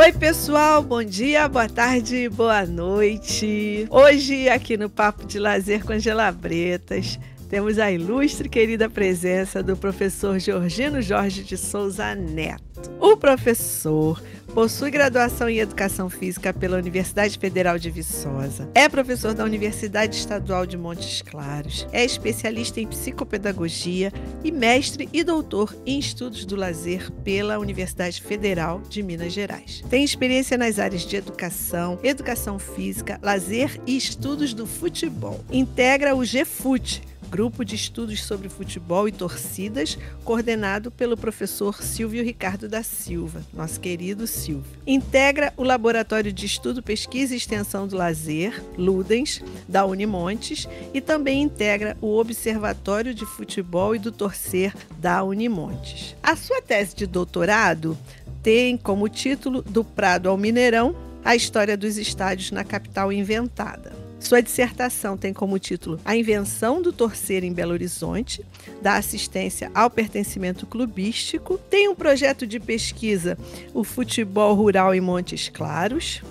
Oi, 0.00 0.12
pessoal, 0.12 0.82
bom 0.82 1.04
dia, 1.04 1.46
boa 1.46 1.68
tarde, 1.68 2.26
boa 2.30 2.64
noite. 2.64 3.86
Hoje, 3.90 4.48
aqui 4.48 4.74
no 4.74 4.88
Papo 4.88 5.26
de 5.26 5.38
Lazer 5.38 5.84
com 5.84 5.92
Angela 5.92 6.32
Bretas, 6.32 7.18
temos 7.50 7.80
a 7.80 7.90
ilustre 7.90 8.48
querida 8.48 8.88
presença 8.88 9.60
do 9.60 9.76
professor 9.76 10.38
Georgino 10.38 11.02
Jorge 11.02 11.42
de 11.42 11.56
Souza 11.56 12.14
Neto. 12.14 12.62
O 13.00 13.16
professor 13.16 14.22
possui 14.54 14.90
graduação 14.90 15.48
em 15.48 15.58
Educação 15.58 16.08
Física 16.08 16.52
pela 16.54 16.76
Universidade 16.76 17.36
Federal 17.38 17.76
de 17.76 17.90
Viçosa, 17.90 18.68
é 18.72 18.88
professor 18.88 19.34
da 19.34 19.44
Universidade 19.44 20.14
Estadual 20.14 20.64
de 20.64 20.76
Montes 20.76 21.22
Claros, 21.22 21.86
é 21.92 22.04
especialista 22.04 22.80
em 22.80 22.86
psicopedagogia 22.86 24.12
e 24.44 24.52
mestre 24.52 25.08
e 25.12 25.24
doutor 25.24 25.76
em 25.84 25.98
estudos 25.98 26.44
do 26.44 26.54
lazer 26.54 27.10
pela 27.24 27.58
Universidade 27.58 28.22
Federal 28.22 28.80
de 28.88 29.02
Minas 29.02 29.32
Gerais. 29.32 29.82
Tem 29.90 30.04
experiência 30.04 30.56
nas 30.56 30.78
áreas 30.78 31.02
de 31.02 31.16
educação, 31.16 31.98
educação 32.02 32.60
física, 32.60 33.18
lazer 33.20 33.80
e 33.86 33.96
estudos 33.96 34.54
do 34.54 34.66
futebol. 34.66 35.44
Integra 35.50 36.14
o 36.14 36.20
GFUT, 36.20 37.02
grupo 37.30 37.64
de 37.64 37.76
estudos 37.76 38.24
sobre 38.24 38.48
futebol 38.48 39.06
e 39.06 39.12
torcidas, 39.12 39.96
coordenado 40.24 40.90
pelo 40.90 41.16
professor 41.16 41.80
Silvio 41.80 42.24
Ricardo 42.24 42.68
da 42.68 42.82
Silva, 42.82 43.42
nosso 43.54 43.78
querido 43.78 44.26
Silvio. 44.26 44.78
Integra 44.84 45.54
o 45.56 45.62
Laboratório 45.62 46.32
de 46.32 46.44
Estudo, 46.44 46.82
Pesquisa 46.82 47.32
e 47.32 47.36
Extensão 47.36 47.86
do 47.86 47.96
Lazer, 47.96 48.60
Ludens, 48.76 49.42
da 49.68 49.86
Unimontes, 49.86 50.68
e 50.92 51.00
também 51.00 51.42
integra 51.42 51.96
o 52.00 52.18
Observatório 52.18 53.14
de 53.14 53.24
Futebol 53.24 53.94
e 53.94 53.98
do 53.98 54.10
Torcer 54.10 54.74
da 54.98 55.22
Unimontes. 55.22 56.16
A 56.22 56.34
sua 56.34 56.60
tese 56.60 56.96
de 56.96 57.06
doutorado 57.06 57.96
tem 58.42 58.76
como 58.76 59.08
título 59.08 59.62
Do 59.62 59.84
Prado 59.84 60.28
ao 60.28 60.36
Mineirão, 60.36 60.96
a 61.24 61.36
história 61.36 61.76
dos 61.76 61.96
estádios 61.96 62.50
na 62.50 62.64
capital 62.64 63.12
inventada. 63.12 64.09
Sua 64.20 64.42
dissertação 64.42 65.16
tem 65.16 65.32
como 65.32 65.58
título 65.58 65.98
A 66.04 66.14
Invenção 66.14 66.80
do 66.80 66.92
Torcer 66.92 67.42
em 67.42 67.52
Belo 67.52 67.72
Horizonte, 67.72 68.44
da 68.80 68.96
assistência 68.96 69.70
ao 69.74 69.90
pertencimento 69.90 70.66
clubístico. 70.66 71.58
Tem 71.70 71.88
um 71.88 71.94
projeto 71.94 72.46
de 72.46 72.60
pesquisa, 72.60 73.36
o 73.72 73.82
Futebol 73.82 74.54
Rural 74.54 74.94
em 74.94 75.00
Montes 75.00 75.48
Claros. 75.48 76.22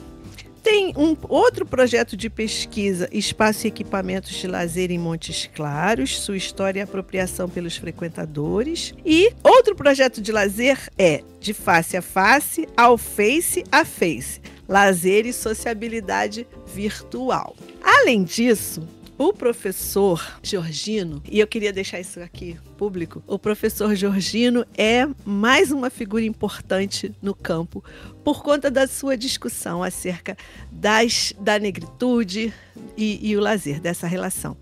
Tem 0.61 0.93
um 0.95 1.17
outro 1.27 1.65
projeto 1.65 2.15
de 2.15 2.29
pesquisa, 2.29 3.09
Espaço 3.11 3.65
e 3.65 3.69
Equipamentos 3.69 4.31
de 4.31 4.45
Lazer 4.45 4.91
em 4.91 4.99
Montes 4.99 5.49
Claros, 5.53 6.19
sua 6.19 6.37
história 6.37 6.79
e 6.79 6.83
apropriação 6.83 7.49
pelos 7.49 7.75
frequentadores. 7.75 8.93
E 9.05 9.33
outro 9.41 9.75
projeto 9.75 10.21
de 10.21 10.31
lazer 10.31 10.77
é 10.97 11.23
De 11.39 11.53
Face 11.53 11.97
a 11.97 12.01
Face, 12.01 12.67
ao 12.77 12.97
Face 12.97 13.63
a 13.71 13.83
Face, 13.83 14.41
lazer 14.69 15.25
e 15.25 15.33
sociabilidade 15.33 16.47
virtual. 16.67 17.55
Além 17.81 18.23
disso, 18.23 18.87
o 19.17 19.33
professor 19.33 20.39
Georgino, 20.41 21.21
e 21.29 21.41
eu 21.41 21.47
queria 21.47 21.73
deixar 21.73 21.99
isso 21.99 22.21
aqui 22.21 22.57
público, 22.77 23.21
o 23.27 23.37
professor 23.37 23.93
Georgino 23.93 24.65
é 24.77 25.05
mais 25.25 25.71
uma 25.73 25.89
figura 25.89 26.23
importante 26.23 27.13
no 27.21 27.35
campo 27.35 27.83
por 28.23 28.41
conta 28.41 28.71
da 28.71 28.87
sua 28.87 29.17
discussão 29.17 29.83
acerca 29.83 30.37
das, 30.71 31.33
da 31.37 31.59
negritude 31.59 32.53
e, 32.95 33.29
e 33.29 33.35
o 33.35 33.41
lazer, 33.41 33.81
dessa 33.81 34.07
relação. 34.07 34.55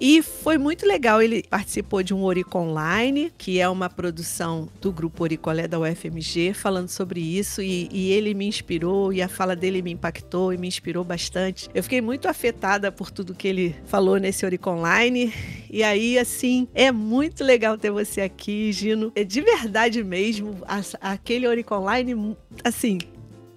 E 0.00 0.22
foi 0.22 0.56
muito 0.56 0.86
legal. 0.86 1.20
Ele 1.20 1.42
participou 1.42 2.02
de 2.02 2.14
um 2.14 2.24
Orico 2.24 2.58
Online, 2.58 3.30
que 3.36 3.60
é 3.60 3.68
uma 3.68 3.90
produção 3.90 4.66
do 4.80 4.90
grupo 4.90 5.22
Oricolé 5.22 5.68
da 5.68 5.78
UFMG, 5.78 6.54
falando 6.54 6.88
sobre 6.88 7.20
isso. 7.20 7.60
E, 7.60 7.86
e, 7.92 8.10
ele 8.10 8.32
me 8.32 8.46
inspirou, 8.46 9.12
e 9.12 9.20
a 9.20 9.28
fala 9.28 9.54
dele 9.54 9.82
me 9.82 9.92
impactou 9.92 10.54
e 10.54 10.58
me 10.58 10.66
inspirou 10.66 11.04
bastante. 11.04 11.68
Eu 11.74 11.82
fiquei 11.82 12.00
muito 12.00 12.28
afetada 12.28 12.90
por 12.90 13.10
tudo 13.10 13.34
que 13.34 13.46
ele 13.46 13.76
falou 13.84 14.16
nesse 14.16 14.46
Orico 14.46 14.70
Online. 14.70 15.32
E 15.70 15.82
aí, 15.82 16.18
assim, 16.18 16.66
é 16.74 16.90
muito 16.90 17.44
legal 17.44 17.76
ter 17.76 17.90
você 17.90 18.22
aqui, 18.22 18.72
Gino. 18.72 19.12
É 19.14 19.22
de 19.22 19.42
verdade 19.42 20.02
mesmo. 20.02 20.56
aquele 21.00 21.46
Orico 21.46 21.74
Online, 21.74 22.36
assim, 22.64 22.98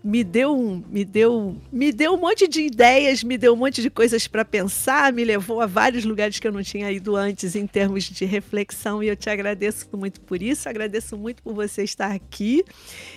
me 0.03 0.21
deu 0.21 0.53
um, 0.53 0.83
me 0.89 1.05
deu, 1.05 1.55
me 1.71 1.93
deu 1.93 2.13
um 2.13 2.17
monte 2.17 2.45
de 2.45 2.61
ideias, 2.63 3.23
me 3.23 3.37
deu 3.37 3.53
um 3.53 3.55
monte 3.55 3.81
de 3.81 3.89
coisas 3.89 4.27
para 4.27 4.43
pensar, 4.43 5.13
me 5.13 5.23
levou 5.23 5.61
a 5.61 5.65
vários 5.65 6.03
lugares 6.03 6.39
que 6.39 6.47
eu 6.47 6.51
não 6.51 6.61
tinha 6.61 6.91
ido 6.91 7.15
antes 7.15 7.55
em 7.55 7.65
termos 7.65 8.03
de 8.03 8.25
reflexão 8.25 9.01
e 9.01 9.07
eu 9.07 9.15
te 9.15 9.29
agradeço 9.29 9.87
muito 9.93 10.19
por 10.19 10.41
isso, 10.41 10.67
agradeço 10.67 11.17
muito 11.17 11.41
por 11.41 11.53
você 11.53 11.83
estar 11.83 12.11
aqui. 12.11 12.65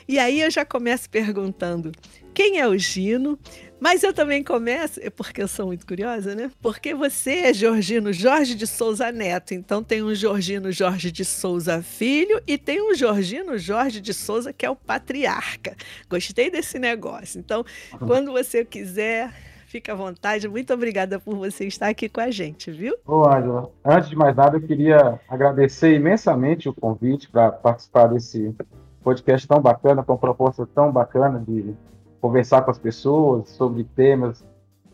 E 0.07 0.19
aí 0.19 0.41
eu 0.41 0.51
já 0.51 0.65
começo 0.65 1.11
perguntando: 1.11 1.91
quem 2.37 2.61
é 2.61 2.69
o 2.69 2.77
Gino? 2.77 3.39
Mas 3.81 4.03
eu 4.03 4.13
também 4.13 4.45
começo, 4.45 5.01
é 5.03 5.09
porque 5.09 5.43
eu 5.43 5.49
sou 5.49 5.69
muito 5.69 5.87
curiosa, 5.87 6.35
né? 6.35 6.51
Porque 6.61 6.95
você 6.95 7.31
é 7.47 7.55
Georgino 7.55 8.13
Jorge 8.13 8.55
de 8.55 8.67
Souza 8.67 9.11
Neto. 9.11 9.55
Então 9.55 9.83
tem 9.83 10.03
um 10.03 10.15
Georgino 10.15 10.71
Jorge 10.71 11.11
de 11.11 11.25
Souza 11.25 11.83
Filho 11.83 12.39
e 12.47 12.59
tem 12.59 12.83
um 12.83 12.95
Georgino 12.95 13.57
Jorge 13.57 14.03
de 14.03 14.13
Souza 14.13 14.53
que 14.53 14.67
é 14.67 14.71
o 14.71 14.77
patriarca. 14.77 15.75
Gostei 16.11 16.51
desse 16.51 16.79
negócio. 16.79 17.39
Então, 17.39 17.65
quando 18.01 18.33
você 18.33 18.67
quiser, 18.67 19.33
fica 19.67 19.93
à 19.93 19.97
vontade. 19.97 20.47
Muito 20.47 20.75
obrigada 20.75 21.19
por 21.19 21.37
você 21.37 21.67
estar 21.67 21.89
aqui 21.89 22.07
com 22.07 22.21
a 22.21 22.31
gente, 22.31 22.71
viu? 22.71 22.95
Ô, 23.07 23.27
Angela, 23.27 23.71
antes 23.83 24.11
de 24.11 24.17
mais 24.17 24.37
nada, 24.37 24.59
eu 24.59 24.63
queria 24.63 25.19
agradecer 25.27 25.95
imensamente 25.95 26.69
o 26.69 26.75
convite 26.75 27.31
para 27.31 27.51
participar 27.51 28.09
desse 28.09 28.55
podcast 29.03 29.49
tão 29.49 29.59
bacana, 29.59 30.03
com 30.03 30.19
proposta 30.19 30.67
tão 30.67 30.93
bacana 30.93 31.43
de 31.47 31.75
conversar 32.21 32.63
com 32.63 32.71
as 32.71 32.79
pessoas 32.79 33.49
sobre 33.51 33.85
temas 33.85 34.45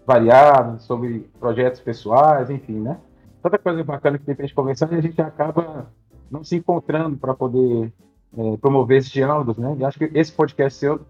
variados, 0.06 0.84
sobre 0.84 1.30
projetos 1.38 1.80
pessoais, 1.80 2.50
enfim, 2.50 2.80
né? 2.80 2.98
Tanta 3.42 3.58
coisa 3.58 3.82
bacana 3.82 4.18
que 4.18 4.24
tem 4.24 4.34
pra 4.34 4.46
gente 4.46 4.54
conversar 4.54 4.92
e 4.92 4.96
a 4.96 5.00
gente 5.00 5.20
acaba 5.20 5.90
não 6.30 6.42
se 6.42 6.56
encontrando 6.56 7.16
para 7.16 7.34
poder 7.34 7.92
é, 8.36 8.56
promover 8.56 8.98
esses 8.98 9.10
diálogos, 9.10 9.58
né? 9.58 9.76
E 9.78 9.84
acho 9.84 9.98
que 9.98 10.10
esse 10.14 10.32
podcast 10.32 10.78
seu 10.78 11.00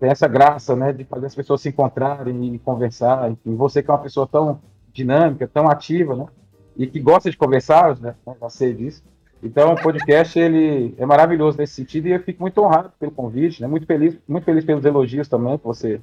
tem 0.00 0.10
essa 0.10 0.26
graça, 0.26 0.74
né, 0.74 0.92
de 0.92 1.04
fazer 1.04 1.26
as 1.26 1.34
pessoas 1.34 1.60
se 1.60 1.68
encontrarem 1.68 2.54
e 2.54 2.58
conversar. 2.58 3.30
Enfim, 3.30 3.54
você 3.54 3.82
que 3.82 3.90
é 3.90 3.94
uma 3.94 4.00
pessoa 4.00 4.26
tão 4.26 4.60
dinâmica, 4.92 5.46
tão 5.46 5.68
ativa, 5.68 6.16
né? 6.16 6.26
E 6.76 6.86
que 6.86 6.98
gosta 6.98 7.30
de 7.30 7.36
conversar, 7.36 7.98
né? 8.00 8.14
Já 8.40 8.50
sei 8.50 8.74
disso. 8.74 9.02
Então, 9.44 9.74
o 9.74 9.82
podcast 9.82 10.38
ele 10.38 10.94
é 10.96 11.04
maravilhoso 11.04 11.58
nesse 11.58 11.74
sentido 11.74 12.08
e 12.08 12.12
eu 12.12 12.20
fico 12.20 12.40
muito 12.40 12.58
honrado 12.62 12.90
pelo 12.98 13.12
convite, 13.12 13.60
né? 13.60 13.68
Muito 13.68 13.86
feliz, 13.86 14.18
muito 14.26 14.44
feliz 14.44 14.64
pelos 14.64 14.86
elogios 14.86 15.28
também 15.28 15.58
que 15.58 15.64
você 15.64 16.00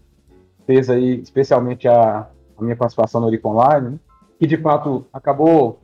fez 0.67 0.91
aí, 0.91 1.19
especialmente 1.19 1.87
a, 1.87 2.27
a 2.55 2.61
minha 2.61 2.75
participação 2.75 3.19
no 3.19 3.25
Oric 3.25 3.45
Online, 3.45 3.89
né? 3.89 3.99
que 4.37 4.45
de 4.45 4.57
fato 4.57 5.07
acabou, 5.11 5.81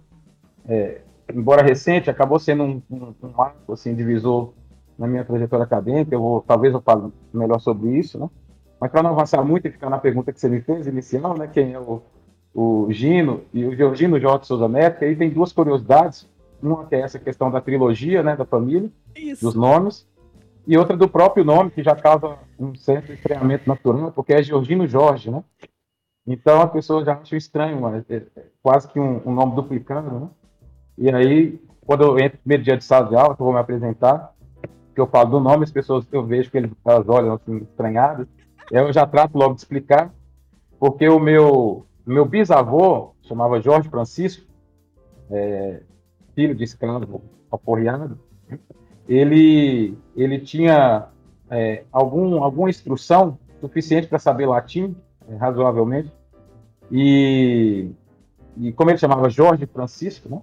é, 0.69 1.01
embora 1.33 1.63
recente, 1.63 2.11
acabou 2.11 2.37
sendo 2.37 2.61
um, 2.61 2.81
um, 2.91 3.15
um 3.23 3.29
marco 3.35 3.73
assim 3.73 3.95
divisor 3.95 4.53
na 4.95 5.07
minha 5.07 5.25
trajetória 5.25 5.65
acadêmica. 5.65 6.13
Eu 6.13 6.21
vou, 6.21 6.41
talvez 6.41 6.75
eu 6.75 6.81
fale 6.81 7.11
melhor 7.33 7.59
sobre 7.59 7.89
isso, 7.97 8.19
né? 8.19 8.29
Mas 8.79 8.91
para 8.91 9.01
não 9.01 9.09
avançar 9.09 9.43
muito 9.43 9.67
e 9.67 9.71
ficar 9.71 9.89
na 9.89 9.97
pergunta 9.97 10.31
que 10.31 10.39
você 10.39 10.47
me 10.47 10.61
fez 10.61 10.85
inicial, 10.85 11.35
né? 11.35 11.47
Quem 11.51 11.73
é 11.73 11.79
o, 11.79 12.03
o 12.53 12.85
Gino 12.91 13.41
e 13.51 13.65
o 13.65 13.75
Georgino 13.75 14.19
Jorge 14.19 14.45
Souza 14.45 14.67
Neto? 14.67 15.03
Aí 15.03 15.15
tem 15.15 15.31
duas 15.31 15.51
curiosidades 15.51 16.29
uma 16.61 16.85
que 16.85 16.95
é 16.95 17.01
essa 17.01 17.19
questão 17.19 17.51
da 17.51 17.61
trilogia, 17.61 18.23
né, 18.23 18.35
da 18.35 18.45
família, 18.45 18.91
Isso. 19.15 19.45
dos 19.45 19.55
nomes, 19.55 20.07
e 20.67 20.77
outra 20.77 20.97
do 20.97 21.07
próprio 21.07 21.45
nome, 21.45 21.71
que 21.71 21.81
já 21.81 21.95
causa 21.95 22.37
um 22.59 22.75
certo 22.75 23.13
estranhamento 23.13 23.67
natural, 23.67 24.11
porque 24.11 24.33
é 24.33 24.43
Georgino 24.43 24.85
Jorge, 24.85 25.31
né? 25.31 25.43
Então 26.27 26.61
a 26.61 26.67
pessoa 26.67 27.05
já 27.05 27.13
acha 27.13 27.37
estranho, 27.37 27.79
mas 27.79 28.03
é 28.09 28.23
quase 28.61 28.89
que 28.89 28.99
um, 28.99 29.21
um, 29.25 29.33
nome 29.33 29.55
duplicado, 29.55 30.19
né? 30.19 30.29
E 30.97 31.09
aí, 31.09 31.61
quando 31.85 32.03
eu 32.03 32.19
entro 32.19 32.37
no 32.37 32.41
primeiro 32.41 32.63
dia 32.63 32.75
de 32.75 32.83
sala 32.83 33.07
de 33.07 33.15
aula, 33.15 33.33
que 33.33 33.41
eu 33.41 33.45
vou 33.45 33.53
me 33.53 33.61
apresentar, 33.61 34.33
que 34.93 34.99
eu 34.99 35.07
falo 35.07 35.29
do 35.29 35.39
nome, 35.39 35.63
as 35.63 35.71
pessoas, 35.71 36.05
eu 36.11 36.25
vejo 36.25 36.51
que 36.51 36.57
elas 36.57 37.07
olham 37.07 37.35
assim, 37.35 37.59
estranhadas, 37.59 38.27
eu 38.69 38.91
já 38.91 39.07
trato 39.07 39.37
logo 39.37 39.53
de 39.53 39.61
explicar, 39.61 40.13
porque 40.77 41.07
o 41.07 41.19
meu, 41.19 41.85
meu 42.05 42.25
bisavô, 42.25 43.13
chamava 43.21 43.61
Jorge 43.61 43.87
Francisco, 43.87 44.45
é, 45.31 45.81
filho 46.37 46.53
de 46.53 46.63
escravo 46.63 47.23
aporreado, 47.51 48.19
ele, 49.09 49.97
ele 50.15 50.37
tinha 50.37 51.07
é, 51.49 51.83
algum, 51.91 52.43
alguma 52.43 52.69
instrução 52.69 53.39
suficiente 53.59 54.05
para 54.05 54.19
saber 54.19 54.45
latim, 54.45 54.95
é, 55.27 55.35
razoavelmente, 55.35 56.13
e, 56.91 57.89
e 58.55 58.71
como 58.73 58.91
ele 58.91 58.99
chamava 58.99 59.31
Jorge 59.31 59.65
Francisco, 59.65 60.29
né, 60.29 60.39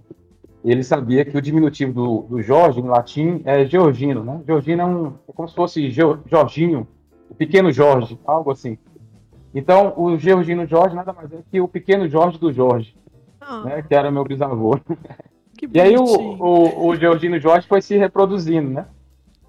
ele 0.65 0.83
sabia 0.83 1.25
que 1.25 1.39
o 1.39 1.41
diminutivo 1.41 1.93
do, 1.93 2.23
do 2.23 2.43
Jorge 2.43 2.81
em 2.81 2.89
latim 2.89 3.41
é 3.45 3.65
Georgino, 3.65 4.25
né? 4.25 4.41
Georgino 4.45 4.83
é, 4.83 4.87
um, 4.87 5.07
é 5.29 5.33
como 5.33 5.47
se 5.47 5.55
fosse 5.55 5.91
Jorginho, 5.91 6.89
o 7.31 7.35
pequeno 7.37 7.71
Jorge, 7.71 8.19
algo 8.27 8.51
assim. 8.51 8.79
Então, 9.55 9.95
o 9.97 10.19
Georgino 10.19 10.67
Jorge 10.67 10.97
nada 10.97 11.13
mais 11.13 11.33
é 11.33 11.39
que 11.49 11.61
o 11.61 11.69
pequeno 11.69 12.09
Jorge 12.09 12.39
do 12.39 12.53
Jorge, 12.53 12.97
oh. 13.49 13.61
né, 13.65 13.83
que 13.83 13.95
era 13.95 14.11
meu 14.11 14.25
bisavô. 14.25 14.77
e 15.73 15.81
aí 15.81 15.97
o, 15.97 16.05
o, 16.05 16.89
o 16.89 16.97
Georgino 16.97 17.39
Jorge 17.39 17.67
foi 17.67 17.81
se 17.81 17.97
reproduzindo, 17.97 18.71
né? 18.71 18.87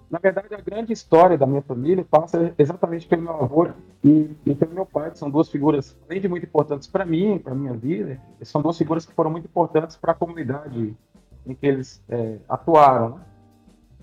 na 0.09 0.19
verdade, 0.19 0.53
a 0.53 0.61
grande 0.61 0.93
história 0.93 1.37
da 1.37 1.45
minha 1.45 1.61
família 1.61 2.05
passa 2.09 2.53
exatamente 2.57 3.07
pelo 3.07 3.23
meu 3.23 3.33
avô 3.33 3.67
e, 4.03 4.29
e 4.45 4.55
pelo 4.55 4.73
meu 4.73 4.85
pai, 4.85 5.11
que 5.11 5.17
são 5.17 5.29
duas 5.29 5.49
figuras, 5.49 5.97
além 6.07 6.21
de 6.21 6.27
muito 6.27 6.45
importantes 6.45 6.87
para 6.87 7.05
mim, 7.05 7.37
para 7.37 7.55
minha 7.55 7.73
vida, 7.73 8.19
são 8.41 8.61
duas 8.61 8.77
figuras 8.77 9.05
que 9.05 9.13
foram 9.13 9.31
muito 9.31 9.45
importantes 9.45 9.97
para 9.97 10.11
a 10.11 10.15
comunidade 10.15 10.95
em 11.45 11.53
que 11.53 11.65
eles 11.65 12.03
é, 12.07 12.37
atuaram. 12.47 13.09
Né? 13.09 13.21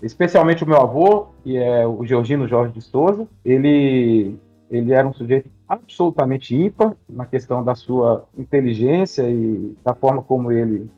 Especialmente 0.01 0.63
o 0.63 0.67
meu 0.67 0.81
avô, 0.81 1.27
que 1.43 1.57
é 1.57 1.87
o 1.87 2.05
Georgino 2.05 2.47
Jorge 2.47 2.73
de 2.73 2.81
Souza, 2.81 3.27
ele, 3.43 4.37
ele 4.69 4.93
era 4.93 5.07
um 5.07 5.13
sujeito 5.13 5.49
absolutamente 5.67 6.55
ímpar 6.55 6.95
na 7.09 7.25
questão 7.25 7.63
da 7.63 7.73
sua 7.73 8.25
inteligência 8.37 9.27
e 9.29 9.75
da 9.83 9.95
forma 9.95 10.21
como 10.21 10.51
ele 10.51 10.91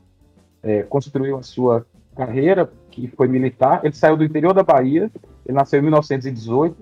é, 0.65 0.81
construiu 0.81 1.38
a 1.38 1.44
sua 1.44 1.85
carreira, 2.15 2.69
que 2.89 3.07
foi 3.07 3.27
militar. 3.27 3.81
Ele 3.83 3.94
saiu 3.94 4.17
do 4.17 4.23
interior 4.23 4.53
da 4.53 4.63
Bahia, 4.63 5.12
ele 5.45 5.56
nasceu 5.56 5.79
em 5.79 5.83
1918. 5.83 6.75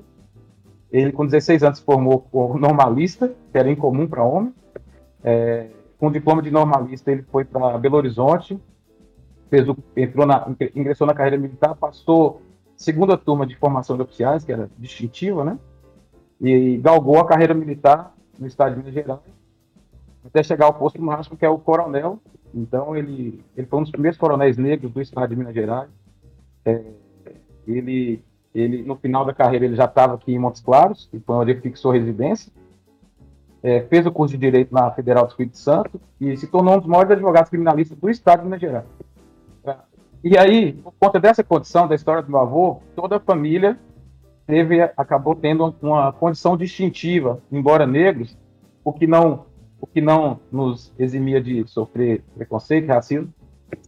Ele, 0.89 1.11
com 1.11 1.25
16 1.25 1.63
anos, 1.63 1.79
se 1.79 1.83
formou 1.83 2.21
como 2.31 2.57
normalista, 2.57 3.33
que 3.51 3.57
era 3.57 3.69
incomum 3.69 4.07
para 4.07 4.23
homem. 4.23 4.53
É, 5.23 5.67
com 5.99 6.11
diploma 6.11 6.41
de 6.41 6.49
normalista, 6.49 7.11
ele 7.11 7.23
foi 7.23 7.43
para 7.43 7.77
Belo 7.77 7.97
Horizonte, 7.97 8.59
fez 9.49 9.67
o, 9.67 9.77
entrou 9.97 10.25
na, 10.25 10.49
ingressou 10.75 11.05
na 11.05 11.13
carreira 11.13 11.37
militar, 11.37 11.75
passou 11.75 12.41
segunda 12.75 13.17
turma 13.17 13.45
de 13.45 13.55
formação 13.55 13.95
de 13.95 14.03
oficiais, 14.03 14.43
que 14.43 14.51
era 14.51 14.69
distintiva, 14.77 15.43
né? 15.43 15.57
E 16.39 16.77
galgou 16.77 17.19
a 17.19 17.27
carreira 17.27 17.53
militar 17.53 18.13
no 18.37 18.47
estado 18.47 18.71
de 18.71 18.79
Minas 18.79 18.93
Gerais, 18.93 19.19
até 20.25 20.43
chegar 20.43 20.65
ao 20.65 20.73
posto 20.73 21.01
máximo, 21.01 21.37
que 21.37 21.45
é 21.45 21.49
o 21.49 21.57
coronel. 21.57 22.19
Então, 22.53 22.95
ele, 22.95 23.43
ele 23.57 23.67
foi 23.67 23.79
um 23.79 23.81
dos 23.81 23.91
primeiros 23.91 24.17
coronéis 24.17 24.57
negros 24.57 24.91
do 24.91 25.01
estado 25.01 25.29
de 25.29 25.35
Minas 25.35 25.53
Gerais. 25.53 25.89
É, 26.63 26.81
ele, 27.67 28.23
ele, 28.53 28.83
no 28.83 28.95
final 28.95 29.25
da 29.25 29.33
carreira, 29.33 29.65
ele 29.65 29.75
já 29.75 29.85
estava 29.85 30.13
aqui 30.13 30.33
em 30.33 30.39
Montes 30.39 30.61
Claros, 30.61 31.09
e 31.11 31.19
foi 31.19 31.35
onde 31.35 31.51
ele 31.51 31.61
fixou 31.61 31.91
residência. 31.91 32.51
É, 33.63 33.81
fez 33.81 34.05
o 34.05 34.11
curso 34.11 34.33
de 34.33 34.39
Direito 34.39 34.73
na 34.73 34.91
Federal 34.91 35.25
do 35.25 35.29
Espírito 35.29 35.57
Santo 35.57 35.99
e 36.19 36.35
se 36.35 36.47
tornou 36.47 36.75
um 36.75 36.79
dos 36.79 36.87
maiores 36.87 37.11
advogados 37.11 37.49
criminalistas 37.49 37.97
do 37.97 38.09
estado 38.09 38.39
de 38.39 38.45
Minas 38.45 38.61
Gerais. 38.61 38.85
É, 39.65 39.75
e 40.23 40.37
aí, 40.37 40.73
por 40.73 40.93
conta 40.99 41.19
dessa 41.19 41.43
condição, 41.43 41.87
da 41.87 41.95
história 41.95 42.21
do 42.21 42.29
meu 42.29 42.41
avô, 42.41 42.81
toda 42.95 43.17
a 43.17 43.19
família 43.19 43.79
teve, 44.45 44.81
acabou 44.81 45.33
tendo 45.33 45.73
uma 45.81 46.11
condição 46.11 46.57
distintiva, 46.57 47.41
embora 47.51 47.87
negros, 47.87 48.37
o 48.83 48.91
que 48.91 49.07
não, 49.07 49.45
o 49.83 49.87
que 49.87 49.99
não 49.99 50.39
nos 50.49 50.93
eximia 50.97 51.41
de 51.41 51.67
sofrer 51.67 52.23
preconceito, 52.33 52.87
racismo, 52.87 53.33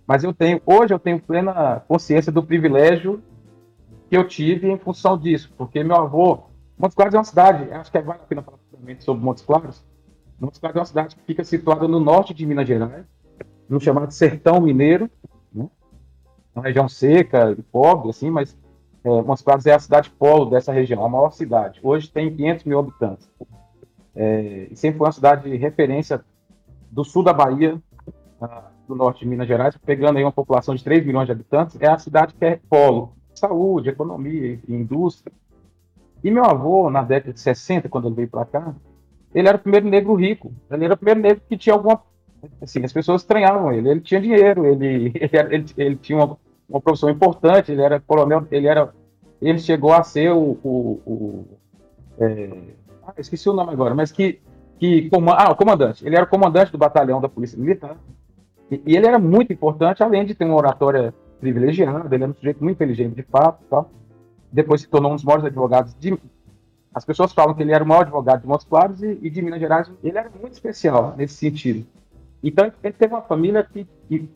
mas 0.06 0.26
eu 0.26 0.34
tenho, 0.34 0.62
hoje 0.66 0.94
eu 0.94 1.00
tenho 1.00 1.22
plena 1.22 1.80
consciência 1.88 2.34
do 2.34 2.44
privilégio 2.44 3.24
que 4.10 4.18
eu 4.18 4.28
tive 4.28 4.70
em 4.70 4.78
função 4.78 5.18
disso, 5.18 5.54
porque 5.58 5.86
meu 5.86 5.96
avô, 5.96 6.48
Montes 6.78 6.96
Claros 6.96 7.14
é 7.14 7.18
uma 7.18 7.24
cidade, 7.24 7.72
acho 7.72 7.90
que 7.90 8.02
vale 8.02 8.20
a 8.22 8.26
pena 8.26 8.42
falar 8.42 8.58
sobre 9.00 9.24
Montes 9.24 9.46
Claros. 9.46 9.86
Montes 10.38 10.60
Claros 10.60 10.76
é 10.76 10.80
uma 10.80 10.86
cidade 10.86 11.16
que 11.16 11.22
fica 11.22 11.46
situada 11.46 11.88
no 11.88 12.02
norte 12.02 12.34
de 12.34 12.46
Minas 12.46 12.68
Gerais, 12.68 13.06
no 13.70 13.80
chamado 13.80 14.12
Sertão 14.12 14.60
Mineiro, 14.60 15.10
né? 15.54 15.70
uma 16.54 16.66
região 16.66 16.90
seca 16.90 17.56
e 17.58 17.64
pobre, 17.64 18.10
assim, 18.10 18.30
mas 18.30 18.58
é, 19.02 19.22
Montes 19.22 19.44
Claros 19.46 19.66
é 19.66 19.74
a 19.74 19.80
cidade 19.80 20.10
polo 20.10 20.50
dessa 20.50 20.74
região, 20.74 21.06
a 21.06 21.08
maior 21.08 21.32
cidade. 21.32 21.80
Hoje 21.82 22.12
tem 22.12 22.36
500 22.36 22.66
mil 22.66 22.80
habitantes. 22.80 23.30
É, 24.16 24.68
e 24.72 24.76
sempre 24.76 24.98
foi 24.98 25.08
uma 25.08 25.14
cidade 25.14 25.50
de 25.50 25.58
referência 25.58 26.24
do 26.90 27.04
sul 27.04 27.24
da 27.24 27.34
Bahia, 27.34 27.82
do 28.88 28.96
norte 28.96 29.20
de 29.20 29.28
Minas 29.28 29.48
Gerais, 29.48 29.78
pegando 29.78 30.18
aí 30.18 30.24
uma 30.24 30.32
população 30.32 30.76
de 30.76 30.84
3 30.84 31.06
milhões 31.06 31.26
de 31.26 31.32
habitantes, 31.32 31.78
é 31.82 31.88
a 31.88 31.98
cidade 31.98 32.34
que 32.34 32.46
é 32.46 32.60
polo, 32.70 33.14
saúde, 33.34 33.90
economia 33.90 34.60
indústria. 34.68 35.34
E 36.24 36.32
meu 36.32 36.46
avô, 36.46 36.90
na 36.90 37.04
década 37.04 37.34
de 37.34 37.40
60, 37.40 37.90
quando 37.90 38.08
ele 38.08 38.16
veio 38.16 38.30
para 38.30 38.46
cá, 38.46 38.76
ele 39.34 39.48
era 39.48 39.58
o 39.58 39.60
primeiro 39.60 39.88
negro 39.88 40.16
rico. 40.16 40.54
Ele 40.72 40.86
era 40.86 40.94
o 40.94 40.98
primeiro 40.98 41.20
negro 41.20 41.42
que 41.48 41.58
tinha 41.58 41.76
alguma. 41.76 42.02
Assim, 42.62 42.84
as 42.84 42.94
pessoas 42.94 43.22
estranhavam 43.22 43.72
ele. 43.72 43.90
Ele 43.90 44.00
tinha 44.00 44.22
dinheiro, 44.22 44.66
ele, 44.66 45.12
ele, 45.20 45.56
ele, 45.56 45.66
ele 45.78 45.96
tinha 45.98 46.18
uma, 46.18 46.38
uma 46.70 46.82
profissão 46.82 47.10
importante, 47.10 47.72
ele 47.72 47.82
era 47.82 48.00
coronel, 48.00 48.48
ele 48.50 48.68
era. 48.68 48.94
Ele 49.42 49.60
chegou 49.60 49.94
a 49.94 50.04
ser 50.04 50.32
o. 50.32 50.58
o, 50.64 51.02
o 51.06 51.46
é, 52.18 52.50
ah, 53.06 53.14
esqueci 53.18 53.50
o 53.50 53.54
nome 53.54 53.72
agora, 53.72 53.94
mas 53.94 54.12
que. 54.12 54.40
que 54.80 55.10
ah, 55.38 55.52
o 55.52 55.56
comandante. 55.56 56.06
Ele 56.06 56.16
era 56.16 56.26
o 56.26 56.30
comandante 56.30 56.72
do 56.72 56.78
batalhão 56.78 57.22
da 57.22 57.30
Polícia 57.30 57.58
Militar. 57.58 57.98
E, 58.70 58.82
e, 58.86 58.96
ele 58.96 59.06
era 59.06 59.20
muito 59.20 59.54
importante, 59.54 60.04
além 60.04 60.26
de 60.26 60.34
ter 60.34 60.46
uma 60.46 60.56
oratória 60.56 61.14
privilegiada, 61.40 62.14
ele 62.14 62.24
era 62.24 62.32
um 62.32 62.36
sujeito 62.36 62.64
muito 62.64 62.78
inteligente 62.78 63.16
de 63.16 63.24
fato. 63.24 63.64
Tal. 63.70 63.90
Depois 64.52 64.82
se 64.82 64.88
tornou 64.88 65.12
um 65.12 65.16
dos 65.16 65.24
maiores 65.24 65.46
advogados 65.46 65.96
de. 66.00 66.18
As 66.94 67.04
pessoas 67.04 67.34
falam 67.34 67.54
que 67.54 67.62
ele 67.62 67.74
era 67.74 67.84
o 67.84 67.88
maior 67.88 68.02
advogado 68.02 68.42
de 68.42 68.48
Montes 68.48 68.66
Claros 68.66 69.04
e, 69.04 69.20
e 69.22 69.30
de 69.30 69.42
Minas 69.42 69.60
Gerais. 69.60 69.92
Ele 70.04 70.18
era 70.18 70.30
muito 70.30 70.54
especial 70.54 71.14
nesse 71.18 71.36
sentido. 71.36 71.86
Então, 72.42 72.72
ele 72.84 72.94
teve 72.94 73.14
uma 73.14 73.22
família 73.22 73.64
que, 73.64 73.86
que, 74.08 74.30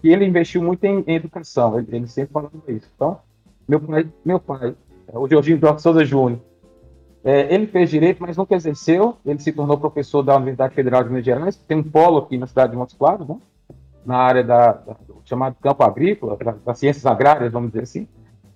que 0.00 0.08
ele 0.08 0.26
investiu 0.26 0.62
muito 0.62 0.84
em, 0.84 1.02
em 1.06 1.14
educação. 1.14 1.78
Ele, 1.78 1.88
ele, 1.90 2.06
sempre 2.06 2.32
falando 2.32 2.62
isso. 2.68 2.86
Então, 2.94 3.18
meu 3.66 3.80
pai, 3.80 4.06
meu 4.24 4.38
pai 4.38 4.74
o 5.12 5.28
Jorginho 5.28 5.58
Jorge 5.58 5.82
Souza 5.82 6.04
Júnior, 6.04 6.40
é, 7.24 7.54
ele 7.54 7.66
fez 7.66 7.88
direito, 7.88 8.18
mas 8.20 8.36
nunca 8.36 8.54
exerceu. 8.54 9.16
Ele 9.24 9.38
se 9.38 9.52
tornou 9.52 9.78
professor 9.78 10.22
da 10.22 10.36
Universidade 10.36 10.74
Federal 10.74 11.02
de 11.02 11.10
Minas 11.10 11.24
Gerais, 11.24 11.56
tem 11.56 11.78
um 11.78 11.82
polo 11.82 12.18
aqui 12.18 12.36
na 12.36 12.46
cidade 12.46 12.72
de 12.72 12.78
Montes 12.78 12.96
Claros, 12.96 13.28
né? 13.28 13.36
na 14.04 14.16
área 14.16 14.42
da, 14.42 14.72
da 14.72 14.96
chamado 15.24 15.56
campo 15.60 15.84
agrícola, 15.84 16.36
das 16.64 16.78
ciências 16.78 17.06
agrárias, 17.06 17.52
vamos 17.52 17.70
dizer 17.70 17.84
assim, 17.84 18.08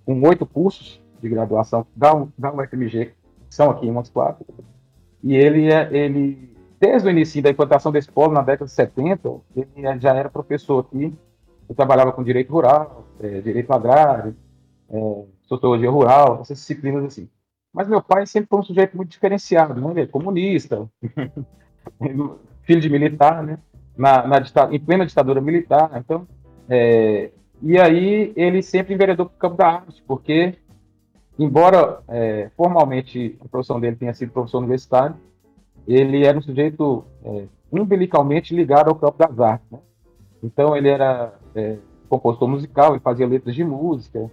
com 0.04 0.20
oito 0.26 0.44
cursos 0.44 1.00
de 1.22 1.28
graduação 1.28 1.86
da, 1.94 2.26
da 2.36 2.52
UFMG, 2.52 3.06
que 3.06 3.54
são 3.54 3.70
aqui 3.70 3.86
em 3.86 3.92
Montes 3.92 4.10
Claros. 4.10 4.40
E 5.22 5.34
ele, 5.34 5.72
é, 5.72 5.88
ele, 5.92 6.52
desde 6.80 7.08
o 7.08 7.10
início 7.10 7.42
da 7.42 7.50
implantação 7.50 7.92
desse 7.92 8.10
polo, 8.10 8.32
na 8.32 8.42
década 8.42 8.66
de 8.66 8.72
70, 8.72 9.40
ele 9.54 10.00
já 10.00 10.14
era 10.14 10.28
professor 10.28 10.80
aqui, 10.80 11.14
eu 11.68 11.74
trabalhava 11.74 12.12
com 12.12 12.22
direito 12.22 12.52
rural, 12.52 13.06
é, 13.20 13.40
direito 13.40 13.72
agrário, 13.72 14.36
é, 14.90 15.24
sociologia 15.42 15.90
rural, 15.90 16.40
essas 16.42 16.58
disciplinas 16.58 17.04
assim. 17.04 17.28
Mas 17.76 17.88
meu 17.88 18.00
pai 18.00 18.26
sempre 18.26 18.48
foi 18.48 18.58
um 18.58 18.62
sujeito 18.62 18.96
muito 18.96 19.10
diferenciado, 19.10 19.78
né? 19.78 19.90
ele 19.90 20.00
é 20.00 20.06
comunista, 20.06 20.88
filho 22.64 22.80
de 22.80 22.88
militar, 22.88 23.42
né? 23.42 23.58
na, 23.94 24.26
na 24.26 24.38
em 24.72 24.80
plena 24.80 25.04
ditadura 25.04 25.42
militar. 25.42 25.90
Então, 25.94 26.26
é, 26.70 27.30
e 27.60 27.78
aí 27.78 28.32
ele 28.34 28.62
sempre 28.62 28.94
enveredou 28.94 29.26
para 29.26 29.34
o 29.34 29.38
campo 29.38 29.56
da 29.58 29.66
arte, 29.66 30.02
porque, 30.08 30.54
embora 31.38 32.00
é, 32.08 32.50
formalmente 32.56 33.36
a 33.44 33.48
profissão 33.48 33.78
dele 33.78 33.96
tenha 33.96 34.14
sido 34.14 34.32
professor 34.32 34.56
universitário, 34.56 35.14
ele 35.86 36.24
era 36.24 36.38
um 36.38 36.42
sujeito 36.42 37.04
é, 37.22 37.44
umbilicalmente 37.70 38.56
ligado 38.56 38.88
ao 38.88 38.94
campo 38.94 39.18
das 39.18 39.38
artes. 39.38 39.70
Né? 39.70 39.80
Então, 40.42 40.74
ele 40.74 40.88
era 40.88 41.34
é, 41.54 41.76
compositor 42.08 42.48
musical, 42.48 42.92
ele 42.92 43.00
fazia 43.00 43.26
letras 43.26 43.54
de 43.54 43.62
música, 43.62 44.30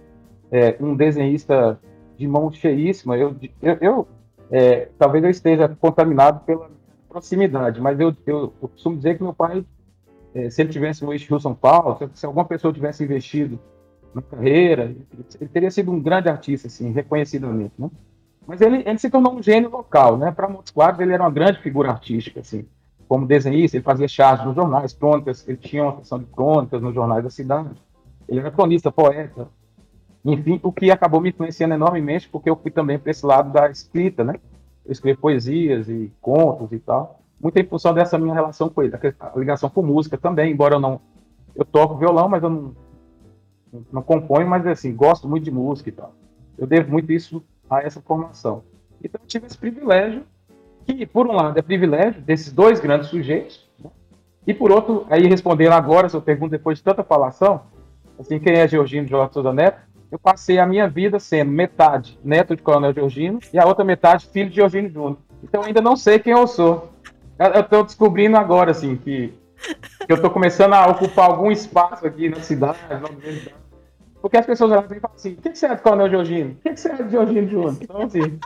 é, 0.50 0.78
um 0.80 0.96
desenhista 0.96 1.78
de 2.16 2.26
mão 2.26 2.50
cheíssima. 2.52 3.16
Eu, 3.16 3.36
eu, 3.62 3.78
eu 3.80 4.08
é, 4.50 4.88
talvez 4.98 5.24
eu 5.24 5.30
esteja 5.30 5.68
contaminado 5.68 6.40
pela 6.40 6.70
proximidade, 7.08 7.80
mas 7.80 7.98
eu, 8.00 8.14
eu, 8.26 8.52
eu 8.60 8.68
costumo 8.68 8.96
dizer 8.96 9.16
que 9.16 9.22
meu 9.22 9.34
pai, 9.34 9.64
é, 10.34 10.50
se 10.50 10.62
ele 10.62 10.70
tivesse 10.70 11.04
no 11.04 11.12
Eixo 11.12 11.40
São 11.40 11.54
Paulo, 11.54 11.96
se, 11.96 12.20
se, 12.20 12.26
alguma 12.26 12.44
pessoa 12.44 12.72
tivesse 12.72 13.04
investido 13.04 13.58
na 14.14 14.22
carreira, 14.22 14.94
ele 15.40 15.48
teria 15.48 15.70
sido 15.70 15.90
um 15.90 16.00
grande 16.00 16.28
artista, 16.28 16.68
assim, 16.68 16.90
reconhecidamente, 16.92 17.72
né? 17.78 17.90
Mas 18.46 18.60
ele, 18.60 18.82
ele 18.84 18.98
se 18.98 19.08
tornou 19.08 19.34
um 19.34 19.42
gênio 19.42 19.70
local, 19.70 20.18
né? 20.18 20.30
Para 20.30 20.48
Montes 20.48 20.72
Claros, 20.72 21.00
ele 21.00 21.12
era 21.12 21.22
uma 21.22 21.30
grande 21.30 21.60
figura 21.60 21.90
artística, 21.90 22.40
assim, 22.40 22.66
como 23.08 23.26
desenhista, 23.26 23.76
ele 23.76 23.84
fazia 23.84 24.08
charges 24.08 24.44
nos 24.44 24.54
jornais, 24.54 24.92
crônicas, 24.92 25.46
ele 25.48 25.56
tinha 25.56 25.82
uma 25.84 25.96
seção 25.98 26.18
de 26.18 26.26
crônicas 26.26 26.82
nos 26.82 26.94
jornais 26.94 27.24
da 27.24 27.30
cidade. 27.30 27.70
Ele 28.28 28.40
era 28.40 28.50
cronista, 28.50 28.90
poeta, 28.90 29.48
enfim, 30.24 30.58
o 30.62 30.72
que 30.72 30.90
acabou 30.90 31.20
me 31.20 31.28
influenciando 31.28 31.74
enormemente, 31.74 32.28
porque 32.28 32.48
eu 32.48 32.56
fui 32.56 32.70
também 32.70 32.98
para 32.98 33.10
esse 33.10 33.26
lado 33.26 33.52
da 33.52 33.70
escrita, 33.70 34.24
né? 34.24 34.34
eu 34.84 34.92
escrevo 34.92 35.20
poesias 35.20 35.88
e 35.88 36.12
contos 36.20 36.72
e 36.72 36.78
tal, 36.78 37.20
muito 37.40 37.58
em 37.58 37.64
função 37.64 37.92
dessa 37.92 38.18
minha 38.18 38.34
relação 38.34 38.68
com 38.68 38.82
ele, 38.82 38.94
a 38.94 39.38
ligação 39.38 39.68
com 39.70 39.82
música 39.82 40.16
também, 40.16 40.52
embora 40.52 40.76
eu 40.76 40.80
não 40.80 41.00
eu 41.54 41.64
toco 41.64 41.96
violão, 41.96 42.28
mas 42.28 42.42
eu 42.42 42.50
não 42.50 42.74
não 43.92 44.02
componho, 44.02 44.46
mas 44.46 44.66
assim, 44.66 44.94
gosto 44.94 45.28
muito 45.28 45.44
de 45.44 45.50
música 45.50 45.88
e 45.88 45.92
tal. 45.92 46.14
Eu 46.56 46.64
devo 46.64 46.92
muito 46.92 47.10
isso 47.12 47.44
a 47.68 47.82
essa 47.82 48.00
formação. 48.00 48.62
Então 49.02 49.20
eu 49.20 49.26
tive 49.26 49.46
esse 49.46 49.58
privilégio, 49.58 50.22
que 50.86 51.04
por 51.04 51.26
um 51.26 51.32
lado 51.32 51.58
é 51.58 51.62
privilégio 51.62 52.20
desses 52.22 52.52
dois 52.52 52.78
grandes 52.78 53.08
sujeitos, 53.08 53.68
né? 53.82 53.90
e 54.46 54.54
por 54.54 54.70
outro, 54.70 55.06
aí 55.10 55.26
respondendo 55.26 55.72
agora, 55.72 56.08
se 56.08 56.16
eu 56.16 56.22
pergunto 56.22 56.52
depois 56.52 56.78
de 56.78 56.84
tanta 56.84 57.02
falação, 57.02 57.62
assim, 58.18 58.38
quem 58.38 58.54
é 58.54 58.68
Georgino 58.68 59.08
Jorge 59.08 59.34
Souza 59.34 59.52
Neto, 59.52 59.80
eu 60.14 60.18
passei 60.20 60.60
a 60.60 60.66
minha 60.66 60.88
vida 60.88 61.18
sendo 61.18 61.50
metade 61.50 62.16
neto 62.22 62.54
de 62.54 62.62
Coronel 62.62 62.94
Georgino 62.94 63.40
e 63.52 63.58
a 63.58 63.66
outra 63.66 63.84
metade 63.84 64.28
filho 64.28 64.48
de 64.48 64.54
Georgino 64.54 64.88
Júnior. 64.88 65.18
Então 65.42 65.64
ainda 65.64 65.80
não 65.80 65.96
sei 65.96 66.20
quem 66.20 66.32
eu 66.32 66.46
sou. 66.46 66.92
Eu 67.36 67.62
estou 67.62 67.82
descobrindo 67.82 68.36
agora, 68.36 68.70
assim, 68.70 68.94
que, 68.94 69.34
que 70.06 70.12
eu 70.12 70.14
estou 70.14 70.30
começando 70.30 70.72
a 70.72 70.86
ocupar 70.86 71.28
algum 71.28 71.50
espaço 71.50 72.06
aqui 72.06 72.28
na 72.28 72.40
cidade, 72.40 72.78
na. 72.88 73.08
Porque 74.22 74.36
as 74.36 74.46
pessoas 74.46 74.70
olham 74.70 74.84
e 74.84 75.00
falam 75.00 75.16
assim, 75.16 75.32
o 75.32 75.36
que, 75.36 75.50
que 75.50 75.58
você 75.58 75.66
é 75.66 75.74
do 75.74 75.82
Coronel 75.82 76.08
Georgino? 76.08 76.52
O 76.52 76.56
que, 76.62 76.70
que 76.70 76.80
você 76.80 76.92
é 76.92 77.02
do 77.02 77.10
Georgino 77.10 77.48
Júnior? 77.48 77.76
Então, 77.80 78.02
assim... 78.02 78.38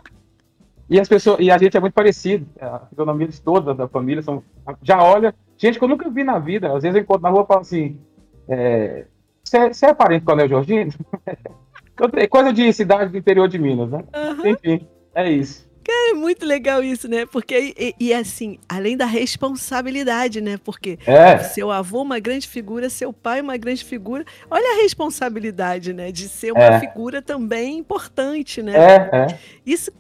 E, 0.89 0.99
as 0.99 1.07
pessoas, 1.07 1.39
e 1.39 1.51
a 1.51 1.59
gente 1.59 1.77
é 1.77 1.81
muito 1.81 1.93
parecido. 1.93 2.47
A 2.59 2.87
fisionomia 2.89 3.29
de 3.29 3.39
toda 3.43 3.75
da 3.75 3.87
família 3.87 4.23
são, 4.23 4.43
já 4.83 5.05
olha. 5.05 5.35
Gente 5.59 5.79
que 5.79 5.85
eu 5.85 5.89
nunca 5.89 6.09
vi 6.09 6.25
na 6.25 6.39
vida. 6.39 6.69
Às 6.69 6.83
vezes 6.83 6.97
eu 6.97 7.03
encontro 7.03 7.25
na 7.25 7.29
rua 7.29 7.43
e 7.43 7.47
falo 7.47 7.61
assim: 7.61 8.01
é, 8.49 9.05
você 9.49 9.87
é, 9.87 9.95
parente 9.95 10.21
do 10.21 10.27
Coronel 10.27 10.49
Georgino? 10.49 10.93
Coisa 12.31 12.53
de 12.53 12.73
cidade 12.73 13.11
do 13.11 13.19
interior 13.19 13.49
de 13.49 13.59
Minas, 13.59 13.91
né? 13.91 14.05
Uhum. 14.15 14.47
Enfim, 14.47 14.87
é 15.15 15.31
isso. 15.31 15.69
Cara, 15.89 16.11
é 16.11 16.13
muito 16.13 16.45
legal 16.45 16.85
isso, 16.85 17.09
né? 17.09 17.25
Porque, 17.25 17.75
e, 17.79 17.95
e, 17.99 18.13
assim, 18.13 18.59
além 18.69 18.95
da 18.95 19.07
responsabilidade, 19.07 20.39
né? 20.39 20.59
Porque 20.63 20.99
é. 21.07 21.39
seu 21.39 21.71
avô, 21.71 22.03
uma 22.03 22.19
grande 22.19 22.47
figura, 22.47 22.91
seu 22.91 23.11
pai, 23.11 23.41
uma 23.41 23.57
grande 23.57 23.83
figura. 23.83 24.23
Olha 24.51 24.79
a 24.79 24.83
responsabilidade, 24.83 25.95
né? 25.95 26.13
De 26.13 26.29
ser 26.29 26.53
uma 26.53 26.63
é. 26.63 26.79
figura 26.81 27.23
também 27.23 27.79
importante, 27.79 28.61
né? 28.61 28.75
É, 28.77 29.17
é. 29.17 29.39
Isso, 29.65 29.91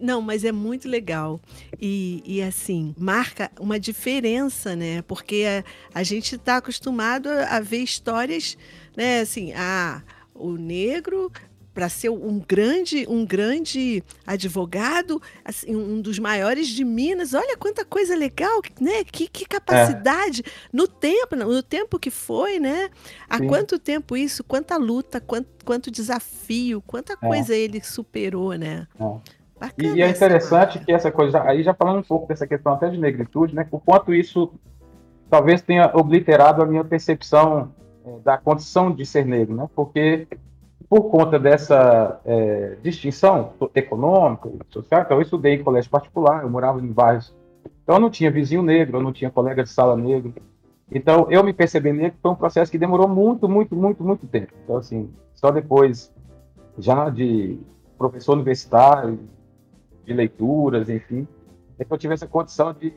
não, 0.00 0.22
mas 0.22 0.44
é 0.44 0.52
muito 0.52 0.88
legal. 0.88 1.40
E, 1.80 2.22
e 2.24 2.40
assim, 2.40 2.94
marca 2.96 3.50
uma 3.58 3.80
diferença, 3.80 4.76
né? 4.76 5.02
Porque 5.02 5.44
a, 5.48 5.98
a 5.98 6.04
gente 6.04 6.36
está 6.36 6.58
acostumado 6.58 7.28
a 7.28 7.58
ver 7.58 7.78
histórias, 7.78 8.56
né? 8.96 9.20
Assim, 9.20 9.52
ah, 9.54 10.02
o 10.34 10.52
negro 10.52 11.30
para 11.74 11.88
ser 11.88 12.08
um 12.08 12.38
grande, 12.38 13.04
um 13.08 13.26
grande 13.26 14.02
advogado, 14.24 15.20
assim, 15.44 15.74
um 15.74 16.00
dos 16.00 16.20
maiores 16.20 16.68
de 16.68 16.84
Minas. 16.84 17.34
Olha 17.34 17.56
quanta 17.56 17.84
coisa 17.84 18.14
legal, 18.14 18.62
né? 18.80 19.02
Que, 19.02 19.26
que 19.26 19.44
capacidade 19.44 20.42
é. 20.46 20.50
no 20.72 20.86
tempo, 20.86 21.34
no 21.34 21.62
tempo 21.62 21.98
que 21.98 22.12
foi, 22.12 22.60
né? 22.60 22.88
Há 23.28 23.38
Sim. 23.38 23.48
quanto 23.48 23.78
tempo 23.78 24.16
isso? 24.16 24.44
Quanta 24.44 24.76
luta, 24.76 25.20
quanto, 25.20 25.48
quanto 25.64 25.90
desafio, 25.90 26.80
quanta 26.86 27.14
é. 27.14 27.16
coisa 27.16 27.54
ele 27.54 27.82
superou, 27.82 28.52
né? 28.54 28.86
É. 29.60 29.96
e 29.96 30.02
é 30.02 30.08
interessante 30.08 30.78
que 30.78 30.92
essa 30.92 31.10
coisa, 31.10 31.42
aí 31.42 31.64
já 31.64 31.74
falando 31.74 31.98
um 31.98 32.04
pouco 32.04 32.28
dessa 32.28 32.46
questão 32.46 32.74
até 32.74 32.88
de 32.88 32.98
negritude, 32.98 33.52
né? 33.52 33.66
O 33.72 33.80
quanto 33.80 34.14
isso 34.14 34.52
talvez 35.28 35.60
tenha 35.60 35.90
obliterado 35.92 36.62
a 36.62 36.66
minha 36.66 36.84
percepção 36.84 37.72
é, 37.82 37.83
da 38.22 38.36
condição 38.36 38.90
de 38.90 39.04
ser 39.06 39.24
negro, 39.24 39.54
né? 39.54 39.68
Porque 39.74 40.28
por 40.88 41.10
conta 41.10 41.38
dessa 41.38 42.20
é, 42.24 42.76
distinção 42.82 43.54
econômica, 43.74 44.50
social, 44.70 45.02
então 45.02 45.16
eu 45.16 45.22
estudei 45.22 45.54
em 45.54 45.64
colégio 45.64 45.90
particular, 45.90 46.42
eu 46.42 46.50
morava 46.50 46.80
em 46.80 46.92
bairros, 46.92 47.34
então 47.82 47.96
eu 47.96 48.00
não 48.00 48.10
tinha 48.10 48.30
vizinho 48.30 48.62
negro, 48.62 48.98
eu 48.98 49.02
não 49.02 49.12
tinha 49.12 49.30
colega 49.30 49.62
de 49.62 49.70
sala 49.70 49.96
negro, 49.96 50.34
então 50.92 51.26
eu 51.30 51.42
me 51.42 51.52
perceber 51.52 51.92
negro 51.92 52.18
foi 52.20 52.30
um 52.30 52.36
processo 52.36 52.70
que 52.70 52.78
demorou 52.78 53.08
muito, 53.08 53.48
muito, 53.48 53.74
muito, 53.74 54.04
muito 54.04 54.26
tempo. 54.26 54.52
Então 54.62 54.76
assim, 54.76 55.10
só 55.34 55.50
depois, 55.50 56.12
já 56.78 57.08
de 57.08 57.58
professor 57.96 58.34
universitário, 58.34 59.18
de 60.04 60.12
leituras, 60.12 60.88
enfim, 60.88 61.26
é 61.78 61.84
que 61.84 61.92
eu 61.92 61.98
tive 61.98 62.14
essa 62.14 62.26
condição 62.26 62.72
de, 62.72 62.92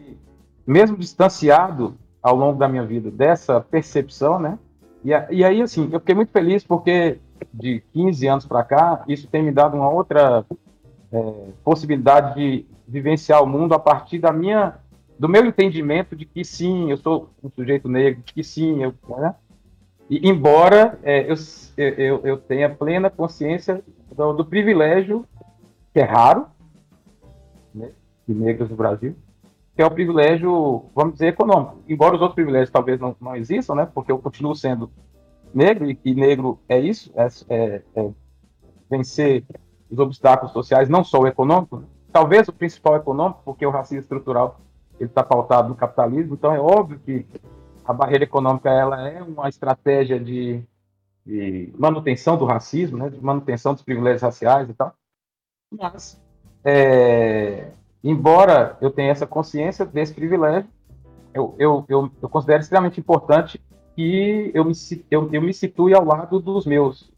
mesmo 0.66 0.98
distanciado 0.98 1.96
ao 2.22 2.36
longo 2.36 2.60
da 2.60 2.68
minha 2.68 2.86
vida 2.86 3.10
dessa 3.10 3.62
percepção, 3.62 4.40
né? 4.40 4.60
E, 5.08 5.38
e 5.38 5.46
aí, 5.46 5.62
assim, 5.62 5.90
eu 5.94 6.02
fiquei 6.02 6.14
muito 6.14 6.34
feliz 6.34 6.66
porque 6.66 7.18
de 7.54 7.82
15 7.94 8.28
anos 8.28 8.46
para 8.46 8.62
cá, 8.62 9.06
isso 9.08 9.26
tem 9.28 9.42
me 9.42 9.54
dado 9.54 9.78
uma 9.78 9.90
outra 9.90 10.46
é, 11.14 11.34
possibilidade 11.64 12.36
de 12.36 12.66
vivenciar 12.86 13.42
o 13.42 13.48
mundo 13.48 13.74
a 13.74 13.80
partir 13.80 14.20
da 14.20 14.34
minha, 14.34 14.76
do 15.18 15.30
meu 15.30 15.46
entendimento 15.46 16.14
de 16.14 16.26
que 16.26 16.44
sim, 16.44 16.92
eu 16.92 16.98
sou 16.98 17.30
um 17.42 17.50
sujeito 17.50 17.88
negro, 17.88 18.22
de 18.22 18.34
que 18.34 18.44
sim, 18.44 18.84
eu, 18.84 18.94
né? 19.08 19.34
E, 20.10 20.28
embora 20.28 21.00
é, 21.04 21.26
eu, 21.32 21.36
eu, 21.78 22.22
eu, 22.26 22.38
tenha 22.38 22.70
plena 22.70 23.10
consciência 23.10 23.82
do, 24.14 24.34
do, 24.34 24.46
privilégio, 24.46 25.26
que 25.94 26.02
é 26.02 26.04
raro, 26.04 26.48
né, 27.74 27.92
de 28.28 28.34
negros 28.34 28.70
no 28.70 28.76
Brasil, 28.76 29.16
que 29.78 29.82
é 29.84 29.86
o 29.86 29.92
privilégio, 29.92 30.86
vamos 30.96 31.14
dizer, 31.14 31.28
econômico. 31.28 31.78
Embora 31.88 32.16
os 32.16 32.22
outros 32.22 32.34
privilégios 32.34 32.72
talvez 32.72 33.00
não, 33.00 33.16
não 33.22 33.36
existam, 33.36 33.76
né, 33.76 33.88
porque 33.94 34.12
eu 34.12 34.18
continuo 34.18 34.56
sendo 34.56 34.90
negro, 35.54 35.88
e, 35.88 36.00
e 36.04 36.16
negro 36.16 36.60
é 36.68 36.80
isso, 36.80 37.14
é, 37.16 37.28
é, 37.48 37.82
é, 37.96 38.10
vencer 38.90 39.46
os 39.88 40.00
obstáculos 40.00 40.52
sociais, 40.52 40.90
não 40.90 41.04
só 41.04 41.20
o 41.20 41.28
econômico, 41.28 41.84
talvez 42.12 42.48
o 42.48 42.54
principal 42.54 42.96
econômico, 42.96 43.44
porque 43.46 43.68
o 43.68 43.70
racismo 43.70 44.02
estrutural 44.02 44.60
ele 45.00 45.12
está 45.12 45.24
pautado 45.24 45.70
no 45.70 45.76
capitalismo, 45.76 46.34
então 46.34 46.52
é 46.52 46.60
óbvio 46.60 47.00
que 47.06 47.24
a 47.86 47.94
barreira 47.94 48.24
econômica 48.24 48.72
ela 48.72 49.08
é 49.08 49.22
uma 49.22 49.48
estratégia 49.48 50.20
de, 50.20 50.64
de 51.24 51.72
manutenção 51.78 52.36
do 52.36 52.46
racismo, 52.46 52.98
né, 52.98 53.12
de 53.12 53.24
manutenção 53.24 53.76
dos 53.76 53.84
privilégios 53.84 54.24
raciais 54.24 54.68
e 54.68 54.74
tal, 54.74 54.92
mas 55.72 56.20
é, 56.64 57.74
embora 58.04 58.78
eu 58.82 58.90
tenha 58.90 59.12
essa 59.12 59.28
consciência 59.28 59.86
desse 59.86 60.14
privilégio, 60.14 60.70
eu, 61.34 61.56
eu, 61.60 61.86
eu, 61.88 62.12
eu 62.22 62.30
considero 62.30 62.62
extremamente 62.62 63.00
importante 63.00 63.62
que 63.96 64.52
eu 64.54 64.64
me, 64.64 64.74
eu, 65.10 65.30
eu 65.32 65.42
me 65.42 65.54
situe 65.54 65.94
ao 65.94 66.06
lado 66.06 66.40
dos 66.40 66.66
meus, 66.66 67.12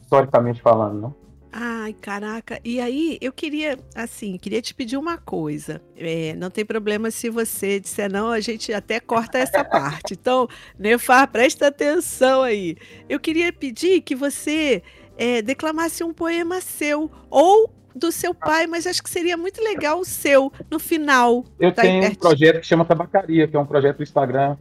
historicamente 0.00 0.60
falando, 0.60 1.08
né? 1.08 1.12
Ai, 1.54 1.92
caraca. 1.92 2.58
E 2.64 2.80
aí, 2.80 3.18
eu 3.20 3.30
queria, 3.30 3.78
assim, 3.94 4.38
queria 4.38 4.62
te 4.62 4.74
pedir 4.74 4.96
uma 4.96 5.18
coisa. 5.18 5.82
É, 5.94 6.34
não 6.34 6.48
tem 6.48 6.64
problema 6.64 7.10
se 7.10 7.28
você 7.28 7.78
disser 7.78 8.10
não, 8.10 8.30
a 8.30 8.40
gente 8.40 8.72
até 8.72 8.98
corta 8.98 9.36
essa 9.36 9.62
parte. 9.64 10.14
Então, 10.14 10.48
Nefar, 10.78 11.30
presta 11.30 11.66
atenção 11.66 12.42
aí. 12.42 12.76
Eu 13.06 13.20
queria 13.20 13.52
pedir 13.52 14.00
que 14.00 14.14
você 14.14 14.82
é, 15.18 15.42
declamasse 15.42 16.02
um 16.02 16.14
poema 16.14 16.62
seu, 16.62 17.10
ou 17.28 17.70
do 17.94 18.12
seu 18.12 18.34
pai, 18.34 18.66
mas 18.66 18.86
acho 18.86 19.02
que 19.02 19.10
seria 19.10 19.36
muito 19.36 19.62
legal 19.62 20.00
o 20.00 20.04
seu, 20.04 20.52
no 20.70 20.78
final. 20.78 21.44
Eu 21.58 21.72
tá 21.72 21.82
tenho 21.82 22.10
um 22.10 22.14
projeto 22.14 22.60
que 22.60 22.66
chama 22.66 22.84
Tabacaria, 22.84 23.46
que 23.46 23.56
é 23.56 23.60
um 23.60 23.66
projeto 23.66 23.98
do 23.98 24.02
Instagram 24.02 24.56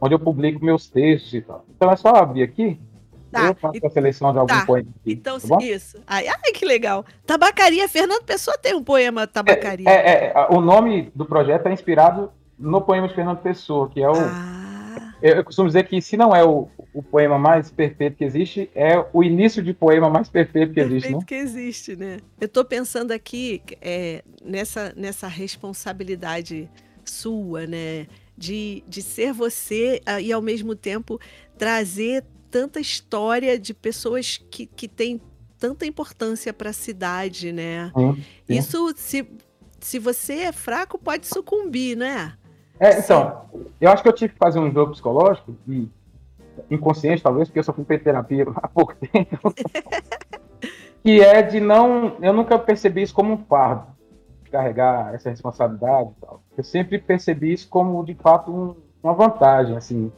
onde 0.00 0.14
eu 0.14 0.18
publico 0.18 0.64
meus 0.64 0.88
textos 0.88 1.34
e 1.34 1.40
tal. 1.40 1.64
Então 1.74 1.90
é 1.90 1.96
só 1.96 2.08
abrir 2.10 2.42
aqui. 2.42 2.78
Tá. 3.30 3.48
Eu 3.48 3.54
faço 3.54 3.84
a 3.84 3.90
seleção 3.90 4.32
de 4.32 4.38
algum 4.38 4.54
tá. 4.54 4.64
poema. 4.64 4.88
Aqui, 5.00 5.12
então, 5.12 5.38
tá 5.38 5.58
isso. 5.60 6.00
Ai, 6.06 6.28
ai, 6.28 6.52
que 6.52 6.64
legal. 6.64 7.04
Tabacaria. 7.26 7.88
Fernando 7.88 8.22
Pessoa 8.22 8.56
tem 8.56 8.74
um 8.74 8.82
poema 8.82 9.26
Tabacaria. 9.26 9.88
É, 9.88 9.94
é, 9.94 10.32
é, 10.34 10.46
o 10.50 10.60
nome 10.60 11.10
do 11.14 11.24
projeto 11.24 11.66
é 11.66 11.72
inspirado 11.72 12.30
no 12.58 12.80
poema 12.80 13.08
de 13.08 13.14
Fernando 13.14 13.38
Pessoa, 13.38 13.88
que 13.88 14.02
é 14.02 14.08
o. 14.08 14.14
Ah. 14.14 15.12
Eu, 15.20 15.36
eu, 15.36 15.44
costumo 15.44 15.66
dizer 15.66 15.84
que 15.84 16.00
se 16.00 16.16
não 16.16 16.34
é 16.34 16.44
o, 16.44 16.68
o, 16.98 17.02
poema 17.02 17.38
mais 17.38 17.70
perfeito 17.70 18.16
que 18.16 18.24
existe, 18.24 18.70
é 18.74 19.04
o 19.12 19.22
início 19.22 19.62
de 19.62 19.72
poema 19.72 20.08
mais 20.08 20.28
perfeito 20.28 20.72
que 20.72 20.80
existe. 20.80 21.08
Perfeito 21.08 21.20
né? 21.20 21.26
que 21.26 21.34
existe, 21.34 21.96
né? 21.96 22.18
Eu 22.40 22.46
estou 22.46 22.64
pensando 22.64 23.12
aqui 23.12 23.62
é, 23.80 24.22
nessa, 24.44 24.92
nessa 24.96 25.28
responsabilidade 25.28 26.68
sua, 27.04 27.66
né? 27.66 28.06
de, 28.36 28.84
de 28.86 29.02
ser 29.02 29.32
você 29.32 30.00
uh, 30.06 30.20
e 30.20 30.32
ao 30.32 30.42
mesmo 30.42 30.74
tempo 30.74 31.18
trazer 31.56 32.24
tanta 32.50 32.78
história 32.78 33.58
de 33.58 33.72
pessoas 33.72 34.38
que, 34.50 34.66
que 34.66 34.86
têm 34.86 35.20
tanta 35.58 35.86
importância 35.86 36.52
para 36.52 36.70
a 36.70 36.72
cidade, 36.72 37.50
né? 37.50 37.90
Sim, 37.96 38.14
sim. 38.14 38.24
Isso, 38.58 38.94
se, 38.96 39.26
se 39.80 39.98
você 39.98 40.40
é 40.40 40.52
fraco, 40.52 40.98
pode 40.98 41.26
sucumbir, 41.26 41.96
né? 41.96 42.34
É, 42.78 42.98
então, 42.98 43.46
eu 43.80 43.90
acho 43.90 44.02
que 44.02 44.08
eu 44.08 44.12
tive 44.12 44.34
que 44.34 44.38
fazer 44.38 44.58
um 44.58 44.70
jogo 44.70 44.92
psicológico, 44.92 45.56
e 45.66 45.88
inconsciente 46.70 47.22
talvez, 47.22 47.48
porque 47.48 47.58
eu 47.58 47.64
só 47.64 47.72
fui 47.72 47.84
para 47.84 47.98
terapia 47.98 48.46
há 48.56 48.68
pouco 48.68 48.94
tempo, 48.94 49.54
que 51.02 51.20
é 51.20 51.42
de 51.42 51.60
não, 51.60 52.16
eu 52.20 52.32
nunca 52.32 52.58
percebi 52.58 53.02
isso 53.02 53.14
como 53.14 53.34
um 53.34 53.38
fardo 53.38 53.96
carregar 54.50 55.14
essa 55.14 55.30
responsabilidade 55.30 56.10
e 56.16 56.20
tal. 56.20 56.42
Eu 56.56 56.64
sempre 56.64 56.98
percebi 56.98 57.52
isso 57.52 57.68
como, 57.68 58.02
de 58.04 58.14
fato, 58.14 58.50
um, 58.50 58.74
uma 59.02 59.12
vantagem, 59.12 59.76
assim, 59.76 60.10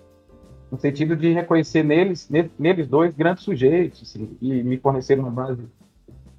no 0.71 0.79
sentido 0.79 1.17
de 1.17 1.33
reconhecer 1.33 1.83
neles, 1.83 2.31
neles 2.59 2.87
dois 2.87 3.15
grandes 3.15 3.43
sujeitos, 3.43 4.03
assim, 4.03 4.37
e 4.41 4.63
me 4.63 4.79
forneceram 4.79 5.23
uma 5.23 5.31
base 5.31 5.65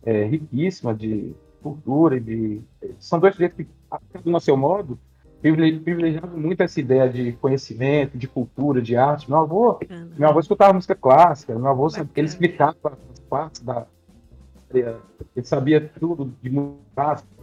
é, 0.04 0.24
riquíssima 0.26 0.94
de 0.94 1.34
cultura 1.62 2.18
e 2.18 2.20
de... 2.20 2.62
São 3.00 3.20
dois 3.20 3.34
sujeitos 3.34 3.58
que, 3.58 3.68
no 4.30 4.40
seu 4.40 4.56
modo, 4.56 4.98
privilegiavam 5.42 6.38
muito 6.38 6.62
essa 6.62 6.80
ideia 6.80 7.10
de 7.10 7.32
conhecimento, 7.34 8.18
de 8.18 8.28
cultura, 8.28 8.82
de 8.82 8.96
arte. 8.96 9.30
Meu 9.30 9.40
avô, 9.40 9.80
meu 10.18 10.30
avô 10.30 10.40
escutava 10.40 10.74
música 10.74 10.96
clássica, 10.96 11.56
meu 11.56 11.70
avô, 11.70 11.88
ele 12.16 12.28
explicava 12.28 12.76
as 13.14 13.20
partes 13.22 13.62
da... 13.62 13.86
Ele 14.74 15.46
sabia 15.46 15.90
tudo 16.00 16.32
de 16.42 16.50
música 16.50 16.80
clássica, 16.96 17.40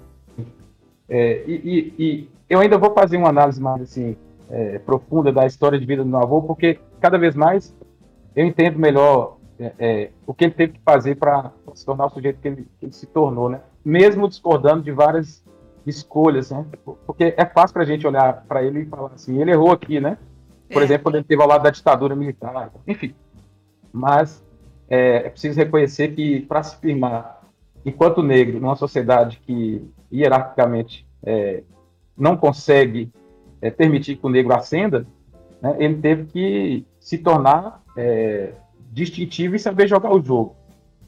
é, 1.08 1.44
e, 1.46 1.54
e, 1.54 2.04
e, 2.04 2.28
eu 2.50 2.60
ainda 2.60 2.78
vou 2.78 2.92
fazer 2.92 3.16
uma 3.16 3.28
análise 3.28 3.60
mais 3.60 3.82
assim, 3.82 4.16
é, 4.50 4.78
profunda 4.78 5.32
da 5.32 5.46
história 5.46 5.78
de 5.78 5.86
vida 5.86 6.02
do 6.02 6.08
meu 6.08 6.20
avô, 6.20 6.42
porque 6.42 6.78
cada 7.00 7.16
vez 7.16 7.34
mais 7.34 7.74
eu 8.34 8.44
entendo 8.44 8.78
melhor 8.78 9.36
é, 9.58 9.72
é 9.78 10.10
o 10.26 10.34
que 10.34 10.44
ele 10.44 10.54
teve 10.54 10.72
que 10.74 10.80
fazer 10.84 11.16
para 11.16 11.52
se 11.74 11.86
tornar 11.86 12.06
o 12.06 12.10
sujeito 12.10 12.40
que 12.40 12.48
ele, 12.48 12.68
que 12.78 12.86
ele, 12.86 12.92
se 12.92 13.06
tornou, 13.06 13.48
né? 13.48 13.60
Mesmo 13.84 14.28
discordando 14.28 14.82
de 14.82 14.90
várias 14.90 15.42
escolhas, 15.86 16.50
né? 16.50 16.66
Porque 17.06 17.34
é 17.36 17.44
fácil 17.44 17.74
para 17.74 17.82
a 17.82 17.86
gente 17.86 18.06
olhar 18.06 18.44
para 18.48 18.62
ele 18.62 18.80
e 18.80 18.86
falar 18.86 19.12
assim, 19.14 19.40
ele 19.40 19.50
errou 19.50 19.72
aqui, 19.72 20.00
né? 20.00 20.18
Por 20.72 20.82
é. 20.82 20.84
exemplo, 20.84 21.04
quando 21.04 21.14
ele 21.16 21.24
teve 21.24 21.40
ao 21.40 21.48
lado 21.48 21.62
da 21.62 21.70
ditadura 21.70 22.16
militar, 22.16 22.72
enfim. 22.86 23.14
Mas 23.92 24.44
é, 24.88 25.26
é 25.26 25.30
preciso 25.30 25.58
reconhecer 25.58 26.14
que, 26.14 26.40
para 26.40 26.62
se 26.62 26.76
firmar 26.76 27.40
enquanto 27.84 28.22
negro 28.22 28.58
numa 28.58 28.74
sociedade 28.74 29.40
que 29.46 29.88
hierarquicamente 30.12 31.06
é, 31.22 31.62
não 32.16 32.36
consegue 32.36 33.12
é, 33.62 33.70
permitir 33.70 34.16
que 34.16 34.26
o 34.26 34.28
negro 34.28 34.54
ascenda, 34.54 35.06
né, 35.62 35.76
ele 35.78 35.96
teve 35.96 36.24
que 36.24 36.86
se 36.98 37.18
tornar 37.18 37.82
é, 37.96 38.52
distintivo 38.90 39.54
e 39.54 39.58
saber 39.58 39.86
jogar 39.86 40.12
o 40.12 40.22
jogo. 40.22 40.56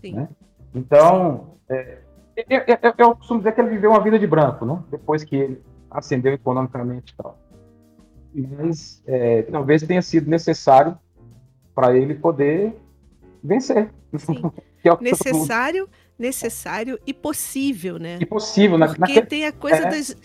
Né? 0.03 0.29
Então, 0.75 1.55
é, 1.69 1.99
eu, 2.49 2.61
eu, 2.67 2.95
eu, 2.97 3.17
costumo 3.17 3.41
dizer 3.41 3.53
que 3.53 3.61
ele 3.61 3.71
viveu 3.71 3.91
uma 3.91 4.03
vida 4.03 4.19
de 4.19 4.27
branco, 4.27 4.65
né? 4.65 4.79
depois 4.91 5.25
que 5.25 5.37
ele 5.37 5.63
ascendeu 5.91 6.33
economicamente 6.33 7.13
e 7.13 7.17
tal. 7.17 7.39
Mas 8.35 9.03
é, 9.07 9.43
talvez 9.43 9.83
tenha 9.83 10.03
sido 10.03 10.31
necessário 10.31 10.97
para 11.75 11.97
ele 11.97 12.15
poder 12.15 12.77
vencer. 13.43 13.91
é 14.85 14.97
necessário, 15.01 15.89
necessário 16.19 16.99
e 17.07 17.13
possível, 17.13 17.99
né? 17.99 18.19
E 18.21 18.27
possível, 18.27 18.79
Porque 18.79 19.01
naquele... 19.01 19.27
tem 19.27 19.47
a 19.47 19.53
coisa 19.53 19.79
é. 19.79 19.91
das 19.91 20.17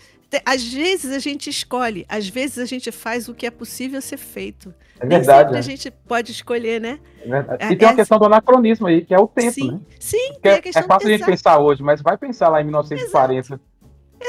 às 0.44 0.64
vezes 0.64 1.12
a 1.12 1.18
gente 1.18 1.48
escolhe, 1.50 2.04
às 2.08 2.28
vezes 2.28 2.58
a 2.58 2.64
gente 2.64 2.90
faz 2.90 3.28
o 3.28 3.34
que 3.34 3.46
é 3.46 3.50
possível 3.50 4.00
ser 4.00 4.16
feito. 4.16 4.74
É 5.00 5.06
verdade. 5.06 5.50
Nem 5.50 5.58
a 5.58 5.62
gente 5.62 5.90
pode 5.90 6.32
escolher, 6.32 6.80
né? 6.80 6.98
É 7.24 7.28
verdade. 7.28 7.72
E 7.72 7.76
tem 7.76 7.88
uma 7.88 7.94
questão 7.94 8.18
do 8.18 8.26
anacronismo 8.26 8.86
aí, 8.86 9.04
que 9.04 9.14
é 9.14 9.18
o 9.18 9.26
tempo, 9.26 9.52
sim, 9.52 9.72
né? 9.72 9.80
Sim, 9.98 10.32
é, 10.42 10.68
é 10.68 10.82
fácil 10.82 11.08
a 11.08 11.12
gente 11.12 11.24
pensar 11.24 11.58
hoje, 11.58 11.82
mas 11.82 12.00
vai 12.00 12.16
pensar 12.16 12.48
lá 12.48 12.60
em 12.60 12.64
1940. 12.64 13.38
Exato. 13.38 13.74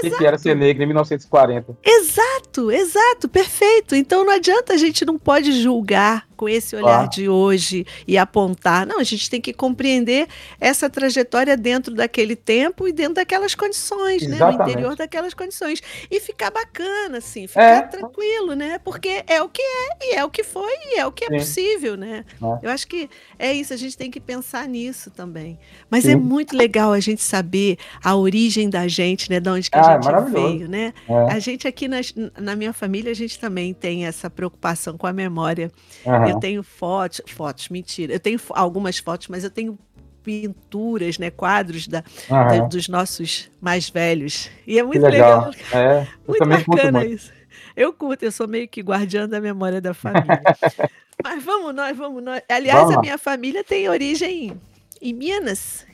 O 0.03 0.17
que 0.17 0.25
era 0.25 0.37
ser 0.37 0.55
negro 0.55 0.83
em 0.83 0.87
1940? 0.87 1.77
Exato, 1.83 2.69
exato, 2.69 3.29
perfeito. 3.29 3.95
Então 3.95 4.25
não 4.25 4.33
adianta 4.33 4.73
a 4.73 4.77
gente 4.77 5.05
não 5.05 5.17
pode 5.17 5.51
julgar 5.53 6.27
com 6.35 6.47
esse 6.47 6.75
olhar 6.75 7.03
ah. 7.03 7.07
de 7.07 7.29
hoje 7.29 7.85
e 8.07 8.17
apontar. 8.17 8.85
Não, 8.85 8.99
a 8.99 9.03
gente 9.03 9.29
tem 9.29 9.41
que 9.41 9.53
compreender 9.53 10.27
essa 10.59 10.89
trajetória 10.89 11.55
dentro 11.55 11.93
daquele 11.93 12.35
tempo 12.35 12.87
e 12.87 12.91
dentro 12.91 13.15
daquelas 13.15 13.55
condições, 13.55 14.23
Exatamente. 14.23 14.57
né? 14.57 14.63
No 14.65 14.69
interior 14.71 14.95
daquelas 14.95 15.33
condições. 15.33 15.81
E 16.09 16.19
ficar 16.19 16.51
bacana, 16.51 17.17
assim, 17.17 17.47
ficar 17.47 17.63
é. 17.63 17.81
tranquilo, 17.81 18.53
né? 18.53 18.79
Porque 18.83 19.23
é 19.27 19.41
o 19.41 19.49
que 19.49 19.61
é, 19.61 19.89
e 20.01 20.15
é 20.15 20.25
o 20.25 20.29
que 20.29 20.43
foi, 20.43 20.73
e 20.91 20.99
é 20.99 21.05
o 21.05 21.11
que 21.11 21.25
é 21.25 21.27
Sim. 21.27 21.37
possível, 21.37 21.97
né? 21.97 22.25
É. 22.41 22.65
Eu 22.65 22.69
acho 22.69 22.87
que 22.87 23.09
é 23.39 23.53
isso, 23.53 23.73
a 23.73 23.77
gente 23.77 23.97
tem 23.97 24.11
que 24.11 24.19
pensar 24.19 24.67
nisso 24.67 25.11
também. 25.11 25.57
Mas 25.89 26.03
Sim. 26.03 26.11
é 26.11 26.15
muito 26.15 26.55
legal 26.55 26.91
a 26.91 26.99
gente 26.99 27.21
saber 27.21 27.77
a 28.03 28.15
origem 28.15 28.69
da 28.69 28.87
gente, 28.87 29.29
né? 29.29 29.39
De 29.39 29.49
onde 29.49 29.69
que 29.69 29.77
a 29.77 29.81
ah, 29.81 30.01
gente 30.01 30.31
veio, 30.31 30.67
né? 30.67 30.93
É. 31.07 31.33
A 31.33 31.39
gente 31.39 31.67
aqui 31.67 31.87
nas, 31.87 32.13
na 32.39 32.55
minha 32.55 32.73
família, 32.73 33.11
a 33.11 33.15
gente 33.15 33.39
também 33.39 33.73
tem 33.73 34.05
essa 34.05 34.29
preocupação 34.29 34.97
com 34.97 35.07
a 35.07 35.13
memória. 35.13 35.71
Uhum. 36.05 36.24
Eu 36.29 36.39
tenho 36.39 36.63
fotos, 36.63 37.21
fotos, 37.27 37.69
mentira. 37.69 38.13
Eu 38.13 38.19
tenho 38.19 38.39
algumas 38.51 38.97
fotos, 38.97 39.27
mas 39.27 39.43
eu 39.43 39.49
tenho 39.49 39.77
pinturas, 40.23 41.19
né, 41.19 41.29
quadros 41.29 41.87
da, 41.87 42.03
uhum. 42.29 42.47
da, 42.47 42.59
dos 42.65 42.87
nossos 42.87 43.51
mais 43.61 43.89
velhos. 43.89 44.49
E 44.65 44.79
é 44.79 44.83
muito 44.83 45.03
legal. 45.03 45.51
legal. 45.51 45.53
É, 45.71 46.07
muito 46.27 46.45
bacana 46.67 47.05
isso. 47.05 47.31
Eu 47.75 47.93
curto, 47.93 48.23
eu 48.23 48.31
sou 48.31 48.47
meio 48.47 48.67
que 48.67 48.81
guardiã 48.81 49.29
da 49.29 49.39
memória 49.39 49.79
da 49.79 49.93
família. 49.93 50.41
mas 51.23 51.43
vamos 51.43 51.75
nós, 51.75 51.95
vamos 51.95 52.23
nós. 52.23 52.41
Aliás, 52.49 52.81
vamos 52.81 52.97
a 52.97 53.01
minha 53.01 53.17
família 53.17 53.63
tem 53.63 53.87
origem 53.87 54.59
em 55.01 55.13
Minas. 55.13 55.85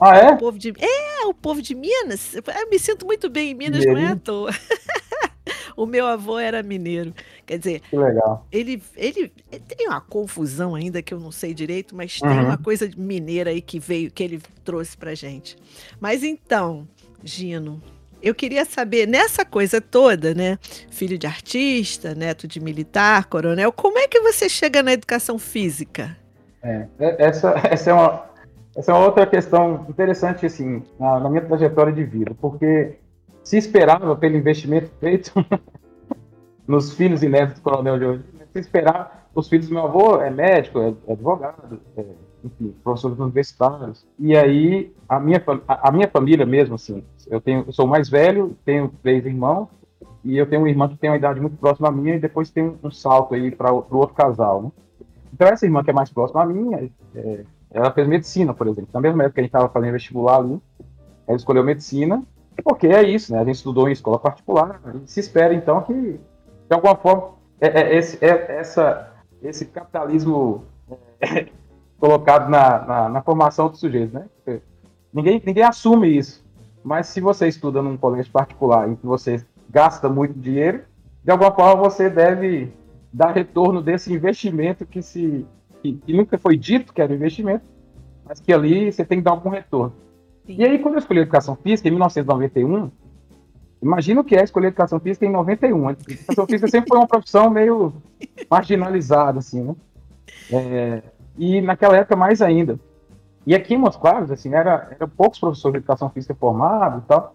Ah, 0.00 0.16
é? 0.16 0.30
O 0.30 0.36
povo 0.36 0.58
de, 0.58 0.72
é, 0.78 1.26
o 1.26 1.34
povo 1.34 1.62
de 1.62 1.74
Minas. 1.74 2.34
Eu 2.34 2.42
me 2.70 2.78
sinto 2.78 3.06
muito 3.06 3.28
bem 3.28 3.50
em 3.50 3.54
Minas, 3.54 3.84
não 3.84 3.96
é 3.96 4.06
à 4.06 4.16
toa. 4.16 4.50
o 5.76 5.86
meu 5.86 6.06
avô 6.06 6.38
era 6.38 6.62
mineiro. 6.62 7.14
Quer 7.46 7.58
dizer, 7.58 7.80
que 7.80 7.96
legal. 7.96 8.46
Ele, 8.50 8.82
ele, 8.96 9.32
tem 9.76 9.88
uma 9.88 10.00
confusão 10.00 10.74
ainda 10.74 11.02
que 11.02 11.12
eu 11.12 11.20
não 11.20 11.30
sei 11.30 11.54
direito, 11.54 11.94
mas 11.94 12.20
uhum. 12.20 12.28
tem 12.28 12.40
uma 12.40 12.58
coisa 12.58 12.88
mineira 12.96 13.50
aí 13.50 13.60
que 13.60 13.78
veio, 13.78 14.10
que 14.10 14.22
ele 14.22 14.40
trouxe 14.64 14.96
pra 14.96 15.14
gente. 15.14 15.56
Mas 16.00 16.22
então, 16.22 16.86
Gino, 17.22 17.82
eu 18.22 18.34
queria 18.34 18.64
saber, 18.64 19.06
nessa 19.06 19.44
coisa 19.44 19.80
toda, 19.80 20.34
né? 20.34 20.58
Filho 20.90 21.16
de 21.16 21.26
artista, 21.26 22.14
neto 22.14 22.48
de 22.48 22.60
militar, 22.60 23.26
coronel, 23.26 23.72
como 23.72 23.98
é 23.98 24.08
que 24.08 24.20
você 24.20 24.48
chega 24.48 24.82
na 24.82 24.92
educação 24.92 25.38
física? 25.38 26.16
É, 26.62 26.86
é 26.98 27.16
essa, 27.26 27.54
essa 27.64 27.90
é 27.90 27.92
uma. 27.92 28.28
Essa 28.76 28.92
é 28.92 28.94
uma 28.94 29.06
outra 29.06 29.26
questão 29.26 29.86
interessante, 29.88 30.46
assim, 30.46 30.84
na, 31.00 31.18
na 31.18 31.28
minha 31.28 31.42
trajetória 31.42 31.92
de 31.92 32.04
vida, 32.04 32.32
porque 32.40 32.96
se 33.48 33.56
esperava 33.56 34.14
pelo 34.14 34.36
investimento 34.36 34.90
feito 35.00 35.32
nos 36.68 36.92
filhos 36.92 37.22
e 37.22 37.30
netos 37.30 37.54
do 37.54 37.62
Coronel 37.62 37.98
Jorge, 37.98 38.24
se 38.52 38.58
esperava, 38.58 39.10
os 39.34 39.48
filhos 39.48 39.68
do 39.68 39.74
meu 39.74 39.84
avô 39.84 40.20
é 40.20 40.28
médico, 40.28 40.78
é, 40.80 40.92
é 41.06 41.12
advogado, 41.14 41.80
é, 41.96 42.04
enfim, 42.44 42.74
professores 42.84 43.18
universitários. 43.18 44.06
E 44.18 44.36
aí, 44.36 44.92
a 45.08 45.18
minha, 45.18 45.42
a, 45.66 45.88
a, 45.88 45.90
minha 45.90 46.06
família 46.08 46.44
mesmo, 46.44 46.74
assim, 46.74 47.02
eu, 47.26 47.40
tenho, 47.40 47.64
eu 47.66 47.72
sou 47.72 47.86
mais 47.86 48.10
velho, 48.10 48.54
tenho 48.66 48.92
três 49.02 49.24
irmãos, 49.24 49.68
e 50.22 50.36
eu 50.36 50.44
tenho 50.44 50.60
uma 50.60 50.68
irmã 50.68 50.86
que 50.86 50.98
tem 50.98 51.08
uma 51.08 51.16
idade 51.16 51.40
muito 51.40 51.56
próxima 51.56 51.88
à 51.88 51.90
minha, 51.90 52.16
e 52.16 52.20
depois 52.20 52.50
tem 52.50 52.76
um 52.84 52.90
salto 52.90 53.34
aí 53.34 53.50
para 53.50 53.72
o 53.72 53.96
outro 53.96 54.14
casal, 54.14 54.62
né? 54.62 54.72
Então, 55.32 55.48
essa 55.48 55.64
irmã 55.64 55.82
que 55.82 55.88
é 55.88 55.94
mais 55.94 56.10
próxima 56.10 56.42
à 56.42 56.46
minha, 56.46 56.90
é, 57.14 57.44
ela 57.70 57.90
fez 57.92 58.06
medicina, 58.06 58.52
por 58.52 58.66
exemplo. 58.66 58.90
Na 58.92 59.00
mesma 59.00 59.22
época 59.22 59.36
que 59.36 59.40
a 59.40 59.42
gente 59.44 59.54
estava 59.54 59.70
fazendo 59.70 59.92
vestibular 59.92 60.36
ali, 60.36 60.60
ela 61.26 61.36
escolheu 61.36 61.64
medicina, 61.64 62.22
porque 62.62 62.86
é 62.86 63.02
isso, 63.02 63.32
né? 63.32 63.40
A 63.40 63.44
gente 63.44 63.56
estudou 63.56 63.88
em 63.88 63.92
escola 63.92 64.18
particular, 64.18 64.80
gente 64.92 65.10
se 65.10 65.20
espera 65.20 65.54
então 65.54 65.82
que, 65.82 65.92
de 65.92 66.74
alguma 66.74 66.96
forma, 66.96 67.34
é, 67.60 67.66
é, 67.68 67.96
esse, 67.96 68.24
é, 68.24 68.58
essa, 68.58 69.12
esse 69.42 69.66
capitalismo 69.66 70.64
é, 71.20 71.46
colocado 71.98 72.50
na, 72.50 72.84
na, 72.84 73.08
na, 73.08 73.22
formação 73.22 73.68
do 73.68 73.76
sujeito, 73.76 74.14
né? 74.14 74.28
Ninguém, 75.12 75.42
ninguém 75.44 75.64
assume 75.64 76.16
isso. 76.16 76.44
Mas 76.84 77.08
se 77.08 77.20
você 77.20 77.48
estuda 77.48 77.82
num 77.82 77.96
colégio 77.96 78.30
particular 78.30 78.88
em 78.88 78.94
que 78.94 79.06
você 79.06 79.44
gasta 79.68 80.08
muito 80.08 80.38
dinheiro, 80.38 80.82
de 81.24 81.30
alguma 81.30 81.52
forma 81.52 81.82
você 81.82 82.08
deve 82.08 82.72
dar 83.12 83.32
retorno 83.32 83.82
desse 83.82 84.12
investimento 84.12 84.86
que 84.86 85.02
se 85.02 85.46
que, 85.82 85.94
que 85.94 86.12
nunca 86.12 86.36
foi 86.38 86.56
dito 86.56 86.92
que 86.92 87.00
era 87.00 87.14
investimento, 87.14 87.64
mas 88.24 88.40
que 88.40 88.52
ali 88.52 88.92
você 88.92 89.04
tem 89.04 89.18
que 89.18 89.24
dar 89.24 89.30
algum 89.32 89.48
retorno. 89.48 89.92
Sim. 90.48 90.56
E 90.56 90.64
aí, 90.64 90.78
quando 90.78 90.94
eu 90.94 90.98
escolhi 90.98 91.20
educação 91.20 91.54
física, 91.56 91.88
em 91.88 91.90
1991, 91.90 92.90
imagina 93.82 94.22
o 94.22 94.24
que 94.24 94.34
é 94.34 94.42
escolher 94.42 94.68
educação 94.68 94.98
física 94.98 95.26
em 95.26 95.30
91. 95.30 95.88
A 95.88 95.92
educação 95.92 96.46
física 96.46 96.68
sempre 96.68 96.88
foi 96.88 96.96
uma 96.96 97.06
profissão 97.06 97.50
meio 97.50 97.92
marginalizada, 98.50 99.40
assim, 99.40 99.62
né? 99.62 99.76
É, 100.50 101.02
e 101.36 101.60
naquela 101.60 101.98
época, 101.98 102.16
mais 102.16 102.40
ainda. 102.40 102.80
E 103.46 103.54
aqui 103.54 103.74
em 103.74 103.76
Montes 103.76 103.98
Claros, 103.98 104.30
assim, 104.30 104.54
era, 104.54 104.88
era 104.90 105.06
poucos 105.06 105.38
professores 105.38 105.74
de 105.74 105.78
educação 105.80 106.08
física 106.08 106.34
formados 106.34 107.04
e 107.04 107.06
tal. 107.06 107.34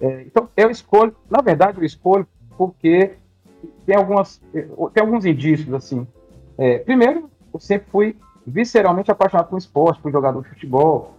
É, 0.00 0.22
então, 0.22 0.48
eu 0.56 0.70
escolho, 0.70 1.14
na 1.28 1.42
verdade, 1.42 1.76
eu 1.76 1.84
escolho 1.84 2.26
porque 2.56 3.12
tem, 3.84 3.94
algumas, 3.94 4.40
tem 4.52 5.02
alguns 5.02 5.26
indícios, 5.26 5.74
assim. 5.74 6.06
É, 6.56 6.78
primeiro, 6.78 7.30
eu 7.52 7.60
sempre 7.60 7.90
fui 7.90 8.16
visceralmente 8.46 9.10
apaixonado 9.10 9.50
por 9.50 9.58
esporte, 9.58 10.00
por 10.00 10.10
jogador 10.10 10.42
de 10.42 10.48
futebol. 10.48 11.14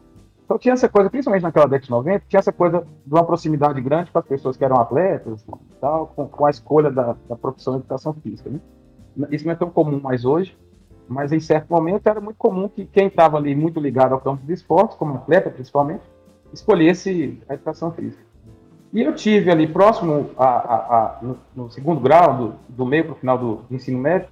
Então 0.53 0.59
tinha 0.59 0.73
essa 0.73 0.87
coisa, 0.87 1.09
principalmente 1.09 1.41
naquela 1.41 1.65
década 1.65 1.85
de 1.85 1.89
90, 1.89 2.25
tinha 2.27 2.39
essa 2.39 2.51
coisa 2.51 2.85
de 3.03 3.11
uma 3.11 3.23
proximidade 3.23 3.81
grande 3.81 4.11
com 4.11 4.19
as 4.19 4.25
pessoas 4.25 4.55
que 4.55 4.63
eram 4.63 4.79
atletas 4.79 5.41
e 5.41 5.75
tal, 5.81 6.05
com, 6.15 6.27
com 6.27 6.45
a 6.45 6.49
escolha 6.51 6.91
da, 6.91 7.15
da, 7.27 7.35
profissão 7.35 7.73
de 7.73 7.79
educação 7.79 8.13
física. 8.13 8.51
Né? 8.51 8.59
Isso 9.31 9.45
não 9.45 9.53
é 9.53 9.55
tão 9.55 9.71
comum 9.71 9.99
mais 9.99 10.25
hoje, 10.25 10.55
mas 11.07 11.31
em 11.31 11.39
certo 11.39 11.71
momento 11.71 12.05
era 12.05 12.21
muito 12.21 12.37
comum 12.37 12.69
que 12.69 12.85
quem 12.85 13.07
estava 13.07 13.35
ali 13.37 13.55
muito 13.55 13.79
ligado 13.79 14.13
ao 14.13 14.21
campo 14.21 14.45
de 14.45 14.53
esportes, 14.53 14.95
como 14.95 15.15
atleta 15.15 15.49
principalmente, 15.49 16.03
escolhesse 16.53 17.41
a 17.49 17.55
educação 17.55 17.91
física. 17.91 18.21
E 18.93 19.01
eu 19.01 19.15
tive 19.15 19.49
ali 19.49 19.65
próximo 19.65 20.29
a, 20.37 20.45
a, 20.45 20.75
a 20.75 21.19
no, 21.23 21.37
no, 21.55 21.71
segundo 21.71 21.99
grau, 21.99 22.37
do, 22.37 22.55
do 22.69 22.85
meio 22.85 23.05
para 23.05 23.13
o 23.13 23.15
final 23.15 23.39
do, 23.39 23.55
do, 23.67 23.75
ensino 23.75 23.97
médio, 23.97 24.29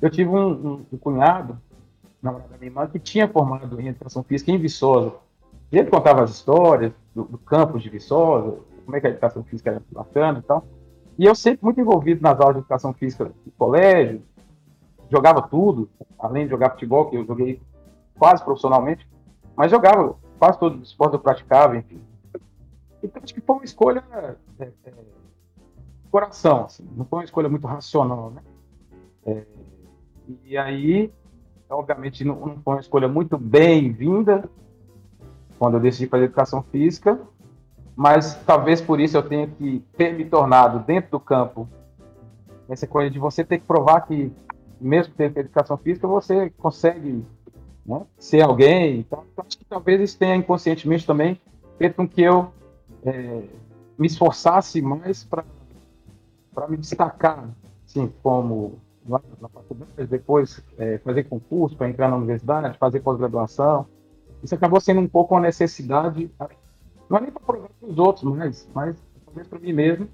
eu 0.00 0.08
tive 0.08 0.30
um, 0.30 0.50
um, 0.50 0.86
um 0.92 0.96
cunhado, 0.96 1.58
namorado 2.22 2.48
da 2.48 2.58
minha 2.58 2.70
irmã, 2.70 2.86
que 2.86 3.00
tinha 3.00 3.26
formado 3.26 3.80
em 3.80 3.88
educação 3.88 4.22
física 4.22 4.52
em 4.52 4.58
Viçosa, 4.58 5.14
ele 5.76 5.90
contava 5.90 6.22
as 6.22 6.30
histórias 6.30 6.92
do, 7.14 7.24
do 7.24 7.78
de 7.78 7.90
Viçosa, 7.90 8.58
como 8.84 8.96
é 8.96 9.00
que 9.00 9.06
a 9.06 9.10
educação 9.10 9.44
física 9.44 9.70
era 9.70 9.82
bacana 9.92 10.38
e 10.38 10.42
tal. 10.42 10.64
E 11.18 11.24
eu 11.26 11.34
sempre 11.34 11.64
muito 11.64 11.80
envolvido 11.80 12.22
nas 12.22 12.40
aulas 12.40 12.54
de 12.54 12.60
educação 12.60 12.94
física 12.94 13.26
do 13.26 13.52
colégio, 13.58 14.22
jogava 15.10 15.42
tudo, 15.42 15.90
além 16.18 16.44
de 16.44 16.50
jogar 16.50 16.70
futebol, 16.70 17.10
que 17.10 17.16
eu 17.16 17.26
joguei 17.26 17.60
quase 18.18 18.42
profissionalmente, 18.42 19.06
mas 19.56 19.70
jogava 19.70 20.16
quase 20.38 20.58
todo 20.58 20.78
o 20.78 20.82
esporte 20.82 21.14
eu 21.14 21.20
praticava, 21.20 21.76
enfim. 21.76 22.00
Então 23.02 23.22
acho 23.22 23.34
que 23.34 23.40
foi 23.40 23.56
uma 23.56 23.64
escolha 23.64 24.04
é, 24.12 24.34
é, 24.86 24.92
coração, 26.10 26.64
assim, 26.64 26.88
não 26.96 27.04
foi 27.04 27.20
uma 27.20 27.24
escolha 27.24 27.48
muito 27.48 27.66
racional, 27.66 28.30
né? 28.30 28.42
É, 29.26 29.44
e 30.44 30.56
aí, 30.56 31.12
obviamente, 31.68 32.24
não, 32.24 32.34
não 32.34 32.62
foi 32.62 32.74
uma 32.74 32.80
escolha 32.80 33.08
muito 33.08 33.36
bem-vinda, 33.36 34.48
quando 35.58 35.74
eu 35.74 35.80
decidi 35.80 36.06
fazer 36.06 36.24
educação 36.24 36.62
física, 36.62 37.18
mas 37.96 38.34
talvez 38.46 38.80
por 38.80 39.00
isso 39.00 39.16
eu 39.16 39.22
tenha 39.22 39.46
que 39.46 39.84
ter 39.96 40.12
me 40.12 40.24
tornado 40.24 40.78
dentro 40.80 41.12
do 41.12 41.20
campo 41.20 41.68
essa 42.68 42.86
coisa 42.86 43.10
de 43.10 43.18
você 43.18 43.42
ter 43.44 43.58
que 43.58 43.64
provar 43.64 44.02
que 44.02 44.30
mesmo 44.80 45.12
tendo 45.16 45.38
educação 45.38 45.76
física 45.76 46.06
você 46.06 46.50
consegue 46.50 47.24
né? 47.88 48.02
ser 48.18 48.42
alguém. 48.42 49.00
Então, 49.00 49.24
acho 49.38 49.58
que 49.58 49.64
talvez 49.64 50.00
isso 50.00 50.18
tenha 50.18 50.36
inconscientemente 50.36 51.06
também 51.06 51.40
feito 51.78 51.94
com 51.94 52.06
que 52.06 52.20
eu 52.22 52.52
é, 53.04 53.42
me 53.98 54.06
esforçasse 54.06 54.82
mais 54.82 55.24
para 55.24 55.44
me 56.68 56.76
destacar, 56.76 57.48
assim, 57.86 58.12
como 58.22 58.78
na 59.08 59.48
faculdade, 59.48 60.06
depois 60.06 60.62
é, 60.76 60.98
fazer 60.98 61.24
concurso 61.24 61.74
para 61.76 61.88
entrar 61.88 62.08
na 62.08 62.16
universidade, 62.16 62.76
fazer 62.76 63.00
pós-graduação. 63.00 63.86
Isso 64.42 64.54
acabou 64.54 64.80
sendo 64.80 65.00
um 65.00 65.08
pouco 65.08 65.34
uma 65.34 65.40
necessidade, 65.40 66.30
não 67.08 67.18
é 67.18 67.20
nem 67.22 67.30
para 67.30 67.40
provar 67.40 67.68
para 67.80 67.88
os 67.88 67.98
outros, 67.98 68.24
mas, 68.24 68.68
mas 69.34 69.46
para 69.48 69.58
mim 69.58 69.72
mesmo, 69.72 70.08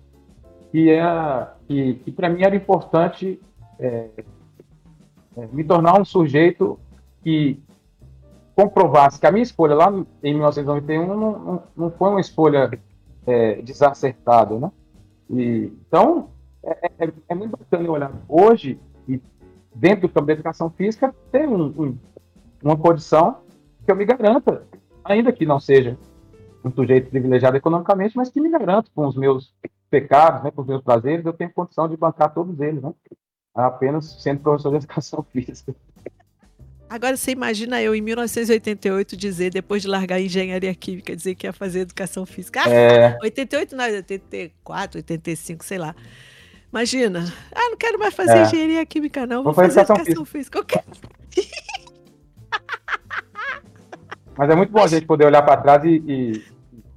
que, 0.71 0.91
é, 0.91 1.49
que, 1.67 1.95
que 1.95 2.13
para 2.13 2.29
mim 2.29 2.43
era 2.43 2.57
importante 2.57 3.41
é, 3.79 4.09
é, 5.37 5.47
me 5.53 5.65
tornar 5.65 6.01
um 6.01 6.05
sujeito 6.05 6.79
que 7.23 7.63
comprovasse 8.55 9.19
que 9.19 9.27
a 9.27 9.33
minha 9.33 9.43
escolha 9.43 9.75
lá 9.75 9.93
em 10.23 10.33
1991 10.33 11.07
não, 11.07 11.17
não, 11.17 11.63
não 11.77 11.91
foi 11.91 12.11
uma 12.11 12.21
escolha 12.21 12.71
é, 13.27 13.63
desacertada, 13.63 14.59
né? 14.59 14.71
E, 15.31 15.73
então, 15.87 16.29
é, 16.63 16.91
é, 16.99 17.13
é, 17.29 17.35
muito 17.35 17.57
bacana 17.57 17.91
olhar 17.91 18.13
hoje, 18.29 18.79
e 19.09 19.21
dentro 19.75 20.03
do 20.03 20.09
campo 20.09 20.27
da 20.27 20.33
educação 20.33 20.71
física, 20.71 21.15
ter 21.33 21.49
um, 21.49 21.67
um, 21.67 21.99
uma 22.63 22.77
condição 22.77 23.39
que 23.85 23.91
eu 23.91 23.97
me 23.97 24.05
garanta, 24.05 24.67
ainda 25.05 25.33
que 25.33 25.45
não 25.45 25.61
seja 25.61 25.97
um 26.65 26.73
sujeito 26.73 27.11
privilegiado 27.11 27.57
economicamente, 27.57 28.17
mas 28.17 28.31
que 28.31 28.41
me 28.41 28.51
garanto 28.51 28.91
com 28.95 29.07
os 29.07 29.17
meus 29.17 29.55
pecados, 29.91 30.43
né, 30.43 30.51
com 30.51 30.63
os 30.63 30.67
meus 30.67 30.83
prazeres, 30.83 31.25
eu 31.25 31.33
tenho 31.33 31.53
condição 31.53 31.89
de 31.89 31.97
bancar 31.97 32.33
todos 32.33 32.59
eles, 32.61 32.83
né? 32.83 32.93
Apenas 33.55 34.21
sendo 34.23 34.41
professor 34.41 34.71
de 34.71 34.77
educação 34.77 35.23
física. 35.31 35.75
Agora 36.89 37.17
você 37.17 37.33
imagina 37.33 37.83
eu 37.83 37.95
em 37.95 38.01
1988 38.01 39.17
dizer, 39.17 39.51
depois 39.51 39.83
de 39.83 39.89
largar 39.89 40.17
a 40.17 40.21
engenharia 40.21 40.75
química, 40.75 41.15
dizer 41.15 41.35
que 41.35 41.47
ia 41.47 41.53
fazer 41.53 41.81
educação 41.81 42.25
física. 42.25 42.63
Ah, 42.65 42.71
é... 42.71 43.19
88 43.23 43.77
não, 43.77 43.85
84, 43.85 44.99
85, 44.99 45.65
sei 45.65 45.79
lá. 45.79 45.95
Imagina. 46.71 47.25
Ah, 47.55 47.71
não 47.71 47.77
quero 47.77 47.99
mais 47.99 48.15
fazer 48.15 48.37
é. 48.37 48.43
engenharia 48.43 48.87
química, 48.87 49.27
não. 49.27 49.45
Vou, 49.45 49.53
Vou 49.53 49.55
fazer 49.55 49.81
educação, 49.81 49.97
educação 49.97 50.25
física. 50.25 50.59
física. 50.59 50.59
Eu 50.59 50.65
quero. 50.65 51.65
Mas 54.37 54.51
é 54.51 54.55
muito 54.55 54.71
bom 54.71 54.81
Mas... 54.81 54.93
a 54.93 54.97
gente 54.97 55.07
poder 55.07 55.27
olhar 55.27 55.43
para 55.43 55.57
trás 55.57 55.85
e, 55.85 56.03
e, 56.07 56.45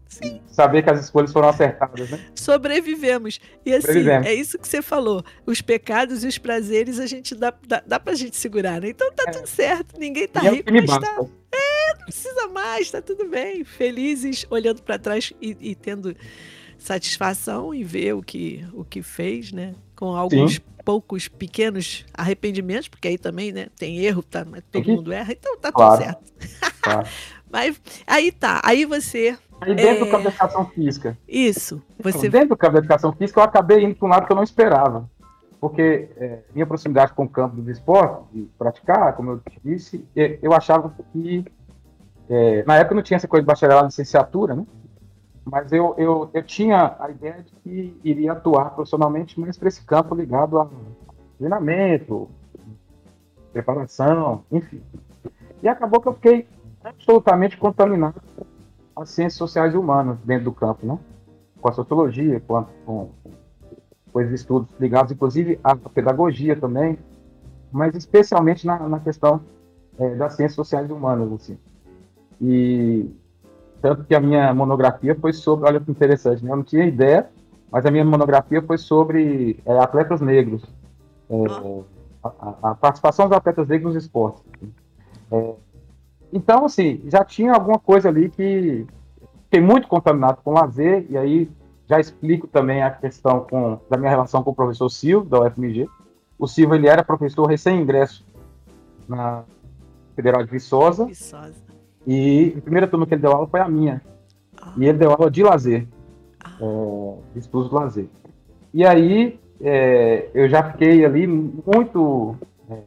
Sim. 0.08 0.42
saber 0.48 0.82
que 0.84 0.90
as 0.90 1.00
escolhas 1.04 1.32
foram 1.32 1.50
acertadas, 1.50 2.10
né? 2.10 2.20
Sobrevivemos. 2.36 3.40
E 3.66 3.74
assim, 3.74 3.88
Sobrevivemos. 3.88 4.28
é 4.28 4.34
isso 4.34 4.58
que 4.58 4.68
você 4.68 4.82
falou. 4.82 5.24
Os 5.46 5.62
pecados 5.62 6.24
e 6.24 6.28
os 6.28 6.38
prazeres 6.38 7.00
a 7.00 7.06
gente 7.06 7.36
dá, 7.36 7.54
dá, 7.68 7.84
dá 7.86 8.00
pra 8.00 8.16
gente 8.16 8.36
segurar, 8.36 8.82
né? 8.82 8.90
Então 8.90 9.12
tá 9.14 9.26
é. 9.28 9.32
tudo 9.32 9.48
certo. 9.48 10.00
Ninguém 10.00 10.28
tá 10.28 10.44
e 10.44 10.48
é 10.48 10.52
rico, 10.52 10.70
é 10.70 10.82
mas 10.82 10.98
tá. 10.98 11.26
É, 11.52 11.94
não 11.94 12.06
precisa 12.06 12.48
mais, 12.48 12.92
tá 12.92 13.02
tudo 13.02 13.28
bem. 13.28 13.64
Felizes, 13.64 14.46
olhando 14.50 14.82
para 14.82 14.98
trás 14.98 15.32
e, 15.42 15.56
e, 15.60 15.76
tendo 15.76 16.16
satisfação 16.78 17.74
em 17.74 17.84
ver 17.84 18.14
o 18.14 18.22
que, 18.22 18.66
o 18.74 18.84
que 18.84 19.02
fez, 19.02 19.52
né? 19.52 19.76
Com 19.98 20.16
alguns 20.16 20.56
Sim. 20.56 20.62
poucos 20.86 21.28
pequenos 21.28 22.06
arrependimentos, 22.14 22.88
porque 22.88 23.10
aí 23.10 23.18
também, 23.18 23.52
né? 23.52 23.68
Tem 23.78 24.00
erro, 24.00 24.24
tá, 24.24 24.46
mas 24.46 24.64
todo 24.72 24.88
mundo 24.88 25.12
erra, 25.12 25.34
então 25.34 25.58
tá 25.58 25.72
claro. 25.72 25.98
tudo 25.98 26.06
certo. 26.06 26.34
Claro. 26.80 27.06
mas 27.52 27.82
aí 28.06 28.32
tá, 28.32 28.62
aí 28.64 28.86
você 28.86 29.38
Aí 29.60 29.76
dentro 29.76 30.06
é... 30.06 30.12
da 30.12 30.20
educação 30.20 30.66
física. 30.68 31.18
Isso. 31.28 31.82
Você... 32.00 32.30
Dentro 32.30 32.50
do 32.50 32.58
campo 32.58 32.74
da 32.74 32.80
educação 32.80 33.12
física, 33.14 33.40
eu 33.40 33.44
acabei 33.44 33.84
indo 33.84 33.96
para 33.96 34.06
um 34.08 34.10
lado 34.12 34.26
que 34.26 34.32
eu 34.32 34.36
não 34.36 34.44
esperava. 34.44 35.10
Porque 35.60 36.10
é, 36.18 36.40
minha 36.54 36.68
proximidade 36.68 37.14
com 37.14 37.24
o 37.24 37.30
campo 37.30 37.60
do 37.60 37.72
esporte, 37.72 38.24
de 38.32 38.44
praticar, 38.58 39.16
como 39.16 39.32
eu 39.32 39.40
te 39.40 39.60
disse, 39.64 40.06
eu 40.16 40.54
achava 40.54 40.94
que. 41.12 41.44
É, 42.30 42.64
na 42.68 42.76
época 42.76 42.94
não 42.94 43.02
tinha 43.02 43.18
essa 43.18 43.28
coisa 43.28 43.42
de 43.42 43.48
bacharelado 43.48 43.88
licenciatura, 43.88 44.56
né? 44.56 44.66
Mas 45.50 45.72
eu, 45.72 45.96
eu, 45.98 46.30
eu 46.34 46.44
tinha 46.44 46.98
a 47.00 47.10
ideia 47.10 47.42
de 47.42 47.52
que 47.64 47.98
iria 48.04 48.34
atuar 48.34 48.72
profissionalmente 48.76 49.40
mais 49.40 49.58
para 49.58 49.70
esse 49.70 49.82
campo 49.82 50.14
ligado 50.14 50.60
a 50.60 50.68
treinamento, 51.38 52.30
preparação, 53.54 54.44
enfim. 54.52 54.82
E 55.64 55.70
acabou 55.70 56.02
que 56.02 56.10
eu 56.10 56.14
fiquei 56.14 56.48
absolutamente 56.84 57.56
contaminado 57.56 58.22
as 58.94 59.10
ciências 59.10 59.38
sociais 59.38 59.74
e 59.74 59.78
humanas 59.78 60.18
dentro 60.26 60.46
do 60.46 60.52
campo, 60.52 60.86
né? 60.86 61.00
Com 61.62 61.70
a 61.70 61.72
sociologia, 61.72 62.42
com, 62.42 62.58
a, 62.58 62.66
com, 62.86 63.10
com 64.12 64.20
os 64.20 64.32
estudos 64.32 64.70
ligados, 64.78 65.14
inclusive, 65.14 65.60
à 65.64 65.78
pedagogia 65.78 66.60
também, 66.60 67.00
mas 67.72 67.96
especialmente 67.96 68.68
na, 68.68 68.80
na 68.90 69.00
questão 69.00 69.42
é, 69.98 70.14
das 70.16 70.34
ciências 70.34 70.56
sociais 70.56 70.90
e 70.90 70.94
humanas, 70.94 71.32
assim. 71.32 71.58
E 72.42 73.10
tanto 73.82 74.04
que 74.04 74.16
a 74.16 74.20
minha 74.20 74.54
monografia 74.54 75.16
foi 75.16 75.34
sobre, 75.34 75.68
olha 75.68 75.80
que 75.80 75.92
interessante, 75.92 76.44
né? 76.44 76.52
Eu 76.52 76.58
não 76.58 76.64
tinha 76.64 76.86
ideia, 76.86 77.30
mas 77.72 77.86
a 77.86 77.92
minha 77.92 78.06
monografia 78.06 78.62
foi 78.62 78.78
sobre 78.78 79.60
é, 79.66 79.78
atletas 79.78 80.22
negros, 80.22 80.64
é, 81.30 81.84
a, 82.24 82.72
a, 82.72 82.76
participação 82.76 83.28
dos 83.28 83.38
atletas 83.38 83.68
negros 83.68 83.94
nos 83.94 84.04
esportes. 84.04 84.44
É, 85.32 85.54
então, 86.32 86.66
assim, 86.66 87.02
já 87.06 87.24
tinha 87.24 87.54
alguma 87.54 87.80
coisa 87.80 88.10
ali 88.10 88.30
que 88.30 88.86
fiquei 89.44 89.62
muito 89.62 89.88
contaminado 89.88 90.40
com 90.44 90.54
lazer, 90.54 91.06
e 91.10 91.18
aí 91.18 91.50
já 91.88 92.00
explico 92.00 92.48
também 92.48 92.84
a 92.84 92.92
questão 92.92 93.42
com, 93.50 93.80
da 93.90 93.98
minha 93.98 94.10
relação 94.10 94.44
com 94.44 94.52
o 94.52 94.56
professor 94.56 94.90
Silvio, 94.90 95.30
da 95.30 95.42
UFMG. 95.42 95.88
O 96.38 96.48
Silvio, 96.48 96.76
ele 96.76 96.88
era 96.88 97.04
professor 97.04 97.46
recém-ingresso 97.46 98.26
na 99.08 99.44
Federal 100.16 100.44
de 100.44 100.52
Viçosa. 100.52 101.06
Viçosa. 101.06 101.67
E 102.08 102.56
a 102.58 102.62
primeira 102.62 102.88
turma 102.88 103.06
que 103.06 103.14
ele 103.14 103.22
deu 103.22 103.34
aula 103.34 103.48
foi 103.48 103.60
a 103.60 103.68
minha. 103.68 104.02
Ah. 104.62 104.74
E 104.78 104.86
ele 104.86 104.98
deu 104.98 105.12
aula 105.12 105.30
de 105.30 105.44
lazer, 105.44 105.86
ah. 106.42 106.58
é, 106.62 107.18
de 107.34 107.40
estudos 107.40 107.70
de 107.70 107.76
lazer. 107.76 108.08
E 108.74 108.86
aí 108.86 109.38
é, 109.60 110.30
eu 110.34 110.48
já 110.48 110.72
fiquei 110.72 111.04
ali 111.04 111.28
muito 111.28 112.36
é, 112.70 112.78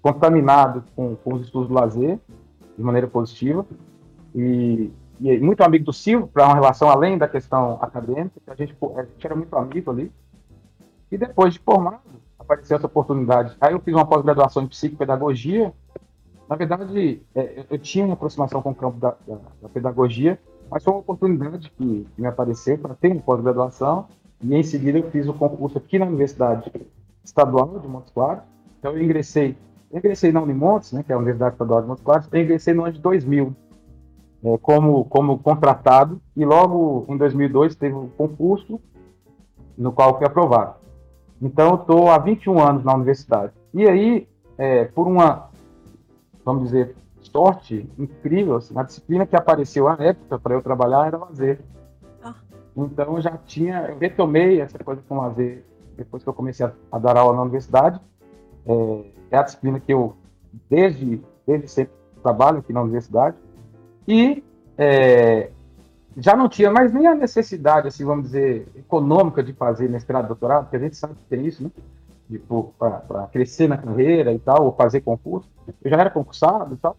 contaminado 0.00 0.82
com, 0.96 1.14
com 1.16 1.34
os 1.34 1.42
estudos 1.42 1.68
de 1.68 1.74
lazer 1.74 2.18
de 2.76 2.82
maneira 2.82 3.06
positiva. 3.06 3.66
E, 4.34 4.90
e 5.20 5.38
muito 5.38 5.62
amigo 5.62 5.84
do 5.84 5.92
Silvio, 5.92 6.26
para 6.26 6.46
uma 6.46 6.54
relação 6.54 6.88
além 6.88 7.18
da 7.18 7.28
questão 7.28 7.78
acadêmica, 7.82 8.40
a 8.46 8.54
gente, 8.54 8.74
a 8.96 9.02
gente 9.02 9.26
era 9.26 9.36
muito 9.36 9.54
amigo 9.54 9.90
ali. 9.90 10.10
E 11.10 11.18
depois 11.18 11.52
de 11.52 11.60
formado, 11.60 12.00
apareceu 12.38 12.78
essa 12.78 12.86
oportunidade. 12.86 13.54
Aí 13.60 13.74
eu 13.74 13.80
fiz 13.80 13.94
uma 13.94 14.06
pós-graduação 14.06 14.62
em 14.62 14.68
psicopedagogia. 14.68 15.72
Na 16.52 16.56
verdade, 16.56 17.22
é, 17.34 17.64
eu, 17.70 17.78
tinha 17.78 18.04
uma 18.04 18.12
aproximação 18.12 18.60
com 18.60 18.72
o 18.72 18.74
campo 18.74 19.00
da, 19.00 19.16
da, 19.26 19.38
da 19.62 19.68
pedagogia, 19.70 20.38
mas 20.70 20.84
foi 20.84 20.92
uma 20.92 21.00
oportunidade 21.00 21.70
que, 21.70 22.06
que 22.14 22.20
me 22.20 22.26
apareceu 22.26 22.76
para 22.76 22.94
ter 22.94 23.10
uma 23.10 23.22
pós-graduação. 23.22 24.06
E 24.42 24.54
em 24.54 24.62
seguida 24.62 24.98
eu 24.98 25.10
fiz 25.10 25.26
o 25.26 25.32
concurso 25.32 25.78
aqui 25.78 25.98
na 25.98 26.04
Universidade 26.04 26.70
Estadual 27.24 27.78
de 27.78 27.88
Montes 27.88 28.12
Claros. 28.12 28.42
Então 28.78 28.92
eu 28.92 29.02
ingressei 29.02 29.56
eu 29.90 29.98
ingressei 29.98 30.30
na 30.30 30.42
Unimontes, 30.42 30.92
né, 30.92 31.02
que 31.02 31.10
é 31.10 31.14
a 31.14 31.18
Universidade 31.18 31.54
Estadual 31.54 31.80
de 31.80 31.88
Montes 31.88 32.04
Claros, 32.04 32.28
eu 32.30 32.42
ingressei 32.42 32.74
no 32.74 32.84
ano 32.84 32.92
de 32.92 33.00
2000, 33.00 33.56
é, 34.44 34.58
como, 34.58 35.06
como 35.06 35.38
contratado, 35.38 36.20
e 36.36 36.44
logo 36.44 37.06
em 37.08 37.16
2002 37.16 37.76
teve 37.76 37.94
um 37.94 38.08
concurso 38.08 38.78
no 39.78 39.90
qual 39.90 40.18
fui 40.18 40.26
aprovado. 40.26 40.74
Então, 41.40 41.70
eu 41.70 41.74
estou 41.76 42.10
há 42.10 42.18
21 42.18 42.60
anos 42.60 42.84
na 42.84 42.94
universidade. 42.94 43.52
E 43.72 43.88
aí, 43.88 44.28
é, 44.58 44.84
por 44.84 45.06
uma, 45.06 45.50
vamos 46.44 46.64
dizer, 46.64 46.94
sorte 47.20 47.88
incrível, 47.98 48.56
assim, 48.56 48.76
a 48.76 48.82
disciplina 48.82 49.26
que 49.26 49.36
apareceu 49.36 49.88
à 49.88 49.96
época 49.98 50.38
para 50.38 50.54
eu 50.54 50.62
trabalhar 50.62 51.06
era 51.06 51.18
lazer. 51.18 51.60
Ah. 52.22 52.34
Então, 52.76 53.16
eu 53.16 53.20
já 53.20 53.36
tinha, 53.36 53.86
eu 53.88 53.98
retomei 53.98 54.60
essa 54.60 54.78
coisa 54.78 55.02
com 55.08 55.18
lazer 55.18 55.64
depois 55.96 56.22
que 56.22 56.28
eu 56.28 56.34
comecei 56.34 56.66
a, 56.66 56.72
a 56.90 56.98
dar 56.98 57.16
aula 57.16 57.36
na 57.36 57.42
universidade. 57.42 58.00
É, 58.66 59.04
é 59.30 59.36
a 59.38 59.42
disciplina 59.42 59.80
que 59.80 59.92
eu, 59.92 60.16
desde, 60.68 61.20
desde 61.46 61.68
sempre, 61.68 61.92
trabalho 62.22 62.58
aqui 62.58 62.72
na 62.72 62.82
universidade. 62.82 63.36
E 64.06 64.42
é, 64.76 65.50
já 66.16 66.36
não 66.36 66.48
tinha 66.48 66.70
mais 66.70 66.92
nem 66.92 67.06
a 67.06 67.14
necessidade, 67.14 67.88
assim, 67.88 68.04
vamos 68.04 68.24
dizer, 68.26 68.68
econômica 68.76 69.42
de 69.42 69.52
fazer 69.52 69.88
mestrado, 69.88 70.26
doutorado, 70.26 70.64
porque 70.64 70.76
a 70.76 70.80
gente 70.80 70.96
sabe 70.96 71.14
que 71.14 71.36
tem 71.36 71.46
isso, 71.46 71.62
né? 71.62 71.70
Para 72.38 73.28
crescer 73.32 73.68
na 73.68 73.76
carreira 73.76 74.32
e 74.32 74.38
tal, 74.38 74.64
ou 74.64 74.72
fazer 74.72 75.00
concurso. 75.00 75.48
Eu 75.82 75.90
já 75.90 75.96
era 75.98 76.10
concursado 76.10 76.74
e 76.74 76.76
tal. 76.76 76.96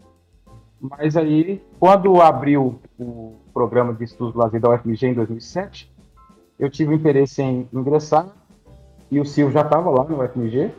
Mas 0.79 1.15
aí, 1.15 1.61
quando 1.79 2.21
abriu 2.21 2.79
o 2.99 3.35
programa 3.53 3.93
de 3.93 4.03
estudos 4.03 4.33
do 4.33 4.39
lazer 4.39 4.59
da 4.59 4.69
UFMG 4.69 5.07
em 5.07 5.13
2007, 5.13 5.93
eu 6.59 6.69
tive 6.69 6.93
interesse 6.93 7.41
em 7.41 7.69
ingressar, 7.71 8.27
e 9.09 9.19
o 9.19 9.25
Silvio 9.25 9.53
já 9.53 9.61
estava 9.61 9.89
lá 9.89 10.03
no 10.03 10.21
UFMG, 10.21 10.71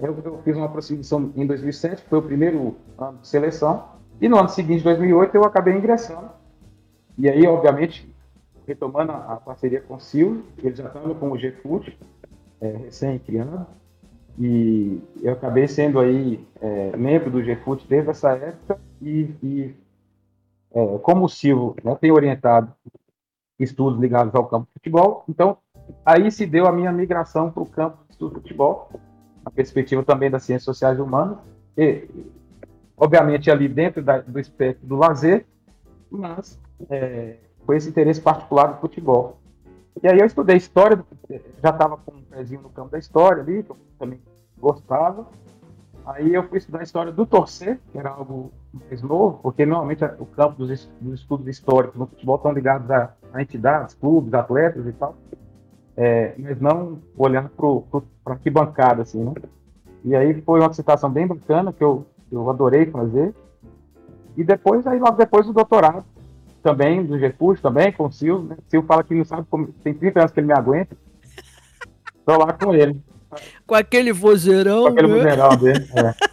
eu, 0.00 0.18
eu, 0.24 0.40
fiz 0.44 0.56
uma 0.56 0.66
aproximação 0.66 1.32
em 1.36 1.46
2007, 1.46 2.02
foi 2.08 2.18
o 2.18 2.22
primeiro 2.22 2.76
ano 2.98 3.18
de 3.18 3.28
seleção, 3.28 3.84
e 4.20 4.28
no 4.28 4.38
ano 4.38 4.48
seguinte, 4.48 4.84
2008, 4.84 5.34
eu 5.34 5.44
acabei 5.44 5.74
ingressando. 5.74 6.28
E 7.16 7.28
aí, 7.28 7.46
obviamente, 7.46 8.12
retomando 8.66 9.12
a, 9.12 9.34
a 9.34 9.36
parceria 9.36 9.80
com 9.80 9.94
o 9.94 10.00
Silvio, 10.00 10.44
ele 10.58 10.74
já 10.74 10.86
estava 10.86 11.14
com 11.14 11.30
o 11.30 11.38
GFUT, 11.38 11.98
é, 12.62 12.76
recém-criado, 12.76 13.66
E 14.38 15.02
eu 15.20 15.32
acabei 15.32 15.66
sendo 15.68 15.98
aí 15.98 16.46
é, 16.60 16.96
membro 16.96 17.30
do 17.30 17.42
GFUT 17.42 17.86
desde 17.86 18.10
essa 18.10 18.30
época 18.30 18.80
e, 19.02 19.34
e 19.42 19.74
é, 20.72 20.98
como 20.98 21.26
o 21.26 21.28
Silvio 21.28 21.76
né, 21.84 21.94
tem 21.96 22.12
orientado 22.12 22.72
estudos 23.58 24.00
ligados 24.00 24.34
ao 24.34 24.46
campo 24.46 24.66
de 24.66 24.72
futebol, 24.74 25.24
então 25.28 25.58
aí 26.04 26.30
se 26.30 26.46
deu 26.46 26.66
a 26.66 26.72
minha 26.72 26.90
migração 26.90 27.50
para 27.50 27.62
o 27.62 27.66
campo 27.66 27.98
de 28.06 28.12
estudo 28.12 28.36
de 28.36 28.40
futebol, 28.40 28.90
a 29.44 29.50
perspectiva 29.50 30.02
também 30.02 30.30
das 30.30 30.44
ciências 30.44 30.64
sociais 30.64 30.98
e 30.98 31.02
humanas, 31.02 31.38
e, 31.76 32.08
obviamente 32.96 33.50
ali 33.50 33.68
dentro 33.68 34.02
da, 34.02 34.20
do 34.20 34.38
espectro 34.40 34.86
do 34.86 34.96
lazer, 34.96 35.46
mas 36.10 36.58
é, 36.88 37.36
com 37.66 37.74
esse 37.74 37.88
interesse 37.88 38.20
particular 38.20 38.68
do 38.68 38.80
futebol. 38.80 39.41
E 40.00 40.08
aí 40.08 40.18
eu 40.18 40.26
estudei 40.26 40.56
história, 40.56 41.04
já 41.62 41.70
estava 41.70 41.96
com 41.96 42.12
um 42.12 42.22
pezinho 42.22 42.62
no 42.62 42.70
campo 42.70 42.90
da 42.90 42.98
história 42.98 43.42
ali, 43.42 43.62
que 43.62 43.70
eu 43.70 43.76
também 43.98 44.20
gostava. 44.58 45.26
Aí 46.06 46.34
eu 46.34 46.42
fui 46.48 46.58
estudar 46.58 46.80
a 46.80 46.82
história 46.82 47.12
do 47.12 47.26
torcer, 47.26 47.78
que 47.90 47.98
era 47.98 48.10
algo 48.10 48.50
mais 48.88 49.02
novo, 49.02 49.38
porque 49.42 49.64
normalmente 49.64 50.04
o 50.18 50.26
campo 50.26 50.56
dos, 50.56 50.90
dos 51.00 51.20
estudos 51.20 51.46
históricos 51.46 51.96
no 51.96 52.06
futebol 52.06 52.36
estão 52.36 52.52
ligados 52.52 52.90
a, 52.90 53.12
a 53.32 53.42
entidades, 53.42 53.94
clubes, 53.94 54.34
atletas 54.34 54.86
e 54.86 54.92
tal, 54.92 55.14
é, 55.96 56.34
mas 56.38 56.60
não 56.60 56.98
olhando 57.16 57.50
para 58.24 58.36
que 58.36 58.50
bancada, 58.50 59.02
assim, 59.02 59.22
né? 59.22 59.34
E 60.04 60.16
aí 60.16 60.40
foi 60.42 60.58
uma 60.58 60.72
citação 60.72 61.10
bem 61.10 61.26
bacana 61.26 61.72
que 61.72 61.84
eu, 61.84 62.04
eu 62.30 62.48
adorei 62.50 62.86
fazer. 62.86 63.32
E 64.36 64.42
depois, 64.42 64.86
aí 64.86 64.98
logo 64.98 65.16
depois 65.16 65.48
o 65.48 65.52
doutorado, 65.52 66.04
também, 66.62 67.04
do 67.04 67.18
GFUS, 67.18 67.60
também, 67.60 67.92
com 67.92 68.06
o 68.06 68.12
Silvio, 68.12 68.48
né? 68.48 68.56
O 68.58 68.70
Silvio 68.70 68.86
fala 68.86 69.02
que 69.02 69.14
não 69.14 69.24
sabe 69.24 69.46
como, 69.50 69.68
tem 69.84 69.92
30 69.92 70.20
anos 70.20 70.32
que 70.32 70.40
ele 70.40 70.46
me 70.46 70.54
aguenta. 70.54 70.96
Tô 72.24 72.36
lá 72.36 72.52
com 72.52 72.74
ele. 72.74 73.00
Com 73.66 73.74
aquele 73.74 74.12
vozeirão. 74.12 74.82
Com 74.82 74.88
aquele 74.88 75.08
né? 75.08 75.14
vozeirão 75.14 75.56
dele, 75.56 75.88
é. 75.96 76.32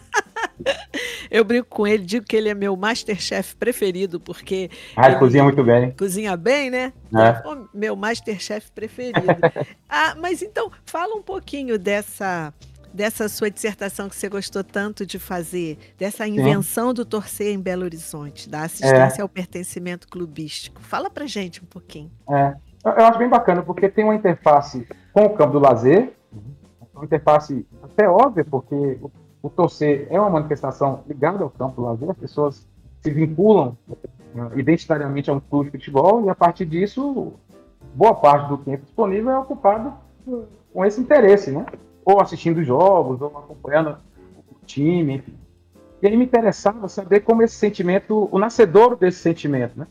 Eu 1.31 1.43
brinco 1.43 1.69
com 1.69 1.85
ele, 1.85 2.03
digo 2.03 2.25
que 2.25 2.35
ele 2.35 2.49
é 2.49 2.53
meu 2.53 2.75
Masterchef 2.75 3.55
preferido, 3.55 4.19
porque. 4.19 4.69
Ah, 4.95 5.07
ele 5.09 5.19
cozinha 5.19 5.43
muito 5.43 5.63
bem. 5.63 5.91
Cozinha 5.91 6.35
bem, 6.35 6.69
né? 6.69 6.91
É. 7.13 7.47
O 7.47 7.69
meu 7.73 7.95
Masterchef 7.95 8.71
preferido. 8.71 9.21
ah, 9.87 10.15
mas 10.19 10.41
então, 10.41 10.71
fala 10.85 11.15
um 11.15 11.21
pouquinho 11.21 11.77
dessa 11.77 12.53
dessa 12.93 13.29
sua 13.29 13.49
dissertação 13.49 14.09
que 14.09 14.15
você 14.15 14.29
gostou 14.29 14.63
tanto 14.63 15.05
de 15.05 15.19
fazer, 15.19 15.77
dessa 15.97 16.27
invenção 16.27 16.89
Sim. 16.89 16.93
do 16.95 17.05
torcer 17.05 17.53
em 17.53 17.59
Belo 17.59 17.83
Horizonte, 17.83 18.49
da 18.49 18.63
assistência 18.63 19.21
é. 19.21 19.23
ao 19.23 19.29
pertencimento 19.29 20.07
clubístico. 20.07 20.81
Fala 20.81 21.09
pra 21.09 21.25
gente 21.25 21.61
um 21.63 21.67
pouquinho. 21.67 22.11
É. 22.29 22.55
Eu 22.83 23.05
acho 23.05 23.19
bem 23.19 23.29
bacana, 23.29 23.61
porque 23.61 23.89
tem 23.89 24.05
uma 24.05 24.15
interface 24.15 24.87
com 25.13 25.25
o 25.25 25.29
campo 25.35 25.53
do 25.53 25.59
lazer, 25.59 26.13
uma 26.95 27.05
interface 27.05 27.65
até 27.83 28.07
óbvia, 28.07 28.45
porque 28.45 28.97
o 29.01 29.11
o 29.41 29.49
torcer 29.49 30.07
é 30.09 30.19
uma 30.19 30.29
manifestação 30.29 31.03
ligada 31.07 31.43
ao 31.43 31.49
campo 31.49 31.81
do 31.81 31.87
lazer, 31.87 32.09
as 32.09 32.17
pessoas 32.17 32.67
se 33.01 33.11
vinculam 33.11 33.77
uh, 33.87 34.59
identitariamente 34.59 35.29
a 35.29 35.33
um 35.33 35.39
clube 35.39 35.71
de 35.71 35.77
futebol 35.77 36.25
e 36.25 36.29
a 36.29 36.35
partir 36.35 36.65
disso, 36.65 37.33
boa 37.95 38.13
parte 38.13 38.49
do 38.49 38.57
tempo 38.57 38.83
disponível 38.83 39.31
é 39.31 39.39
ocupado 39.39 39.93
com 40.73 40.85
esse 40.85 40.99
interesse, 40.99 41.51
né? 41.51 41.65
Ou 42.05 42.21
assistindo 42.21 42.63
jogos, 42.63 43.21
ou 43.21 43.27
acompanhando 43.27 43.97
o 44.51 44.65
time, 44.65 45.15
enfim. 45.15 45.35
E 46.01 46.07
aí 46.07 46.15
me 46.15 46.25
interessava 46.25 46.87
saber 46.87 47.21
como 47.21 47.43
esse 47.43 47.55
sentimento, 47.55 48.29
o 48.31 48.39
nascedor 48.39 48.95
desse 48.95 49.19
sentimento, 49.19 49.77
né? 49.77 49.85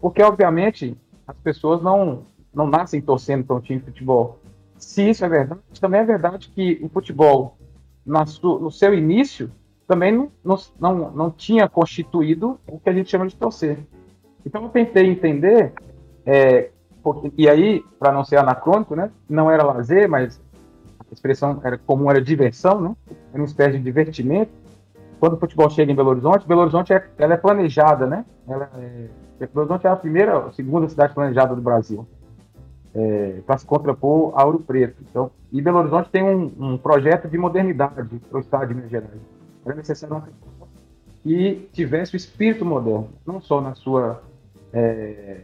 Porque, 0.00 0.22
obviamente, 0.22 0.96
as 1.26 1.36
pessoas 1.38 1.80
não, 1.82 2.24
não 2.52 2.66
nascem 2.66 3.00
torcendo 3.00 3.44
para 3.44 3.56
um 3.56 3.60
time 3.60 3.78
de 3.78 3.86
futebol. 3.86 4.40
Se 4.76 5.08
isso 5.08 5.24
é 5.24 5.28
verdade, 5.28 5.60
também 5.80 6.00
é 6.00 6.04
verdade 6.04 6.48
que 6.48 6.80
o 6.82 6.88
futebol 6.88 7.56
no 8.04 8.70
seu 8.70 8.92
início, 8.92 9.50
também 9.86 10.30
não, 10.44 10.58
não, 10.78 11.10
não, 11.10 11.30
tinha 11.30 11.68
constituído 11.68 12.60
o 12.66 12.78
que 12.78 12.90
a 12.90 12.92
gente 12.92 13.10
chama 13.10 13.26
de 13.26 13.36
torcer. 13.36 13.78
Então 14.44 14.64
eu 14.64 14.68
tentei 14.68 15.06
entender, 15.06 15.72
é, 16.26 16.70
porque, 17.02 17.32
e 17.36 17.48
aí, 17.48 17.82
para 17.98 18.12
não 18.12 18.24
ser 18.24 18.36
anacrônico, 18.36 18.94
né, 18.94 19.10
não 19.28 19.50
era 19.50 19.64
lazer, 19.64 20.08
mas 20.08 20.40
expressão 21.14 21.60
era 21.64 21.78
comum, 21.78 22.10
era 22.10 22.20
diversão, 22.20 22.80
né, 22.80 22.96
era 23.32 23.42
uma 23.42 23.46
espécie 23.46 23.78
de 23.78 23.84
divertimento. 23.84 24.50
Quando 25.18 25.34
o 25.34 25.40
futebol 25.40 25.70
chega 25.70 25.90
em 25.90 25.94
Belo 25.94 26.10
Horizonte, 26.10 26.46
Belo 26.46 26.62
Horizonte 26.62 26.92
é, 26.92 27.02
ela 27.16 27.34
é 27.34 27.36
planejada, 27.36 28.06
né? 28.06 28.24
Ela 28.46 28.68
é, 28.76 29.08
Belo 29.38 29.60
Horizonte 29.60 29.86
é 29.86 29.90
a 29.90 29.96
primeira, 29.96 30.38
a 30.38 30.52
segunda 30.52 30.88
cidade 30.88 31.14
planejada 31.14 31.54
do 31.54 31.62
Brasil 31.62 32.06
é, 32.94 33.40
para 33.44 33.58
se 33.58 33.66
contrapor 33.66 34.32
a 34.36 34.44
Ouro 34.44 34.60
Preto. 34.60 35.02
Então, 35.08 35.30
e 35.52 35.60
Belo 35.60 35.78
Horizonte 35.78 36.10
tem 36.10 36.22
um, 36.22 36.52
um 36.58 36.78
projeto 36.78 37.28
de 37.28 37.36
modernidade 37.36 38.20
para 38.30 38.38
o 38.38 38.40
estado 38.40 38.68
de 38.68 38.74
Minas 38.74 38.90
Gerais. 38.90 39.10
Era 39.66 39.74
necessário 39.74 40.16
uma 40.16 40.28
que 41.22 41.68
tivesse 41.72 42.14
o 42.14 42.16
espírito 42.16 42.64
moderno, 42.64 43.08
não 43.26 43.40
só 43.40 43.60
na 43.60 43.74
sua 43.74 44.22
é, 44.72 45.40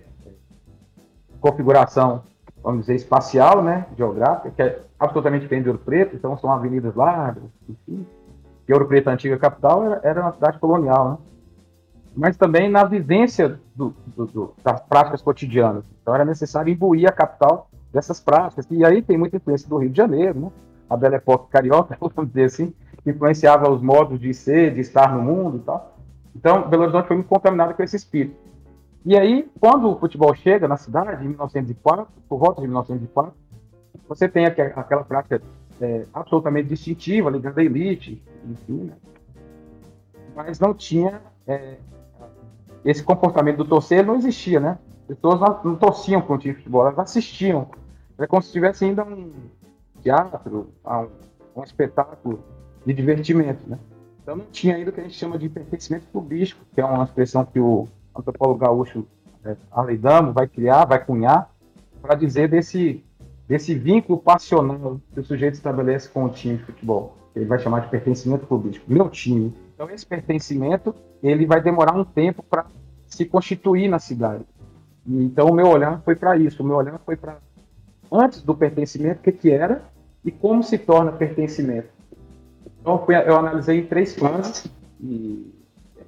configuração, 1.40 2.22
vamos 2.62 2.83
dizer, 2.83 2.94
espacial, 2.94 3.62
né, 3.62 3.87
geográfica, 3.96 4.51
que 4.51 4.62
é 4.62 4.81
absolutamente 4.99 5.42
diferente 5.42 5.64
de 5.64 5.70
Ouro 5.70 5.83
Preto, 5.85 6.16
então 6.16 6.37
são 6.37 6.51
avenidas 6.51 6.94
largas, 6.94 7.44
enfim. 7.68 8.07
Ouro 8.73 8.87
Preto, 8.87 9.09
a 9.09 9.12
antiga 9.12 9.37
capital, 9.37 9.85
era, 9.85 10.01
era 10.05 10.20
uma 10.23 10.33
cidade 10.33 10.59
colonial, 10.59 11.11
né? 11.11 11.18
mas 12.14 12.37
também 12.37 12.68
na 12.68 12.85
vivência 12.85 13.61
do, 13.75 13.94
do, 14.07 14.27
do, 14.27 14.55
das 14.62 14.81
práticas 14.83 15.23
cotidianas. 15.23 15.85
Então 16.03 16.14
era 16.14 16.25
necessário 16.25 16.73
imbuir 16.73 17.09
a 17.09 17.12
capital 17.12 17.68
dessas 17.92 18.20
práticas. 18.20 18.66
E 18.70 18.85
aí 18.85 19.03
tem 19.03 19.16
muita 19.16 19.37
influência 19.37 19.68
do 19.68 19.79
Rio 19.79 19.90
de 19.90 19.96
Janeiro, 19.96 20.38
né? 20.38 20.51
a 20.88 20.96
Bela 20.96 21.16
Época 21.16 21.46
carioca, 21.51 21.96
vamos 22.14 22.31
dizer 22.31 22.44
assim, 22.44 22.75
que 23.03 23.11
influenciava 23.11 23.70
os 23.70 23.81
modos 23.81 24.18
de 24.20 24.35
ser, 24.35 24.75
de 24.75 24.81
estar 24.81 25.14
no 25.14 25.23
mundo 25.23 25.59
e 25.59 25.61
tal. 25.61 25.96
Então, 26.35 26.68
Belo 26.68 26.85
Horizonte 26.85 27.07
foi 27.09 27.16
muito 27.16 27.29
contaminado 27.29 27.75
com 27.75 27.83
esse 27.83 27.96
espírito. 27.96 28.37
E 29.05 29.17
aí, 29.17 29.51
quando 29.59 29.91
o 29.91 29.99
futebol 29.99 30.35
chega 30.35 30.69
na 30.69 30.77
cidade, 30.77 31.25
em 31.25 31.29
1904, 31.29 32.07
por 32.29 32.39
volta 32.39 32.61
de 32.61 32.67
1904, 32.67 33.33
você 34.07 34.29
tem 34.29 34.45
aquela 34.45 35.05
prática 35.05 35.41
é, 35.81 36.05
absolutamente 36.13 36.69
distintiva, 36.69 37.31
ligada 37.31 37.61
à 37.61 37.65
elite, 37.65 38.23
enfim, 38.45 38.85
né? 38.85 38.93
mas 40.35 40.61
não 40.61 40.75
tinha 40.75 41.21
é, 41.47 41.77
esse 42.85 43.03
comportamento 43.03 43.59
do 43.59 43.65
torcer 43.65 44.05
não 44.05 44.17
existia, 44.17 44.61
né? 44.61 44.79
As 45.03 45.17
pessoas 45.17 45.41
não, 45.41 45.65
não 45.65 45.77
torciam 45.77 46.21
para 46.21 46.35
um 46.35 46.39
time 46.39 46.55
de 46.55 46.59
futebol, 46.59 46.83
elas 46.83 46.99
assistiam. 46.99 47.69
Era 48.17 48.27
como 48.27 48.43
se 48.43 48.53
tivesse 48.53 48.85
ainda 48.85 49.05
um 49.05 49.33
teatro, 50.03 50.69
um, 50.85 51.61
um 51.61 51.65
espetáculo 51.65 52.43
de 52.85 52.93
divertimento, 52.93 53.69
né? 53.69 53.79
Então 54.23 54.37
não 54.37 54.47
tinha 54.47 54.77
ainda 54.77 54.91
o 54.91 54.93
que 54.93 55.01
a 55.01 55.03
gente 55.03 55.17
chama 55.17 55.39
de 55.39 55.49
pertencimento 55.49 56.07
clubístico, 56.13 56.65
que 56.73 56.81
é 56.81 56.85
uma 56.85 57.05
expressão 57.05 57.45
que 57.45 57.59
o 57.59 57.89
antropólogo 58.16 58.59
gaúcho 58.59 59.07
é, 59.44 59.57
Arley 59.70 59.96
Damo 59.96 60.33
vai 60.33 60.46
criar, 60.46 60.85
vai 60.85 61.05
cunhar, 61.05 61.51
para 62.03 62.14
dizer 62.14 62.49
desse, 62.49 63.05
desse 63.46 63.75
vínculo 63.75 64.18
passional 64.18 65.01
que 65.12 65.20
o 65.20 65.25
sujeito 65.25 65.55
estabelece 65.55 66.09
com 66.09 66.25
o 66.25 66.29
time 66.29 66.57
de 66.57 66.64
futebol. 66.64 67.16
Ele 67.35 67.44
vai 67.44 67.59
chamar 67.59 67.81
de 67.81 67.88
pertencimento 67.88 68.46
clubístico. 68.46 68.90
Meu 68.92 69.09
time, 69.09 69.55
então, 69.81 69.88
esse 69.88 70.05
pertencimento 70.05 70.94
ele 71.23 71.46
vai 71.46 71.62
demorar 71.62 71.96
um 71.96 72.05
tempo 72.05 72.42
para 72.42 72.66
se 73.07 73.25
constituir 73.25 73.88
na 73.88 73.99
cidade. 73.99 74.44
Então, 75.07 75.49
o 75.49 75.55
meu 75.55 75.66
olhar 75.66 76.03
foi 76.03 76.14
para 76.14 76.37
isso. 76.37 76.62
O 76.62 76.66
meu 76.66 76.77
olhar 76.77 76.99
foi 76.99 77.16
para 77.16 77.38
antes 78.12 78.42
do 78.42 78.55
pertencimento, 78.55 79.20
o 79.20 79.23
que, 79.23 79.33
que 79.33 79.51
era 79.51 79.83
e 80.23 80.31
como 80.31 80.62
se 80.62 80.77
torna 80.77 81.12
pertencimento. 81.12 81.88
Então, 82.79 83.03
eu 83.27 83.38
analisei 83.38 83.79
em 83.79 83.87
três 83.87 84.14
fases 84.14 84.66
e 85.01 85.51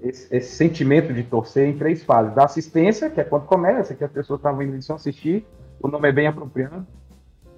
esse, 0.03 0.35
esse, 0.35 0.57
sentimento 0.57 1.13
de 1.13 1.23
torcer 1.23 1.69
em 1.69 1.77
três 1.77 2.05
fases. 2.05 2.35
Da 2.35 2.45
assistência, 2.45 3.09
que 3.11 3.21
é 3.21 3.25
quando 3.25 3.47
começa, 3.47 3.95
que 3.95 4.05
as 4.05 4.11
pessoas 4.11 4.39
estavam 4.39 4.63
indo 4.63 4.77
assistir, 4.93 5.47
o 5.81 5.89
nome 5.89 6.09
é 6.09 6.13
bem 6.13 6.27
apropriado. 6.27 6.87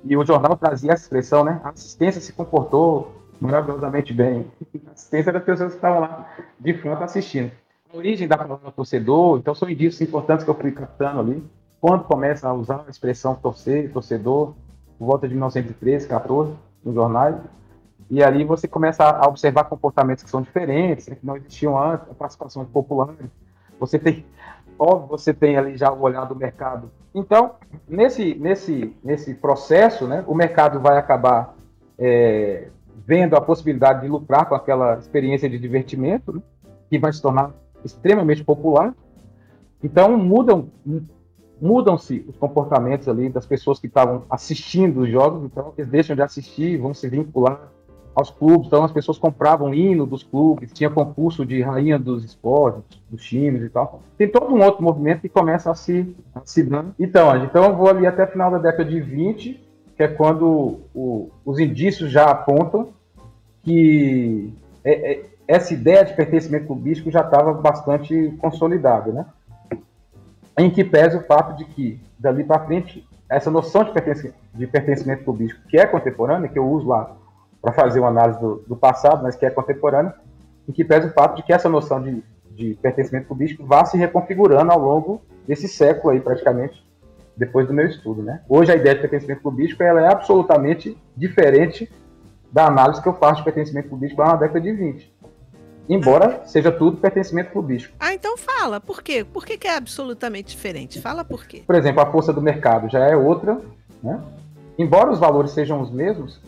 E 0.04 0.16
o 0.16 0.24
jornal 0.24 0.56
trazia 0.56 0.92
essa 0.92 1.04
expressão, 1.04 1.44
né? 1.44 1.60
A 1.64 1.70
assistência 1.70 2.20
se 2.20 2.32
comportou 2.32 3.22
maravilhosamente 3.40 4.12
bem. 4.12 4.46
A 4.86 4.92
assistência 4.92 5.32
das 5.32 5.42
pessoas 5.42 5.70
que 5.70 5.78
estavam 5.78 6.00
lá 6.00 6.34
de 6.60 6.74
fato 6.74 7.04
assistindo. 7.04 7.50
A 7.92 7.96
origem 7.96 8.28
da 8.28 8.36
palavra 8.36 8.70
torcedor, 8.70 9.38
então 9.38 9.54
são 9.54 9.68
indícios 9.68 10.00
importantes 10.02 10.44
que 10.44 10.50
eu 10.50 10.54
fui 10.54 10.72
captando 10.72 11.20
ali. 11.20 11.42
Quando 11.80 12.04
começa 12.04 12.48
a 12.48 12.52
usar 12.52 12.84
a 12.86 12.90
expressão 12.90 13.34
torcer, 13.34 13.92
torcedor, 13.92 14.54
por 14.98 15.06
volta 15.06 15.26
de 15.26 15.34
1913, 15.34 16.08
14, 16.08 16.52
nos 16.84 16.94
jornais. 16.94 17.36
E 18.14 18.22
ali 18.22 18.44
você 18.44 18.68
começa 18.68 19.02
a 19.02 19.26
observar 19.26 19.64
comportamentos 19.64 20.22
que 20.22 20.30
são 20.30 20.40
diferentes, 20.40 21.08
né, 21.08 21.16
que 21.16 21.26
não 21.26 21.36
existiam 21.36 21.76
antes, 21.76 22.08
a 22.08 22.14
participação 22.14 22.64
popular. 22.64 23.12
Você 23.80 23.98
tem, 23.98 24.24
óbvio, 24.78 25.08
você 25.08 25.34
tem 25.34 25.56
ali 25.56 25.76
já 25.76 25.90
o 25.90 26.00
olhar 26.00 26.24
do 26.24 26.36
mercado. 26.36 26.92
Então, 27.12 27.56
nesse, 27.88 28.36
nesse, 28.36 28.96
nesse 29.02 29.34
processo, 29.34 30.06
né, 30.06 30.22
o 30.28 30.34
mercado 30.34 30.78
vai 30.78 30.96
acabar 30.96 31.56
é, 31.98 32.68
vendo 33.04 33.34
a 33.34 33.40
possibilidade 33.40 34.02
de 34.02 34.08
lucrar 34.08 34.48
com 34.48 34.54
aquela 34.54 34.96
experiência 34.96 35.50
de 35.50 35.58
divertimento, 35.58 36.34
né, 36.34 36.40
que 36.88 37.00
vai 37.00 37.12
se 37.12 37.20
tornar 37.20 37.50
extremamente 37.84 38.44
popular. 38.44 38.94
Então 39.82 40.16
mudam 40.16 40.70
mudam-se 41.60 42.24
os 42.28 42.36
comportamentos 42.36 43.08
ali 43.08 43.28
das 43.28 43.44
pessoas 43.44 43.80
que 43.80 43.88
estavam 43.88 44.24
assistindo 44.30 45.00
os 45.00 45.08
jogos, 45.08 45.44
então 45.44 45.72
eles 45.76 45.90
deixam 45.90 46.14
de 46.14 46.22
assistir, 46.22 46.76
vão 46.76 46.94
se 46.94 47.08
vincular 47.08 47.73
aos 48.14 48.30
clubes, 48.30 48.68
então 48.68 48.84
as 48.84 48.92
pessoas 48.92 49.18
compravam 49.18 49.74
hino 49.74 50.06
dos 50.06 50.22
clubes, 50.22 50.72
tinha 50.72 50.88
concurso 50.88 51.44
de 51.44 51.60
rainha 51.60 51.98
dos 51.98 52.24
esportes, 52.24 53.00
dos 53.10 53.24
times 53.24 53.62
e 53.62 53.68
tal. 53.68 54.00
Tem 54.16 54.28
todo 54.28 54.54
um 54.54 54.62
outro 54.62 54.82
movimento 54.82 55.22
que 55.22 55.28
começa 55.28 55.70
a 55.70 55.74
se, 55.74 56.14
a 56.34 56.40
se 56.44 56.62
dando. 56.62 56.94
Então, 56.98 57.36
então 57.44 57.64
eu 57.64 57.76
vou 57.76 57.88
ali 57.88 58.06
até 58.06 58.24
o 58.24 58.28
final 58.28 58.50
da 58.50 58.58
década 58.58 58.88
de 58.88 59.00
20, 59.00 59.60
que 59.96 60.02
é 60.02 60.08
quando 60.08 60.80
o, 60.94 61.30
os 61.44 61.58
indícios 61.58 62.10
já 62.10 62.30
apontam 62.30 62.90
que 63.62 64.52
é, 64.84 65.12
é, 65.12 65.26
essa 65.48 65.74
ideia 65.74 66.04
de 66.04 66.14
pertencimento 66.14 66.66
clubístico 66.66 67.10
já 67.10 67.20
estava 67.20 67.52
bastante 67.52 68.32
consolidada, 68.38 69.10
né? 69.10 69.26
Em 70.56 70.70
que 70.70 70.84
pese 70.84 71.16
o 71.16 71.22
fato 71.22 71.56
de 71.56 71.64
que, 71.64 72.00
dali 72.18 72.44
para 72.44 72.64
frente, 72.64 73.04
essa 73.28 73.50
noção 73.50 73.82
de 73.82 73.92
pertencimento, 73.92 74.36
de 74.54 74.66
pertencimento 74.66 75.24
clubístico, 75.24 75.66
que 75.68 75.76
é 75.76 75.86
contemporânea, 75.86 76.48
que 76.48 76.58
eu 76.58 76.68
uso 76.68 76.86
lá 76.86 77.16
para 77.64 77.72
fazer 77.72 77.98
uma 77.98 78.10
análise 78.10 78.38
do, 78.38 78.62
do, 78.68 78.76
passado, 78.76 79.22
mas 79.22 79.34
que 79.34 79.46
é 79.46 79.50
contemporânea, 79.50 80.14
em 80.68 80.72
que 80.72 80.84
pese 80.84 81.06
o 81.06 81.12
fato 81.14 81.36
de 81.36 81.42
que 81.42 81.50
essa 81.50 81.66
noção 81.66 82.02
de, 82.02 82.22
de 82.50 82.74
pertencimento 82.74 83.26
clubístico 83.26 83.64
vá 83.64 83.86
se 83.86 83.96
reconfigurando 83.96 84.70
ao 84.70 84.78
longo 84.78 85.22
desse 85.48 85.66
século 85.66 86.12
aí, 86.12 86.20
praticamente, 86.20 86.84
depois 87.34 87.66
do 87.66 87.72
meu 87.72 87.86
estudo, 87.86 88.22
né? 88.22 88.42
Hoje 88.50 88.70
a 88.70 88.76
ideia 88.76 88.94
de 88.94 89.00
pertencimento 89.00 89.40
clubístico 89.40 89.82
ela 89.82 90.02
é 90.02 90.12
absolutamente 90.12 90.94
diferente 91.16 91.90
da 92.52 92.66
análise 92.66 93.02
que 93.02 93.08
eu 93.08 93.14
faço 93.14 93.36
de 93.36 93.44
pertencimento 93.44 93.88
clubístico 93.88 94.20
lá 94.20 94.32
na 94.32 94.36
década 94.36 94.60
de 94.60 94.70
20. 94.70 95.14
Embora 95.88 96.42
seja 96.44 96.70
tudo 96.70 96.98
pertencimento 96.98 97.50
clubístico. 97.50 97.96
Ah, 97.98 98.12
então 98.12 98.36
fala. 98.36 98.78
Por 98.78 99.02
quê? 99.02 99.24
Por 99.24 99.44
que, 99.44 99.56
que 99.56 99.66
é 99.66 99.76
absolutamente 99.76 100.54
diferente? 100.54 101.00
Fala 101.00 101.24
por 101.24 101.46
quê. 101.46 101.62
Por 101.66 101.74
exemplo, 101.74 102.02
a 102.02 102.12
força 102.12 102.32
do 102.32 102.42
mercado 102.42 102.90
já 102.90 103.00
é 103.00 103.16
outra, 103.16 103.58
né? 104.02 104.22
Embora 104.78 105.10
os 105.10 105.18
valores 105.18 105.52
sejam 105.52 105.80
os 105.80 105.90
mesmos, 105.90 106.40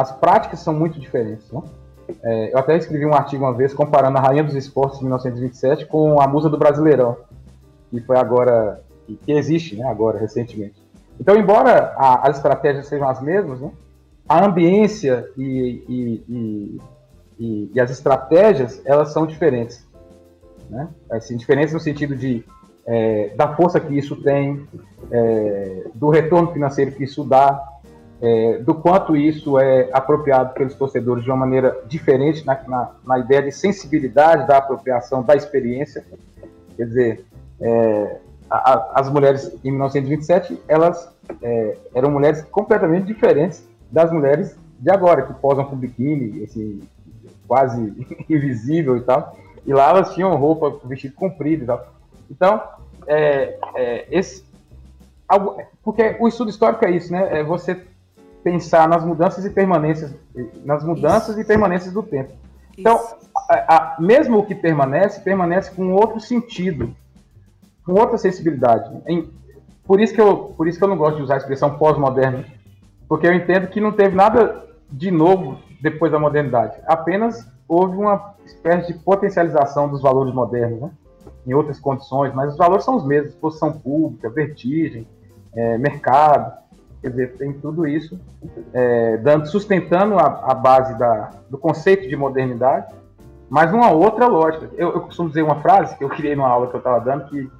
as 0.00 0.10
práticas 0.10 0.60
são 0.60 0.72
muito 0.72 0.98
diferentes. 0.98 1.50
Né? 1.52 1.60
É, 2.22 2.54
eu 2.54 2.58
até 2.58 2.76
escrevi 2.76 3.04
um 3.04 3.12
artigo 3.12 3.44
uma 3.44 3.52
vez 3.52 3.74
comparando 3.74 4.16
a 4.16 4.20
Rainha 4.20 4.42
dos 4.42 4.54
Esportes 4.54 4.98
de 4.98 5.04
1927 5.04 5.86
com 5.86 6.20
a 6.20 6.26
Musa 6.26 6.48
do 6.48 6.56
Brasileirão, 6.56 7.18
que 7.90 8.00
foi 8.00 8.16
agora, 8.16 8.82
que, 9.06 9.32
existe 9.32 9.76
né, 9.76 9.84
agora, 9.84 10.18
recentemente. 10.18 10.80
Então, 11.20 11.36
embora 11.36 11.94
a, 11.96 12.28
as 12.28 12.36
estratégias 12.36 12.86
sejam 12.86 13.06
as 13.06 13.20
mesmas, 13.20 13.60
né, 13.60 13.70
a 14.26 14.44
ambiência 14.44 15.28
e, 15.36 15.84
e, 15.88 16.80
e, 17.38 17.70
e, 17.74 17.80
as 17.80 17.90
estratégias, 17.90 18.80
elas 18.86 19.12
são 19.12 19.26
diferentes. 19.26 19.86
Né? 20.70 20.88
Assim, 21.10 21.36
diferentes 21.36 21.74
no 21.74 21.80
sentido 21.80 22.16
de 22.16 22.42
é, 22.86 23.32
da 23.36 23.54
força 23.54 23.78
que 23.78 23.96
isso 23.96 24.16
tem, 24.22 24.66
é, 25.10 25.84
do 25.94 26.08
retorno 26.08 26.50
financeiro 26.50 26.92
que 26.92 27.04
isso 27.04 27.24
dá, 27.24 27.62
é, 28.22 28.58
do 28.58 28.72
quanto 28.72 29.16
isso 29.16 29.58
é 29.58 29.90
apropriado 29.92 30.54
pelos 30.54 30.74
torcedores 30.76 31.24
de 31.24 31.30
uma 31.30 31.38
maneira 31.38 31.76
diferente 31.88 32.46
na, 32.46 32.62
na, 32.68 32.90
na 33.04 33.18
ideia 33.18 33.42
de 33.42 33.50
sensibilidade 33.50 34.46
da 34.46 34.58
apropriação 34.58 35.24
da 35.24 35.34
experiência. 35.34 36.04
Quer 36.76 36.86
dizer, 36.86 37.24
é, 37.60 38.20
a, 38.48 38.74
a, 38.74 39.00
as 39.00 39.10
mulheres 39.10 39.52
em 39.64 39.72
1927 39.72 40.62
elas 40.68 41.12
é, 41.42 41.76
eram 41.92 42.12
mulheres 42.12 42.42
completamente 42.44 43.06
diferentes 43.06 43.66
das 43.90 44.12
mulheres 44.12 44.56
de 44.78 44.90
agora 44.90 45.22
que 45.22 45.34
posam 45.34 45.64
com 45.64 45.74
biquíni, 45.74 46.44
assim, 46.44 46.80
quase 47.48 48.06
invisível 48.30 48.96
e 48.96 49.00
tal. 49.00 49.36
E 49.66 49.72
lá 49.72 49.90
elas 49.90 50.14
tinham 50.14 50.34
roupa, 50.36 50.78
vestido 50.84 51.14
comprido 51.14 51.64
e 51.64 51.66
tal. 51.66 51.86
Então, 52.30 52.62
é, 53.08 53.58
é, 53.74 54.06
esse, 54.10 54.44
porque 55.82 56.16
o 56.20 56.28
estudo 56.28 56.50
histórico 56.50 56.84
é 56.84 56.90
isso, 56.92 57.12
né? 57.12 57.40
É 57.40 57.42
você 57.42 57.80
pensar 58.42 58.88
nas 58.88 59.04
mudanças 59.04 59.44
e 59.44 59.50
permanências, 59.50 60.14
nas 60.64 60.84
mudanças 60.84 61.30
Isso. 61.30 61.40
e 61.40 61.44
permanências 61.44 61.92
do 61.92 62.02
tempo. 62.02 62.32
Então, 62.76 62.98
a, 63.48 63.76
a, 63.76 64.00
mesmo 64.00 64.38
o 64.38 64.46
que 64.46 64.54
permanece, 64.54 65.20
permanece 65.20 65.70
com 65.70 65.92
outro 65.92 66.20
sentido, 66.20 66.94
com 67.84 67.92
outra 67.92 68.18
sensibilidade. 68.18 68.90
Em, 69.06 69.30
por, 69.84 70.00
isso 70.00 70.14
que 70.14 70.20
eu, 70.20 70.54
por 70.56 70.66
isso 70.66 70.78
que 70.78 70.84
eu 70.84 70.88
não 70.88 70.96
gosto 70.96 71.16
de 71.16 71.22
usar 71.22 71.34
a 71.34 71.38
expressão 71.38 71.76
pós-moderno, 71.76 72.44
porque 73.08 73.26
eu 73.26 73.34
entendo 73.34 73.68
que 73.68 73.80
não 73.80 73.92
teve 73.92 74.16
nada 74.16 74.64
de 74.90 75.10
novo 75.10 75.58
depois 75.80 76.10
da 76.10 76.18
modernidade. 76.18 76.76
Apenas 76.86 77.46
houve 77.68 77.96
uma 77.96 78.34
espécie 78.44 78.92
de 78.92 78.98
potencialização 78.98 79.88
dos 79.88 80.02
valores 80.02 80.34
modernos, 80.34 80.80
né? 80.80 80.90
em 81.46 81.54
outras 81.54 81.78
condições, 81.78 82.32
mas 82.34 82.52
os 82.52 82.56
valores 82.56 82.84
são 82.84 82.96
os 82.96 83.04
mesmos: 83.04 83.34
posição 83.34 83.72
pública, 83.72 84.30
vertigem, 84.30 85.06
é, 85.54 85.78
mercado. 85.78 86.61
Quer 87.02 87.10
dizer, 87.10 87.36
tem 87.36 87.52
tudo 87.52 87.84
isso 87.84 88.18
é, 88.72 89.16
dando, 89.16 89.46
sustentando 89.46 90.16
a, 90.18 90.52
a 90.52 90.54
base 90.54 90.96
da, 90.96 91.30
do 91.50 91.58
conceito 91.58 92.08
de 92.08 92.14
modernidade, 92.14 92.94
mas 93.50 93.72
uma 93.72 93.90
outra 93.90 94.28
lógica. 94.28 94.70
Eu, 94.76 94.92
eu, 94.92 95.00
costumo 95.00 95.28
dizer 95.28 95.42
uma 95.42 95.60
frase 95.60 95.98
que 95.98 96.04
eu 96.04 96.08
criei 96.08 96.36
numa 96.36 96.48
aula 96.48 96.68
que 96.68 96.74
eu 96.74 96.78
estava 96.78 97.00
dando, 97.00 97.24
que 97.26 97.50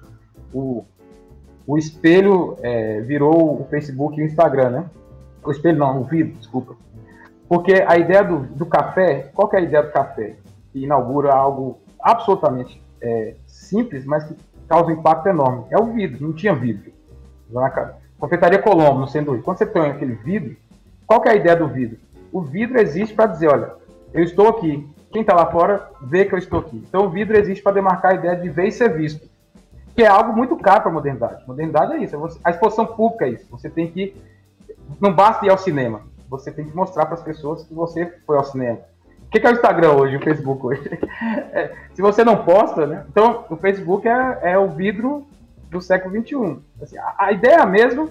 o, 0.54 0.84
o 1.66 1.76
espelho 1.76 2.56
é, 2.62 3.00
virou 3.00 3.60
o 3.60 3.66
Facebook 3.68 4.18
e 4.18 4.22
o 4.22 4.26
Instagram, 4.26 4.70
né? 4.70 4.90
O 5.44 5.50
espelho 5.50 5.76
não, 5.76 6.00
o 6.00 6.04
vidro, 6.04 6.38
desculpa. 6.38 6.76
Porque 7.48 7.84
a 7.86 7.98
ideia 7.98 8.22
do, 8.22 8.38
do 8.38 8.64
café, 8.64 9.30
qual 9.34 9.50
é 9.52 9.56
a 9.56 9.60
ideia 9.60 9.82
do 9.82 9.92
café? 9.92 10.36
Que 10.72 10.84
inaugura 10.84 11.34
algo 11.34 11.80
absolutamente 12.00 12.80
é, 13.00 13.34
simples, 13.46 14.04
mas 14.04 14.22
que 14.24 14.36
causa 14.68 14.88
um 14.88 14.92
impacto 14.92 15.26
enorme. 15.28 15.64
É 15.68 15.78
o 15.78 15.92
vidro, 15.92 16.24
não 16.24 16.32
tinha 16.32 16.54
vidro. 16.54 16.92
Na 17.50 17.68
casa. 17.68 18.01
Confeitaria 18.22 18.62
Colombo, 18.62 19.00
no 19.00 19.08
Sendo 19.08 19.36
Quando 19.42 19.58
você 19.58 19.66
põe 19.66 19.90
aquele 19.90 20.14
vidro, 20.14 20.56
qual 21.04 21.20
que 21.20 21.28
é 21.28 21.32
a 21.32 21.34
ideia 21.34 21.56
do 21.56 21.66
vidro? 21.66 21.98
O 22.30 22.40
vidro 22.40 22.78
existe 22.78 23.16
para 23.16 23.26
dizer, 23.26 23.48
olha, 23.48 23.72
eu 24.14 24.22
estou 24.22 24.46
aqui. 24.46 24.88
Quem 25.10 25.22
está 25.22 25.34
lá 25.34 25.50
fora 25.50 25.90
vê 26.00 26.24
que 26.24 26.32
eu 26.32 26.38
estou 26.38 26.60
aqui. 26.60 26.76
Então 26.88 27.06
o 27.06 27.10
vidro 27.10 27.36
existe 27.36 27.60
para 27.60 27.72
demarcar 27.72 28.12
a 28.12 28.14
ideia 28.14 28.36
de 28.36 28.48
ver 28.48 28.68
e 28.68 28.70
ser 28.70 28.96
visto. 28.96 29.28
Que 29.96 30.04
é 30.04 30.06
algo 30.06 30.32
muito 30.32 30.56
caro 30.56 30.82
para 30.82 30.90
a 30.90 30.94
modernidade. 30.94 31.42
Modernidade 31.48 31.94
é 31.94 31.98
isso. 31.98 32.14
É 32.14 32.28
a 32.44 32.50
exposição 32.50 32.86
pública 32.86 33.26
é 33.26 33.30
isso. 33.30 33.44
Você 33.50 33.68
tem 33.68 33.90
que. 33.90 34.14
Não 35.00 35.12
basta 35.12 35.44
ir 35.44 35.50
ao 35.50 35.58
cinema. 35.58 36.02
Você 36.30 36.52
tem 36.52 36.64
que 36.64 36.76
mostrar 36.76 37.06
para 37.06 37.16
as 37.16 37.22
pessoas 37.24 37.64
que 37.64 37.74
você 37.74 38.06
foi 38.24 38.36
ao 38.36 38.44
cinema. 38.44 38.78
O 39.26 39.30
que 39.32 39.44
é 39.44 39.50
o 39.50 39.52
Instagram 39.52 39.94
hoje, 39.94 40.16
o 40.16 40.22
Facebook 40.22 40.64
hoje? 40.64 40.82
É, 41.52 41.72
se 41.92 42.00
você 42.00 42.24
não 42.24 42.44
posta, 42.44 42.86
né? 42.86 43.04
Então, 43.10 43.44
o 43.50 43.56
Facebook 43.56 44.06
é, 44.06 44.38
é 44.42 44.58
o 44.58 44.68
vidro 44.68 45.26
do 45.72 45.80
século 45.80 46.14
XXI. 46.14 46.58
Assim, 46.80 46.98
a, 46.98 47.14
a, 47.18 47.32
ideia 47.32 47.56
é 47.56 47.60
a 47.60 47.66
mesma, 47.66 48.08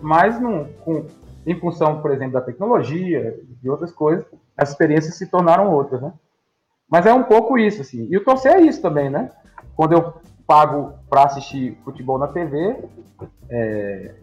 mas 0.00 0.40
não, 0.40 0.64
com, 0.84 1.06
em 1.46 1.60
função, 1.60 2.00
por 2.00 2.10
exemplo, 2.10 2.32
da 2.32 2.40
tecnologia 2.40 3.38
e 3.62 3.68
outras 3.68 3.92
coisas, 3.92 4.24
as 4.56 4.70
experiências 4.70 5.14
se 5.14 5.26
tornaram 5.26 5.72
outras, 5.72 6.00
né? 6.00 6.12
Mas 6.90 7.06
é 7.06 7.12
um 7.12 7.24
pouco 7.24 7.58
isso, 7.58 7.82
assim. 7.82 8.08
E 8.10 8.16
o 8.16 8.24
torcer 8.24 8.54
é 8.54 8.60
isso 8.60 8.80
também, 8.80 9.10
né? 9.10 9.30
Quando 9.76 9.92
eu 9.92 10.14
pago 10.46 10.94
para 11.08 11.24
assistir 11.24 11.78
futebol 11.84 12.18
na 12.18 12.28
TV, 12.28 12.76
é, 13.48 14.14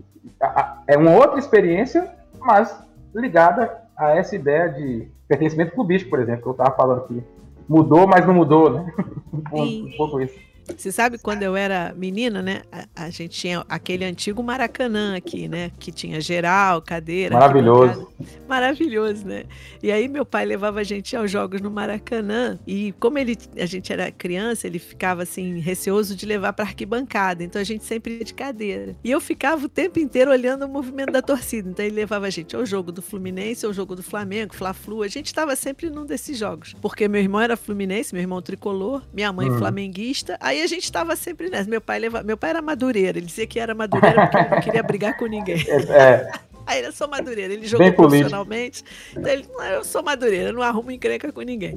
é 0.87 0.97
uma 0.97 1.11
outra 1.11 1.39
experiência, 1.39 2.13
mas 2.39 2.77
ligada 3.13 3.81
a 3.95 4.15
essa 4.15 4.35
ideia 4.35 4.69
de 4.69 5.07
pertencimento 5.27 5.73
clubístico, 5.73 6.09
por 6.09 6.19
exemplo, 6.19 6.41
que 6.41 6.47
eu 6.47 6.51
estava 6.51 6.75
falando 6.75 7.03
aqui. 7.03 7.23
Mudou, 7.67 8.07
mas 8.07 8.25
não 8.25 8.33
mudou, 8.33 8.69
né? 8.69 8.93
um, 9.51 9.87
um 9.87 9.97
pouco 9.97 10.19
isso. 10.19 10.37
Você 10.77 10.91
sabe 10.91 11.17
quando 11.17 11.43
eu 11.43 11.55
era 11.55 11.93
menina, 11.95 12.41
né? 12.41 12.61
A, 12.71 13.05
a, 13.05 13.09
gente 13.09 13.39
tinha 13.39 13.63
aquele 13.67 14.05
antigo 14.05 14.41
Maracanã 14.41 15.15
aqui, 15.15 15.47
né? 15.47 15.71
Que 15.79 15.91
tinha 15.91 16.19
geral, 16.21 16.81
cadeira. 16.81 17.33
Maravilhoso. 17.33 18.07
Maravilhoso, 18.47 19.25
né? 19.25 19.43
E 19.81 19.91
aí 19.91 20.07
meu 20.07 20.25
pai 20.25 20.45
levava 20.45 20.79
a 20.79 20.83
gente 20.83 21.15
aos 21.15 21.29
jogos 21.29 21.61
no 21.61 21.69
Maracanã 21.69 22.59
e 22.65 22.93
como 22.93 23.17
ele, 23.17 23.37
a 23.57 23.65
gente 23.65 23.91
era 23.91 24.11
criança, 24.11 24.67
ele 24.67 24.79
ficava 24.79 25.23
assim 25.23 25.59
receoso 25.59 26.15
de 26.15 26.25
levar 26.25 26.53
para 26.53 26.65
arquibancada. 26.65 27.43
Então 27.43 27.61
a 27.61 27.65
gente 27.65 27.83
sempre 27.83 28.17
ia 28.17 28.23
de 28.23 28.33
cadeira. 28.33 28.95
E 29.03 29.11
eu 29.11 29.19
ficava 29.19 29.65
o 29.65 29.69
tempo 29.69 29.99
inteiro 29.99 30.31
olhando 30.31 30.65
o 30.65 30.69
movimento 30.69 31.11
da 31.11 31.21
torcida. 31.21 31.69
Então 31.69 31.85
ele 31.85 31.95
levava 31.95 32.27
a 32.27 32.29
gente 32.29 32.55
ao 32.55 32.65
jogo 32.65 32.91
do 32.91 33.01
Fluminense, 33.01 33.65
ao 33.65 33.73
jogo 33.73 33.95
do 33.95 34.03
Flamengo, 34.03 34.55
Fla-Flu. 34.55 35.03
A 35.03 35.07
gente 35.07 35.27
estava 35.27 35.55
sempre 35.55 35.89
num 35.89 36.05
desses 36.05 36.37
jogos, 36.37 36.75
porque 36.81 37.07
meu 37.07 37.21
irmão 37.21 37.41
era 37.41 37.57
Fluminense, 37.57 38.13
meu 38.13 38.21
irmão 38.21 38.41
tricolor, 38.41 39.03
minha 39.13 39.31
mãe 39.31 39.49
uhum. 39.49 39.57
flamenguista. 39.57 40.37
Aí 40.51 40.61
a 40.61 40.67
gente 40.67 40.83
estava 40.83 41.15
sempre 41.15 41.49
nessa. 41.49 41.69
Meu 41.69 41.79
pai 41.79 41.97
meu 42.25 42.35
pai 42.35 42.49
era 42.49 42.61
madureira, 42.61 43.17
ele 43.17 43.25
dizia 43.25 43.47
que 43.47 43.57
era 43.57 43.73
madureira 43.73 44.27
porque 44.27 44.37
ele 44.37 44.49
não 44.49 44.61
queria 44.61 44.83
brigar 44.83 45.17
com 45.17 45.25
ninguém. 45.25 45.63
É. 45.89 46.29
Aí 46.65 46.83
eu 46.83 46.91
sou 46.91 47.07
madureira, 47.07 47.53
ele 47.53 47.65
jogou 47.65 47.91
profissionalmente. 47.93 48.83
Então 49.11 49.31
ele, 49.31 49.47
eu 49.73 49.83
sou 49.83 50.03
madureira, 50.03 50.51
não 50.51 50.61
arrumo 50.61 50.91
encrenca 50.91 51.31
com 51.31 51.41
ninguém. 51.41 51.75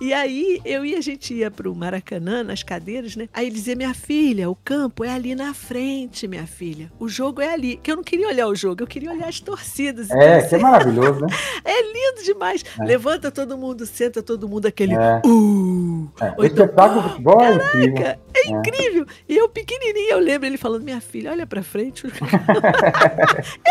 E 0.00 0.12
aí 0.12 0.60
eu 0.64 0.84
e 0.84 0.94
a 0.94 1.00
gente 1.00 1.34
ia 1.34 1.50
pro 1.50 1.74
Maracanã, 1.74 2.42
nas 2.42 2.62
cadeiras, 2.62 3.16
né? 3.16 3.28
Aí 3.32 3.46
ele 3.46 3.54
dizia: 3.54 3.76
minha 3.76 3.94
filha, 3.94 4.50
o 4.50 4.56
campo 4.56 5.04
é 5.04 5.10
ali 5.10 5.34
na 5.34 5.54
frente, 5.54 6.26
minha 6.28 6.46
filha. 6.46 6.90
O 6.98 7.08
jogo 7.08 7.40
é 7.40 7.52
ali. 7.52 7.76
Que 7.76 7.92
eu 7.92 7.96
não 7.96 8.02
queria 8.02 8.28
olhar 8.28 8.46
o 8.46 8.54
jogo, 8.54 8.82
eu 8.82 8.86
queria 8.86 9.10
olhar 9.10 9.28
as 9.28 9.40
torcidas. 9.40 10.10
É, 10.10 10.38
então, 10.38 10.48
que 10.48 10.54
é 10.54 10.58
maravilhoso, 10.58 11.20
né? 11.20 11.26
é 11.64 11.82
lindo 11.82 12.24
demais. 12.24 12.64
É. 12.80 12.84
Levanta 12.84 13.30
todo 13.30 13.56
mundo, 13.56 13.86
senta 13.86 14.22
todo 14.22 14.48
mundo, 14.48 14.66
aquele. 14.66 14.94
É. 14.94 15.22
Uh, 15.24 16.10
é. 16.20 16.34
O 16.38 16.44
espetáculo 16.44 17.02
de 17.02 17.08
futebol 17.10 17.40
é 17.42 17.54
incrível 17.54 18.06
É, 18.06 18.18
é 18.34 18.50
incrível. 18.50 19.06
E 19.28 19.36
eu 19.36 19.48
pequenininha, 19.48 20.12
eu 20.12 20.18
lembro 20.18 20.46
ele 20.46 20.56
falando, 20.56 20.82
minha 20.82 21.00
filha, 21.00 21.30
olha 21.30 21.46
pra 21.46 21.62
frente. 21.62 22.04
eu 22.06 22.12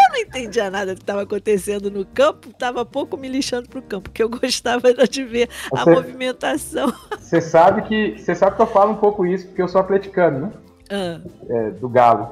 não 0.10 0.16
entendia 0.54 0.70
nada 0.70 0.94
do 0.94 0.98
que 0.98 1.04
estava 1.04 1.24
acontecendo 1.24 1.90
no 1.90 2.06
campo, 2.06 2.50
estava 2.50 2.86
pouco 2.86 3.18
me 3.18 3.28
lixando 3.28 3.68
pro 3.68 3.82
campo, 3.82 4.10
porque 4.10 4.22
eu 4.22 4.30
gostava 4.30 4.94
de 5.10 5.24
ver 5.24 5.50
você, 5.70 5.90
a 5.90 5.94
movimentação. 5.94 6.94
Você 7.20 7.42
sabe 7.42 7.82
que 7.84 8.20
você 8.20 8.36
sabe 8.36 8.56
que 8.56 8.62
eu 8.62 8.68
falo 8.68 8.92
um 8.92 8.98
pouco 8.98 9.26
isso, 9.26 9.48
porque 9.48 9.62
eu 9.62 9.68
sou 9.68 9.82
atleticano, 9.82 10.40
né? 10.40 10.52
Ah. 10.92 11.20
É, 11.50 11.72
do 11.72 11.90
Galo. 11.90 12.30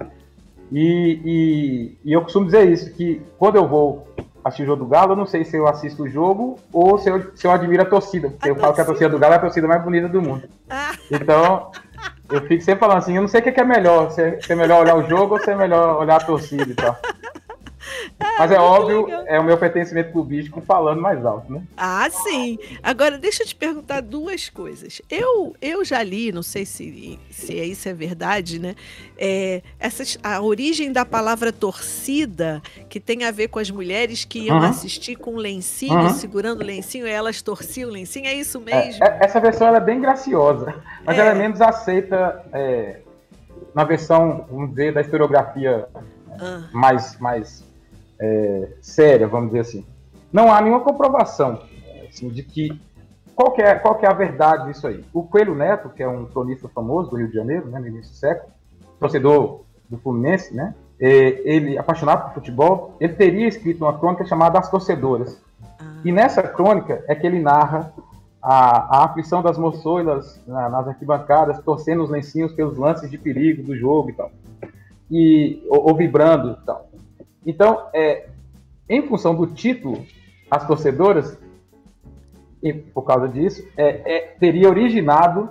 E, 0.72 1.20
e, 1.26 1.98
e, 2.06 2.14
eu 2.14 2.22
costumo 2.22 2.46
dizer 2.46 2.70
isso, 2.70 2.94
que 2.94 3.22
quando 3.38 3.56
eu 3.58 3.68
vou 3.68 4.08
assistir 4.44 4.64
o 4.64 4.68
jogo 4.68 4.86
do 4.86 4.90
Galo, 4.90 5.14
eu 5.14 5.18
não 5.18 5.26
sei 5.26 5.44
se 5.44 5.58
eu 5.58 5.68
assisto 5.68 6.04
o 6.04 6.10
jogo 6.10 6.58
ou 6.72 6.98
se 6.98 7.10
eu, 7.10 7.36
se 7.36 7.46
eu 7.46 7.52
admiro 7.52 7.82
a 7.82 7.86
torcida. 7.86 8.30
Porque 8.30 8.48
a 8.48 8.52
eu 8.52 8.56
torcida. 8.56 8.62
falo 8.62 8.76
que 8.76 8.82
a 8.82 8.86
torcida 8.86 9.10
do 9.10 9.20
Galo 9.20 9.34
é 9.34 9.38
a 9.38 9.42
torcida 9.42 9.68
mais 9.68 9.84
bonita 9.84 10.08
do 10.08 10.22
mundo. 10.22 10.44
Ah. 10.70 10.94
Então, 11.12 11.72
eu 12.30 12.42
fico 12.48 12.64
sempre 12.64 12.80
falando 12.80 13.00
assim, 13.00 13.16
eu 13.16 13.22
não 13.22 13.28
sei 13.28 13.42
o 13.42 13.44
que 13.44 13.60
é 13.60 13.64
melhor, 13.64 14.12
se 14.12 14.22
é, 14.22 14.40
se 14.40 14.52
é 14.52 14.56
melhor 14.56 14.82
olhar 14.82 14.96
o 14.96 15.08
jogo 15.08 15.36
ou 15.36 15.42
se 15.42 15.52
é 15.52 15.56
melhor 15.56 16.00
olhar 16.00 16.16
a 16.16 16.26
torcida 16.26 16.70
e 16.70 16.74
tal. 16.74 16.98
Mas 18.38 18.52
é 18.52 18.60
óbvio, 18.60 19.08
é 19.26 19.40
o 19.40 19.44
meu 19.44 19.58
pertencimento 19.58 20.12
clubístico 20.12 20.62
falando 20.62 21.02
mais 21.02 21.26
alto, 21.26 21.52
né? 21.52 21.62
Ah, 21.78 22.08
sim. 22.10 22.58
Agora, 22.82 23.18
deixa 23.18 23.44
eu 23.44 23.48
te 23.48 23.56
perguntar 23.56 24.02
duas 24.02 24.50
coisas. 24.50 25.02
Eu, 25.10 25.56
eu 25.62 25.84
já 25.86 26.02
li, 26.04 26.32
não 26.32 26.44
sei 26.44 26.66
se, 26.66 27.20
se 27.30 27.54
isso 27.54 27.88
é 27.88 27.94
verdade, 27.94 28.60
né? 28.60 28.76
É, 29.18 29.62
essa, 29.80 30.04
a 30.24 30.42
origem 30.42 30.92
da 30.92 31.06
palavra 31.06 31.52
torcida, 31.52 32.62
que 32.90 33.00
tem 33.00 33.24
a 33.24 33.32
ver 33.32 33.48
com 33.48 33.60
as 33.60 33.70
mulheres 33.70 34.26
que 34.26 34.40
iam 34.48 34.58
uhum. 34.58 34.66
assistir 34.66 35.16
com 35.16 35.36
lencinho, 35.36 35.94
uhum. 35.94 36.10
segurando 36.10 36.62
o 36.62 36.66
lencinho, 36.66 37.08
e 37.08 37.10
elas 37.12 37.42
torciam 37.42 37.90
o 37.90 37.94
lencinho, 37.94 38.28
é 38.28 38.34
isso 38.34 38.62
é, 38.68 38.76
mesmo? 38.76 39.04
É, 39.04 39.18
essa 39.22 39.40
versão 39.40 39.76
é 39.76 39.80
bem 39.80 40.02
graciosa, 40.02 40.76
mas 41.06 41.18
ela 41.18 41.30
é, 41.30 41.32
é 41.34 41.36
menos 41.36 41.62
aceita 41.62 42.44
é, 42.54 43.02
na 43.74 43.84
versão, 43.84 44.46
vamos 44.50 44.72
dizer, 44.72 44.94
da 44.94 45.02
historiografia 45.02 45.88
ah. 46.40 46.70
mais, 46.72 47.18
mais 47.20 47.71
é, 48.22 48.70
séria, 48.82 49.28
vamos 49.28 49.48
dizer 49.48 49.62
assim. 49.62 49.86
Não 50.32 50.54
há 50.54 50.62
nenhuma 50.62 50.82
comprovação 50.82 51.60
assim, 52.08 52.30
de 52.30 52.44
que 52.44 52.80
qual 53.36 53.52
que, 53.52 53.62
é, 53.62 53.76
qual 53.76 53.96
que 53.96 54.06
é 54.06 54.10
a 54.10 54.14
verdade 54.14 54.68
disso 54.68 54.86
aí. 54.86 55.04
O 55.12 55.24
Coelho 55.24 55.56
Neto, 55.56 55.90
que 55.90 56.04
é 56.04 56.08
um 56.08 56.26
cronista 56.26 56.70
famoso 56.70 57.10
do 57.10 57.18
Rio 57.18 57.28
de 57.28 57.34
Janeiro, 57.34 57.68
né, 57.68 57.80
no 57.80 57.88
início 57.88 58.12
do 58.12 58.18
século, 58.18 58.52
torcedor 59.00 59.62
do 59.90 59.98
Fluminense, 59.98 60.54
né, 60.54 60.76
ele 61.00 61.78
apaixonado 61.78 62.26
por 62.26 62.36
futebol, 62.36 62.96
ele 63.00 63.14
teria 63.14 63.48
escrito 63.48 63.84
uma 63.84 63.98
crônica 63.98 64.24
chamada 64.26 64.60
As 64.60 64.70
Torcedoras. 64.70 65.42
Ah. 65.80 65.84
E 66.06 66.12
nessa 66.12 66.44
crônica 66.44 67.04
é 67.08 67.16
que 67.16 67.26
ele 67.26 67.40
narra 67.40 67.92
a, 68.42 68.98
a 68.98 69.06
aflição 69.06 69.42
das 69.42 69.58
moçoilas 69.58 70.40
na, 70.46 70.70
nas 70.70 70.88
arquibancadas, 70.88 71.60
torcendo 71.64 72.04
os 72.04 72.12
lencinhos 72.12 72.54
pelos 72.54 72.78
lances 72.78 73.10
de 73.10 73.18
perigo 73.18 73.64
do 73.64 73.76
jogo 73.76 74.12
e 74.12 74.14
tal. 74.14 74.32
E, 75.10 75.64
ou, 75.68 75.90
ou 75.90 75.96
vibrando 75.96 76.58
e 76.62 76.66
tal. 76.66 76.91
Então, 77.46 77.88
é, 77.94 78.28
em 78.88 79.08
função 79.08 79.34
do 79.36 79.48
título, 79.48 80.06
as 80.50 80.66
torcedoras, 80.68 81.38
e 82.62 82.74
por 82.74 83.04
causa 83.04 83.28
disso, 83.28 83.68
é, 83.76 84.16
é, 84.16 84.20
teria 84.40 84.70
originado 84.70 85.50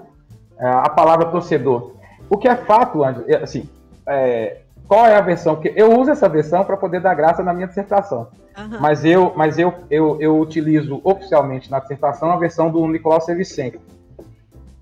é, 0.59 0.69
a 0.69 0.89
palavra 0.89 1.27
torcedor. 1.27 1.95
O 2.29 2.37
que 2.37 2.47
é 2.47 2.55
fato, 2.55 3.05
é, 3.05 3.43
assim, 3.43 3.69
é, 4.07 4.59
qual 4.87 5.07
é 5.07 5.17
a 5.17 5.21
versão? 5.21 5.57
que 5.57 5.73
Eu 5.75 5.99
uso 5.99 6.11
essa 6.11 6.29
versão 6.29 6.65
para 6.65 6.77
poder 6.77 7.01
dar 7.01 7.15
graça 7.15 7.43
na 7.43 7.53
minha 7.53 7.67
dissertação. 7.67 8.29
Uhum. 8.57 8.81
Mas, 8.81 9.05
eu, 9.05 9.33
mas 9.37 9.59
eu, 9.59 9.73
eu, 9.91 10.21
eu 10.21 10.39
utilizo 10.39 11.01
oficialmente 11.03 11.71
na 11.71 11.81
dissertação 11.81 12.31
a 12.31 12.37
versão 12.37 12.71
do 12.71 12.87
Nicolau 12.87 13.21
Sevicenko, 13.21 13.81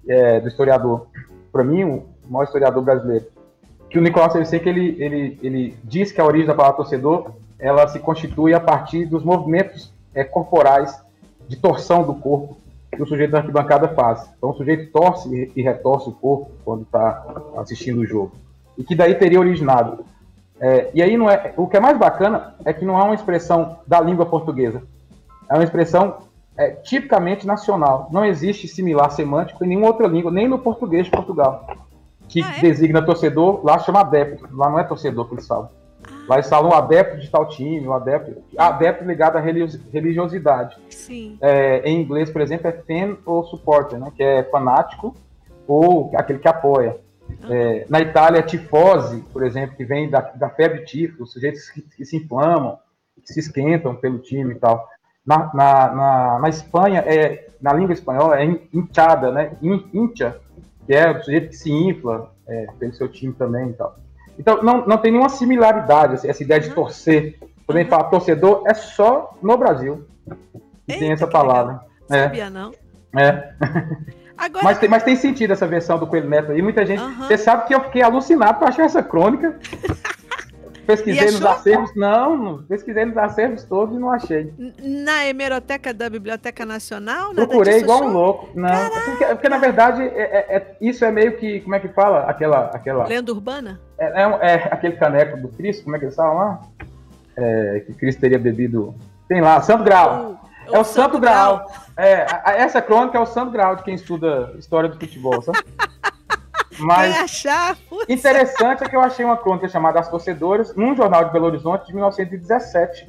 é, 0.08 0.40
do 0.40 0.48
historiador. 0.48 1.06
Para 1.52 1.64
mim, 1.64 1.84
o 1.84 2.06
maior 2.28 2.44
historiador 2.44 2.82
brasileiro 2.82 3.37
que 3.88 3.98
o 3.98 4.02
Nicolau 4.02 4.30
Sevicenko 4.30 4.68
ele, 4.68 4.96
ele, 4.98 5.38
ele 5.42 5.78
diz 5.82 6.12
que 6.12 6.20
a 6.20 6.24
origem 6.24 6.46
da 6.46 6.54
palavra 6.54 6.76
torcedor 6.76 7.32
ela 7.58 7.88
se 7.88 7.98
constitui 7.98 8.54
a 8.54 8.60
partir 8.60 9.06
dos 9.06 9.24
movimentos 9.24 9.92
é, 10.14 10.22
corporais 10.22 11.02
de 11.48 11.56
torção 11.56 12.04
do 12.04 12.14
corpo 12.14 12.56
que 12.92 13.02
o 13.02 13.06
sujeito 13.06 13.30
da 13.30 13.38
arquibancada 13.38 13.88
faz. 13.88 14.28
Então 14.36 14.50
o 14.50 14.54
sujeito 14.54 14.90
torce 14.92 15.52
e 15.54 15.62
retorce 15.62 16.08
o 16.08 16.12
corpo 16.12 16.50
quando 16.64 16.82
está 16.82 17.24
assistindo 17.56 18.00
o 18.00 18.06
jogo. 18.06 18.32
E 18.76 18.84
que 18.84 18.94
daí 18.94 19.14
teria 19.14 19.40
originado. 19.40 20.04
É, 20.60 20.90
e 20.94 21.02
aí 21.02 21.16
não 21.16 21.30
é. 21.30 21.52
O 21.56 21.66
que 21.66 21.76
é 21.76 21.80
mais 21.80 21.98
bacana 21.98 22.54
é 22.64 22.72
que 22.72 22.84
não 22.84 22.98
é 22.98 23.02
uma 23.02 23.14
expressão 23.14 23.78
da 23.86 24.00
língua 24.00 24.26
portuguesa. 24.26 24.82
É 25.50 25.54
uma 25.54 25.64
expressão 25.64 26.18
é, 26.56 26.70
tipicamente 26.70 27.46
nacional. 27.46 28.08
Não 28.12 28.24
existe 28.24 28.68
similar 28.68 29.10
semântico 29.10 29.64
em 29.64 29.68
nenhuma 29.68 29.88
outra 29.88 30.06
língua, 30.06 30.30
nem 30.30 30.48
no 30.48 30.58
português 30.58 31.06
de 31.06 31.10
Portugal 31.10 31.66
que 32.28 32.42
ah, 32.42 32.58
é? 32.58 32.60
designa 32.60 33.02
torcedor, 33.02 33.64
lá 33.64 33.78
chama 33.78 34.00
adepto. 34.00 34.48
Lá 34.52 34.70
não 34.70 34.78
é 34.78 34.84
torcedor 34.84 35.26
que 35.26 35.34
eles 35.34 35.46
falam. 35.46 35.70
Ah. 36.04 36.10
Lá 36.28 36.36
eles 36.36 36.48
falam 36.48 36.72
adepto 36.72 37.18
de 37.18 37.30
tal 37.30 37.48
time, 37.48 37.88
um 37.88 37.92
adepto, 37.92 38.42
adepto 38.56 39.04
ligado 39.04 39.36
à 39.36 39.40
religiosidade. 39.40 40.76
Sim. 40.90 41.38
É, 41.40 41.80
em 41.88 42.00
inglês, 42.00 42.30
por 42.30 42.42
exemplo, 42.42 42.68
é 42.68 42.72
fan 42.72 43.16
ou 43.24 43.44
supporter, 43.44 43.98
né? 43.98 44.12
Que 44.14 44.22
é 44.22 44.42
fanático 44.44 45.16
ou 45.66 46.10
aquele 46.14 46.38
que 46.38 46.48
apoia. 46.48 46.98
Ah. 47.42 47.46
É, 47.50 47.86
na 47.88 48.00
Itália, 48.00 48.42
tifose, 48.42 49.22
por 49.32 49.42
exemplo, 49.42 49.76
que 49.76 49.84
vem 49.84 50.10
da, 50.10 50.20
da 50.20 50.50
febre 50.50 50.84
tifo, 50.84 51.22
os 51.22 51.32
sujeitos 51.32 51.70
que, 51.70 51.80
que, 51.80 52.04
se 52.04 52.18
inflamam, 52.18 52.78
que 53.24 53.32
se 53.32 53.40
esquentam 53.40 53.94
pelo 53.94 54.18
time 54.18 54.52
e 54.52 54.58
tal. 54.58 54.86
Na, 55.26 55.50
na, 55.52 55.94
na, 55.94 56.38
na 56.40 56.48
Espanha, 56.48 57.00
é, 57.06 57.48
na 57.60 57.72
língua 57.72 57.92
espanhola, 57.92 58.40
é 58.40 58.44
hinchada, 58.72 59.30
né? 59.32 59.52
Hincha 59.92 60.38
que 60.88 60.94
é 60.94 61.10
o 61.10 61.22
sujeito 61.22 61.50
que 61.50 61.56
se 61.56 61.70
infla 61.70 62.32
é, 62.48 62.66
pelo 62.78 62.94
seu 62.94 63.08
time 63.08 63.34
também 63.34 63.68
e 63.68 63.72
tal. 63.74 63.94
Então, 64.38 64.62
não, 64.62 64.86
não 64.86 64.96
tem 64.96 65.12
nenhuma 65.12 65.28
similaridade, 65.28 66.14
assim, 66.14 66.28
essa 66.28 66.42
ideia 66.42 66.58
de 66.58 66.68
uhum. 66.70 66.76
torcer. 66.76 67.38
Quando 67.66 67.76
a 67.76 67.80
gente 67.82 67.90
fala 67.90 68.04
torcedor, 68.04 68.62
é 68.66 68.72
só 68.72 69.36
no 69.42 69.58
Brasil 69.58 70.06
que 70.86 70.92
Eita, 70.92 71.04
tem 71.04 71.12
essa 71.12 71.26
palavra. 71.26 71.80
É. 72.10 72.22
Sabia, 72.22 72.48
não? 72.48 72.72
É. 73.14 73.52
Agora... 74.38 74.64
Mas, 74.64 74.78
tem, 74.78 74.88
mas 74.88 75.02
tem 75.02 75.14
sentido 75.14 75.52
essa 75.52 75.66
versão 75.66 75.98
do 75.98 76.06
Coelho 76.06 76.30
Neto 76.30 76.52
aí. 76.52 76.62
Muita 76.62 76.86
gente. 76.86 77.02
Uhum. 77.02 77.26
Você 77.26 77.36
sabe 77.36 77.66
que 77.66 77.74
eu 77.74 77.82
fiquei 77.82 78.00
alucinado 78.00 78.58
para 78.58 78.68
achar 78.68 78.86
essa 78.86 79.02
crônica. 79.02 79.58
Pesquisei 80.88 81.30
nos 81.32 81.44
acervos, 81.44 81.94
não, 81.94 82.62
pesquisei 82.62 83.04
nos 83.04 83.18
acervos 83.18 83.62
todos 83.62 83.94
e 83.94 83.98
não 83.98 84.10
achei. 84.10 84.54
Na 84.82 85.26
hemeroteca 85.26 85.92
da 85.92 86.08
Biblioteca 86.08 86.64
Nacional? 86.64 87.34
Procurei 87.34 87.80
igual 87.80 88.04
um 88.04 88.08
louco. 88.10 88.48
Não, 88.54 88.88
porque, 89.04 89.24
porque, 89.26 89.48
na 89.50 89.58
verdade 89.58 90.00
é, 90.00 90.06
é, 90.06 90.56
é, 90.56 90.76
isso 90.80 91.04
é 91.04 91.12
meio 91.12 91.36
que, 91.36 91.60
como 91.60 91.74
é 91.74 91.80
que 91.80 91.88
fala? 91.88 92.20
Aquela. 92.20 92.70
aquela 92.72 93.06
Lenda 93.06 93.30
urbana? 93.30 93.78
É, 93.98 94.06
é, 94.06 94.22
é 94.22 94.54
aquele 94.70 94.96
caneco 94.96 95.36
do 95.36 95.48
Cristo, 95.48 95.84
como 95.84 95.94
é 95.94 95.98
que 95.98 96.06
eles 96.06 96.16
falam 96.16 96.36
lá? 96.38 96.62
É, 97.36 97.82
que 97.86 97.92
Cristo 97.92 98.22
teria 98.22 98.38
bebido. 98.38 98.94
Tem 99.28 99.42
lá, 99.42 99.60
Santo 99.60 99.84
Grau. 99.84 100.38
O, 100.68 100.74
é 100.74 100.78
o, 100.78 100.80
o 100.80 100.84
Santo, 100.84 101.12
Santo 101.12 101.18
Grau. 101.18 101.66
Grau. 101.66 101.70
É, 101.98 102.26
a, 102.44 102.54
essa 102.56 102.80
crônica 102.80 103.18
é 103.18 103.20
o 103.20 103.26
Santo 103.26 103.52
Grau 103.52 103.76
de 103.76 103.82
quem 103.82 103.94
estuda 103.94 104.54
história 104.58 104.88
do 104.88 104.98
futebol, 104.98 105.42
sabe? 105.42 105.58
Mas 106.78 107.16
achar, 107.16 107.76
interessante 108.08 108.84
é 108.84 108.88
que 108.88 108.96
eu 108.96 109.00
achei 109.00 109.24
uma 109.24 109.36
crônica 109.36 109.68
chamada 109.68 110.00
As 110.00 110.08
Torcedoras, 110.08 110.74
num 110.74 110.94
jornal 110.94 111.24
de 111.24 111.32
Belo 111.32 111.46
Horizonte 111.46 111.86
de 111.86 111.94
1917. 111.94 113.08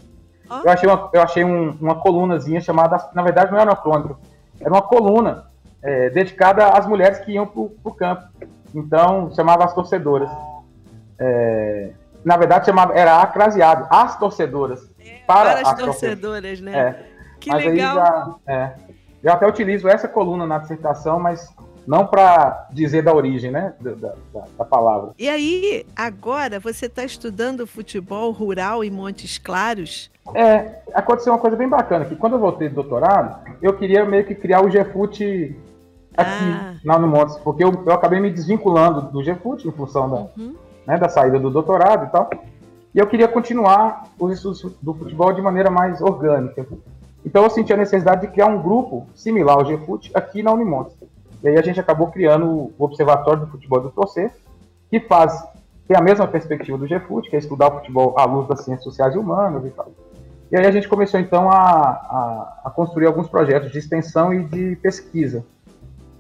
Oh. 0.50 0.62
Eu 0.66 0.72
achei, 0.72 0.90
uma, 0.90 1.10
eu 1.14 1.22
achei 1.22 1.44
um, 1.44 1.78
uma 1.80 1.96
colunazinha 1.96 2.60
chamada, 2.60 2.98
na 3.14 3.22
verdade 3.22 3.52
não 3.52 3.60
era 3.60 3.70
uma 3.70 3.78
crônica, 3.78 4.18
era 4.60 4.70
uma 4.70 4.82
coluna 4.82 5.46
é, 5.82 6.10
dedicada 6.10 6.70
às 6.70 6.88
mulheres 6.88 7.20
que 7.20 7.32
iam 7.32 7.46
para 7.46 7.62
o 7.62 7.94
campo. 7.94 8.24
Então, 8.74 9.32
chamava 9.34 9.66
As 9.66 9.74
Torcedoras. 9.74 10.30
É, 11.18 11.92
na 12.24 12.38
verdade, 12.38 12.66
chamava, 12.66 12.94
era 12.94 13.22
acraseado, 13.22 13.88
As 13.90 14.18
Torcedoras. 14.18 14.90
É, 15.00 15.20
para, 15.26 15.56
para, 15.56 15.70
as, 15.70 15.78
torcedoras, 15.78 16.60
né? 16.60 16.78
É. 16.78 17.10
Que 17.40 17.50
mas 17.50 17.66
legal. 17.66 17.96
Já, 17.96 18.36
é, 18.48 18.74
eu 19.24 19.34
até 19.34 19.48
utilizo 19.48 19.88
essa 19.88 20.08
coluna 20.08 20.46
na 20.46 20.58
dissertação, 20.58 21.20
mas 21.20 21.54
não 21.90 22.06
para 22.06 22.68
dizer 22.72 23.02
da 23.02 23.12
origem, 23.12 23.50
né, 23.50 23.74
da, 23.82 23.94
da, 23.96 24.14
da, 24.60 24.64
palavra. 24.64 25.10
E 25.18 25.28
aí, 25.28 25.84
agora 25.96 26.60
você 26.60 26.86
está 26.86 27.04
estudando 27.04 27.66
futebol 27.66 28.32
rural 28.32 28.84
em 28.84 28.92
Montes 28.92 29.40
Claros? 29.40 30.12
É, 30.36 30.84
aconteceu 30.94 31.34
uma 31.34 31.40
coisa 31.40 31.58
bem 31.58 31.68
bacana, 31.68 32.06
que 32.06 32.16
quando 32.16 32.34
eu 32.34 32.40
voltei 32.40 32.70
do 32.70 32.76
doutorado, 32.76 33.44
eu 33.60 33.74
queria 33.74 34.06
meio 34.06 34.24
que 34.24 34.36
criar 34.36 34.62
o 34.62 34.70
GFUT 34.70 35.60
aqui, 36.16 36.30
ah. 36.54 36.76
lá 36.86 37.00
no 37.00 37.08
Montes, 37.08 37.38
porque 37.38 37.64
eu, 37.64 37.84
eu 37.84 37.92
acabei 37.92 38.20
me 38.20 38.30
desvinculando 38.30 39.12
do 39.12 39.24
GFUT 39.24 39.68
em 39.68 39.72
função 39.72 40.08
da, 40.08 40.18
uhum. 40.38 40.54
né, 40.86 40.96
da 40.96 41.10
saída 41.10 41.40
do 41.40 41.50
doutorado 41.50 42.06
e 42.06 42.10
tal, 42.12 42.30
e 42.94 43.00
eu 43.00 43.08
queria 43.08 43.28
continuar 43.28 44.04
os 44.20 44.32
estudos 44.32 44.62
do 44.80 44.94
futebol 44.94 45.34
de 45.34 45.42
maneira 45.42 45.72
mais 45.72 46.00
orgânica. 46.02 46.68
Então 47.26 47.44
eu 47.44 47.50
senti 47.50 47.74
a 47.74 47.78
necessidade 47.78 48.22
de 48.22 48.28
criar 48.28 48.46
um 48.46 48.62
grupo 48.62 49.08
similar 49.16 49.58
ao 49.58 49.66
GFUT 49.66 50.12
aqui 50.14 50.44
na 50.44 50.52
Unimontes. 50.54 50.99
E 51.44 51.48
aí 51.48 51.58
a 51.58 51.62
gente 51.62 51.80
acabou 51.80 52.08
criando 52.08 52.46
o 52.48 52.74
Observatório 52.78 53.42
do 53.42 53.52
Futebol 53.52 53.82
do 53.82 53.92
Processo, 53.92 54.36
que 54.90 55.00
faz 55.00 55.44
tem 55.88 55.98
a 55.98 56.02
mesma 56.02 56.28
perspectiva 56.28 56.78
do 56.78 56.86
GFUT, 56.86 57.32
que 57.32 57.36
é 57.36 57.40
estudar 57.40 57.68
o 57.68 57.80
futebol 57.80 58.14
à 58.16 58.24
luz 58.24 58.48
das 58.48 58.62
ciências 58.62 58.84
sociais 58.84 59.16
e 59.16 59.18
humanas 59.18 59.66
e 59.66 59.72
tal. 59.72 59.92
E 60.52 60.56
aí 60.56 60.68
a 60.68 60.72
gente 60.72 60.88
começou 60.88 61.20
então 61.20 61.50
a, 61.50 61.56
a, 61.56 62.62
a 62.66 62.70
construir 62.70 63.08
alguns 63.08 63.28
projetos 63.28 63.72
de 63.72 63.80
extensão 63.80 64.32
e 64.32 64.44
de 64.44 64.76
pesquisa. 64.76 65.44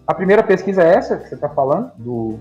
A 0.07 0.13
primeira 0.15 0.41
pesquisa 0.41 0.82
é 0.82 0.95
essa 0.95 1.17
que 1.17 1.30
você 1.30 1.36
está 1.36 1.47
falando, 1.47 1.91
do, 1.97 2.39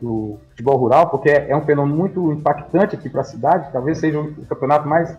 do 0.00 0.38
futebol 0.50 0.76
rural, 0.76 1.10
porque 1.10 1.30
é 1.30 1.56
um 1.56 1.62
fenômeno 1.62 1.96
muito 1.96 2.32
impactante 2.32 2.94
aqui 2.94 3.08
para 3.08 3.22
a 3.22 3.24
cidade, 3.24 3.72
talvez 3.72 3.98
seja 3.98 4.20
o 4.20 4.46
campeonato 4.46 4.88
mais 4.88 5.18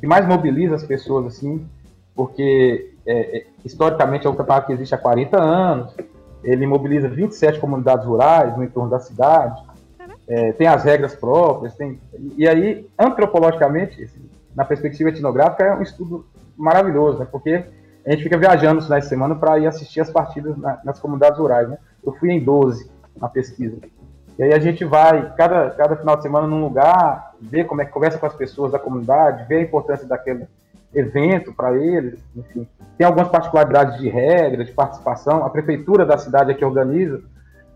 que 0.00 0.06
mais 0.06 0.26
mobiliza 0.26 0.74
as 0.74 0.84
pessoas, 0.84 1.26
assim, 1.26 1.66
porque 2.14 2.94
é, 3.06 3.38
é, 3.38 3.46
historicamente 3.64 4.26
é 4.26 4.30
um 4.30 4.34
campeonato 4.34 4.66
que 4.66 4.72
existe 4.72 4.94
há 4.94 4.98
40 4.98 5.40
anos, 5.40 5.94
ele 6.42 6.66
mobiliza 6.66 7.08
27 7.08 7.58
comunidades 7.60 8.06
rurais 8.06 8.56
no 8.56 8.64
entorno 8.64 8.90
da 8.90 8.98
cidade, 8.98 9.62
é, 10.28 10.52
tem 10.52 10.66
as 10.66 10.82
regras 10.82 11.14
próprias, 11.14 11.74
tem, 11.74 12.00
e 12.36 12.48
aí, 12.48 12.88
antropologicamente, 12.98 14.02
assim, 14.02 14.28
na 14.54 14.64
perspectiva 14.64 15.10
etnográfica, 15.10 15.64
é 15.64 15.74
um 15.74 15.82
estudo 15.82 16.26
maravilhoso, 16.56 17.18
né, 17.18 17.26
porque 17.30 17.64
a 18.04 18.10
gente 18.10 18.22
fica 18.22 18.38
viajando 18.38 18.76
nos 18.76 18.84
finais 18.84 19.04
de 19.04 19.10
semana 19.10 19.34
para 19.34 19.58
ir 19.58 19.66
assistir 19.66 20.00
as 20.00 20.10
partidas 20.10 20.56
na, 20.56 20.80
nas 20.84 20.98
comunidades 20.98 21.38
rurais, 21.38 21.68
né, 21.68 21.78
eu 22.04 22.12
fui 22.12 22.30
em 22.30 22.42
12 22.42 22.90
na 23.20 23.28
pesquisa, 23.28 23.78
e 24.38 24.42
aí 24.42 24.52
a 24.52 24.58
gente 24.58 24.84
vai, 24.84 25.32
cada, 25.34 25.70
cada 25.70 25.96
final 25.96 26.16
de 26.16 26.22
semana, 26.22 26.46
num 26.46 26.60
lugar, 26.60 27.34
ver 27.40 27.64
como 27.64 27.80
é 27.80 27.84
que 27.84 27.92
conversa 27.92 28.18
com 28.18 28.26
as 28.26 28.34
pessoas 28.34 28.72
da 28.72 28.78
comunidade, 28.78 29.48
ver 29.48 29.56
a 29.56 29.62
importância 29.62 30.06
daquele 30.06 30.46
evento 30.96 31.52
para 31.52 31.76
eles, 31.76 32.18
enfim. 32.34 32.66
Tem 32.96 33.06
algumas 33.06 33.28
particularidades 33.28 33.98
de 33.98 34.08
regra, 34.08 34.64
de 34.64 34.72
participação. 34.72 35.44
A 35.44 35.50
prefeitura 35.50 36.06
da 36.06 36.16
cidade 36.16 36.50
é 36.50 36.54
que 36.54 36.64
organiza, 36.64 37.22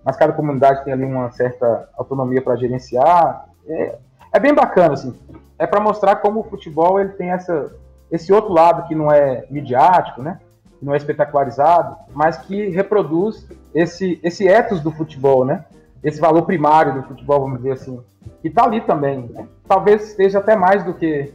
mas 0.04 0.16
cada 0.16 0.32
comunidade 0.32 0.82
tem 0.84 0.92
ali 0.92 1.04
uma 1.04 1.30
certa 1.30 1.88
autonomia 1.96 2.40
para 2.40 2.56
gerenciar. 2.56 3.46
É, 3.68 3.98
é, 4.32 4.40
bem 4.40 4.54
bacana, 4.54 4.94
assim. 4.94 5.14
É 5.58 5.66
para 5.66 5.80
mostrar 5.80 6.16
como 6.16 6.40
o 6.40 6.44
futebol 6.44 6.98
ele 6.98 7.10
tem 7.10 7.30
essa, 7.30 7.70
esse 8.10 8.32
outro 8.32 8.52
lado 8.52 8.88
que 8.88 8.94
não 8.94 9.12
é 9.12 9.44
midiático, 9.50 10.22
né? 10.22 10.40
Que 10.78 10.84
não 10.84 10.94
é 10.94 10.96
espetacularizado, 10.96 11.96
mas 12.14 12.38
que 12.38 12.70
reproduz 12.70 13.46
esse, 13.74 14.18
esse 14.22 14.48
ethos 14.48 14.80
do 14.80 14.90
futebol, 14.90 15.44
né? 15.44 15.64
esse 16.02 16.20
valor 16.20 16.42
primário 16.42 16.94
do 16.94 17.02
futebol, 17.02 17.40
vamos 17.40 17.58
dizer 17.58 17.72
assim, 17.72 18.00
que 18.40 18.48
está 18.48 18.64
ali 18.64 18.80
também. 18.80 19.30
Talvez 19.68 20.08
esteja 20.08 20.38
até 20.38 20.56
mais 20.56 20.82
do 20.82 20.94
que 20.94 21.32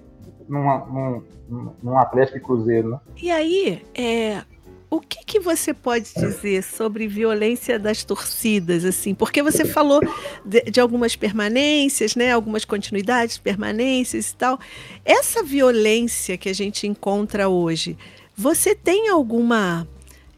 numa, 0.47 0.85
num, 0.85 1.73
num 1.81 1.97
Atlético 1.97 2.37
e 2.37 2.41
Cruzeiro. 2.41 2.89
Né? 2.89 2.99
E 3.21 3.31
aí, 3.31 3.81
é, 3.93 4.43
o 4.89 5.01
que, 5.01 5.25
que 5.25 5.39
você 5.39 5.73
pode 5.73 6.13
dizer 6.15 6.63
sobre 6.63 7.07
violência 7.07 7.77
das 7.77 8.03
torcidas, 8.03 8.85
assim? 8.85 9.13
Porque 9.13 9.41
você 9.41 9.65
falou 9.65 9.99
de, 10.45 10.61
de, 10.61 10.79
algumas 10.79 11.15
permanências, 11.15 12.15
né? 12.15 12.31
Algumas 12.31 12.65
continuidades, 12.65 13.37
permanências 13.37 14.29
e 14.29 14.35
tal. 14.35 14.59
Essa 15.03 15.43
violência 15.43 16.37
que 16.37 16.49
a 16.49 16.53
gente 16.53 16.87
encontra 16.87 17.49
hoje, 17.49 17.97
você 18.37 18.75
tem 18.75 19.09
alguma 19.09 19.87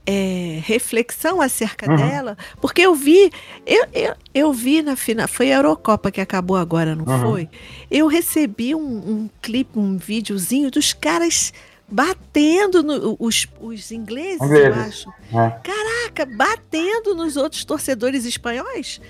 é, 0.10 0.62
reflexão 0.64 1.42
acerca 1.42 1.90
uhum. 1.92 1.98
dela, 1.98 2.38
porque 2.62 2.82
eu 2.82 2.96
vi, 2.96 3.30
eu, 3.66 3.86
eu, 3.94 4.16
eu, 4.34 4.54
vi 4.54 4.82
na 4.82 4.96
final, 4.96 5.28
foi 5.28 5.52
a 5.52 5.58
Eurocopa 5.58 6.10
que 6.10 6.22
acabou 6.22 6.56
agora, 6.56 6.96
não 6.96 7.04
uhum. 7.06 7.32
foi? 7.32 7.50
Eu 7.92 8.08
recebi 8.08 8.74
um, 8.74 8.80
um 8.80 9.30
clipe, 9.42 9.78
um 9.78 9.98
videozinho 9.98 10.72
dos 10.72 10.94
caras 10.94 11.52
batendo 11.90 12.82
no, 12.82 13.18
os, 13.20 13.48
os 13.60 13.92
ingleses, 13.92 14.42
ingleses, 14.42 15.06
eu 15.06 15.10
acho. 15.10 15.10
É. 15.34 15.60
Caraca, 15.62 16.26
batendo 16.38 17.14
nos 17.14 17.36
outros 17.36 17.66
torcedores 17.66 18.26
espanhóis. 18.26 19.02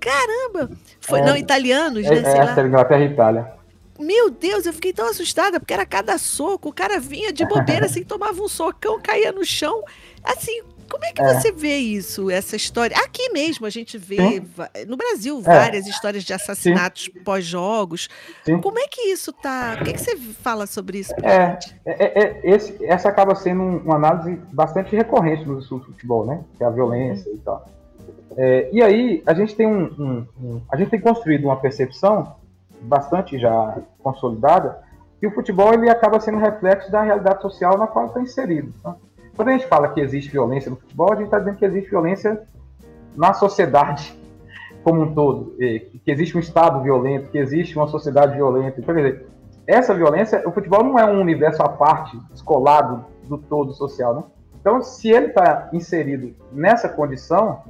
Caramba! 0.00 0.70
Foi, 1.00 1.20
é, 1.20 1.24
não, 1.24 1.36
italianos, 1.36 2.04
né? 2.04 2.16
É, 2.16 2.38
essa 2.38 2.62
Inglaterra 2.62 3.04
e 3.04 3.08
Itália. 3.08 3.52
Meu 3.98 4.30
Deus, 4.30 4.64
eu 4.64 4.72
fiquei 4.72 4.92
tão 4.92 5.10
assustada, 5.10 5.58
porque 5.58 5.74
era 5.74 5.84
cada 5.84 6.16
soco, 6.18 6.68
o 6.68 6.72
cara 6.72 7.00
vinha 7.00 7.32
de 7.32 7.44
bobeira, 7.44 7.84
assim, 7.86 8.04
tomava 8.04 8.40
um 8.40 8.48
socão, 8.48 9.00
caía 9.02 9.32
no 9.32 9.44
chão. 9.44 9.82
Assim, 10.24 10.62
como 10.90 11.04
é 11.04 11.12
que 11.12 11.20
é. 11.20 11.34
você 11.34 11.52
vê 11.52 11.76
isso, 11.76 12.30
essa 12.30 12.56
história? 12.56 12.96
Aqui 12.96 13.30
mesmo 13.30 13.66
a 13.66 13.70
gente 13.70 13.98
vê, 13.98 14.16
Sim. 14.16 14.48
no 14.86 14.96
Brasil, 14.96 15.38
é. 15.40 15.42
várias 15.42 15.86
é. 15.86 15.90
histórias 15.90 16.24
de 16.24 16.32
assassinatos 16.32 17.08
pós-jogos. 17.24 18.08
Como 18.62 18.78
é 18.78 18.88
que 18.88 19.02
isso 19.02 19.32
tá? 19.32 19.76
O 19.80 19.84
que, 19.84 19.92
que 19.92 20.00
você 20.00 20.16
fala 20.16 20.66
sobre 20.66 20.98
isso? 20.98 21.12
É, 21.22 21.58
é, 21.84 22.04
é, 22.04 22.22
é, 22.22 22.40
esse, 22.42 22.84
essa 22.84 23.08
acaba 23.08 23.34
sendo 23.34 23.62
uma 23.62 23.96
análise 23.96 24.40
bastante 24.52 24.96
recorrente 24.96 25.44
no 25.44 25.60
do 25.60 25.80
futebol, 25.80 26.24
né? 26.26 26.42
Que 26.56 26.64
é 26.64 26.66
a 26.66 26.70
violência 26.70 27.30
e 27.30 27.38
tal. 27.38 27.68
e 28.72 28.82
aí 28.82 29.22
a 29.26 29.34
gente 29.34 29.54
tem 29.54 29.66
um, 29.66 29.84
um, 29.98 30.26
um, 30.40 30.62
a 30.70 30.76
gente 30.76 30.90
tem 30.90 31.00
construído 31.00 31.44
uma 31.44 31.56
percepção 31.56 32.36
bastante 32.80 33.38
já 33.38 33.78
consolidada 33.98 34.80
que 35.20 35.26
o 35.26 35.34
futebol 35.34 35.74
ele 35.74 35.90
acaba 35.90 36.20
sendo 36.20 36.38
reflexo 36.38 36.90
da 36.90 37.02
realidade 37.02 37.42
social 37.42 37.76
na 37.76 37.86
qual 37.86 38.06
está 38.06 38.20
inserido. 38.20 38.72
Tá? 38.82 38.94
Quando 39.38 39.50
a 39.50 39.52
gente 39.52 39.68
fala 39.68 39.90
que 39.90 40.00
existe 40.00 40.32
violência 40.32 40.68
no 40.68 40.74
futebol, 40.74 41.12
a 41.12 41.14
gente 41.14 41.26
está 41.26 41.38
dizendo 41.38 41.58
que 41.58 41.64
existe 41.64 41.90
violência 41.90 42.42
na 43.14 43.32
sociedade 43.32 44.12
como 44.82 45.02
um 45.02 45.14
todo, 45.14 45.54
que 45.56 46.10
existe 46.10 46.36
um 46.36 46.40
Estado 46.40 46.82
violento, 46.82 47.30
que 47.30 47.38
existe 47.38 47.76
uma 47.76 47.86
sociedade 47.86 48.34
violenta. 48.34 48.80
Então, 48.80 48.92
quer 48.92 49.12
dizer, 49.12 49.28
essa 49.64 49.94
violência, 49.94 50.42
o 50.44 50.50
futebol 50.50 50.82
não 50.82 50.98
é 50.98 51.04
um 51.04 51.20
universo 51.20 51.62
à 51.62 51.68
parte, 51.68 52.18
descolado 52.32 53.04
do 53.28 53.38
todo 53.38 53.72
social, 53.74 54.12
né? 54.16 54.24
Então, 54.60 54.82
se 54.82 55.08
ele 55.08 55.26
está 55.26 55.68
inserido 55.72 56.34
nessa 56.50 56.88
condição, 56.88 57.62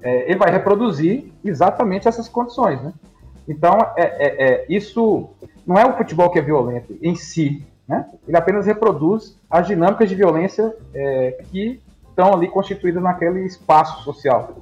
é, 0.00 0.30
ele 0.30 0.38
vai 0.38 0.50
reproduzir 0.50 1.30
exatamente 1.44 2.08
essas 2.08 2.26
condições, 2.26 2.80
né? 2.80 2.94
Então, 3.46 3.76
é, 3.98 4.02
é, 4.02 4.44
é, 4.44 4.66
isso 4.66 5.28
não 5.66 5.76
é 5.76 5.84
o 5.84 5.94
futebol 5.94 6.30
que 6.30 6.38
é 6.38 6.42
violento 6.42 6.96
em 7.02 7.14
si, 7.14 7.66
né? 7.92 8.06
Ele 8.26 8.36
apenas 8.38 8.64
reproduz 8.66 9.38
as 9.50 9.66
dinâmicas 9.66 10.08
de 10.08 10.14
violência 10.14 10.74
é, 10.94 11.42
que 11.50 11.78
estão 12.08 12.32
ali 12.32 12.48
constituídas 12.48 13.02
naquele 13.02 13.44
espaço 13.44 14.02
social. 14.02 14.56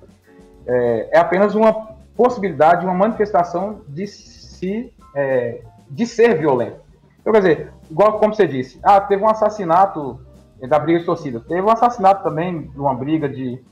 É, 0.66 1.10
é, 1.12 1.18
apenas 1.18 1.54
uma 1.54 1.72
possibilidade, 2.16 2.84
uma 2.84 2.94
manifestação 2.94 3.82
de 3.86 4.06
se 4.08 4.92
é, 5.14 5.60
de 5.88 6.06
ser 6.06 6.38
violento. 6.38 6.80
Então, 7.20 7.32
quer 7.32 7.38
dizer, 7.38 7.72
igual 7.88 8.18
como 8.18 8.34
você 8.34 8.46
disse, 8.46 8.78
ah, 8.82 9.00
teve 9.00 9.22
um 9.22 9.28
assassinato 9.28 10.20
da 10.68 10.78
briga 10.78 11.00
de 11.00 11.06
torcida, 11.06 11.40
teve 11.40 11.62
um 11.62 11.70
assassinato 11.70 12.22
também 12.22 12.62
de 12.62 12.78
uma 12.78 12.94
briga 12.94 13.28
de, 13.28 13.62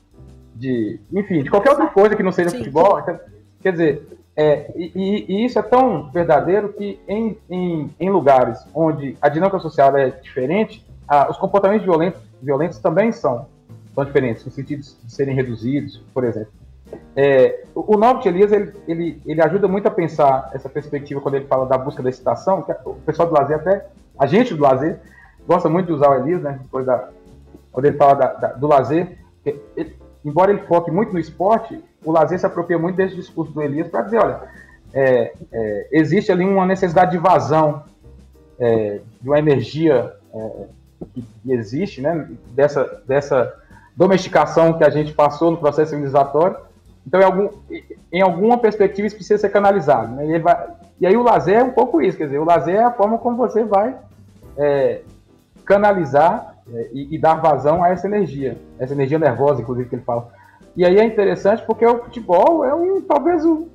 de 0.55 0.99
enfim, 1.11 1.43
de 1.43 1.49
qualquer 1.49 1.71
outra 1.71 1.87
coisa 1.87 2.15
que 2.15 2.23
não 2.23 2.31
seja 2.31 2.49
Sim. 2.49 2.59
futebol. 2.59 2.99
Então, 2.99 3.19
quer 3.61 3.71
dizer, 3.73 4.18
é, 4.41 4.71
e, 4.73 5.25
e, 5.27 5.45
isso 5.45 5.59
é 5.59 5.61
tão 5.61 6.09
verdadeiro 6.11 6.71
que 6.71 6.97
em, 7.05 7.37
em, 7.49 7.93
em 7.99 8.09
lugares 8.09 8.65
onde 8.73 9.17
a 9.21 9.27
dinâmica 9.27 9.59
social 9.59 9.97
é 9.97 10.11
diferente, 10.11 10.85
os 11.29 11.35
comportamentos 11.35 11.83
violentos, 11.83 12.21
violentos 12.41 12.79
também 12.79 13.11
são, 13.11 13.47
são 13.93 14.05
diferentes, 14.05 14.45
no 14.45 14.51
sentido 14.51 14.81
de 14.81 15.11
serem 15.11 15.35
reduzidos, 15.35 16.01
por 16.13 16.23
exemplo. 16.23 16.53
É, 17.17 17.65
o 17.75 17.97
Norbert 17.97 18.25
Elias 18.27 18.53
ele, 18.53 18.71
ele, 18.87 19.21
ele 19.25 19.41
ajuda 19.41 19.67
muito 19.67 19.87
a 19.87 19.91
pensar 19.91 20.49
essa 20.53 20.69
perspectiva 20.69 21.19
quando 21.19 21.35
ele 21.35 21.45
fala 21.45 21.65
da 21.65 21.77
busca 21.77 22.01
da 22.01 22.07
excitação, 22.07 22.61
que 22.61 22.71
o 22.85 22.93
pessoal 23.05 23.27
do 23.27 23.35
lazer 23.35 23.57
até, 23.57 23.87
a 24.17 24.25
gente 24.25 24.53
do 24.53 24.63
lazer, 24.63 25.01
gosta 25.45 25.67
muito 25.67 25.87
de 25.87 25.91
usar 25.91 26.11
o 26.11 26.15
Elias, 26.15 26.41
né, 26.41 26.59
depois 26.63 26.85
da, 26.85 27.09
quando 27.73 27.87
ele 27.87 27.97
fala 27.97 28.13
da, 28.13 28.33
da, 28.35 28.47
do 28.53 28.67
lazer, 28.67 29.17
ele, 29.45 29.97
embora 30.23 30.51
ele 30.51 30.61
foque 30.61 30.89
muito 30.91 31.11
no 31.11 31.19
esporte, 31.19 31.83
o 32.03 32.11
lazer 32.11 32.39
se 32.39 32.45
apropria 32.45 32.77
muito 32.77 32.95
desse 32.95 33.15
discurso 33.15 33.51
do 33.51 33.61
Elias 33.61 33.87
para 33.87 34.01
dizer, 34.03 34.19
olha, 34.19 34.41
é, 34.93 35.33
é, 35.51 35.87
existe 35.91 36.31
ali 36.31 36.45
uma 36.45 36.65
necessidade 36.65 37.11
de 37.11 37.17
vazão 37.17 37.83
é, 38.59 38.99
de 39.21 39.29
uma 39.29 39.39
energia 39.39 40.13
é, 40.33 40.65
que, 41.13 41.23
existe, 41.47 42.01
né, 42.01 42.27
dessa, 42.51 43.01
dessa 43.07 43.53
domesticação 43.95 44.77
que 44.77 44.83
a 44.83 44.89
gente 44.89 45.13
passou 45.13 45.51
no 45.51 45.57
processo 45.57 45.91
civilizatório. 45.91 46.57
Então, 47.05 47.19
em, 47.19 47.23
algum, 47.23 47.49
em 48.11 48.21
alguma 48.21 48.57
perspectiva, 48.57 49.07
isso 49.07 49.15
precisa 49.15 49.39
ser 49.39 49.49
canalizado. 49.49 50.15
Né, 50.15 50.35
e, 50.35 50.39
vai, 50.39 50.67
e, 50.99 51.07
aí 51.07 51.15
o 51.15 51.23
lazer 51.23 51.57
é 51.59 51.63
um 51.63 51.71
pouco 51.71 52.01
isso, 52.01 52.17
quer 52.17 52.25
dizer, 52.25 52.39
o 52.39 52.45
lazer 52.45 52.75
é 52.75 52.83
a 52.83 52.91
forma 52.91 53.17
como 53.17 53.37
você 53.37 53.63
vai 53.63 53.95
é, 54.57 55.01
canalizar 55.65 56.55
é, 56.73 56.89
e, 56.91 57.15
e, 57.15 57.17
dar 57.17 57.35
vazão 57.35 57.83
a 57.83 57.89
essa 57.89 58.07
energia, 58.07 58.57
essa 58.77 58.93
energia 58.93 59.17
nervosa, 59.17 59.61
inclusive, 59.61 59.89
que 59.89 59.95
ele 59.95 60.03
fala. 60.03 60.29
E 60.75 60.85
aí 60.85 60.97
é 60.97 61.03
interessante 61.03 61.63
porque 61.65 61.85
o 61.85 62.03
futebol 62.03 62.63
é 62.63 62.73
um, 62.73 63.01
talvez 63.01 63.45
um, 63.45 63.67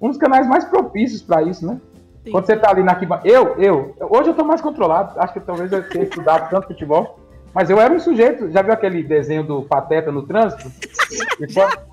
um 0.00 0.08
dos 0.08 0.18
canais 0.18 0.46
mais 0.46 0.64
propícios 0.64 1.22
para 1.22 1.42
isso, 1.42 1.66
né? 1.66 1.80
Sim. 2.24 2.32
Quando 2.32 2.46
você 2.46 2.54
está 2.54 2.70
ali 2.70 2.82
na 2.82 2.92
arquibancada. 2.92 3.28
Eu, 3.28 3.56
eu, 3.58 3.94
hoje 4.00 4.28
eu 4.28 4.32
estou 4.32 4.44
mais 4.44 4.60
controlado, 4.60 5.18
acho 5.18 5.32
que 5.32 5.40
talvez 5.40 5.72
eu 5.72 5.88
tenha 5.88 6.04
estudado 6.04 6.50
tanto 6.50 6.68
futebol, 6.68 7.18
mas 7.54 7.70
eu 7.70 7.80
era 7.80 7.92
um 7.92 7.98
sujeito. 7.98 8.50
Já 8.50 8.62
viu 8.62 8.72
aquele 8.72 9.02
desenho 9.02 9.42
do 9.42 9.62
Pateta 9.62 10.12
no 10.12 10.26
trânsito? 10.26 10.70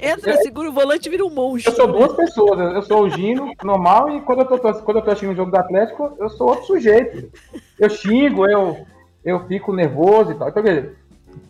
Entra, 0.00 0.36
segura 0.36 0.68
o 0.68 0.72
volante 0.72 1.08
e 1.08 1.10
vira 1.10 1.24
um 1.24 1.30
monstro. 1.30 1.72
Eu 1.72 1.76
sou 1.76 1.86
duas 1.88 2.12
pessoas. 2.12 2.74
Eu 2.74 2.82
sou 2.82 3.02
o 3.02 3.10
Gino, 3.10 3.52
normal, 3.64 4.10
e 4.10 4.20
quando 4.20 4.40
eu 4.40 4.46
tô, 4.46 4.58
quando 4.58 4.98
eu 4.98 5.02
tô 5.02 5.10
assistindo 5.10 5.32
o 5.32 5.34
jogo 5.34 5.50
do 5.50 5.56
Atlético, 5.56 6.12
eu 6.18 6.28
sou 6.28 6.48
outro 6.48 6.66
sujeito. 6.66 7.32
Eu 7.78 7.90
xingo, 7.90 8.48
eu, 8.48 8.86
eu 9.24 9.46
fico 9.46 9.72
nervoso 9.72 10.32
e 10.32 10.34
tal. 10.36 10.48
Então, 10.48 10.62
quer 10.62 10.80
dizer, 10.80 10.96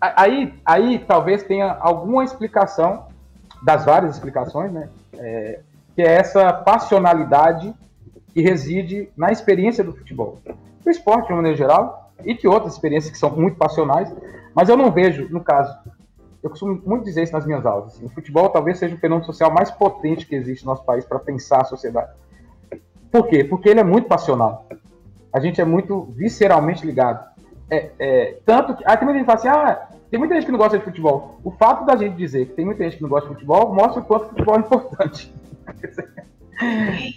aí, 0.01 0.55
aí 0.65 0.99
talvez 0.99 1.43
tenha 1.43 1.77
alguma 1.81 2.25
explicação, 2.25 3.07
das 3.63 3.85
várias 3.85 4.15
explicações, 4.15 4.73
né? 4.73 4.89
É, 5.19 5.61
que 5.95 6.03
é 6.03 6.15
essa 6.15 6.53
passionalidade 6.53 7.75
que 8.33 8.41
reside 8.41 9.11
na 9.17 9.31
experiência 9.31 9.85
do 9.85 9.93
futebol. 9.93 10.39
O 10.85 10.91
esporte, 10.91 11.27
de 11.27 11.33
uma 11.33 11.37
maneira 11.37 11.57
geral, 11.57 12.13
e 12.25 12.35
que 12.35 12.49
outras 12.49 12.73
experiências 12.73 13.13
que 13.13 13.19
são 13.19 13.31
muito 13.31 13.57
passionais, 13.57 14.11
mas 14.55 14.69
eu 14.69 14.77
não 14.77 14.91
vejo, 14.91 15.29
no 15.31 15.43
caso 15.43 15.77
eu 16.43 16.49
costumo 16.49 16.81
muito 16.87 17.05
dizer 17.05 17.23
isso 17.23 17.33
nas 17.33 17.45
minhas 17.45 17.67
aulas. 17.67 17.95
Assim, 17.95 18.07
o 18.07 18.09
futebol 18.09 18.49
talvez 18.49 18.79
seja 18.79 18.95
o 18.95 18.99
fenômeno 18.99 19.27
social 19.27 19.53
mais 19.53 19.71
potente 19.71 20.27
que 20.27 20.35
existe 20.35 20.65
no 20.65 20.71
nosso 20.73 20.85
país 20.85 21.05
para 21.05 21.19
pensar 21.19 21.61
a 21.61 21.65
sociedade. 21.65 22.13
Por 23.11 23.27
quê? 23.27 23.45
Porque 23.45 23.69
ele 23.69 23.81
é 23.81 23.85
muito 23.85 24.09
passional. 24.09 24.67
A 25.33 25.39
gente 25.39 25.61
é 25.61 25.65
muito 25.65 26.05
visceralmente 26.17 26.87
ligado. 26.87 27.30
É, 27.71 27.91
é, 27.99 28.39
tanto 28.45 28.75
que. 28.75 28.85
Aí 28.87 28.97
tem 28.97 29.05
muita 29.05 29.19
gente 29.19 29.27
que 29.27 29.39
fala 29.39 29.39
assim: 29.39 29.49
ah, 29.49 29.89
tem 30.11 30.19
muita 30.19 30.35
gente 30.35 30.47
que 30.47 30.53
não 30.53 30.59
gosta 30.59 30.79
de 30.79 30.85
futebol. 30.85 31.41
O 31.45 31.51
fato 31.53 31.87
da 31.87 31.97
gente 31.97 32.17
dizer 32.17 32.47
que 32.47 32.55
tem 32.55 32.65
muita 32.65 32.83
gente 32.85 32.97
que 32.97 33.03
não 33.03 33.09
gosta 33.09 33.29
de 33.29 33.35
futebol 33.35 33.73
mostra 33.73 34.01
o 34.01 34.05
quanto 34.05 34.27
o 34.27 34.29
futebol 34.31 34.57
é 34.57 34.59
importante. 34.59 35.33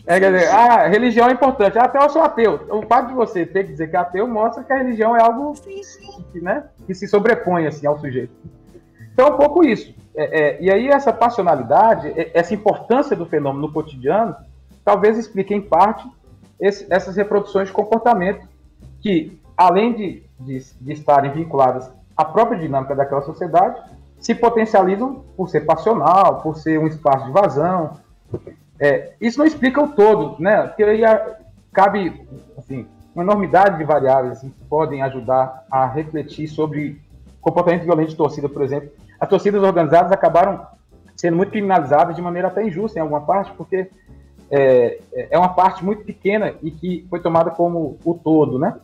É, 0.07 0.19
quer 0.19 0.31
dizer, 0.31 0.47
ah, 0.51 0.87
religião 0.87 1.27
é 1.27 1.33
importante. 1.33 1.77
Até 1.77 1.97
eu 1.97 2.09
sou 2.09 2.21
ateu. 2.21 2.61
O 2.69 2.81
fato 2.83 3.09
de 3.09 3.13
você 3.13 3.45
ter 3.45 3.65
que 3.65 3.71
dizer 3.71 3.89
que 3.89 3.95
é 3.95 3.99
ateu 3.99 4.27
mostra 4.27 4.63
que 4.63 4.71
a 4.71 4.77
religião 4.77 5.15
é 5.17 5.21
algo 5.21 5.53
que, 6.31 6.39
né, 6.39 6.63
que 6.85 6.93
se 6.93 7.07
sobrepõe 7.07 7.67
assim, 7.67 7.85
ao 7.85 7.99
sujeito. 7.99 8.31
Então, 9.13 9.27
é 9.27 9.31
um 9.31 9.37
pouco 9.37 9.63
isso. 9.63 9.93
É, 10.15 10.41
é, 10.41 10.61
e 10.61 10.71
aí, 10.71 10.87
essa 10.87 11.11
passionalidade, 11.11 12.13
essa 12.33 12.53
importância 12.53 13.15
do 13.15 13.25
fenômeno 13.25 13.67
no 13.67 13.73
cotidiano, 13.73 14.35
talvez 14.85 15.17
explique, 15.17 15.53
em 15.53 15.61
parte, 15.61 16.07
esse, 16.59 16.87
essas 16.89 17.15
reproduções 17.17 17.67
de 17.67 17.73
comportamento 17.73 18.47
que, 19.01 19.39
além 19.57 19.93
de, 19.93 20.23
de, 20.39 20.59
de 20.81 20.93
estarem 20.93 21.31
vinculadas 21.31 21.91
à 22.15 22.25
própria 22.25 22.59
dinâmica 22.59 22.95
daquela 22.95 23.21
sociedade, 23.21 23.81
se 24.19 24.33
potencializam 24.33 25.23
por 25.35 25.49
ser 25.49 25.61
passional, 25.61 26.41
por 26.41 26.55
ser 26.55 26.79
um 26.79 26.87
espaço 26.87 27.25
de 27.25 27.31
vazão, 27.31 27.97
é, 28.79 29.13
isso 29.19 29.37
não 29.37 29.45
explica 29.45 29.81
o 29.81 29.89
todo, 29.89 30.41
né? 30.41 30.63
Porque 30.67 30.83
aí 30.83 31.01
cabe 31.71 32.25
assim, 32.57 32.87
uma 33.13 33.23
enormidade 33.23 33.77
de 33.77 33.83
variáveis 33.83 34.37
assim, 34.37 34.49
que 34.49 34.65
podem 34.65 35.01
ajudar 35.01 35.65
a 35.69 35.85
refletir 35.85 36.47
sobre 36.47 37.01
comportamento 37.41 37.83
violento 37.83 38.09
de 38.09 38.15
torcida, 38.15 38.47
por 38.47 38.61
exemplo. 38.61 38.89
As 39.19 39.27
torcidas 39.27 39.61
organizadas 39.61 40.11
acabaram 40.11 40.65
sendo 41.15 41.37
muito 41.37 41.51
criminalizadas 41.51 42.15
de 42.15 42.21
maneira 42.21 42.47
até 42.47 42.65
injusta 42.65 42.97
em 42.97 43.01
alguma 43.01 43.21
parte, 43.21 43.51
porque 43.57 43.89
é, 44.49 44.99
é 45.31 45.37
uma 45.37 45.49
parte 45.49 45.83
muito 45.83 46.03
pequena 46.03 46.53
e 46.61 46.71
que 46.71 47.05
foi 47.09 47.19
tomada 47.19 47.51
como 47.51 47.97
o 48.03 48.13
todo, 48.13 48.57
né? 48.57 48.75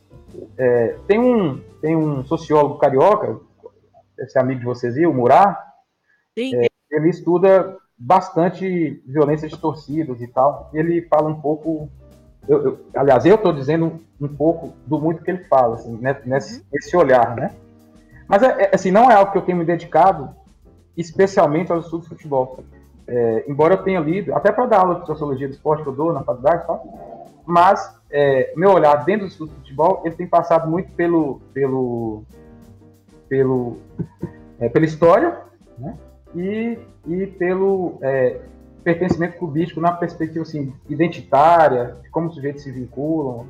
É, 0.58 0.96
tem, 1.08 1.20
um, 1.20 1.62
tem 1.82 1.96
um 1.96 2.24
sociólogo 2.24 2.78
carioca, 2.78 3.40
esse 4.18 4.38
amigo 4.38 4.60
de 4.60 4.66
vocês, 4.66 4.96
o 4.98 5.14
Murat, 5.14 5.58
é, 6.38 6.68
ele 6.92 7.10
estuda 7.10 7.78
bastante 7.98 9.02
violência 9.06 9.48
de 9.48 9.58
torcidas 9.58 10.22
e 10.22 10.28
tal. 10.28 10.70
Ele 10.74 11.02
fala 11.04 11.30
um 11.30 11.40
pouco. 11.40 11.90
Eu, 12.48 12.64
eu, 12.64 12.80
aliás, 12.96 13.26
eu 13.26 13.36
estou 13.36 13.54
dizendo 13.54 14.00
um 14.20 14.28
pouco 14.28 14.74
do 14.86 15.00
muito 15.00 15.22
que 15.24 15.32
ele 15.32 15.44
fala, 15.46 15.76
assim, 15.76 15.98
né, 15.98 16.20
nesse, 16.26 16.66
nesse 16.72 16.96
olhar, 16.96 17.36
né? 17.36 17.54
Mas, 18.28 18.44
é, 18.44 18.64
é, 18.64 18.72
assim, 18.74 18.92
não 18.92 19.12
é 19.12 19.16
algo 19.16 19.32
que 19.32 19.38
eu 19.38 19.42
tenho 19.42 19.58
me 19.58 19.66
dedicado 19.66 20.30
especialmente 20.96 21.72
aos 21.72 21.86
estudos 21.86 22.08
de 22.08 22.16
futebol. 22.16 22.64
É, 23.08 23.46
embora 23.48 23.74
eu 23.74 23.84
tenha 23.84 24.00
lido, 24.00 24.36
até 24.36 24.52
para 24.52 24.66
dar 24.66 24.80
aula 24.80 25.00
de 25.00 25.08
sociologia 25.08 25.48
do 25.48 25.54
esporte 25.54 25.84
que 25.84 25.90
eu 25.90 25.96
dou 25.96 26.14
na 26.14 26.24
faculdade, 26.24 26.66
mas 27.46 27.99
é, 28.12 28.54
meu 28.56 28.72
olhar 28.72 29.04
dentro 29.06 29.28
do 29.28 29.48
futebol, 29.48 30.02
ele 30.04 30.16
tem 30.16 30.28
passado 30.28 30.70
muito 30.70 30.92
pelo, 30.94 31.42
pelo, 31.54 32.24
pelo, 33.28 33.78
é, 34.60 34.68
pela 34.70 34.86
história, 34.86 35.38
né? 35.78 35.96
e, 36.36 36.78
e 37.08 37.28
pelo 37.28 37.98
é, 38.02 38.40
pertencimento 38.84 39.38
clubístico 39.38 39.80
na 39.80 39.92
perspectiva 39.92 40.42
assim, 40.42 40.74
identitária, 40.90 41.98
de 42.02 42.10
como 42.10 42.28
os 42.28 42.36
sujeitos 42.36 42.64
se 42.64 42.72
vinculam. 42.72 43.48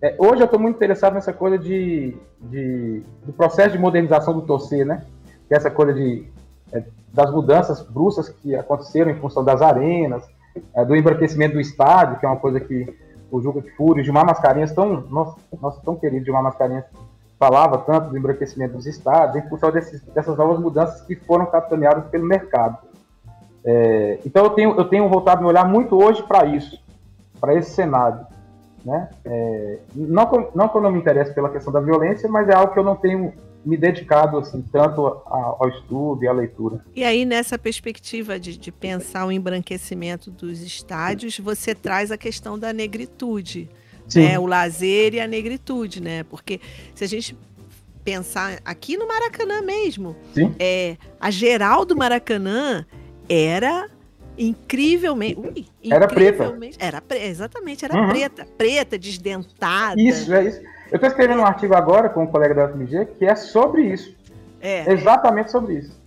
É, 0.00 0.14
hoje 0.18 0.42
eu 0.42 0.44
estou 0.44 0.60
muito 0.60 0.76
interessado 0.76 1.14
nessa 1.14 1.32
coisa 1.32 1.58
de, 1.58 2.16
de, 2.40 3.02
do 3.24 3.32
processo 3.32 3.70
de 3.70 3.78
modernização 3.78 4.34
do 4.34 4.42
torcer, 4.42 4.84
né? 4.84 5.02
Que 5.48 5.54
é 5.54 5.56
essa 5.56 5.70
coisa 5.70 5.94
de, 5.94 6.28
é, 6.72 6.84
das 7.12 7.30
mudanças 7.32 7.80
bruscas 7.80 8.28
que 8.28 8.54
aconteceram 8.54 9.10
em 9.10 9.14
função 9.14 9.42
das 9.42 9.62
arenas, 9.62 10.24
é, 10.74 10.84
do 10.84 10.94
embranquecimento 10.94 11.54
do 11.54 11.60
estádio, 11.60 12.18
que 12.18 12.26
é 12.26 12.28
uma 12.28 12.38
coisa 12.38 12.60
que 12.60 12.94
o 13.36 13.42
Juca 13.42 13.62
Fúrio, 13.76 14.00
o 14.00 14.04
Gilmar 14.04 14.24
Mascarenhas, 14.24 14.72
tão, 14.72 15.02
nossa, 15.10 15.36
nossa, 15.60 15.80
tão 15.84 15.96
querido 15.96 16.24
Gilmar 16.24 16.42
Mascarenhas, 16.42 16.84
falava 17.38 17.78
tanto 17.78 18.10
do 18.10 18.18
embranquecimento 18.18 18.76
dos 18.76 18.86
estados, 18.86 19.36
em 19.36 19.48
função 19.48 19.70
desses, 19.70 20.00
dessas 20.02 20.36
novas 20.36 20.58
mudanças 20.60 21.00
que 21.02 21.16
foram 21.16 21.46
capitaneadas 21.46 22.06
pelo 22.06 22.24
mercado. 22.24 22.78
É, 23.64 24.20
então 24.24 24.44
eu 24.44 24.50
tenho, 24.50 24.76
eu 24.76 24.84
tenho 24.84 25.08
voltado 25.08 25.40
meu 25.40 25.48
olhar 25.48 25.66
muito 25.66 25.96
hoje 25.96 26.22
para 26.22 26.44
isso, 26.46 26.80
para 27.40 27.54
esse 27.54 27.70
cenário. 27.70 28.24
Né? 28.84 29.08
É, 29.24 29.78
não, 29.94 30.50
não 30.54 30.68
que 30.68 30.76
eu 30.76 30.82
não 30.82 30.92
me 30.92 30.98
interesse 30.98 31.34
pela 31.34 31.48
questão 31.48 31.72
da 31.72 31.80
violência, 31.80 32.28
mas 32.28 32.48
é 32.48 32.54
algo 32.54 32.72
que 32.72 32.78
eu 32.78 32.84
não 32.84 32.94
tenho 32.94 33.32
me 33.64 33.76
dedicado 33.76 34.38
assim 34.38 34.62
tanto 34.72 35.06
a, 35.06 35.56
ao 35.58 35.68
estudo 35.68 36.24
e 36.24 36.28
à 36.28 36.32
leitura. 36.32 36.84
E 36.94 37.04
aí 37.04 37.24
nessa 37.24 37.58
perspectiva 37.58 38.38
de, 38.38 38.56
de 38.56 38.70
pensar 38.70 39.26
o 39.26 39.32
embranquecimento 39.32 40.30
dos 40.30 40.60
estádios, 40.60 41.38
você 41.38 41.74
traz 41.74 42.10
a 42.10 42.16
questão 42.16 42.58
da 42.58 42.72
negritude 42.72 43.68
né? 44.14 44.38
O 44.38 44.46
lazer 44.46 45.14
e 45.14 45.20
a 45.20 45.26
negritude, 45.26 46.02
né? 46.02 46.24
Porque 46.24 46.60
se 46.94 47.04
a 47.04 47.06
gente 47.06 47.36
pensar 48.04 48.60
aqui 48.64 48.96
no 48.96 49.06
Maracanã 49.06 49.62
mesmo, 49.62 50.14
Sim. 50.34 50.54
é 50.58 50.96
a 51.18 51.30
geral 51.30 51.84
do 51.84 51.96
Maracanã 51.96 52.84
era 53.28 53.88
incrivelmente, 54.36 55.38
ui, 55.38 55.64
era 55.88 56.08
preta, 56.08 56.58
era 56.78 57.02
exatamente 57.24 57.84
era 57.84 57.96
uhum. 57.96 58.08
preta, 58.08 58.46
preta 58.58 58.98
desdentada. 58.98 60.00
Isso 60.00 60.34
é 60.34 60.44
isso. 60.44 60.60
Eu 60.94 60.98
estou 60.98 61.08
escrevendo 61.08 61.40
um 61.40 61.44
artigo 61.44 61.74
agora 61.74 62.08
com 62.08 62.22
um 62.22 62.26
colega 62.28 62.54
da 62.54 62.68
FMG 62.68 63.06
que 63.18 63.24
é 63.24 63.34
sobre 63.34 63.82
isso. 63.82 64.14
É. 64.60 64.92
Exatamente 64.92 65.50
sobre 65.50 65.74
isso. 65.74 66.00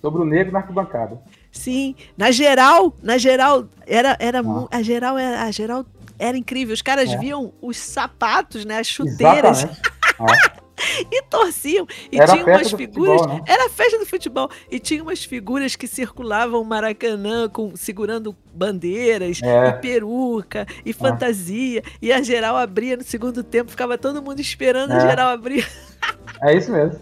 Sobre 0.00 0.22
o 0.22 0.24
negro 0.24 0.50
na 0.50 0.60
arquibancada. 0.60 1.20
Sim, 1.52 1.94
na 2.16 2.30
geral, 2.30 2.94
na 3.02 3.18
geral 3.18 3.66
era 3.86 4.16
era 4.18 4.40
ah. 4.40 4.66
a 4.70 4.80
geral 4.80 5.18
era 5.18 5.42
a 5.42 5.50
geral 5.50 5.84
era 6.18 6.38
incrível. 6.38 6.72
Os 6.72 6.80
caras 6.80 7.12
é. 7.12 7.18
viam 7.18 7.52
os 7.60 7.76
sapatos, 7.76 8.64
né? 8.64 8.78
As 8.78 8.86
chuteiras. 8.86 9.66
e 11.10 11.22
torciam. 11.22 11.86
E 12.10 12.18
era 12.18 12.32
tinha 12.32 12.44
umas 12.44 12.70
figuras. 12.70 13.20
Futebol, 13.20 13.38
né? 13.38 13.44
Era 13.46 13.68
festa 13.70 13.98
do 13.98 14.06
futebol. 14.06 14.50
E 14.70 14.78
tinha 14.78 15.02
umas 15.02 15.24
figuras 15.24 15.76
que 15.76 15.86
circulavam 15.86 16.60
o 16.60 16.64
Maracanã 16.64 17.48
com, 17.48 17.76
segurando 17.76 18.36
bandeiras, 18.52 19.40
é. 19.42 19.68
e 19.68 19.72
peruca, 19.74 20.66
e 20.84 20.90
é. 20.90 20.92
fantasia. 20.92 21.82
E 22.00 22.12
a 22.12 22.22
geral 22.22 22.56
abria 22.56 22.96
no 22.96 23.02
segundo 23.02 23.42
tempo, 23.42 23.70
ficava 23.70 23.96
todo 23.96 24.22
mundo 24.22 24.40
esperando 24.40 24.92
a 24.92 24.96
é. 24.96 25.00
geral 25.00 25.28
abrir. 25.30 25.66
É 26.42 26.56
isso 26.56 26.72
mesmo. 26.72 26.98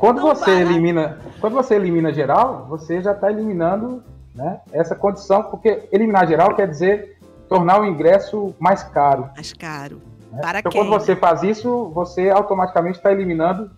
Quando 0.00 0.22
você 0.22 0.50
elimina, 0.50 1.18
quando 1.40 1.54
você 1.54 1.74
elimina 1.74 2.10
geral, 2.10 2.66
você 2.68 3.02
já 3.02 3.12
está 3.12 3.30
eliminando 3.30 4.02
né, 4.34 4.60
essa 4.72 4.94
condição, 4.94 5.42
porque 5.42 5.88
eliminar 5.92 6.26
geral 6.26 6.54
quer 6.54 6.68
dizer 6.68 7.18
tornar 7.48 7.80
o 7.80 7.84
ingresso 7.84 8.54
mais 8.58 8.82
caro. 8.82 9.28
Mais 9.34 9.52
caro. 9.52 10.00
Né? 10.30 10.40
Para 10.40 10.60
então, 10.60 10.72
quem? 10.72 10.80
quando 10.80 10.90
você 10.90 11.16
faz 11.16 11.42
isso, 11.42 11.90
você 11.94 12.30
automaticamente 12.30 12.98
está 12.98 13.12
eliminando. 13.12 13.70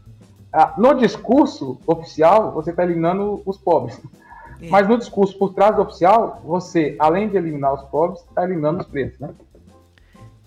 Ah, 0.52 0.74
no 0.76 0.94
discurso 0.94 1.78
oficial, 1.86 2.52
você 2.52 2.70
está 2.70 2.82
eliminando 2.82 3.42
os 3.46 3.56
pobres. 3.56 4.00
É. 4.60 4.68
Mas 4.68 4.88
no 4.88 4.98
discurso 4.98 5.38
por 5.38 5.54
trás 5.54 5.76
do 5.76 5.82
oficial, 5.82 6.40
você, 6.44 6.96
além 6.98 7.28
de 7.28 7.36
eliminar 7.36 7.72
os 7.74 7.82
pobres, 7.84 8.20
está 8.20 8.42
eliminando 8.42 8.80
os 8.80 8.86
pretos, 8.86 9.18
né? 9.20 9.30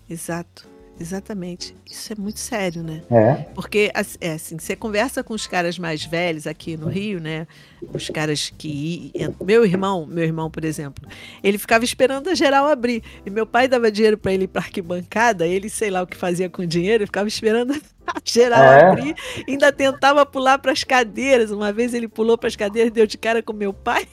Exato. 0.10 0.73
Exatamente. 1.04 1.76
Isso 1.86 2.14
é 2.14 2.16
muito 2.16 2.40
sério, 2.40 2.82
né? 2.82 3.02
É. 3.12 3.34
Porque, 3.54 3.92
é 4.22 4.32
assim, 4.32 4.58
você 4.58 4.74
conversa 4.74 5.22
com 5.22 5.34
os 5.34 5.46
caras 5.46 5.78
mais 5.78 6.06
velhos 6.06 6.48
aqui 6.48 6.78
no 6.78 6.88
Rio, 6.88 7.20
né? 7.20 7.46
Os 7.94 8.10
caras 8.10 8.54
que. 8.58 9.12
Meu 9.44 9.66
irmão, 9.66 10.06
meu 10.06 10.24
irmão, 10.24 10.50
por 10.50 10.64
exemplo, 10.64 11.06
ele 11.44 11.58
ficava 11.58 11.84
esperando 11.84 12.30
a 12.30 12.36
geral 12.36 12.68
abrir. 12.68 13.04
E 13.26 13.30
meu 13.30 13.46
pai 13.46 13.68
dava 13.68 13.92
dinheiro 13.92 14.18
para 14.18 14.32
ele 14.32 14.46
ir 14.46 14.48
pra 14.48 14.62
arquibancada, 14.62 15.46
ele, 15.46 15.70
sei 15.70 15.90
lá 15.90 16.02
o 16.02 16.08
que 16.08 16.16
fazia 16.16 16.50
com 16.50 16.62
o 16.62 16.66
dinheiro, 16.68 17.00
ele 17.00 17.08
ficava 17.08 17.28
esperando 17.28 17.74
a 18.08 18.22
geral 18.24 18.64
é. 18.64 18.86
abrir, 18.86 19.16
ainda 19.46 19.74
tentava 19.74 20.26
pular 20.26 20.58
para 20.58 20.72
as 20.72 20.86
cadeiras. 20.86 21.52
Uma 21.52 21.74
vez 21.74 21.94
ele 21.94 22.08
pulou 22.08 22.38
para 22.38 22.48
as 22.48 22.56
cadeiras 22.56 22.92
e 22.92 22.94
deu 22.94 23.06
de 23.06 23.18
cara 23.18 23.44
com 23.44 23.52
meu 23.52 23.74
pai. 23.74 24.08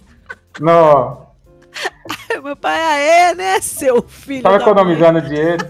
Não. 0.59 1.25
meu 2.43 2.57
pai, 2.57 2.81
ah, 2.81 2.97
é, 2.97 3.35
né, 3.37 3.61
seu 3.61 4.03
filho? 4.03 4.43
Tava 4.43 4.57
economizando 4.57 5.21
dinheiro. 5.21 5.65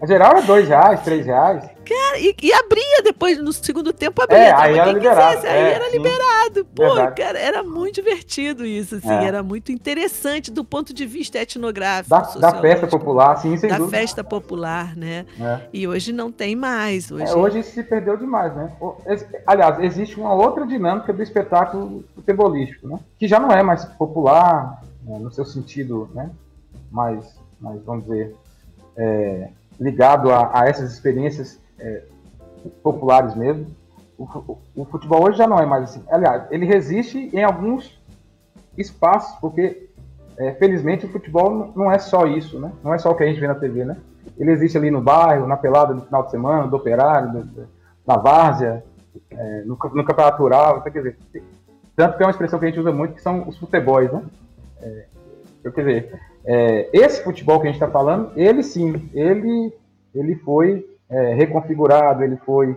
A 0.00 0.06
geral 0.06 0.32
era 0.32 0.42
dois 0.42 0.68
reais, 0.68 1.02
três 1.02 1.24
reais. 1.24 1.64
Cara, 1.64 2.18
e, 2.18 2.34
e, 2.42 2.52
abria 2.52 3.02
depois, 3.04 3.38
no 3.38 3.52
segundo 3.52 3.92
tempo 3.92 4.20
abria. 4.20 4.38
É, 4.38 4.52
aí 4.52 4.78
era 4.78 4.92
liberado. 4.92 5.36
Quisesse, 5.36 5.46
aí 5.46 5.62
é, 5.62 5.72
era 5.72 5.84
sim. 5.84 5.92
liberado. 5.92 6.64
Pô, 6.74 6.82
Verdade. 6.82 7.22
cara, 7.22 7.38
era 7.38 7.62
muito 7.62 7.94
divertido 7.94 8.66
isso, 8.66 8.96
assim, 8.96 9.08
é. 9.08 9.24
era 9.24 9.42
muito 9.42 9.70
interessante 9.70 10.50
do 10.50 10.64
ponto 10.64 10.92
de 10.92 11.06
vista 11.06 11.38
etnográfico. 11.38 12.10
Da, 12.10 12.50
da 12.50 12.60
festa 12.60 12.86
popular, 12.88 13.36
sim, 13.36 13.56
sem 13.56 13.70
Da 13.70 13.78
dúvida. 13.78 13.96
festa 13.96 14.24
popular, 14.24 14.96
né? 14.96 15.24
É. 15.40 15.60
E 15.72 15.86
hoje 15.86 16.12
não 16.12 16.32
tem 16.32 16.56
mais. 16.56 17.10
Hoje... 17.10 17.24
É, 17.24 17.34
hoje 17.34 17.62
se 17.62 17.82
perdeu 17.82 18.16
demais, 18.16 18.54
né? 18.54 18.72
Aliás, 19.46 19.78
existe 19.78 20.18
uma 20.18 20.34
outra 20.34 20.66
dinâmica 20.66 21.12
do 21.12 21.22
espetáculo 21.22 22.04
futebolístico, 22.16 22.88
né? 22.88 22.98
Que 23.18 23.28
já 23.28 23.38
não 23.38 23.50
é 23.50 23.62
mais 23.62 23.84
popular, 23.84 24.82
né, 25.04 25.18
no 25.18 25.30
seu 25.30 25.44
sentido, 25.44 26.10
né? 26.12 26.30
Mais, 26.90 27.40
mais 27.60 27.80
vamos 27.84 28.04
dizer, 28.04 28.34
é, 28.96 29.48
ligado 29.78 30.30
a, 30.30 30.60
a 30.60 30.68
essas 30.68 30.92
experiências 30.92 31.60
é, 31.78 32.02
populares 32.82 33.34
mesmo. 33.34 33.66
o, 34.18 34.58
o, 34.74 34.84
futebol 34.84 35.24
hoje 35.24 35.38
já 35.38 35.46
não 35.46 35.58
é 35.58 35.66
mais 35.66 35.84
assim. 35.84 36.02
Aliás, 36.08 36.44
ele 36.50 36.64
resiste 36.66 37.30
em 37.32 37.42
alguns 37.42 38.00
espaços, 38.76 39.38
porque 39.40 39.88
é, 40.36 40.52
felizmente 40.52 41.06
o 41.06 41.08
futebol 41.08 41.72
não 41.74 41.90
é 41.90 41.98
só 41.98 42.26
isso, 42.26 42.58
né? 42.58 42.72
Não 42.82 42.92
é 42.92 42.98
só 42.98 43.10
o 43.10 43.14
que 43.14 43.24
a 43.24 43.26
gente 43.26 43.40
vê 43.40 43.46
na 43.46 43.54
TV, 43.54 43.84
né? 43.84 43.96
Ele 44.38 44.50
existe 44.50 44.76
ali 44.76 44.90
no 44.90 45.00
bairro, 45.00 45.46
na 45.46 45.56
pelada 45.56 45.94
no 45.94 46.02
final 46.02 46.24
de 46.24 46.30
semana, 46.30 46.66
do 46.66 46.76
operário, 46.76 47.44
do, 47.44 47.68
na 48.06 48.16
várzea, 48.16 48.84
é, 49.30 49.62
no, 49.62 49.76
no, 49.76 50.04
campeonato 50.04 50.42
rural, 50.42 50.82
quer 50.82 50.90
dizer, 50.90 51.18
tanto 51.94 52.16
que 52.16 52.22
é 52.22 52.26
uma 52.26 52.30
expressão 52.30 52.58
que 52.58 52.66
a 52.66 52.68
gente 52.68 52.80
usa 52.80 52.92
muito, 52.92 53.14
que 53.14 53.22
são 53.22 53.48
os 53.48 53.56
futebols, 53.56 54.12
né? 54.12 54.22
É, 54.82 55.06
quer 55.62 55.80
dizer, 55.80 56.20
é, 56.46 56.88
esse 56.92 57.22
futebol 57.24 57.60
que 57.60 57.66
a 57.66 57.72
gente 57.72 57.82
está 57.82 57.90
falando, 57.90 58.30
ele 58.36 58.62
sim, 58.62 59.10
ele, 59.12 59.72
ele 60.14 60.36
foi 60.36 60.86
é, 61.10 61.34
reconfigurado, 61.34 62.22
ele 62.22 62.36
foi 62.36 62.76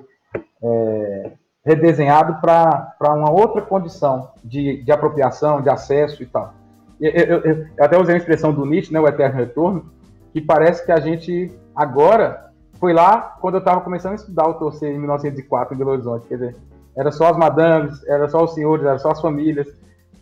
é, 0.62 1.32
redesenhado 1.64 2.42
para 2.42 3.14
uma 3.14 3.30
outra 3.30 3.62
condição 3.62 4.32
de, 4.44 4.82
de 4.84 4.92
apropriação, 4.92 5.62
de 5.62 5.70
acesso 5.70 6.24
e 6.24 6.26
tal. 6.26 6.54
Eu, 7.00 7.12
eu, 7.12 7.40
eu, 7.42 7.68
até 7.80 7.98
usei 7.98 8.16
a 8.16 8.18
expressão 8.18 8.52
do 8.52 8.66
Nietzsche, 8.66 8.92
né, 8.92 9.00
o 9.00 9.08
eterno 9.08 9.38
retorno, 9.38 9.86
que 10.34 10.42
parece 10.42 10.86
que 10.86 10.92
a 10.92 11.00
gente 11.00 11.52
agora 11.76 12.50
foi 12.80 12.94
lá 12.94 13.38
quando 13.40 13.56
eu 13.56 13.60
estava 13.60 13.82
começando 13.82 14.14
a 14.14 14.16
estudar 14.16 14.48
o 14.48 14.56
torcer 14.56 14.94
em 14.94 14.98
1904 14.98 15.76
em 15.76 15.78
Belo 15.78 15.92
Horizonte. 15.92 16.28
Quer 16.28 16.36
dizer, 16.36 16.56
era 16.96 17.12
só 17.12 17.30
as 17.30 17.38
madames, 17.38 18.04
era 18.08 18.28
só 18.28 18.44
os 18.44 18.54
senhores, 18.54 18.86
era 18.86 18.98
só 18.98 19.12
as 19.12 19.22
famílias 19.22 19.68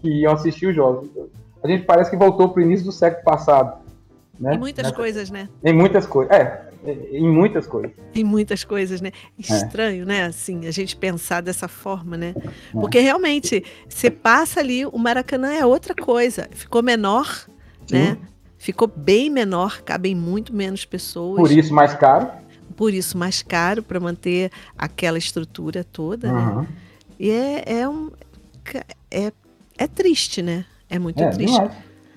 que 0.01 0.21
iam 0.21 0.33
assistir 0.33 0.67
os 0.67 0.75
jogos. 0.75 1.09
A 1.63 1.67
gente 1.67 1.85
parece 1.85 2.09
que 2.09 2.17
voltou 2.17 2.49
para 2.49 2.61
o 2.61 2.63
início 2.63 2.85
do 2.85 2.91
século 2.91 3.23
passado. 3.23 3.79
Né? 4.39 4.55
Em 4.55 4.57
muitas 4.57 4.91
coisas, 4.91 5.29
né? 5.29 5.49
Em 5.63 5.73
muitas 5.73 6.05
coisas. 6.05 6.35
É, 6.35 6.67
em 7.11 7.27
muitas 7.29 7.65
coisas. 7.65 7.91
Em 8.13 8.23
muitas 8.23 8.63
coisas, 8.63 9.01
né? 9.01 9.11
Estranho, 9.37 10.03
é. 10.03 10.05
né? 10.05 10.25
Assim, 10.25 10.67
a 10.67 10.71
gente 10.71 10.95
pensar 10.95 11.41
dessa 11.41 11.67
forma, 11.67 12.15
né? 12.15 12.33
É. 12.37 12.49
Porque 12.71 12.99
realmente, 12.99 13.63
você 13.89 14.11
passa 14.11 14.59
ali, 14.59 14.85
o 14.85 14.97
Maracanã 14.97 15.53
é 15.53 15.65
outra 15.65 15.95
coisa. 15.95 16.47
Ficou 16.51 16.83
menor, 16.83 17.27
Sim. 17.87 17.95
né? 17.95 18.17
Ficou 18.57 18.87
bem 18.87 19.29
menor, 19.29 19.81
cabem 19.81 20.15
muito 20.15 20.53
menos 20.53 20.85
pessoas. 20.85 21.37
Por 21.37 21.51
isso 21.51 21.73
mais 21.73 21.93
caro. 21.93 22.29
Por 22.75 22.93
isso 22.93 23.17
mais 23.17 23.41
caro 23.41 23.81
para 23.81 23.99
manter 23.99 24.51
aquela 24.77 25.17
estrutura 25.17 25.83
toda, 25.83 26.31
né? 26.31 26.39
uhum. 26.39 26.61
né? 26.61 26.67
E 27.19 27.31
é, 27.31 27.63
é 27.79 27.89
um 27.89 28.11
é, 29.09 29.31
é 29.77 29.87
triste, 29.87 30.41
né? 30.41 30.65
É 30.89 30.97
muito 30.99 31.21
é, 31.21 31.29
triste. 31.29 31.59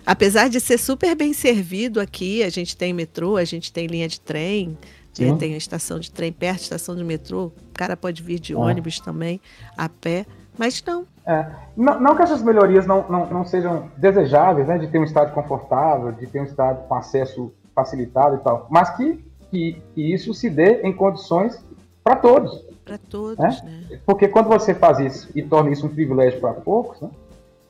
Apesar 0.06 0.48
de 0.48 0.60
ser 0.60 0.78
super 0.78 1.14
bem 1.14 1.32
servido 1.32 2.00
aqui, 2.00 2.42
a 2.42 2.48
gente 2.48 2.76
tem 2.76 2.92
metrô, 2.92 3.36
a 3.36 3.44
gente 3.44 3.72
tem 3.72 3.86
linha 3.86 4.08
de 4.08 4.20
trem, 4.20 4.76
né? 5.18 5.36
tem 5.38 5.54
a 5.54 5.56
estação 5.56 5.98
de 5.98 6.10
trem 6.10 6.32
perto, 6.32 6.62
estação 6.62 6.96
de 6.96 7.04
metrô, 7.04 7.46
o 7.46 7.52
cara 7.74 7.96
pode 7.96 8.22
vir 8.22 8.38
de 8.38 8.52
é. 8.52 8.56
ônibus 8.56 9.00
também, 9.00 9.40
a 9.76 9.88
pé, 9.88 10.24
mas 10.58 10.82
não. 10.86 11.04
É. 11.26 11.46
Não, 11.76 12.00
não, 12.00 12.16
que 12.16 12.22
essas 12.22 12.42
melhorias 12.42 12.86
não, 12.86 13.08
não, 13.08 13.26
não 13.26 13.44
sejam 13.44 13.90
desejáveis, 13.96 14.66
né, 14.66 14.78
de 14.78 14.88
ter 14.88 14.98
um 14.98 15.04
estádio 15.04 15.34
confortável, 15.34 16.12
de 16.12 16.26
ter 16.26 16.40
um 16.40 16.44
estádio 16.44 16.82
com 16.84 16.94
acesso 16.94 17.52
facilitado 17.74 18.36
e 18.36 18.38
tal, 18.38 18.66
mas 18.70 18.90
que, 18.96 19.24
que, 19.50 19.82
que 19.94 20.12
isso 20.12 20.34
se 20.34 20.50
dê 20.50 20.82
em 20.82 20.92
condições 20.92 21.64
para 22.02 22.16
todos. 22.16 22.64
Para 22.84 22.98
todos, 22.98 23.38
né? 23.38 23.86
né? 23.90 24.00
Porque 24.04 24.26
quando 24.26 24.48
você 24.48 24.74
faz 24.74 24.98
isso 24.98 25.30
e 25.34 25.42
torna 25.42 25.70
isso 25.70 25.86
um 25.86 25.90
privilégio 25.90 26.40
para 26.40 26.54
poucos, 26.54 27.00
né, 27.00 27.08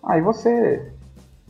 aí 0.02 0.20
você 0.20 0.92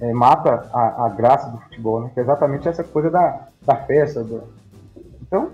é, 0.00 0.12
mata 0.12 0.68
a, 0.72 1.06
a, 1.06 1.08
graça 1.10 1.50
do 1.50 1.58
futebol, 1.58 2.02
né? 2.02 2.10
Que 2.12 2.20
é 2.20 2.22
exatamente 2.22 2.68
essa 2.68 2.82
coisa 2.82 3.10
da, 3.10 3.48
da 3.62 3.76
festa. 3.76 4.24
Do... 4.24 4.42
Então, 5.22 5.50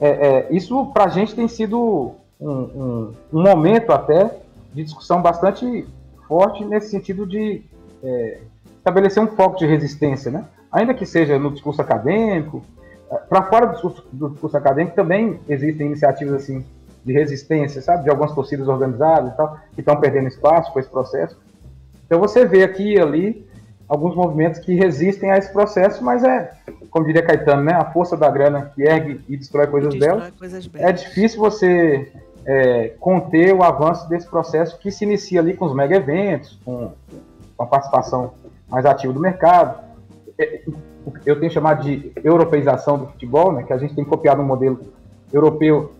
é, 0.00 0.08
é, 0.08 0.48
isso 0.50 0.86
para 0.86 1.04
a 1.04 1.08
gente 1.08 1.34
tem 1.34 1.46
sido 1.46 2.12
um, 2.40 2.50
um, 2.50 3.14
um, 3.32 3.42
momento 3.42 3.92
até 3.92 4.40
de 4.72 4.82
discussão 4.82 5.22
bastante 5.22 5.86
forte 6.26 6.64
nesse 6.64 6.90
sentido 6.90 7.26
de 7.26 7.62
é, 8.02 8.40
estabelecer 8.78 9.22
um 9.22 9.28
foco 9.28 9.58
de 9.58 9.66
resistência, 9.66 10.30
né? 10.30 10.44
Ainda 10.72 10.94
que 10.94 11.06
seja 11.06 11.38
no 11.38 11.52
discurso 11.52 11.80
acadêmico, 11.80 12.62
é, 13.10 13.16
para 13.16 13.42
fora 13.44 13.66
do 13.66 13.72
discurso, 13.74 14.04
do 14.12 14.30
discurso 14.30 14.56
acadêmico 14.56 14.96
também 14.96 15.38
existem 15.48 15.86
iniciativas 15.86 16.42
assim 16.42 16.64
de 17.04 17.12
resistência, 17.12 17.82
sabe, 17.82 18.04
de 18.04 18.10
algumas 18.10 18.34
torcidas 18.34 18.66
organizadas 18.66 19.32
e 19.32 19.36
tal, 19.36 19.58
que 19.74 19.80
estão 19.80 20.00
perdendo 20.00 20.28
espaço 20.28 20.72
com 20.72 20.80
esse 20.80 20.88
processo. 20.88 21.36
Então 22.06 22.18
você 22.18 22.44
vê 22.44 22.62
aqui 22.62 22.94
e 22.94 23.00
ali 23.00 23.46
alguns 23.88 24.14
movimentos 24.14 24.60
que 24.60 24.74
resistem 24.74 25.30
a 25.30 25.36
esse 25.36 25.52
processo, 25.52 26.02
mas 26.02 26.24
é, 26.24 26.50
como 26.90 27.04
diria 27.04 27.22
Caetano, 27.22 27.64
né, 27.64 27.72
a 27.72 27.84
força 27.84 28.16
da 28.16 28.30
grana 28.30 28.72
que 28.74 28.82
ergue 28.82 29.20
e 29.28 29.36
destrói 29.36 29.66
coisas, 29.66 29.92
destrói 29.92 30.16
belas. 30.16 30.34
coisas 30.38 30.66
belas. 30.66 30.88
É 30.88 30.92
difícil 30.92 31.40
você 31.40 32.12
é, 32.46 32.88
conter 33.00 33.54
o 33.54 33.62
avanço 33.62 34.08
desse 34.08 34.28
processo 34.28 34.78
que 34.78 34.90
se 34.90 35.04
inicia 35.04 35.40
ali 35.40 35.54
com 35.54 35.66
os 35.66 35.74
mega 35.74 35.96
eventos, 35.96 36.58
com, 36.64 36.92
com 37.56 37.62
a 37.62 37.66
participação 37.66 38.34
mais 38.68 38.86
ativa 38.86 39.12
do 39.12 39.20
mercado. 39.20 39.82
É, 40.38 40.62
eu 41.26 41.38
tenho 41.38 41.52
chamado 41.52 41.82
de 41.82 42.12
europeização 42.22 42.98
do 42.98 43.06
futebol, 43.06 43.52
né, 43.52 43.62
que 43.62 43.72
a 43.72 43.78
gente 43.78 43.94
tem 43.94 44.04
copiado 44.04 44.40
um 44.40 44.46
modelo 44.46 44.80
europeu, 45.32 45.92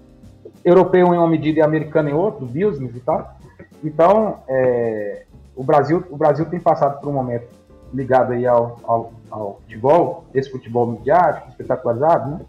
europeu 0.64 1.14
em 1.14 1.18
uma 1.18 1.28
medida 1.28 1.58
e 1.58 1.62
americano 1.62 2.08
em 2.08 2.14
outro, 2.14 2.46
business 2.46 2.94
e 2.96 3.00
tal. 3.00 3.36
Então, 3.82 4.38
é, 4.48 5.24
o 5.56 5.62
Brasil, 5.62 6.04
o 6.10 6.16
Brasil 6.16 6.44
tem 6.46 6.60
passado 6.60 7.00
por 7.00 7.08
um 7.08 7.12
momento 7.12 7.46
ligado 7.92 8.32
aí 8.32 8.46
ao, 8.46 8.78
ao, 8.82 9.12
ao 9.30 9.60
futebol, 9.62 10.24
esse 10.34 10.50
futebol 10.50 10.86
midiático, 10.86 11.48
espetacularizado, 11.50 12.30
né? 12.30 12.40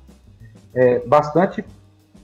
É 0.73 0.99
bastante, 1.07 1.63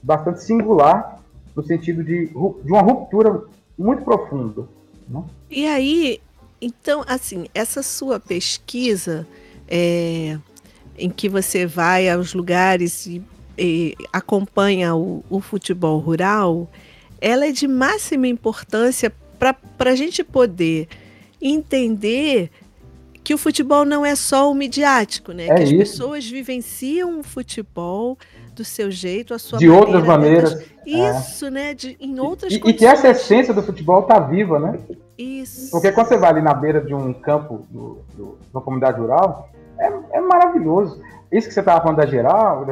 bastante 0.02 0.42
singular 0.42 1.18
no 1.56 1.62
sentido 1.62 2.02
de, 2.02 2.26
de 2.26 2.72
uma 2.72 2.82
ruptura 2.82 3.44
muito 3.78 4.02
profunda. 4.04 4.66
Né? 5.08 5.22
E 5.50 5.66
aí, 5.66 6.20
então, 6.60 7.02
assim, 7.06 7.46
essa 7.54 7.82
sua 7.82 8.20
pesquisa 8.20 9.26
é, 9.68 10.38
em 10.98 11.08
que 11.08 11.28
você 11.28 11.66
vai 11.66 12.08
aos 12.10 12.34
lugares 12.34 13.06
e, 13.06 13.22
e 13.58 13.96
acompanha 14.12 14.94
o, 14.94 15.24
o, 15.30 15.40
futebol 15.40 15.98
rural, 15.98 16.68
ela 17.20 17.46
é 17.46 17.52
de 17.52 17.66
máxima 17.66 18.26
importância 18.26 19.12
para 19.76 19.90
a 19.90 19.96
gente 19.96 20.22
poder 20.22 20.88
entender 21.40 22.50
que 23.24 23.34
o 23.34 23.38
futebol 23.38 23.84
não 23.84 24.04
é 24.04 24.14
só 24.14 24.50
o 24.50 24.54
midiático, 24.54 25.32
né? 25.32 25.46
É 25.46 25.54
que 25.54 25.62
as 25.62 25.70
isso. 25.70 25.78
pessoas 25.78 26.28
vivenciam 26.28 27.20
o 27.20 27.22
futebol 27.22 28.18
do 28.54 28.64
seu 28.64 28.90
jeito, 28.90 29.32
a 29.32 29.38
sua 29.38 29.58
de 29.58 29.68
maneira, 29.68 29.86
outras 29.86 30.04
maneiras. 30.04 30.68
É. 30.86 31.10
Isso, 31.18 31.46
é. 31.46 31.50
né? 31.50 31.74
De, 31.74 31.96
em 32.00 32.18
outras 32.18 32.52
e, 32.52 32.56
e, 32.56 32.72
que 32.72 32.84
essa 32.84 33.08
essência 33.08 33.54
do 33.54 33.62
futebol 33.62 34.02
tá 34.02 34.18
viva, 34.18 34.58
né? 34.58 34.78
Isso. 35.16 35.70
Porque 35.70 35.92
quando 35.92 36.08
você 36.08 36.16
vai 36.16 36.30
ali 36.30 36.42
na 36.42 36.54
beira 36.54 36.80
de 36.80 36.94
um 36.94 37.12
campo 37.12 37.64
do, 37.70 37.98
do, 38.14 38.38
uma 38.52 38.60
comunidade 38.60 38.98
rural, 38.98 39.50
é, 39.78 40.18
é 40.18 40.20
maravilhoso. 40.20 41.00
Isso 41.30 41.48
que 41.48 41.54
você 41.54 41.60
estava 41.60 41.80
falando 41.80 41.98
da 41.98 42.06
geral, 42.06 42.66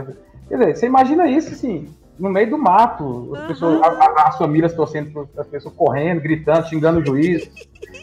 quer 0.48 0.58
dizer, 0.58 0.76
você 0.76 0.86
imagina 0.86 1.28
isso 1.28 1.52
assim, 1.52 1.88
no 2.20 2.28
meio 2.30 2.50
do 2.50 2.58
mato, 2.58 3.34
as, 3.34 3.46
pessoas, 3.46 3.82
a, 3.82 3.86
a, 3.86 4.28
as 4.28 4.38
famílias 4.38 4.74
torcendo, 4.74 5.28
as 5.36 5.46
pessoas 5.46 5.74
correndo, 5.74 6.20
gritando, 6.20 6.68
xingando 6.68 7.00
o 7.00 7.04
juiz. 7.04 7.50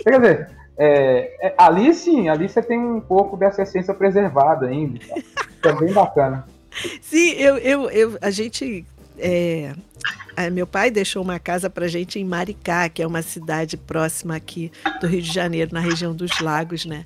quer 0.03 0.19
dizer, 0.19 0.49
é, 0.77 1.47
é, 1.47 1.55
ali 1.57 1.93
sim, 1.93 2.27
ali 2.27 2.49
você 2.49 2.61
tem 2.61 2.79
um 2.79 2.99
pouco 2.99 3.37
dessa 3.37 3.61
essência 3.61 3.93
preservada 3.93 4.67
ainda. 4.67 4.99
Tá? 5.61 5.69
É 5.69 5.73
bem 5.73 5.93
bacana. 5.93 6.47
Sim, 7.01 7.31
eu, 7.31 7.57
eu, 7.57 7.89
eu, 7.89 8.17
a 8.21 8.29
gente. 8.29 8.85
É, 9.17 9.73
meu 10.51 10.67
pai 10.67 10.91
deixou 10.91 11.23
uma 11.23 11.39
casa 11.39 11.67
para 11.67 11.87
gente 11.87 12.19
em 12.19 12.23
Maricá, 12.23 12.87
que 12.89 13.01
é 13.01 13.07
uma 13.07 13.23
cidade 13.23 13.75
próxima 13.75 14.35
aqui 14.35 14.71
do 15.01 15.07
Rio 15.07 15.21
de 15.21 15.33
Janeiro, 15.33 15.71
na 15.73 15.79
região 15.79 16.13
dos 16.13 16.39
Lagos, 16.39 16.85
né? 16.85 17.05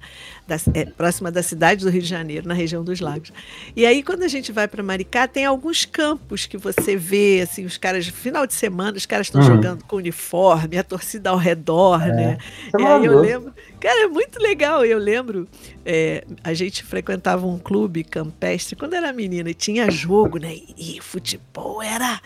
Da, 0.51 0.57
é, 0.73 0.83
próxima 0.83 1.31
da 1.31 1.41
cidade 1.41 1.85
do 1.85 1.89
Rio 1.89 2.01
de 2.01 2.07
Janeiro, 2.09 2.45
na 2.45 2.53
região 2.53 2.83
dos 2.83 2.99
Lagos. 2.99 3.31
E 3.73 3.85
aí, 3.85 4.03
quando 4.03 4.23
a 4.23 4.27
gente 4.27 4.51
vai 4.51 4.67
para 4.67 4.83
Maricá, 4.83 5.25
tem 5.25 5.45
alguns 5.45 5.85
campos 5.85 6.45
que 6.45 6.57
você 6.57 6.97
vê, 6.97 7.39
assim, 7.41 7.63
os 7.63 7.77
caras, 7.77 8.05
final 8.07 8.45
de 8.45 8.53
semana, 8.53 8.97
os 8.97 9.05
caras 9.05 9.27
estão 9.27 9.39
uhum. 9.39 9.47
jogando 9.47 9.85
com 9.85 9.95
uniforme, 9.95 10.77
a 10.77 10.83
torcida 10.83 11.29
ao 11.29 11.37
redor, 11.37 12.01
é. 12.01 12.11
né? 12.11 12.37
É 12.77 12.81
e 12.81 12.85
aí 12.85 13.05
eu 13.05 13.21
lembro. 13.21 13.53
Cara, 13.79 14.03
é 14.03 14.07
muito 14.07 14.39
legal. 14.39 14.85
Eu 14.85 14.97
lembro, 14.99 15.47
é, 15.85 16.25
a 16.43 16.53
gente 16.53 16.83
frequentava 16.83 17.47
um 17.47 17.57
clube 17.57 18.03
campestre 18.03 18.75
quando 18.75 18.93
era 18.93 19.13
menina 19.13 19.49
e 19.49 19.53
tinha 19.53 19.89
jogo, 19.89 20.37
né? 20.37 20.53
E, 20.53 20.97
e 20.97 21.01
futebol 21.01 21.81
era. 21.81 22.19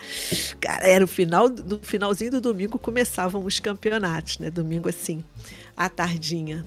Cara, 0.60 0.84
era 0.84 1.04
o 1.04 1.08
final 1.08 1.48
do 1.48 1.78
finalzinho 1.78 2.32
do 2.32 2.40
domingo 2.40 2.76
começavam 2.76 3.44
os 3.44 3.60
campeonatos, 3.60 4.40
né? 4.40 4.50
Domingo 4.50 4.88
assim, 4.88 5.24
à 5.76 5.88
tardinha. 5.88 6.64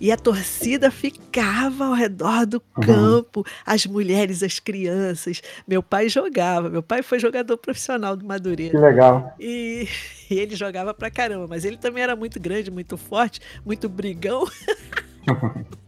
E 0.00 0.12
a 0.12 0.16
torcida 0.16 0.90
ficava 0.90 1.86
ao 1.86 1.94
redor 1.94 2.46
do 2.46 2.62
uhum. 2.76 2.82
campo, 2.82 3.44
as 3.64 3.86
mulheres, 3.86 4.42
as 4.42 4.58
crianças. 4.58 5.42
Meu 5.66 5.82
pai 5.82 6.08
jogava, 6.08 6.68
meu 6.68 6.82
pai 6.82 7.02
foi 7.02 7.18
jogador 7.18 7.56
profissional 7.56 8.16
do 8.16 8.24
Madureira. 8.24 8.72
Que 8.72 8.84
legal. 8.84 9.34
E, 9.38 9.88
e 10.30 10.38
ele 10.38 10.56
jogava 10.56 10.92
pra 10.92 11.10
caramba, 11.10 11.46
mas 11.48 11.64
ele 11.64 11.76
também 11.76 12.02
era 12.02 12.14
muito 12.16 12.40
grande, 12.40 12.70
muito 12.70 12.96
forte, 12.96 13.40
muito 13.64 13.88
brigão. 13.88 14.44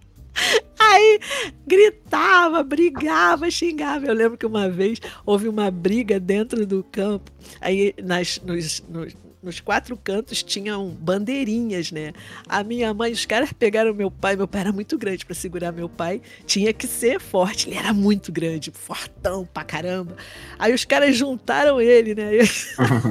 Aí 0.79 1.21
gritava, 1.67 2.63
brigava, 2.63 3.51
xingava. 3.51 4.07
Eu 4.07 4.15
lembro 4.15 4.37
que 4.37 4.47
uma 4.47 4.69
vez 4.69 5.01
houve 5.25 5.49
uma 5.49 5.71
briga 5.71 6.19
dentro 6.19 6.67
do 6.67 6.83
campo, 6.83 7.31
aí 7.61 7.95
nas, 8.03 8.41
nos, 8.41 8.83
nos 8.89 9.15
nos 9.43 9.61
quatro 9.61 9.97
cantos 9.97 10.43
tinham 10.43 10.89
bandeirinhas, 10.89 11.91
né? 11.91 12.13
A 12.49 12.63
minha 12.63 12.95
mãe, 12.95 13.13
os 13.13 13.27
caras 13.27 13.53
pegaram 13.53 13.93
meu 13.93 14.11
pai, 14.11 14.37
meu 14.37 14.47
pai 14.47 14.61
era 14.61 14.73
muito 14.73 14.97
grande 14.97 15.27
para 15.27 15.35
segurar 15.35 15.73
meu 15.73 15.89
pai, 15.89 16.23
tinha 16.47 16.73
que 16.73 16.87
ser 16.87 17.21
forte, 17.21 17.69
ele 17.69 17.79
era 17.79 17.93
muito 17.93 18.31
grande, 18.31 18.71
fortão 18.71 19.49
pra 19.53 19.65
caramba. 19.65 20.17
Aí 20.59 20.73
os 20.73 20.85
caras 20.85 21.17
juntaram 21.17 21.81
ele, 21.81 22.15
né? 22.15 22.31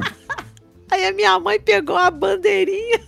Aí 0.90 1.06
a 1.06 1.14
minha 1.14 1.40
mãe 1.40 1.60
pegou 1.60 1.98
a 1.98 2.10
bandeirinha, 2.10 3.02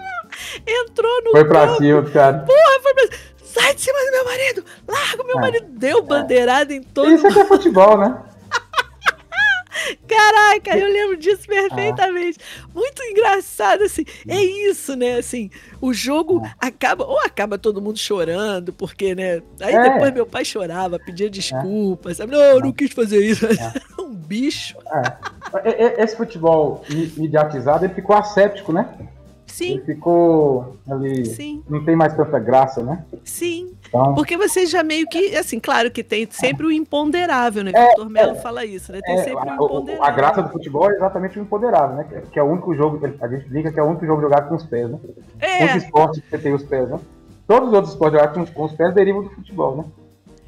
entrou 0.66 1.24
no. 1.24 1.30
Foi 1.32 1.44
pra 1.44 1.66
campo. 1.66 1.78
cima, 1.78 2.02
cara. 2.10 2.38
Porra, 2.40 2.82
foi 2.82 2.94
pra 2.94 3.08
sai 3.54 3.74
de 3.74 3.80
cima 3.80 3.98
do 3.98 4.10
meu 4.10 4.24
marido, 4.24 4.64
larga 4.88 5.22
o 5.22 5.26
meu 5.26 5.38
é. 5.38 5.40
marido. 5.40 5.66
Deu 5.70 6.02
bandeirada 6.02 6.74
em 6.74 6.82
todo 6.82 7.10
Isso 7.12 7.26
aqui 7.26 7.38
é 7.38 7.44
futebol, 7.44 7.98
né? 7.98 8.22
Caraca, 10.06 10.76
eu 10.76 10.92
lembro 10.92 11.16
disso 11.16 11.46
perfeitamente. 11.46 12.38
Muito 12.74 13.02
engraçado, 13.02 13.82
assim. 13.82 14.04
É 14.28 14.40
isso, 14.42 14.96
né? 14.96 15.18
Assim, 15.18 15.50
o 15.80 15.92
jogo 15.92 16.42
acaba, 16.58 17.04
ou 17.04 17.18
acaba 17.20 17.58
todo 17.58 17.80
mundo 17.80 17.98
chorando, 17.98 18.72
porque, 18.72 19.14
né? 19.14 19.42
Aí 19.60 19.74
é. 19.74 19.90
depois 19.90 20.12
meu 20.12 20.26
pai 20.26 20.44
chorava, 20.44 20.98
pedia 20.98 21.28
desculpas, 21.28 22.18
sabe? 22.18 22.32
Não, 22.32 22.40
eu 22.40 22.60
não 22.60 22.72
quis 22.72 22.92
fazer 22.92 23.24
isso. 23.24 23.46
É. 23.46 24.00
um 24.00 24.14
bicho. 24.14 24.76
É. 24.90 26.02
Esse 26.02 26.16
futebol 26.16 26.84
mediatizado, 27.16 27.84
ele 27.84 27.94
ficou 27.94 28.16
asséptico, 28.16 28.72
né? 28.72 28.88
Sim. 29.46 29.74
Ele 29.74 29.82
ficou 29.82 30.76
ali. 30.88 31.26
Sim. 31.26 31.62
Não 31.68 31.84
tem 31.84 31.94
mais 31.94 32.14
tanta 32.16 32.38
graça, 32.38 32.82
né? 32.82 33.04
Sim. 33.24 33.73
Então... 34.00 34.14
Porque 34.14 34.36
você 34.36 34.66
já 34.66 34.82
meio 34.82 35.06
que, 35.06 35.36
assim, 35.36 35.60
claro 35.60 35.90
que 35.90 36.02
tem 36.02 36.26
sempre 36.30 36.66
o 36.66 36.72
imponderável, 36.72 37.62
né? 37.62 37.72
É, 37.74 37.88
Vitor 37.88 38.10
Melo 38.10 38.32
é, 38.32 38.34
fala 38.36 38.64
isso, 38.64 38.92
né? 38.92 39.00
Tem 39.02 39.14
é, 39.14 39.22
sempre 39.22 39.48
o 39.48 39.54
imponderável. 39.54 40.04
A, 40.04 40.10
graça 40.10 40.42
do 40.42 40.48
futebol 40.50 40.90
é 40.90 40.94
exatamente 40.94 41.38
o 41.38 41.42
imponderável, 41.42 41.96
né? 41.96 42.22
Que 42.30 42.38
é 42.38 42.42
o 42.42 42.46
único 42.46 42.74
jogo, 42.74 43.00
a 43.20 43.28
gente 43.28 43.48
brinca 43.48 43.72
que 43.72 43.78
é 43.78 43.82
o 43.82 43.86
único 43.86 44.04
jogo 44.04 44.20
jogado 44.20 44.48
com 44.48 44.54
os 44.56 44.64
pés, 44.64 44.90
né? 44.90 44.98
É. 45.40 45.58
O 45.58 45.62
único 45.62 45.78
esporte 45.78 46.20
que 46.20 46.30
você 46.30 46.38
tem 46.38 46.54
os 46.54 46.62
pés, 46.62 46.88
né? 46.88 46.98
Todos 47.46 47.68
os 47.68 47.74
outros 47.74 47.92
esportes 47.92 48.20
jogados 48.20 48.50
com, 48.50 48.64
os 48.64 48.72
pés 48.72 48.94
derivam 48.94 49.22
do 49.22 49.30
futebol, 49.30 49.76
né? 49.76 49.84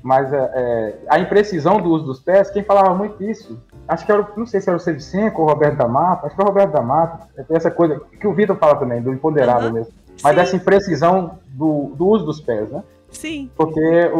Mas 0.02 0.32
é, 0.32 0.50
é, 0.54 0.94
a 1.08 1.18
imprecisão 1.18 1.80
do 1.80 1.90
uso 1.90 2.04
dos 2.04 2.20
pés, 2.20 2.50
quem 2.50 2.62
falava 2.62 2.94
muito 2.94 3.22
isso 3.22 3.58
acho 3.88 4.04
que 4.04 4.12
era, 4.12 4.28
não 4.36 4.46
sei 4.46 4.60
se 4.60 4.68
era 4.68 4.76
o 4.76 4.80
Sevchenko 4.80 5.42
ou 5.42 5.48
o 5.48 5.50
Roberto 5.50 5.76
da 5.76 5.88
Mata, 5.88 6.26
acho 6.26 6.34
que 6.34 6.42
era 6.42 6.50
o 6.50 6.52
Roberto 6.52 6.72
da 6.72 6.82
Mata, 6.82 7.28
tem 7.46 7.56
essa 7.56 7.70
coisa 7.70 8.00
que 8.20 8.26
o 8.26 8.34
Vitor 8.34 8.56
fala 8.56 8.76
também, 8.76 9.00
do 9.00 9.12
imponderável 9.12 9.68
uhum. 9.68 9.74
mesmo, 9.74 9.92
mas 10.22 10.34
Sim. 10.34 10.40
dessa 10.40 10.56
imprecisão 10.56 11.38
do, 11.48 11.92
do, 11.96 12.06
uso 12.06 12.24
dos 12.24 12.40
pés, 12.40 12.70
né? 12.70 12.82
Sim. 13.16 13.50
Porque 13.56 13.80
o, 14.12 14.18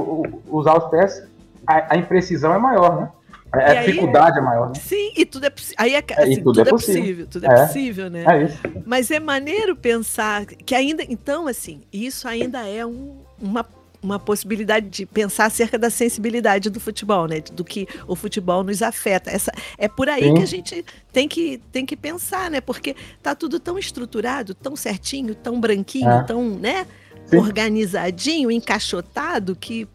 o, 0.49 0.59
usar 0.59 0.77
os 0.77 0.91
pés, 0.91 1.23
a, 1.67 1.95
a, 1.95 1.97
imprecisão 1.99 2.55
é 2.55 2.59
maior, 2.59 3.01
né? 3.01 3.11
A, 3.53 3.71
a 3.71 3.75
dificuldade 3.75 4.39
é 4.39 4.43
maior, 4.43 4.69
né? 4.69 4.75
Sim, 4.75 5.13
e 5.17 5.25
tudo 5.25 5.47
é, 5.47 5.53
aí 5.77 5.95
é, 5.95 6.05
é 6.09 6.23
assim, 6.23 6.37
tudo, 6.37 6.45
tudo 6.45 6.61
é, 6.61 6.65
possível. 6.65 7.01
possível. 7.01 7.27
Tudo 7.27 7.47
é, 7.47 7.49
é, 7.49 7.67
possível, 7.67 8.11
né? 8.11 8.25
É 8.27 8.43
isso. 8.45 8.59
Mas 8.85 9.11
é 9.11 9.21
maneiro 9.21 9.77
pensar 9.77 10.47
que 10.47 10.75
ainda. 10.75 11.03
Então, 11.09 11.47
assim, 11.47 11.83
isso 11.93 12.27
ainda 12.27 12.67
é 12.67 12.85
um, 12.85 13.19
uma 13.41 13.65
uma 14.07 14.19
possibilidade 14.21 14.89
de 14.89 15.05
pensar 15.05 15.47
acerca 15.47 15.77
da 15.77 15.91
sensibilidade 15.91 16.71
do 16.71 16.79
futebol, 16.79 17.27
né? 17.27 17.41
Do 17.41 17.65
que 17.65 17.89
o 18.07 18.15
futebol 18.15 18.63
nos 18.63 18.81
afeta. 18.81 19.31
Essa, 19.31 19.53
é 19.77 19.89
por 19.89 20.09
aí 20.09 20.23
Sim. 20.23 20.35
que 20.35 20.43
a 20.43 20.47
gente 20.47 20.85
tem 21.13 21.27
que, 21.27 21.61
tem 21.73 21.85
que 21.85 21.97
pensar, 21.97 22.51
né? 22.51 22.61
Porque 22.61 22.95
tá 23.21 23.35
tudo 23.35 23.59
tão 23.59 23.77
estruturado, 23.77 24.55
tão 24.55 24.77
certinho, 24.77 25.35
tão 25.35 25.61
branquinho, 25.61 26.09
é. 26.09 26.23
tão, 26.23 26.43
né? 26.51 26.87
Sim. 27.27 27.39
Organizadinho, 27.39 28.51
encaixotado, 28.51 29.57
que 29.57 29.89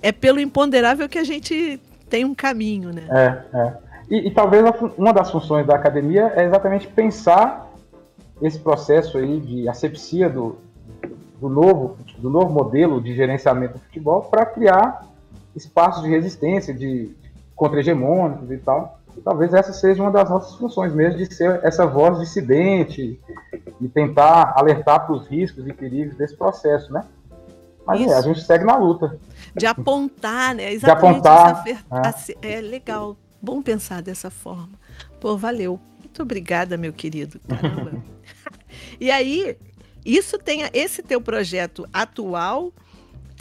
é 0.00 0.10
pelo 0.10 0.40
imponderável 0.40 1.08
que 1.08 1.18
a 1.18 1.24
gente 1.24 1.80
tem 2.10 2.24
um 2.24 2.34
caminho, 2.34 2.92
né? 2.92 3.04
É, 3.10 3.56
é. 3.56 3.76
E, 4.10 4.28
e 4.28 4.30
talvez 4.30 4.64
uma 4.98 5.12
das 5.12 5.30
funções 5.30 5.66
da 5.66 5.74
academia 5.74 6.32
é 6.36 6.44
exatamente 6.44 6.86
pensar 6.88 7.70
esse 8.42 8.58
processo 8.58 9.16
aí 9.16 9.40
de 9.40 9.68
asepsia 9.68 10.28
do, 10.28 10.58
do 11.40 11.48
novo, 11.48 11.96
do 12.18 12.28
novo 12.28 12.52
modelo 12.52 13.00
de 13.00 13.14
gerenciamento 13.14 13.74
do 13.74 13.80
futebol 13.80 14.22
para 14.22 14.44
criar 14.44 15.06
espaços 15.54 16.02
de 16.02 16.10
resistência, 16.10 16.74
de 16.74 17.10
contra-hegemônicos 17.54 18.50
e 18.50 18.58
tal. 18.58 18.98
E 19.16 19.20
talvez 19.20 19.52
essa 19.52 19.72
seja 19.72 20.02
uma 20.02 20.10
das 20.10 20.28
nossas 20.28 20.54
funções 20.56 20.94
mesmo, 20.94 21.18
de 21.18 21.32
ser 21.32 21.60
essa 21.62 21.86
voz 21.86 22.18
dissidente 22.18 23.20
e 23.80 23.88
tentar 23.88 24.54
alertar 24.56 25.06
para 25.06 25.14
os 25.14 25.26
riscos 25.26 25.66
e 25.66 25.72
perigos 25.72 26.16
desse 26.16 26.36
processo, 26.36 26.92
né? 26.92 27.04
Mas 27.86 28.00
é, 28.00 28.14
a 28.14 28.20
gente 28.20 28.40
segue 28.42 28.64
na 28.64 28.76
luta. 28.76 29.18
De 29.54 29.66
apontar, 29.66 30.54
né? 30.54 30.72
Exatamente. 30.72 31.22
De 31.22 31.28
apontar. 31.28 31.64
Essa, 32.06 32.32
é. 32.40 32.54
é 32.54 32.60
legal. 32.60 33.16
Bom 33.40 33.60
pensar 33.60 34.02
dessa 34.02 34.30
forma. 34.30 34.70
Pô, 35.20 35.36
valeu. 35.36 35.80
Muito 35.98 36.22
obrigada, 36.22 36.76
meu 36.76 36.92
querido. 36.92 37.40
Caramba. 37.48 37.92
e 39.00 39.10
aí, 39.10 39.56
isso 40.04 40.38
tem 40.38 40.62
esse 40.72 41.02
teu 41.02 41.20
projeto 41.20 41.86
atual 41.92 42.72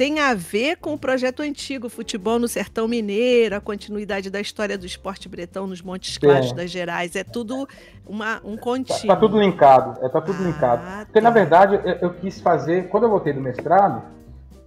tem 0.01 0.19
a 0.19 0.33
ver 0.33 0.77
com 0.77 0.95
o 0.95 0.97
projeto 0.97 1.43
antigo, 1.43 1.87
Futebol 1.87 2.39
no 2.39 2.47
Sertão 2.47 2.87
Mineiro, 2.87 3.55
a 3.55 3.61
continuidade 3.61 4.31
da 4.31 4.41
história 4.41 4.75
do 4.75 4.83
esporte 4.83 5.29
bretão 5.29 5.67
nos 5.67 5.79
Montes 5.79 6.17
Claros 6.17 6.51
é. 6.53 6.55
das 6.55 6.71
Gerais. 6.71 7.15
É 7.15 7.23
tudo 7.23 7.67
uma, 8.07 8.41
um 8.43 8.57
contínuo. 8.57 8.97
Está 8.97 9.13
tá 9.13 9.19
tudo 9.19 9.39
linkado, 9.39 10.03
é, 10.03 10.09
tá 10.09 10.19
tudo 10.19 10.39
ah, 10.41 10.47
linkado. 10.47 11.05
Porque, 11.05 11.19
tá. 11.19 11.21
na 11.21 11.29
verdade, 11.29 11.75
eu, 11.75 11.93
eu, 12.01 12.13
quis 12.15 12.41
fazer, 12.41 12.87
quando 12.89 13.03
eu 13.03 13.11
voltei 13.11 13.31
do 13.31 13.41
mestrado, 13.41 14.01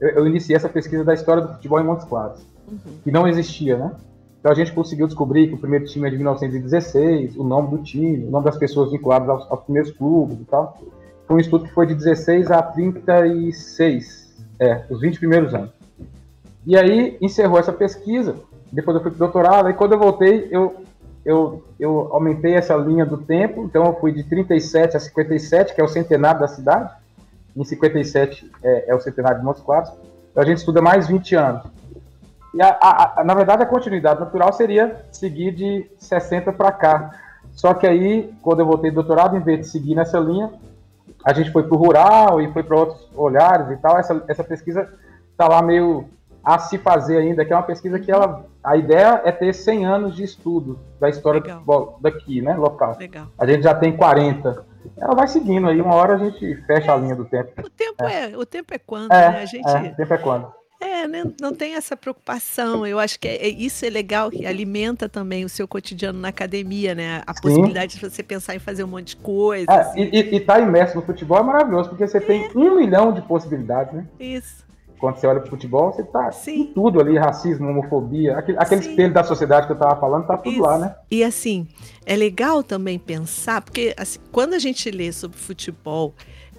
eu, 0.01 0.11
eu, 0.11 0.27
iniciei 0.29 0.55
essa 0.55 0.69
pesquisa 0.69 1.03
da 1.03 1.13
história 1.13 1.43
do 1.43 1.55
futebol 1.55 1.81
em 1.81 1.85
Montes 1.85 2.07
Claros, 2.07 2.47
uhum. 2.69 2.79
que 3.03 3.11
não 3.11 3.27
existia, 3.27 3.77
né? 3.77 3.91
Então 4.39 4.53
a 4.53 4.55
gente 4.55 4.71
conseguiu 4.73 5.09
descobrir 5.09 5.49
que 5.49 5.55
o 5.55 5.59
primeiro 5.59 5.85
time 5.85 6.07
é 6.07 6.11
de 6.13 6.17
1916, 6.17 7.37
o 7.37 7.43
nome 7.43 7.77
do 7.77 7.83
time, 7.83 8.25
o 8.25 8.31
nome 8.31 8.45
das 8.45 8.57
pessoas 8.57 8.93
vinculadas 8.93 9.29
aos, 9.29 9.51
aos 9.51 9.65
primeiros 9.65 9.91
clubes 9.91 10.39
e 10.41 10.45
tal. 10.45 10.79
Foi 11.27 11.35
um 11.35 11.41
estudo 11.41 11.65
que 11.65 11.73
foi 11.73 11.89
de 11.89 11.97
16 11.97 12.53
a 12.53 12.63
36, 12.63 14.24
é, 14.65 14.85
os 14.89 15.01
20 15.01 15.19
primeiros 15.19 15.55
anos. 15.55 15.71
E 16.67 16.77
aí 16.77 17.19
encerrou 17.21 17.59
essa 17.59 17.73
pesquisa, 17.73 18.37
depois 18.73 18.97
eu 18.97 19.03
fui 19.03 19.11
para 19.11 19.19
doutorado, 19.19 19.69
e 19.69 19.75
quando 19.75 19.93
eu 19.93 19.99
voltei, 19.99 20.49
eu, 20.51 20.83
eu, 21.25 21.63
eu 21.79 22.09
aumentei 22.11 22.55
essa 22.55 22.75
linha 22.75 23.05
do 23.05 23.19
tempo, 23.19 23.65
então 23.65 23.85
eu 23.85 23.95
fui 24.01 24.13
de 24.13 24.25
37 24.25 24.97
a 24.97 25.01
57, 25.01 25.75
que 25.75 25.81
é 25.81 25.85
o 25.85 25.89
centenário 25.89 26.41
da 26.41 26.49
cidade, 26.49 26.91
em 27.55 27.65
57 27.65 28.51
é, 28.63 28.91
é 28.91 28.95
o 28.95 29.01
centenário 29.01 29.39
de 29.39 29.45
Montes 29.45 29.63
Claros, 29.63 29.91
então 30.31 30.43
a 30.43 30.47
gente 30.47 30.59
estuda 30.59 30.81
mais 30.81 31.07
20 31.07 31.35
anos. 31.37 31.63
E 32.55 32.63
a, 32.63 32.69
a, 32.69 33.21
a, 33.21 33.25
na 33.25 33.35
verdade 33.35 33.63
a 33.63 33.67
continuidade 33.67 34.21
natural 34.21 34.53
seria 34.53 35.05
seguir 35.13 35.53
de 35.53 35.87
60 35.99 36.53
para 36.53 36.73
cá. 36.73 37.11
Só 37.53 37.75
que 37.75 37.87
aí, 37.87 38.33
quando 38.43 38.61
eu 38.61 38.67
voltei 38.67 38.91
do 38.91 38.95
doutorado, 38.95 39.37
em 39.37 39.41
vez 39.41 39.61
de 39.61 39.67
seguir 39.69 39.95
nessa 39.95 40.19
linha, 40.19 40.51
a 41.25 41.33
gente 41.33 41.51
foi 41.51 41.63
para 41.63 41.75
o 41.75 41.79
rural 41.79 42.41
e 42.41 42.53
foi 42.53 42.63
para 42.63 42.77
outros 42.77 43.09
olhares 43.15 43.71
e 43.71 43.77
tal. 43.77 43.99
Essa, 43.99 44.23
essa 44.29 44.45
pesquisa 44.45 44.93
está 45.33 45.49
lá 45.49 45.63
meio 45.63 46.09
a 46.45 46.59
se 46.59 46.77
fazer 46.77 47.17
ainda, 47.17 47.45
que 47.45 47.53
é 47.53 47.57
uma 47.57 47.63
pesquisa 47.63 47.99
que 47.99 48.13
ela, 48.13 48.45
a 48.63 48.77
ideia 48.77 49.23
é 49.25 49.33
ter 49.33 49.55
100 49.55 49.87
anos 49.87 50.15
de 50.15 50.23
estudo 50.23 50.79
da 51.01 51.09
história 51.09 51.41
do 51.41 51.49
futebol 51.49 51.99
daqui, 52.01 52.43
né, 52.43 52.55
local. 52.55 52.97
Legal. 52.99 53.29
A 53.39 53.47
gente 53.47 53.63
já 53.63 53.75
tem 53.75 53.97
40. 53.97 54.67
Ela 54.99 55.15
vai 55.15 55.27
seguindo 55.27 55.67
aí, 55.67 55.81
uma 55.81 55.95
hora 55.95 56.15
a 56.15 56.19
gente 56.19 56.55
fecha 56.67 56.93
a 56.93 56.97
linha 56.97 57.17
do 57.17 57.25
tempo. 57.25 57.53
O 57.65 57.71
tempo 57.71 58.05
é, 58.05 58.33
é 58.33 58.37
o 58.37 58.45
tempo 58.45 58.75
é 58.75 58.79
quando, 58.79 59.11
é, 59.11 59.31
né? 59.31 59.43
A 59.43 59.47
gente... 59.47 59.67
É, 59.67 59.93
o 59.93 59.97
tempo 59.97 60.13
é 60.13 60.19
quando. 60.19 60.53
É, 60.85 61.09
né? 61.09 61.25
não 61.41 61.55
tem 61.55 61.75
essa 61.75 61.97
preocupação. 61.97 62.87
Eu 62.87 62.99
acho 62.99 63.19
que 63.19 63.27
é, 63.27 63.37
é, 63.37 63.49
isso 63.49 63.87
é 63.87 63.89
legal, 63.89 64.31
que 64.31 64.45
alimenta 64.45 65.09
também 65.09 65.43
o 65.43 65.49
seu 65.49 65.67
cotidiano 65.67 66.19
na 66.19 66.29
academia, 66.29 66.95
né? 66.95 67.23
A 67.27 67.33
Sim. 67.33 67.41
possibilidade 67.41 67.95
de 67.95 68.01
você 68.01 68.23
pensar 68.23 68.55
em 68.55 68.59
fazer 68.59 68.85
um 68.85 68.89
monte 68.89 69.09
de 69.09 69.17
coisa. 69.17 69.71
É, 69.71 69.81
assim. 69.81 70.11
E 70.13 70.37
estar 70.37 70.57
tá 70.57 70.61
imerso 70.61 70.97
no 70.97 71.03
futebol 71.03 71.39
é 71.39 71.43
maravilhoso, 71.43 71.89
porque 71.89 72.07
você 72.07 72.19
é. 72.19 72.21
tem 72.21 72.51
um 72.55 72.77
milhão 72.77 73.13
de 73.13 73.23
possibilidades, 73.23 73.95
né? 73.95 74.07
Isso. 74.21 74.63
Quando 74.99 75.17
você 75.17 75.27
olha 75.27 75.41
para 75.41 75.49
o 75.49 75.51
futebol, 75.51 75.91
você 75.91 76.03
está 76.03 76.31
em 76.49 76.67
tudo 76.67 77.01
ali, 77.01 77.17
racismo, 77.17 77.69
homofobia, 77.69 78.37
aquele, 78.37 78.59
aquele 78.59 78.81
espelho 78.83 79.13
da 79.13 79.25
sociedade 79.25 79.67
que 79.67 79.73
eu 79.73 79.77
estava 79.77 79.99
falando, 79.99 80.23
está 80.23 80.37
tudo 80.37 80.53
Isso. 80.53 80.63
lá, 80.63 80.79
né? 80.79 80.95
E 81.11 81.25
assim, 81.25 81.67
é 82.05 82.15
legal 82.15 82.63
também 82.63 82.99
pensar, 82.99 83.63
porque 83.63 83.95
assim, 83.97 84.19
quando 84.31 84.55
a 84.55 84.59
gente 84.59 84.91
lê 84.91 85.13
sobre 85.13 85.37
futebol, 85.37 86.15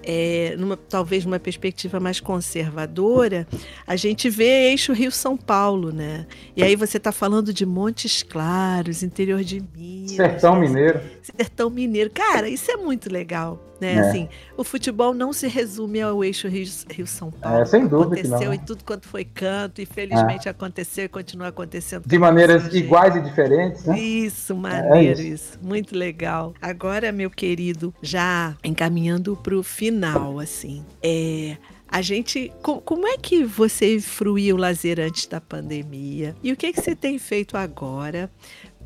é, 0.05 0.55
numa, 0.57 0.77
talvez 0.77 1.25
numa 1.25 1.39
perspectiva 1.39 1.99
mais 1.99 2.19
conservadora, 2.19 3.47
a 3.87 3.95
gente 3.95 4.29
vê 4.29 4.69
eixo 4.69 4.93
Rio-São 4.93 5.35
Paulo, 5.35 5.91
né? 5.91 6.27
E 6.55 6.63
aí 6.63 6.75
você 6.75 6.97
está 6.97 7.11
falando 7.11 7.51
de 7.51 7.65
Montes 7.65 8.21
Claros, 8.21 9.01
interior 9.01 9.43
de 9.43 9.63
Minas. 9.75 10.11
Sertão? 10.11 10.59
Mineiro. 10.59 11.01
Sertão 11.23 11.69
Mineiro. 11.69 12.11
Cara, 12.11 12.47
isso 12.47 12.69
é 12.71 12.77
muito 12.77 13.11
legal. 13.11 13.59
Né? 13.80 13.95
É. 13.95 13.99
Assim, 13.99 14.30
o 14.55 14.63
futebol 14.63 15.13
não 15.13 15.34
se 15.34 15.47
resume 15.47 16.01
ao 16.01 16.23
eixo 16.23 16.47
Rio-São 16.47 17.32
Paulo. 17.32 17.59
É, 17.59 17.65
sem 17.65 17.88
dúvida 17.88 18.21
aconteceu 18.21 18.53
em 18.53 18.59
tudo 18.59 18.84
quanto 18.84 19.07
foi 19.07 19.26
canto, 19.26 19.82
e 19.82 19.86
felizmente 19.86 20.47
é. 20.47 20.51
aconteceu 20.51 21.05
e 21.05 21.09
continua 21.09 21.49
acontecendo. 21.49 22.03
De 22.05 22.17
maneiras 22.17 22.73
iguais 22.73 23.15
e 23.15 23.21
diferentes, 23.21 23.86
né? 23.86 23.99
Isso, 23.99 24.53
é 24.53 24.55
maneiro, 24.55 25.21
isso. 25.21 25.34
isso. 25.34 25.59
Muito 25.61 25.97
legal. 25.97 26.53
Agora, 26.61 27.11
meu 27.11 27.30
querido, 27.30 27.93
já 28.01 28.55
encaminhando 28.63 29.36
para 29.36 29.55
o 29.55 29.63
final, 29.63 30.39
assim, 30.39 30.86
é 31.01 31.57
a 31.88 32.01
gente, 32.01 32.51
como 32.61 33.07
é 33.07 33.17
que 33.17 33.43
você 33.43 33.99
fruiu 34.01 34.55
o 34.55 34.59
lazer 34.59 34.99
antes 34.99 35.28
da 35.28 35.39
pandemia? 35.39 36.36
E 36.43 36.51
o 36.51 36.57
que, 36.57 36.65
é 36.65 36.73
que 36.73 36.82
você 36.82 36.95
tem 36.95 37.17
feito 37.17 37.55
agora 37.55 38.30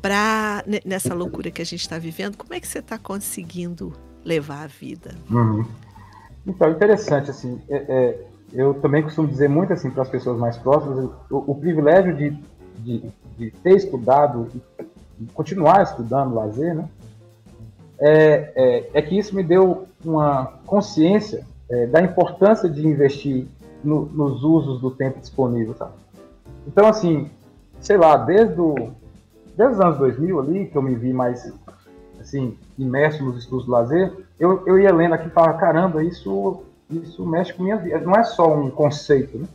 para 0.00 0.64
nessa 0.84 1.12
loucura 1.14 1.50
que 1.50 1.60
a 1.60 1.64
gente 1.64 1.80
está 1.80 1.98
vivendo, 1.98 2.36
como 2.36 2.54
é 2.54 2.60
que 2.60 2.68
você 2.68 2.78
está 2.78 2.98
conseguindo 2.98 3.92
levar 4.24 4.64
a 4.64 4.66
vida? 4.66 5.14
Uhum. 5.30 5.64
Então, 6.46 6.70
interessante, 6.70 7.30
assim, 7.30 7.60
é, 7.68 7.76
é, 7.76 8.26
eu 8.52 8.74
também 8.74 9.02
costumo 9.02 9.28
dizer 9.28 9.48
muito 9.48 9.72
assim 9.72 9.90
para 9.90 10.02
as 10.02 10.08
pessoas 10.08 10.38
mais 10.38 10.56
próximas, 10.56 11.10
o, 11.30 11.52
o 11.52 11.54
privilégio 11.54 12.16
de, 12.16 12.30
de, 12.78 13.10
de, 13.38 13.50
ter 13.50 13.76
estudado 13.76 14.48
e 15.20 15.26
continuar 15.34 15.82
estudando 15.82 16.34
lazer, 16.34 16.74
né, 16.74 16.88
é, 17.98 18.52
é, 18.56 18.90
é, 18.94 19.02
que 19.02 19.18
isso 19.18 19.36
me 19.36 19.42
deu 19.42 19.86
uma 20.04 20.54
consciência 20.66 21.44
é, 21.68 21.86
da 21.86 22.00
importância 22.00 22.68
de 22.68 22.86
investir 22.86 23.46
no, 23.84 24.06
nos 24.06 24.42
usos 24.42 24.80
do 24.80 24.90
tempo 24.90 25.20
disponível, 25.20 25.74
sabe? 25.74 25.92
Então, 26.66 26.86
assim, 26.86 27.30
sei 27.78 27.96
lá, 27.96 28.16
desde, 28.16 28.58
o, 28.60 28.74
desde 29.56 29.74
os 29.74 29.80
anos 29.80 29.98
2000 29.98 30.40
ali, 30.40 30.66
que 30.66 30.76
eu 30.76 30.82
me 30.82 30.94
vi 30.94 31.12
mais, 31.12 31.52
assim, 32.20 32.56
imerso 32.78 33.24
nos 33.24 33.38
estudos 33.38 33.66
do 33.66 33.72
lazer, 33.72 34.12
eu, 34.38 34.62
eu 34.66 34.78
ia 34.78 34.92
lendo 34.92 35.14
aqui 35.14 35.28
e 35.28 35.30
falava, 35.30 35.58
caramba, 35.58 36.04
isso, 36.04 36.62
isso 36.90 37.26
mexe 37.26 37.52
com 37.52 37.62
minha 37.62 37.76
vida. 37.76 37.98
Não 38.00 38.14
é 38.14 38.24
só 38.24 38.54
um 38.54 38.70
conceito, 38.70 39.38
né? 39.38 39.46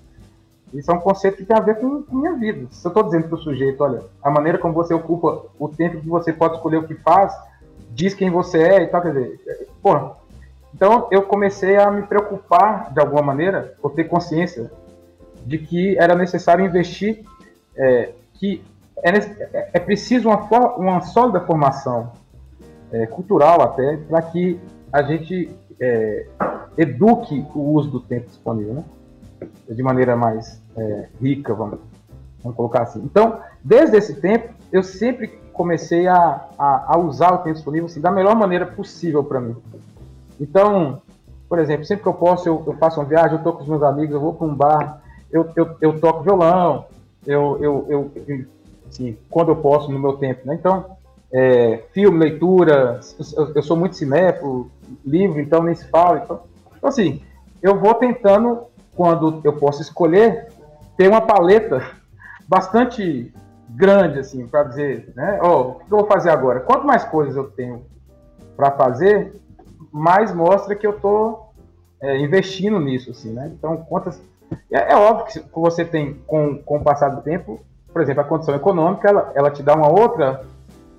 Isso 0.74 0.92
é 0.92 0.94
um 0.94 1.00
conceito 1.00 1.38
que 1.38 1.46
tem 1.46 1.56
a 1.56 1.62
ver 1.62 1.80
com, 1.80 2.04
com 2.04 2.18
minha 2.18 2.34
vida. 2.34 2.68
Se 2.72 2.86
eu 2.86 2.90
estou 2.90 3.04
dizendo 3.04 3.28
para 3.28 3.36
o 3.36 3.42
sujeito, 3.42 3.82
olha, 3.82 4.04
a 4.22 4.30
maneira 4.30 4.58
como 4.58 4.74
você 4.74 4.94
ocupa 4.94 5.44
o 5.58 5.70
tempo 5.70 6.02
que 6.02 6.10
você 6.10 6.34
pode 6.34 6.56
escolher 6.56 6.78
o 6.78 6.88
que 6.88 6.96
faz, 6.96 7.34
diz 7.92 8.14
quem 8.14 8.30
você 8.30 8.62
é 8.62 8.84
e 8.84 8.88
tal, 8.88 9.02
quer 9.02 9.14
dizer, 9.14 9.70
porra. 9.82 10.14
Então 10.74 11.08
eu 11.12 11.22
comecei 11.22 11.78
a 11.78 11.90
me 11.90 12.02
preocupar 12.02 12.92
de 12.92 13.00
alguma 13.00 13.22
maneira, 13.22 13.76
por 13.82 13.94
ter 13.94 14.06
consciência 14.06 14.70
de 15.46 15.60
que 15.60 15.98
era 15.98 16.14
necessário 16.14 16.66
investir, 16.66 17.24
é, 17.78 18.12
que 18.34 18.62
é, 19.02 19.70
é 19.74 19.80
preciso 19.80 20.28
uma, 20.28 20.76
uma 20.76 21.02
sólida 21.02 21.40
formação 21.40 22.12
é, 22.96 23.06
cultural 23.08 23.62
até, 23.62 23.98
para 23.98 24.22
que 24.22 24.60
a 24.92 25.02
gente 25.04 25.50
é, 25.80 26.28
eduque 26.78 27.46
o 27.54 27.74
uso 27.74 27.92
do 27.92 28.00
tempo 28.00 28.28
disponível, 28.28 28.76
né? 28.76 28.84
de 29.70 29.84
maneira 29.84 30.16
mais 30.16 30.62
é, 30.78 31.10
rica, 31.22 31.54
vamos, 31.54 31.80
vamos 32.42 32.56
colocar 32.56 32.84
assim. 32.84 33.02
Então, 33.04 33.40
desde 33.62 33.98
esse 33.98 34.16
tempo, 34.22 34.54
eu 34.72 34.82
sempre 34.82 35.28
comecei 35.52 36.08
a, 36.08 36.48
a, 36.58 36.96
a 36.96 36.98
usar 36.98 37.34
o 37.34 37.38
tempo 37.40 37.56
disponível 37.56 37.88
assim, 37.88 38.00
da 38.00 38.12
melhor 38.12 38.36
maneira 38.36 38.66
possível 38.66 39.24
para 39.24 39.42
mim. 39.42 39.56
Então, 40.40 41.02
por 41.50 41.60
exemplo, 41.60 41.86
sempre 41.86 42.04
que 42.04 42.10
eu 42.10 42.14
posso, 42.14 42.48
eu, 42.48 42.64
eu 42.66 42.74
faço 42.78 43.00
uma 43.00 43.06
viagem, 43.06 43.34
eu 43.34 43.38
estou 43.38 43.54
com 43.54 43.64
os 43.64 43.68
meus 43.68 43.84
amigos, 43.84 44.16
eu 44.16 44.22
vou 44.22 44.34
para 44.34 44.48
um 44.48 44.56
bar, 44.56 45.02
eu, 45.32 45.50
eu, 45.56 45.76
eu 45.82 46.00
toco 46.00 46.24
violão, 46.24 46.86
eu, 47.26 47.58
eu, 47.62 47.86
eu 47.90 48.46
assim, 48.88 49.18
quando 49.30 49.50
eu 49.50 49.56
posso, 49.58 49.92
no 49.92 50.00
meu 50.00 50.14
tempo. 50.14 50.48
Né? 50.48 50.56
Então, 50.56 50.96
é, 51.32 51.84
filme, 51.92 52.20
leitura, 52.20 53.00
eu, 53.56 53.62
sou 53.62 53.76
muito 53.76 53.96
cinéfilo, 53.96 54.70
livro, 55.06 55.40
então 55.40 55.64
nem 55.64 55.76
se 55.76 55.88
fala. 55.88 56.22
Então, 56.24 56.42
então, 56.78 56.90
assim, 56.90 57.22
eu 57.62 57.80
vou 57.80 57.94
tentando, 57.96 58.66
quando 58.96 59.42
eu 59.44 59.54
posso 59.54 59.82
escolher, 59.82 60.50
ter 60.96 61.08
uma 61.08 61.22
paleta 61.22 61.82
bastante 62.48 63.34
grande, 63.70 64.20
assim, 64.20 64.48
para 64.48 64.64
dizer, 64.64 65.12
né? 65.16 65.40
Oh, 65.42 65.62
o 65.62 65.76
que 65.76 65.92
eu 65.92 65.98
vou 65.98 66.08
fazer 66.08 66.30
agora? 66.30 66.60
Quanto 66.60 66.86
mais 66.86 67.04
coisas 67.04 67.36
eu 67.36 67.46
tenho 67.46 67.84
para 68.56 68.72
fazer, 68.72 69.34
mais 69.92 70.34
mostra 70.34 70.76
que 70.76 70.86
eu 70.86 70.92
estou 70.92 71.52
é, 72.00 72.18
investindo 72.20 72.80
nisso, 72.80 73.12
assim, 73.12 73.32
né? 73.34 73.52
Então, 73.58 73.78
quantas... 73.78 74.22
É, 74.72 74.94
é, 74.94 74.96
óbvio 74.96 75.26
que 75.26 75.60
você 75.60 75.84
tem, 75.84 76.14
com, 76.28 76.60
com 76.60 76.78
o 76.78 76.84
passar 76.84 77.10
do 77.10 77.22
tempo, 77.22 77.60
por 77.92 78.02
exemplo, 78.02 78.22
a 78.22 78.26
condição 78.26 78.56
econômica, 78.56 79.10
ela, 79.10 79.32
ela 79.34 79.52
te 79.52 79.64
dá 79.64 79.74
uma 79.74 79.90
outra 79.90 80.46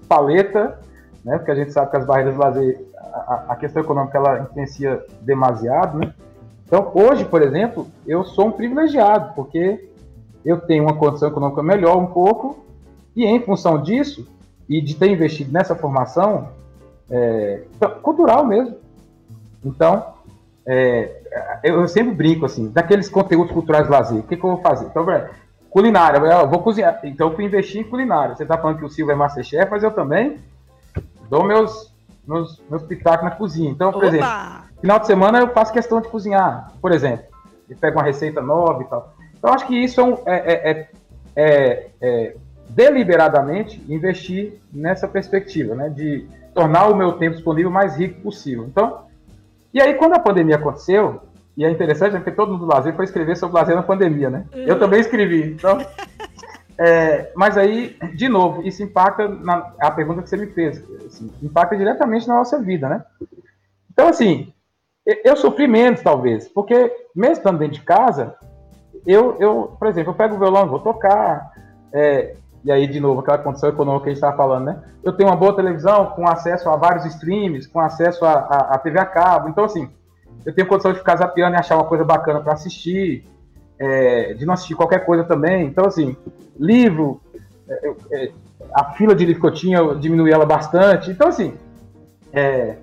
paleta, 0.09 0.79
né? 1.25 1.39
Porque 1.39 1.51
a 1.51 1.55
gente 1.55 1.73
sabe 1.73 1.91
que 1.91 1.97
as 1.97 2.07
barreiras 2.07 2.35
de 2.35 2.41
lazer, 2.41 2.85
a, 3.13 3.45
a 3.49 3.57
questão 3.57 3.83
econômica, 3.83 4.17
ela 4.17 4.41
influencia 4.41 5.05
demasiado, 5.23 5.99
né? 5.99 6.15
Então, 6.67 6.91
hoje, 6.95 7.25
por 7.25 7.43
exemplo, 7.43 7.87
eu 8.07 8.25
sou 8.25 8.49
um 8.49 8.53
privilegiado, 8.53 9.35
porque 9.35 9.89
eu 10.45 10.61
tenho 10.61 10.85
uma 10.85 10.95
condição 10.95 11.29
econômica 11.29 11.63
melhor 11.63 11.97
um 11.97 12.07
pouco, 12.07 12.65
e 13.15 13.25
em 13.25 13.41
função 13.41 13.81
disso, 13.81 14.27
e 14.69 14.81
de 14.81 14.95
ter 14.95 15.11
investido 15.11 15.53
nessa 15.53 15.75
formação 15.75 16.49
é, 17.11 17.63
cultural 18.03 18.45
mesmo. 18.45 18.77
Então, 19.65 20.15
é, 20.67 21.23
eu 21.63 21.87
sempre 21.87 22.13
brinco 22.15 22.47
assim, 22.47 22.69
daqueles 22.69 23.09
conteúdos 23.09 23.53
culturais 23.53 23.87
de 23.87 23.93
lazer, 23.93 24.19
o 24.19 24.23
que, 24.25 24.37
que 24.37 24.45
eu 24.45 24.51
vou 24.51 24.61
fazer? 24.61 24.87
Então, 24.87 25.05
culinária, 25.77 26.17
eu 26.17 26.49
vou 26.49 26.61
cozinhar. 26.61 26.99
Então, 27.05 27.29
eu 27.29 27.37
fui 27.37 27.45
investir 27.45 27.83
em 27.83 27.85
culinária. 27.85 28.35
Você 28.35 28.45
está 28.45 28.57
falando 28.57 28.79
que 28.79 28.85
o 28.87 28.89
Silvio 28.89 29.13
é 29.13 29.15
Masterchef, 29.15 29.71
mas 29.71 29.83
eu 29.83 29.91
também 29.91 30.39
dou 31.29 31.45
meus, 31.45 31.93
meus, 32.27 32.63
meus 32.71 32.83
pitacos 32.85 33.23
na 33.23 33.31
cozinha. 33.31 33.71
Então, 33.71 33.93
por 33.93 34.03
Opa! 34.03 34.07
exemplo, 34.07 34.29
final 34.81 34.99
de 34.99 35.07
semana 35.07 35.39
eu 35.39 35.49
faço 35.49 35.75
questão 35.75 36.01
de 36.01 36.09
cozinhar, 36.09 36.73
por 36.81 36.93
exemplo. 36.93 37.27
Eu 37.69 37.77
pego 37.77 37.99
uma 37.99 38.05
receita 38.05 38.41
nova 38.41 38.83
e 38.83 38.87
tal. 38.87 39.13
Então, 39.37 39.53
acho 39.53 39.67
que 39.67 39.77
isso 39.77 40.01
é, 40.01 40.05
um, 40.05 40.19
é, 40.25 40.71
é, 40.71 40.89
é, 41.37 41.91
é 42.01 42.37
deliberadamente 42.71 43.85
investir 43.87 44.59
nessa 44.73 45.07
perspectiva, 45.07 45.75
né, 45.75 45.91
de 45.91 46.27
tornar 46.55 46.87
o 46.87 46.97
meu 46.97 47.13
tempo 47.19 47.35
disponível 47.35 47.71
mais 47.71 47.97
rico 47.97 48.23
possível. 48.23 48.65
Então, 48.65 49.03
e 49.75 49.81
aí 49.83 49.93
quando 49.93 50.15
a 50.15 50.19
pandemia 50.19 50.57
aconteceu, 50.57 51.21
e 51.57 51.65
é 51.65 51.71
interessante 51.71 52.13
porque 52.13 52.31
todo 52.31 52.53
mundo 52.53 52.67
do 52.67 52.73
lazer 52.73 52.95
foi 52.95 53.05
escrever 53.05 53.37
sobre 53.37 53.59
lazer 53.59 53.75
na 53.75 53.83
pandemia, 53.83 54.29
né? 54.29 54.45
Uhum. 54.55 54.63
Eu 54.63 54.79
também 54.79 55.01
escrevi. 55.01 55.53
Então, 55.53 55.79
é, 56.79 57.33
mas 57.35 57.57
aí, 57.57 57.97
de 58.15 58.29
novo, 58.29 58.63
isso 58.63 58.83
impacta 58.83 59.27
na 59.29 59.73
a 59.81 59.91
pergunta 59.91 60.23
que 60.23 60.29
você 60.29 60.37
me 60.37 60.49
fez, 60.49 60.83
assim, 61.07 61.31
impacta 61.43 61.77
diretamente 61.77 62.29
na 62.29 62.35
nossa 62.35 62.61
vida, 62.61 62.89
né? 62.89 63.05
Então, 63.91 64.09
assim, 64.09 64.53
eu 65.25 65.37
sofri 65.37 65.67
menos, 65.67 66.03
talvez, 66.03 66.49
porque 66.49 66.93
mesmo 67.15 67.37
estando 67.37 67.59
dentro 67.59 67.75
de 67.75 67.83
casa, 67.83 68.35
eu, 69.07 69.37
eu 69.39 69.77
por 69.79 69.89
exemplo, 69.89 70.11
eu 70.11 70.17
pego 70.17 70.35
o 70.35 70.39
violão, 70.39 70.69
vou 70.69 70.81
tocar, 70.81 71.53
é, 71.93 72.37
e 72.67 72.73
aí, 72.73 72.87
de 72.87 72.99
novo, 72.99 73.21
aquela 73.21 73.39
condição 73.39 73.69
econômica 73.69 74.05
que 74.05 74.11
a 74.11 74.13
gente 74.13 74.19
estava 74.19 74.37
falando, 74.37 74.65
né? 74.65 74.83
Eu 75.03 75.13
tenho 75.13 75.31
uma 75.31 75.37
boa 75.37 75.55
televisão 75.55 76.07
com 76.07 76.29
acesso 76.29 76.69
a 76.69 76.75
vários 76.75 77.07
streams, 77.07 77.69
com 77.69 77.79
acesso 77.79 78.25
a, 78.25 78.33
a, 78.33 78.75
a 78.75 78.79
TV 78.79 78.99
a 78.99 79.07
cabo. 79.07 79.49
Então, 79.49 79.65
assim, 79.65 79.89
eu 80.47 80.55
tenho 80.55 80.69
condição 80.69 80.93
de 80.93 80.99
ficar 80.99 81.17
zapeando 81.17 81.57
e 81.57 81.59
achar 81.59 81.75
uma 81.75 81.85
coisa 81.85 82.05
bacana 82.05 82.41
para 82.41 82.53
assistir, 82.53 83.25
é, 83.79 84.33
de 84.35 84.47
não 84.47 84.55
assistir 84.55 84.77
qualquer 84.77 85.05
coisa 85.05 85.25
também. 85.25 85.67
Então, 85.67 85.85
assim, 85.85 86.17
livro, 86.59 87.21
é, 87.69 87.95
é, 88.13 88.33
a 88.73 88.93
fila 88.93 89.13
de 89.13 89.25
livro 89.25 89.41
que 89.41 89.49
eu 89.49 89.53
tinha, 89.53 89.79
eu 89.79 90.27
ela 90.29 90.47
bastante. 90.47 91.11
Então, 91.11 91.29
assim, 91.29 91.55
é, 92.33 92.77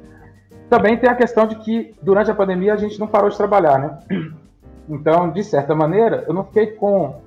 também 0.69 0.97
tem 0.97 1.09
a 1.09 1.15
questão 1.15 1.47
de 1.47 1.55
que 1.55 1.95
durante 2.01 2.29
a 2.29 2.35
pandemia 2.35 2.73
a 2.73 2.77
gente 2.77 2.99
não 2.99 3.07
parou 3.07 3.29
de 3.29 3.37
trabalhar, 3.37 3.79
né? 3.79 3.99
Então, 4.89 5.31
de 5.31 5.41
certa 5.45 5.73
maneira, 5.73 6.25
eu 6.27 6.33
não 6.33 6.43
fiquei 6.43 6.67
com 6.67 7.21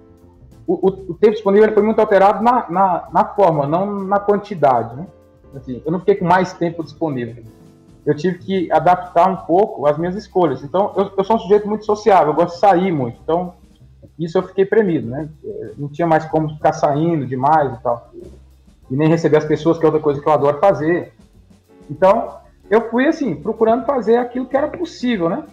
o, 0.66 0.89
o, 0.89 1.14
tempo 1.14 1.32
disponível 1.32 1.72
foi 1.72 1.82
muito 1.82 2.01
alterado 2.01 2.45
na, 2.45 2.68
na, 2.68 3.09
na, 3.11 3.24
forma, 3.24 3.66
não 3.66 4.05
na 4.05 4.20
quantidade. 4.20 4.95
Né? 4.95 5.07
Assim, 5.55 5.80
eu 5.82 5.91
não 5.91 6.01
fiquei 6.01 6.16
com 6.16 6.26
mais 6.26 6.53
tempo 6.53 6.84
disponível. 6.84 7.43
Eu 8.07 8.14
tive 8.14 8.38
que 8.38 8.72
adaptar 8.72 9.28
um 9.28 9.36
pouco 9.36 9.84
as 9.86 9.98
minhas 9.98 10.14
escolhas. 10.14 10.62
Então, 10.62 10.92
eu, 10.96 11.11
eu 11.18 11.24
sou 11.24 11.36
um 11.36 11.40
sujeito 11.40 11.68
muito 11.68 11.84
sociável, 11.84 12.28
eu 12.28 12.34
gosto 12.34 12.54
de 12.54 12.61
sair 12.61 12.92
muito. 12.92 13.18
Então, 13.22 13.54
isso 14.16 14.38
eu 14.38 14.42
fiquei 14.44 14.64
premido, 14.64 15.09
né? 15.09 15.28
Não 15.76 15.88
tinha 15.88 16.07
mais 16.07 16.24
como 16.24 16.54
ficar 16.54 16.72
saindo 16.72 17.26
demais 17.26 17.74
e 17.74 17.82
tal. 17.82 18.11
E 18.88 18.96
nem 18.96 19.09
receber 19.09 19.38
as 19.38 19.44
pessoas, 19.44 19.76
que 19.76 19.84
é 19.84 19.88
outra 19.88 20.00
coisa 20.00 20.20
que 20.20 20.28
eu 20.28 20.32
adoro 20.32 20.61
fazer. 20.61 21.12
Então, 21.90 22.36
eu 22.70 22.88
fui, 22.88 23.07
assim, 23.07 23.34
procurando 23.34 23.84
fazer 23.84 24.16
aquilo 24.16 24.46
que 24.46 24.57
era 24.57 24.68
possível, 24.68 25.28
né? 25.28 25.44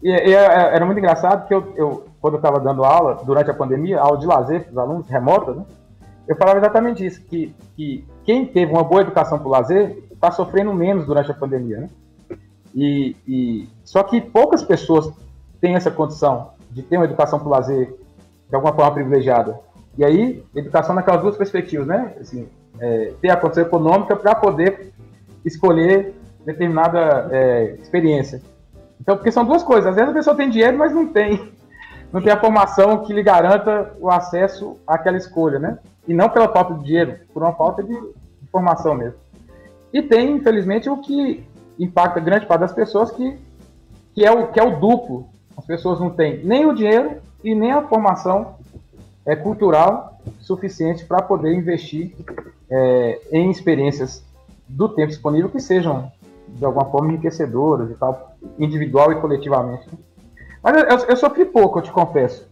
E, 0.00 0.08
e 0.08 0.34
é, 0.34 0.76
era 0.76 0.86
muito 0.86 0.98
engraçado 0.98 1.48
que 1.48 1.54
eu, 1.54 1.72
eu 1.76 2.04
quando 2.20 2.34
eu 2.34 2.38
estava 2.38 2.60
dando 2.60 2.84
aula 2.84 3.20
durante 3.24 3.50
a 3.50 3.54
pandemia, 3.54 4.00
aula 4.00 4.18
de 4.18 4.26
lazer 4.26 4.62
para 4.62 4.70
os 4.70 4.78
alunos, 4.78 5.08
remota, 5.08 5.52
né? 5.52 5.64
Eu 6.26 6.36
falava 6.36 6.58
exatamente 6.58 7.04
isso, 7.04 7.22
que, 7.22 7.54
que 7.74 8.04
quem 8.24 8.44
teve 8.44 8.70
uma 8.70 8.84
boa 8.84 9.00
educação 9.00 9.38
para 9.38 9.48
o 9.48 9.50
lazer 9.50 10.07
está 10.18 10.32
sofrendo 10.32 10.74
menos 10.74 11.06
durante 11.06 11.30
a 11.30 11.34
pandemia, 11.34 11.80
né? 11.80 11.90
E, 12.74 13.16
e, 13.26 13.68
só 13.84 14.02
que 14.02 14.20
poucas 14.20 14.62
pessoas 14.62 15.10
têm 15.60 15.74
essa 15.74 15.90
condição 15.90 16.50
de 16.70 16.82
ter 16.82 16.96
uma 16.96 17.06
educação 17.06 17.38
para 17.38 17.48
lazer 17.48 17.94
de 18.48 18.54
alguma 18.54 18.74
forma 18.74 18.92
privilegiada. 18.92 19.58
E 19.96 20.04
aí, 20.04 20.44
educação 20.54 20.94
naquelas 20.94 21.22
duas 21.22 21.36
perspectivas, 21.36 21.86
né? 21.86 22.14
Assim, 22.20 22.48
é, 22.78 23.12
ter 23.20 23.30
a 23.30 23.36
condição 23.36 23.64
econômica 23.64 24.14
para 24.16 24.34
poder 24.34 24.92
escolher 25.44 26.14
determinada 26.44 27.28
é, 27.30 27.76
experiência. 27.80 28.42
Então, 29.00 29.16
porque 29.16 29.32
são 29.32 29.44
duas 29.44 29.62
coisas. 29.62 29.86
Às 29.86 29.96
vezes 29.96 30.10
a 30.10 30.14
pessoa 30.14 30.36
tem 30.36 30.50
dinheiro, 30.50 30.76
mas 30.76 30.92
não 30.92 31.06
tem 31.06 31.52
não 32.12 32.20
tem 32.20 32.32
a 32.32 32.40
formação 32.40 33.04
que 33.04 33.12
lhe 33.12 33.22
garanta 33.22 33.92
o 34.00 34.10
acesso 34.10 34.76
àquela 34.86 35.16
escolha, 35.16 35.58
né? 35.58 35.78
E 36.06 36.14
não 36.14 36.28
pela 36.28 36.48
falta 36.48 36.74
de 36.74 36.84
dinheiro, 36.84 37.18
por 37.32 37.42
uma 37.42 37.52
falta 37.52 37.82
de, 37.82 37.92
de 37.92 38.48
formação 38.50 38.94
mesmo. 38.94 39.18
E 39.92 40.02
tem, 40.02 40.32
infelizmente, 40.32 40.88
o 40.88 40.98
que 40.98 41.44
impacta 41.78 42.20
grande 42.20 42.46
parte 42.46 42.60
das 42.60 42.72
pessoas, 42.72 43.10
que, 43.10 43.38
que, 44.14 44.24
é, 44.24 44.30
o, 44.30 44.48
que 44.48 44.60
é 44.60 44.62
o 44.62 44.78
duplo. 44.78 45.28
As 45.56 45.64
pessoas 45.64 46.00
não 46.00 46.10
têm 46.10 46.44
nem 46.44 46.66
o 46.66 46.74
dinheiro 46.74 47.16
e 47.42 47.54
nem 47.54 47.72
a 47.72 47.82
formação 47.82 48.56
é, 49.24 49.34
cultural 49.36 50.18
suficiente 50.40 51.04
para 51.04 51.22
poder 51.22 51.54
investir 51.54 52.14
é, 52.70 53.20
em 53.32 53.50
experiências 53.50 54.24
do 54.68 54.88
tempo 54.88 55.08
disponível 55.08 55.48
que 55.48 55.60
sejam 55.60 56.12
de 56.48 56.64
alguma 56.64 56.86
forma 56.86 57.08
enriquecedoras 57.12 57.90
e 57.90 57.94
tal, 57.94 58.36
individual 58.58 59.12
e 59.12 59.20
coletivamente. 59.20 59.88
Mas 60.62 60.76
eu, 60.76 61.08
eu, 61.08 61.16
sofri 61.16 61.44
pouco, 61.44 61.78
eu 61.78 61.82
te 61.82 61.92
confesso. 61.92 62.48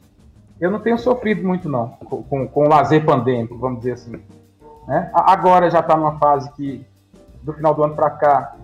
Eu 0.61 0.71
não 0.71 0.81
tenho 0.81 0.99
sofrido 0.99 1.47
muito, 1.47 1.69
não, 1.69 1.89
com, 1.89 2.47
com 2.49 2.65
o 2.65 2.69
lazer 2.69 3.05
pandêmico, 3.05 3.59
vamos 3.59 3.79
dizer 3.79 3.93
assim. 3.93 4.13
Né? 4.87 5.11
Agora 5.13 5.71
já 5.71 5.81
está 5.81 5.97
numa 5.97 6.19
fase 6.19 6.51
que, 6.53 6.85
do 7.47 7.53
final 7.53 7.73
do 7.73 7.85
ano 7.85 7.95
para 7.95 8.11
cá, 8.11 8.57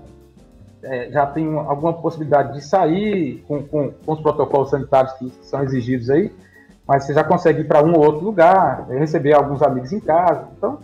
é, 0.82 1.08
já 1.12 1.24
tem 1.24 1.56
alguma 1.56 1.92
possibilidade 1.92 2.54
de 2.54 2.60
sair 2.60 3.44
com, 3.46 3.62
com, 3.62 3.92
com, 3.92 4.12
os 4.12 4.20
protocolos 4.20 4.70
sanitários 4.70 5.12
que 5.12 5.32
são 5.42 5.62
exigidos 5.62 6.10
aí, 6.10 6.34
mas 6.86 7.04
você 7.04 7.14
já 7.14 7.22
consegue 7.22 7.60
ir 7.60 7.68
para 7.68 7.84
um 7.84 7.94
ou 7.94 8.04
outro 8.04 8.24
lugar, 8.24 8.88
receber 8.88 9.34
alguns 9.34 9.62
amigos 9.62 9.92
em 9.92 10.00
casa. 10.00 10.48
Então, 10.58 10.80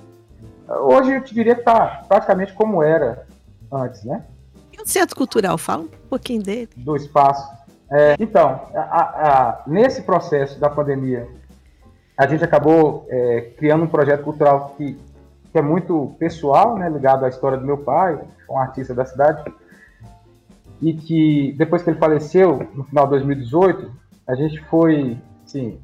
hoje 0.68 1.12
eu 1.12 1.24
te 1.24 1.34
diria 1.34 1.56
que 1.56 1.62
está 1.62 2.04
praticamente 2.06 2.52
como 2.52 2.80
era 2.80 3.26
antes, 3.72 4.04
né? 4.04 4.22
E 4.72 4.80
o 4.80 4.86
Centro 4.86 5.16
Cultural, 5.16 5.58
fala 5.58 5.82
um 5.82 5.88
pouquinho 6.08 6.40
dele. 6.40 6.68
Do 6.76 6.94
espaço. 6.94 7.50
É, 7.90 8.14
então, 8.20 8.68
a, 8.72 9.00
a, 9.00 9.62
nesse 9.66 10.02
processo 10.02 10.60
da 10.60 10.70
pandemia, 10.70 11.26
a 12.16 12.26
gente 12.28 12.44
acabou 12.44 13.04
é, 13.08 13.52
criando 13.56 13.84
um 13.84 13.88
projeto 13.88 14.22
cultural 14.22 14.74
que, 14.76 14.96
que 15.58 15.60
é 15.60 15.62
muito 15.62 16.14
pessoal, 16.20 16.78
né, 16.78 16.88
ligado 16.88 17.24
à 17.24 17.28
história 17.28 17.58
do 17.58 17.66
meu 17.66 17.78
pai, 17.78 18.16
um 18.48 18.56
artista 18.56 18.94
da 18.94 19.04
cidade, 19.04 19.42
e 20.80 20.94
que 20.94 21.52
depois 21.58 21.82
que 21.82 21.90
ele 21.90 21.98
faleceu, 21.98 22.68
no 22.74 22.84
final 22.84 23.06
de 23.06 23.10
2018, 23.10 23.90
a 24.24 24.36
gente 24.36 24.60
foi, 24.66 25.18
assim, 25.44 25.80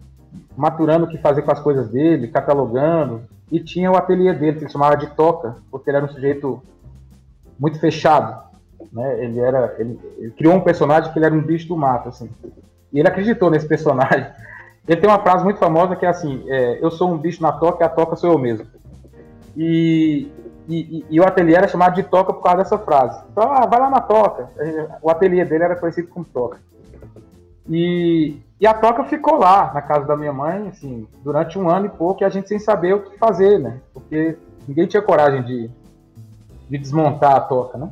maturando 0.56 1.06
o 1.06 1.08
que 1.08 1.18
fazer 1.18 1.42
com 1.42 1.50
as 1.50 1.58
coisas 1.58 1.88
dele, 1.88 2.28
catalogando, 2.28 3.22
e 3.50 3.58
tinha 3.58 3.90
o 3.90 3.96
ateliê 3.96 4.32
dele, 4.32 4.58
que 4.58 4.64
ele 4.64 4.70
chamava 4.70 4.96
de 4.96 5.08
Toca, 5.08 5.56
porque 5.72 5.90
ele 5.90 5.96
era 5.96 6.06
um 6.06 6.10
sujeito 6.10 6.62
muito 7.58 7.80
fechado, 7.80 8.44
né? 8.92 9.24
Ele 9.24 9.40
era, 9.40 9.74
ele, 9.78 9.98
ele, 10.18 10.30
criou 10.30 10.54
um 10.54 10.60
personagem 10.60 11.12
que 11.12 11.18
ele 11.18 11.26
era 11.26 11.34
um 11.34 11.42
bicho 11.42 11.66
do 11.66 11.76
mato, 11.76 12.08
assim. 12.08 12.30
E 12.92 13.00
ele 13.00 13.08
acreditou 13.08 13.50
nesse 13.50 13.66
personagem. 13.66 14.26
Ele 14.86 15.00
tem 15.00 15.10
uma 15.10 15.20
frase 15.20 15.42
muito 15.42 15.58
famosa 15.58 15.96
que 15.96 16.06
é 16.06 16.08
assim: 16.08 16.44
é, 16.48 16.78
eu 16.80 16.90
sou 16.90 17.10
um 17.10 17.18
bicho 17.18 17.42
na 17.42 17.52
toca 17.52 17.82
e 17.82 17.86
a 17.86 17.88
toca 17.88 18.16
sou 18.16 18.32
eu 18.32 18.38
mesmo. 18.38 18.66
E, 19.56 20.28
e, 20.68 21.04
e, 21.10 21.20
o 21.20 21.24
ateliê 21.24 21.54
era 21.56 21.68
chamado 21.68 21.94
de 21.94 22.02
toca 22.02 22.32
por 22.32 22.42
causa 22.42 22.58
dessa 22.58 22.78
frase. 22.78 23.22
Então, 23.30 23.52
ah, 23.52 23.66
vai 23.66 23.80
lá 23.80 23.90
na 23.90 24.00
toca. 24.00 24.50
O 25.02 25.10
ateliê 25.10 25.44
dele 25.44 25.64
era 25.64 25.76
conhecido 25.76 26.08
como 26.08 26.24
toca. 26.24 26.58
E, 27.68 28.36
e 28.60 28.66
a 28.66 28.74
toca 28.74 29.04
ficou 29.04 29.36
lá 29.36 29.72
na 29.72 29.82
casa 29.82 30.06
da 30.06 30.16
minha 30.16 30.32
mãe, 30.32 30.68
assim, 30.68 31.06
durante 31.22 31.58
um 31.58 31.68
ano 31.68 31.86
e 31.86 31.90
pouco, 31.90 32.22
e 32.22 32.24
a 32.24 32.28
gente 32.28 32.48
sem 32.48 32.58
saber 32.58 32.94
o 32.94 33.02
que 33.02 33.18
fazer, 33.18 33.58
né? 33.58 33.80
Porque 33.92 34.36
ninguém 34.66 34.86
tinha 34.86 35.02
coragem 35.02 35.42
de, 35.42 35.70
de 36.68 36.78
desmontar 36.78 37.36
a 37.36 37.40
toca, 37.40 37.78
né? 37.78 37.90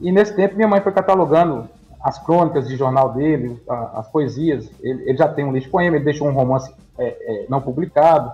E 0.00 0.12
nesse 0.12 0.34
tempo 0.34 0.54
minha 0.54 0.68
mãe 0.68 0.80
foi 0.80 0.92
catalogando 0.92 1.68
as 2.00 2.18
crônicas 2.24 2.68
de 2.68 2.76
jornal 2.76 3.12
dele, 3.12 3.60
as 3.68 4.08
poesias. 4.08 4.70
Ele, 4.80 5.02
ele 5.08 5.18
já 5.18 5.28
tem 5.28 5.44
um 5.44 5.52
livro 5.52 5.66
de 5.66 5.70
poema, 5.70 5.96
ele 5.96 6.04
deixou 6.04 6.28
um 6.28 6.32
romance 6.32 6.72
é, 6.96 7.06
é, 7.06 7.46
não 7.48 7.60
publicado. 7.60 8.32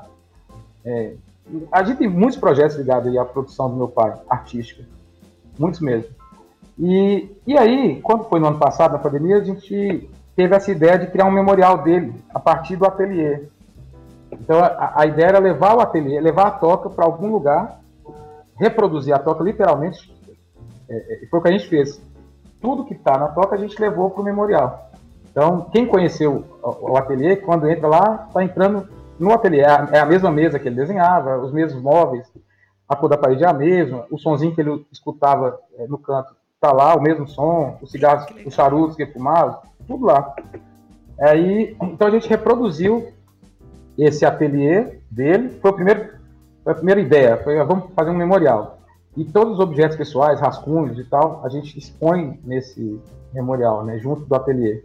É, 0.84 1.14
a 1.70 1.82
gente 1.82 1.98
tem 1.98 2.08
muitos 2.08 2.38
projetos 2.38 2.76
ligados 2.76 3.14
à 3.16 3.24
produção 3.24 3.70
do 3.70 3.76
meu 3.76 3.88
pai, 3.88 4.14
artística. 4.28 4.84
Muitos 5.58 5.80
mesmo. 5.80 6.10
E, 6.78 7.30
e 7.46 7.56
aí, 7.56 8.00
quando 8.00 8.24
foi 8.24 8.40
no 8.40 8.46
ano 8.46 8.58
passado, 8.58 8.92
na 8.92 8.98
pandemia, 8.98 9.36
a 9.36 9.44
gente 9.44 10.08
teve 10.34 10.54
essa 10.54 10.70
ideia 10.70 10.98
de 10.98 11.06
criar 11.06 11.26
um 11.26 11.30
memorial 11.30 11.82
dele 11.82 12.14
a 12.34 12.40
partir 12.40 12.76
do 12.76 12.84
ateliê. 12.84 13.42
Então 14.32 14.58
a, 14.58 14.94
a 14.96 15.06
ideia 15.06 15.28
era 15.28 15.38
levar 15.38 15.76
o 15.76 15.80
ateliê, 15.80 16.20
levar 16.20 16.46
a 16.46 16.50
toca 16.50 16.90
para 16.90 17.04
algum 17.04 17.30
lugar, 17.30 17.80
reproduzir 18.58 19.14
a 19.14 19.18
toca 19.18 19.44
literalmente, 19.44 20.12
é, 20.88 21.24
é, 21.24 21.26
foi 21.26 21.38
o 21.38 21.42
que 21.42 21.48
a 21.48 21.52
gente 21.52 21.68
fez. 21.68 22.00
Tudo 22.60 22.84
que 22.84 22.94
está 22.94 23.16
na 23.18 23.28
toca 23.28 23.54
a 23.54 23.58
gente 23.58 23.80
levou 23.80 24.10
para 24.10 24.22
o 24.22 24.24
memorial. 24.24 24.90
Então, 25.30 25.62
quem 25.72 25.86
conheceu 25.86 26.44
o, 26.62 26.92
o 26.92 26.96
ateliê, 26.96 27.36
quando 27.36 27.68
entra 27.68 27.88
lá, 27.88 28.24
está 28.28 28.42
entrando 28.42 28.88
no 29.18 29.32
ateliê. 29.32 29.60
É 29.60 29.68
a, 29.68 29.88
é 29.92 29.98
a, 30.00 30.06
mesma 30.06 30.30
mesa 30.30 30.58
que 30.58 30.68
ele 30.68 30.76
desenhava, 30.76 31.38
os 31.38 31.52
mesmos 31.52 31.82
móveis, 31.82 32.26
a 32.88 32.94
cor 32.96 33.08
da 33.08 33.16
parede 33.16 33.44
é 33.44 33.48
a 33.48 33.52
mesma, 33.52 34.06
o 34.10 34.18
sonzinho 34.18 34.54
que 34.54 34.60
ele 34.60 34.86
escutava 34.92 35.58
é, 35.78 35.86
no 35.86 35.98
canto 35.98 36.34
está 36.54 36.72
lá, 36.72 36.94
o 36.94 37.02
mesmo 37.02 37.28
som, 37.28 37.78
os 37.82 37.90
cigarros, 37.90 38.26
os 38.46 38.54
charutos 38.54 38.96
que 38.96 39.02
ele 39.02 39.12
fumava, 39.12 39.62
tudo 39.86 40.06
lá. 40.06 40.34
Aí, 41.20 41.76
então 41.80 42.08
a 42.08 42.10
gente 42.10 42.28
reproduziu 42.28 43.12
esse 43.98 44.24
ateliê 44.24 44.98
dele. 45.10 45.50
Foi, 45.60 45.70
o 45.70 45.74
primeiro, 45.74 46.14
foi 46.62 46.72
a 46.72 46.76
primeira 46.76 47.00
ideia, 47.00 47.36
foi 47.42 47.62
vamos 47.64 47.92
fazer 47.94 48.10
um 48.10 48.16
memorial. 48.16 48.78
E 49.16 49.24
todos 49.24 49.54
os 49.54 49.60
objetos 49.60 49.96
pessoais, 49.96 50.40
rascunhos 50.40 50.98
e 50.98 51.04
tal, 51.04 51.40
a 51.44 51.48
gente 51.48 51.78
expõe 51.78 52.40
nesse 52.42 53.00
memorial, 53.32 53.84
né, 53.84 53.98
junto 53.98 54.24
do 54.24 54.34
ateliê. 54.34 54.82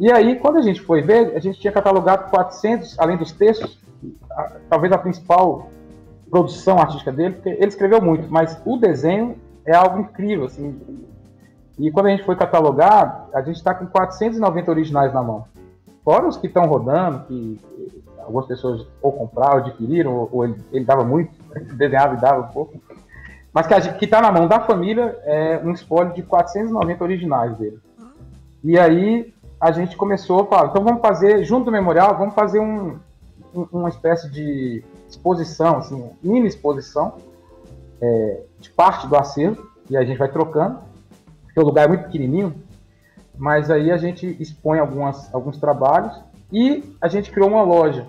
E 0.00 0.10
aí, 0.10 0.36
quando 0.36 0.56
a 0.56 0.62
gente 0.62 0.80
foi 0.80 1.02
ver, 1.02 1.36
a 1.36 1.38
gente 1.38 1.60
tinha 1.60 1.70
catalogado 1.70 2.30
400, 2.30 2.98
além 2.98 3.18
dos 3.18 3.32
textos, 3.32 3.78
a, 4.30 4.52
talvez 4.70 4.90
a 4.94 4.96
principal 4.96 5.68
produção 6.30 6.78
artística 6.78 7.12
dele, 7.12 7.34
porque 7.34 7.50
ele 7.50 7.66
escreveu 7.66 8.00
muito, 8.00 8.26
mas 8.30 8.58
o 8.64 8.78
desenho 8.78 9.36
é 9.66 9.76
algo 9.76 10.00
incrível, 10.00 10.46
assim. 10.46 10.80
E 11.78 11.90
quando 11.90 12.06
a 12.06 12.10
gente 12.10 12.24
foi 12.24 12.34
catalogar, 12.34 13.28
a 13.34 13.42
gente 13.42 13.56
está 13.56 13.74
com 13.74 13.86
490 13.86 14.70
originais 14.70 15.12
na 15.12 15.22
mão. 15.22 15.44
Fora 16.02 16.26
os 16.26 16.38
que 16.38 16.46
estão 16.46 16.66
rodando, 16.66 17.26
que 17.26 17.60
algumas 18.20 18.46
pessoas 18.46 18.86
ou 19.02 19.12
compraram, 19.12 19.58
ou 19.58 19.66
adquiriram, 19.66 20.14
ou, 20.14 20.28
ou 20.32 20.44
ele, 20.46 20.56
ele, 20.72 20.84
dava 20.86 21.04
muito, 21.04 21.30
desenhava 21.76 22.14
e 22.14 22.20
dava 22.20 22.40
um 22.40 22.48
pouco. 22.48 22.80
Mas 23.52 23.66
que 23.98 24.06
está 24.06 24.22
na 24.22 24.32
mão 24.32 24.48
da 24.48 24.60
família 24.60 25.18
é 25.24 25.60
um 25.62 25.72
espólio 25.72 26.14
de 26.14 26.22
490 26.22 27.04
originais 27.04 27.54
dele. 27.58 27.78
E 28.62 28.78
aí 28.78 29.34
a 29.60 29.70
gente 29.72 29.96
começou 29.96 30.40
a 30.40 30.46
falar, 30.46 30.70
então 30.70 30.82
vamos 30.82 31.02
fazer, 31.02 31.44
junto 31.44 31.66
do 31.66 31.72
memorial, 31.72 32.16
vamos 32.16 32.34
fazer 32.34 32.58
um, 32.58 32.98
um, 33.54 33.66
uma 33.72 33.88
espécie 33.90 34.30
de 34.30 34.82
exposição, 35.08 35.78
assim, 35.78 36.10
mini 36.22 36.48
exposição, 36.48 37.14
é, 38.00 38.42
de 38.58 38.70
parte 38.70 39.06
do 39.06 39.16
acervo, 39.16 39.68
e 39.90 39.96
a 39.96 40.04
gente 40.04 40.16
vai 40.16 40.30
trocando, 40.30 40.78
porque 41.44 41.60
o 41.60 41.64
lugar 41.64 41.84
é 41.84 41.88
muito 41.88 42.04
pequenininho, 42.04 42.54
mas 43.36 43.70
aí 43.70 43.90
a 43.90 43.98
gente 43.98 44.36
expõe 44.40 44.78
algumas, 44.78 45.32
alguns 45.34 45.58
trabalhos 45.58 46.18
e 46.52 46.96
a 47.00 47.08
gente 47.08 47.30
criou 47.30 47.48
uma 47.48 47.62
loja 47.62 48.06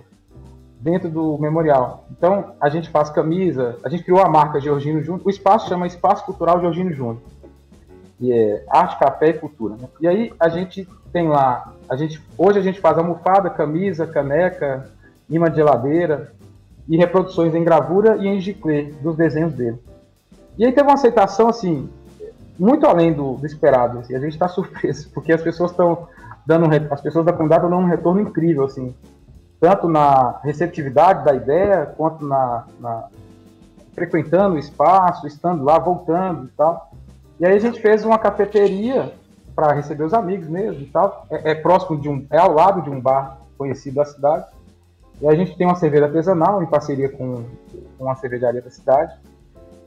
dentro 0.79 1.09
do 1.09 1.37
memorial. 1.37 2.05
Então, 2.11 2.53
a 2.59 2.69
gente 2.69 2.89
faz 2.89 3.09
camisa, 3.09 3.77
a 3.83 3.89
gente 3.89 4.03
criou 4.03 4.19
a 4.19 4.29
marca 4.29 4.59
Georgino 4.59 5.01
Júnior, 5.01 5.25
o 5.25 5.29
espaço 5.29 5.69
chama 5.69 5.85
Espaço 5.85 6.25
Cultural 6.25 6.59
Georgino 6.59 6.91
Júnior, 6.91 7.21
e 8.21 8.31
é 8.31 8.63
arte, 8.69 8.99
café 8.99 9.29
e 9.29 9.33
cultura. 9.33 9.75
Né? 9.75 9.87
E 9.99 10.07
aí 10.07 10.33
a 10.39 10.47
gente 10.47 10.87
tem 11.11 11.27
lá, 11.27 11.73
a 11.89 11.95
gente, 11.95 12.21
hoje 12.37 12.59
a 12.59 12.61
gente 12.61 12.79
faz 12.79 12.97
almofada, 12.97 13.49
camisa, 13.49 14.07
caneca, 14.07 14.89
imã 15.29 15.49
de 15.49 15.57
geladeira 15.57 16.31
e 16.87 16.95
reproduções 16.95 17.53
em 17.53 17.63
gravura 17.63 18.17
e 18.17 18.27
em 18.27 18.39
giclê 18.39 18.93
dos 19.01 19.15
desenhos 19.15 19.53
dele. 19.53 19.77
E 20.57 20.65
aí 20.65 20.71
teve 20.71 20.87
uma 20.87 20.93
aceitação 20.93 21.49
assim, 21.49 21.89
muito 22.57 22.85
além 22.85 23.11
do, 23.11 23.33
do 23.33 23.45
esperado. 23.45 23.99
Assim, 23.99 24.15
a 24.15 24.19
gente 24.19 24.33
está 24.33 24.47
surpreso, 24.49 25.09
porque 25.13 25.33
as 25.33 25.41
pessoas 25.41 25.71
estão 25.71 26.07
dando 26.45 26.67
as 26.89 27.01
pessoas 27.01 27.25
da 27.25 27.31
comunidade 27.31 27.65
estão 27.65 27.77
dando 27.77 27.85
um 27.85 27.89
retorno 27.89 28.21
incrível 28.21 28.63
assim 28.63 28.95
tanto 29.61 29.87
na 29.87 30.39
receptividade 30.43 31.23
da 31.23 31.35
ideia, 31.35 31.85
quanto 31.95 32.25
na, 32.25 32.65
na 32.79 33.03
frequentando 33.93 34.55
o 34.55 34.59
espaço, 34.59 35.27
estando 35.27 35.63
lá, 35.63 35.77
voltando 35.77 36.45
e 36.45 36.47
tal. 36.57 36.91
E 37.41 37.45
aí 37.45 37.55
a 37.55 37.59
gente 37.59 37.81
fez 37.81 38.05
uma 38.05 38.19
cafeteria 38.19 39.13
para 39.55 39.73
receber 39.73 40.03
os 40.03 40.13
amigos 40.13 40.47
mesmo 40.47 40.83
e 40.83 40.85
tal. 40.85 41.25
É, 41.31 41.51
é, 41.51 41.55
próximo 41.55 41.99
de 41.99 42.07
um, 42.07 42.23
é 42.29 42.37
ao 42.37 42.53
lado 42.53 42.83
de 42.83 42.89
um 42.91 43.01
bar 43.01 43.39
conhecido 43.57 43.95
da 43.95 44.05
cidade. 44.05 44.45
E 45.19 45.27
a 45.27 45.33
gente 45.33 45.57
tem 45.57 45.65
uma 45.65 45.73
cerveja 45.73 46.05
artesanal 46.05 46.61
em 46.61 46.67
parceria 46.67 47.09
com, 47.09 47.43
uma 47.99 48.15
cervejaria 48.15 48.61
da 48.61 48.69
cidade. 48.69 49.15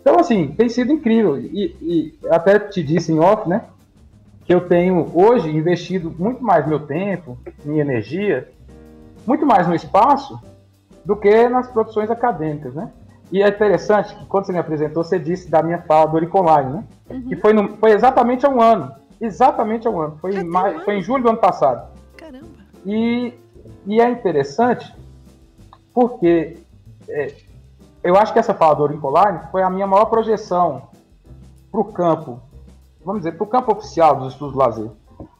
Então, 0.00 0.18
assim, 0.18 0.48
tem 0.48 0.68
sido 0.68 0.92
incrível. 0.92 1.38
E, 1.38 1.76
e 1.80 2.18
até 2.28 2.58
te 2.58 2.82
disse 2.82 3.12
em 3.12 3.20
off, 3.20 3.48
né? 3.48 3.62
Que 4.44 4.52
eu 4.52 4.68
tenho 4.68 5.08
hoje 5.14 5.48
investido 5.48 6.12
muito 6.18 6.42
mais 6.42 6.66
meu 6.66 6.80
tempo, 6.80 7.38
minha 7.64 7.82
energia 7.82 8.50
muito 9.24 9.46
mais 9.46 9.68
no 9.68 9.76
espaço 9.76 10.40
do 11.04 11.14
que 11.14 11.48
nas 11.48 11.68
produções 11.68 12.10
acadêmicas, 12.10 12.74
né? 12.74 12.90
E 13.34 13.42
é 13.42 13.48
interessante 13.48 14.14
que 14.14 14.24
quando 14.26 14.46
você 14.46 14.52
me 14.52 14.60
apresentou, 14.60 15.02
você 15.02 15.18
disse 15.18 15.50
da 15.50 15.60
minha 15.60 15.82
fala 15.82 16.06
do 16.06 16.14
Oricoline, 16.14 16.72
né? 16.72 16.84
Uhum. 17.10 17.22
Que 17.22 17.34
foi, 17.34 17.52
no, 17.52 17.68
foi 17.78 17.90
exatamente 17.90 18.46
há 18.46 18.48
um 18.48 18.62
ano. 18.62 18.94
Exatamente 19.20 19.88
há 19.88 19.90
um 19.90 20.00
ano. 20.00 20.16
Foi, 20.20 20.36
em, 20.36 20.44
maio, 20.44 20.84
foi 20.84 20.98
em 20.98 21.02
julho 21.02 21.24
do 21.24 21.30
ano 21.30 21.38
passado. 21.38 21.90
Caramba. 22.16 22.46
E, 22.86 23.34
e 23.86 24.00
é 24.00 24.08
interessante 24.08 24.94
porque 25.92 26.58
é, 27.08 27.34
eu 28.04 28.16
acho 28.16 28.32
que 28.32 28.38
essa 28.38 28.54
fala 28.54 28.76
do 28.76 28.84
Oricoline 28.84 29.40
foi 29.50 29.64
a 29.64 29.70
minha 29.70 29.86
maior 29.88 30.04
projeção 30.04 30.82
para 31.72 31.80
o 31.80 31.86
campo, 31.86 32.40
vamos 33.04 33.22
dizer, 33.22 33.32
para 33.32 33.42
o 33.42 33.48
campo 33.48 33.72
oficial 33.72 34.14
dos 34.14 34.34
estudos 34.34 34.52
do 34.52 34.60
lazer. 34.60 34.90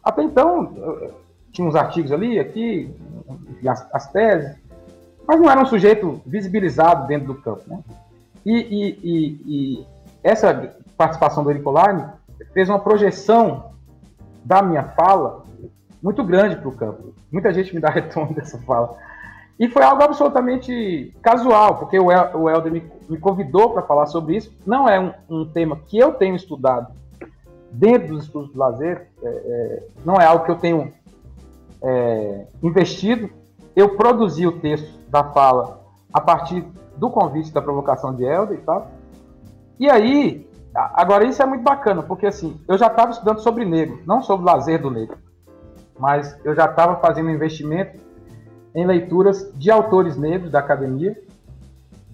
Até 0.02 0.24
então, 0.24 1.12
tinha 1.52 1.68
uns 1.68 1.76
artigos 1.76 2.10
ali, 2.10 2.40
aqui, 2.40 2.92
as, 3.64 3.86
as 3.94 4.10
teses, 4.10 4.56
mas 5.26 5.40
não 5.40 5.51
era 5.51 5.60
um 5.60 5.66
sujeito 5.66 6.20
visibilizado 6.26 7.06
dentro 7.06 7.28
do 7.28 7.34
campo. 7.34 7.62
Né? 7.66 7.78
E, 8.44 8.52
e, 8.52 8.98
e, 9.02 9.40
e 9.46 9.86
essa 10.22 10.74
participação 10.96 11.42
do 11.42 11.51
Ericolani 11.51 12.05
fez 12.52 12.68
uma 12.68 12.78
projeção 12.78 13.72
da 14.44 14.62
minha 14.62 14.82
fala 14.82 15.42
muito 16.02 16.22
grande 16.22 16.56
para 16.56 16.68
o 16.68 16.72
campo. 16.72 17.14
Muita 17.32 17.52
gente 17.52 17.74
me 17.74 17.80
dá 17.80 17.88
retorno 17.90 18.34
dessa 18.34 18.59
fala. 18.59 18.96
E 19.59 19.68
foi 19.68 19.82
algo 19.82 20.02
absolutamente 20.02 21.14
casual, 21.22 21.78
porque 21.78 21.98
o, 21.98 22.10
El, 22.10 22.36
o 22.36 22.51
Helder 22.51 22.72
me, 22.72 22.82
me 23.09 23.18
convidou 23.18 23.70
para 23.70 23.82
falar 23.82 24.06
sobre 24.06 24.36
isso. 24.36 24.52
Não 24.66 24.88
é 24.88 24.98
um, 25.01 25.12
um, 25.30 25.46
tema 25.46 25.78
que 25.86 25.96
eu 25.96 26.12
tenho 26.12 26.34
estudado 26.34 26.92
dentro 27.70 28.09
dos 28.09 28.24
estudos 28.24 28.51
de 28.51 28.59
lazer, 28.59 29.09
é, 29.22 29.28
é, 29.28 29.82
não 30.05 30.16
é 30.16 30.24
algo 30.24 30.44
que 30.44 30.51
eu 30.51 30.56
tenho 30.56 30.92
é, 31.82 32.46
investido. 32.62 33.30
Eu 33.74 33.96
produzi 33.96 34.46
o 34.46 34.60
texto 34.60 34.92
da 35.14 35.22
fala 35.22 35.80
a 36.12 36.20
partir 36.20 36.66
do 36.96 37.08
convite 37.08 37.52
da 37.52 37.62
provocação 37.62 38.12
de 38.12 38.24
Helder 38.24 38.58
e 38.58 38.62
tal. 38.62 38.90
E 39.78 39.88
aí, 39.88 40.44
agora 40.74 41.24
isso 41.24 41.40
é 41.40 41.46
muito 41.46 41.62
bacana, 41.62 42.02
porque 42.02 42.26
assim, 42.26 42.60
eu 42.66 42.76
já 42.76 42.88
estava 42.88 43.12
estudando 43.12 43.38
sobre 43.38 43.64
negro, 43.64 44.00
não 44.04 44.20
sobre 44.20 44.44
o 44.44 44.46
lazer 44.46 44.82
do 44.82 44.90
negro, 44.90 45.16
mas 45.96 46.36
eu 46.44 46.52
já 46.52 46.64
estava 46.64 46.96
fazendo 46.96 47.30
investimento 47.30 47.96
em 48.74 48.84
leituras 48.84 49.52
de 49.54 49.70
autores 49.70 50.16
negros 50.16 50.50
da 50.50 50.58
academia 50.58 51.16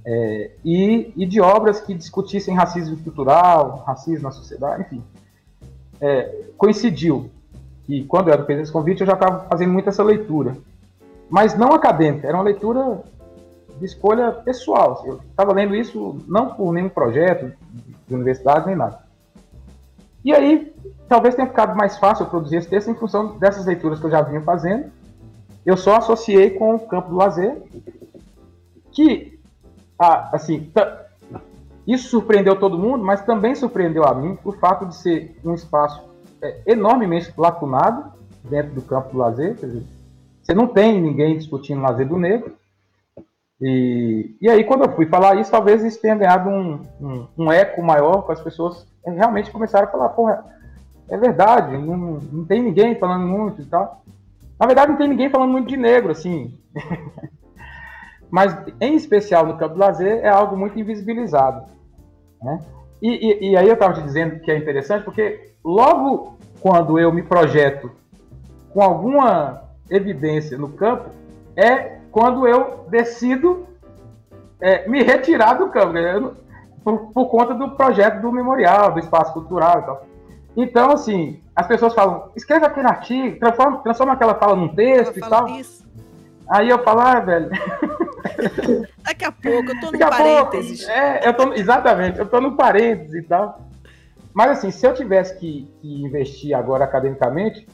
é, 0.04 0.50
e, 0.62 1.12
e, 1.16 1.24
de 1.24 1.40
obras 1.40 1.80
que 1.80 1.94
discutissem 1.94 2.54
racismo 2.54 2.96
estrutural, 2.96 3.82
racismo 3.86 4.24
na 4.24 4.30
sociedade, 4.30 4.82
enfim. 4.82 5.02
É, 6.02 6.48
coincidiu 6.56 7.30
que 7.86 8.04
quando 8.04 8.28
eu 8.28 8.44
fiz 8.44 8.58
esse 8.58 8.72
convite 8.72 9.00
eu 9.00 9.06
já 9.06 9.14
estava 9.14 9.46
fazendo 9.48 9.72
muito 9.72 9.88
essa 9.88 10.02
leitura, 10.02 10.54
mas 11.30 11.56
não 11.56 11.72
acadêmica, 11.72 12.26
era 12.26 12.36
uma 12.36 12.44
leitura 12.44 13.02
de 13.78 13.84
escolha 13.86 14.32
pessoal. 14.32 15.02
Eu 15.06 15.20
estava 15.30 15.52
lendo 15.52 15.74
isso 15.74 16.18
não 16.26 16.54
por 16.54 16.72
nenhum 16.72 16.88
projeto 16.88 17.52
de 18.06 18.14
universidade 18.14 18.66
nem 18.66 18.76
nada. 18.76 18.98
E 20.22 20.34
aí, 20.34 20.74
talvez 21.08 21.34
tenha 21.34 21.48
ficado 21.48 21.74
mais 21.76 21.96
fácil 21.96 22.24
eu 22.24 22.30
produzir 22.30 22.56
esse 22.56 22.68
texto 22.68 22.90
em 22.90 22.94
função 22.94 23.38
dessas 23.38 23.64
leituras 23.64 23.98
que 23.98 24.06
eu 24.06 24.10
já 24.10 24.20
vinha 24.20 24.42
fazendo 24.42 24.90
eu 25.64 25.76
só 25.76 25.96
associei 25.96 26.50
com 26.50 26.74
o 26.74 26.80
campo 26.80 27.10
do 27.10 27.16
lazer, 27.16 27.62
que, 28.92 29.38
ah, 29.98 30.30
assim, 30.32 30.72
isso 31.86 32.08
surpreendeu 32.08 32.58
todo 32.58 32.78
mundo, 32.78 33.04
mas 33.04 33.22
também 33.22 33.54
surpreendeu 33.54 34.04
a 34.04 34.14
mim 34.14 34.38
o 34.44 34.52
fato 34.52 34.86
de 34.86 34.96
ser 34.96 35.38
um 35.44 35.54
espaço 35.54 36.02
é, 36.42 36.62
enormemente 36.66 37.32
lacunado 37.36 38.12
dentro 38.42 38.72
do 38.74 38.82
campo 38.82 39.12
do 39.12 39.18
lazer. 39.18 39.56
Quer 39.56 39.66
dizer, 39.66 39.84
você 40.50 40.54
não 40.54 40.66
tem 40.66 41.00
ninguém 41.00 41.38
discutindo 41.38 41.80
lazer 41.80 42.08
do 42.08 42.18
negro. 42.18 42.56
E, 43.60 44.34
e 44.40 44.50
aí, 44.50 44.64
quando 44.64 44.84
eu 44.84 44.92
fui 44.96 45.06
falar 45.06 45.36
isso, 45.36 45.50
talvez 45.50 45.84
isso 45.84 46.00
tenha 46.00 46.16
ganhado 46.16 46.48
um, 46.48 46.80
um, 47.00 47.26
um 47.38 47.52
eco 47.52 47.80
maior 47.82 48.22
com 48.22 48.32
as 48.32 48.40
pessoas 48.40 48.84
realmente 49.04 49.52
começaram 49.52 49.86
a 49.86 49.90
falar: 49.90 50.08
porra, 50.08 50.44
é 51.08 51.16
verdade, 51.16 51.78
não, 51.78 52.18
não 52.32 52.44
tem 52.44 52.60
ninguém 52.62 52.96
falando 52.96 53.26
muito 53.26 53.62
e 53.62 53.64
tal. 53.66 54.02
Na 54.58 54.66
verdade, 54.66 54.90
não 54.90 54.98
tem 54.98 55.08
ninguém 55.08 55.30
falando 55.30 55.52
muito 55.52 55.68
de 55.68 55.76
negro, 55.76 56.10
assim. 56.10 56.58
Mas, 58.28 58.56
em 58.80 58.94
especial 58.96 59.46
no 59.46 59.56
campo 59.56 59.74
do 59.74 59.80
lazer, 59.80 60.18
é 60.18 60.28
algo 60.28 60.56
muito 60.56 60.78
invisibilizado. 60.78 61.64
Né? 62.42 62.58
E, 63.00 63.08
e, 63.08 63.50
e 63.50 63.56
aí 63.56 63.68
eu 63.68 63.74
estava 63.74 63.94
te 63.94 64.02
dizendo 64.02 64.40
que 64.40 64.50
é 64.50 64.56
interessante, 64.56 65.04
porque 65.04 65.52
logo 65.64 66.38
quando 66.60 66.98
eu 66.98 67.12
me 67.12 67.22
projeto 67.22 67.90
com 68.72 68.82
alguma 68.82 69.69
evidência 69.90 70.56
no 70.56 70.70
campo, 70.70 71.10
é 71.56 71.98
quando 72.10 72.46
eu 72.46 72.86
decido 72.88 73.66
é, 74.60 74.88
me 74.88 75.02
retirar 75.02 75.54
do 75.54 75.68
campo, 75.68 75.92
né? 75.92 76.30
por, 76.84 77.12
por, 77.12 77.26
conta 77.28 77.54
do 77.54 77.70
projeto 77.72 78.20
do 78.20 78.32
memorial, 78.32 78.92
do 78.92 79.00
espaço 79.00 79.32
cultural 79.32 79.80
e 79.80 79.82
tal. 79.82 80.06
Então, 80.56 80.90
assim, 80.90 81.40
as 81.54 81.66
pessoas 81.66 81.94
falam, 81.94 82.30
escreva 82.34 82.66
aquele 82.66 82.86
artigo, 82.86 83.38
transforma, 83.38 83.78
transforma 83.78 84.12
aquela 84.14 84.34
fala 84.34 84.56
num 84.56 84.74
texto 84.74 85.16
e 85.16 85.20
tal. 85.20 85.48
Isso. 85.48 85.88
Aí 86.48 86.68
eu 86.68 86.82
falo, 86.82 87.00
ah, 87.00 87.20
velho. 87.20 87.50
Daqui 89.04 89.24
a 89.24 89.32
pouco, 89.32 89.70
eu 89.70 89.80
tô 89.80 89.92
no 89.92 89.98
parênteses. 89.98 90.84
Pouco, 90.84 91.00
é, 91.00 91.20
eu 91.24 91.34
tô, 91.34 91.52
exatamente, 91.52 92.18
eu 92.18 92.26
tô 92.26 92.40
no 92.40 92.56
parênteses 92.56 93.14
e 93.14 93.22
tal. 93.22 93.60
Mas 94.34 94.50
assim, 94.50 94.70
se 94.70 94.86
eu 94.86 94.94
tivesse 94.94 95.38
que, 95.38 95.68
que 95.80 96.02
investir 96.02 96.54
agora 96.54 96.84
academicamente, 96.84 97.66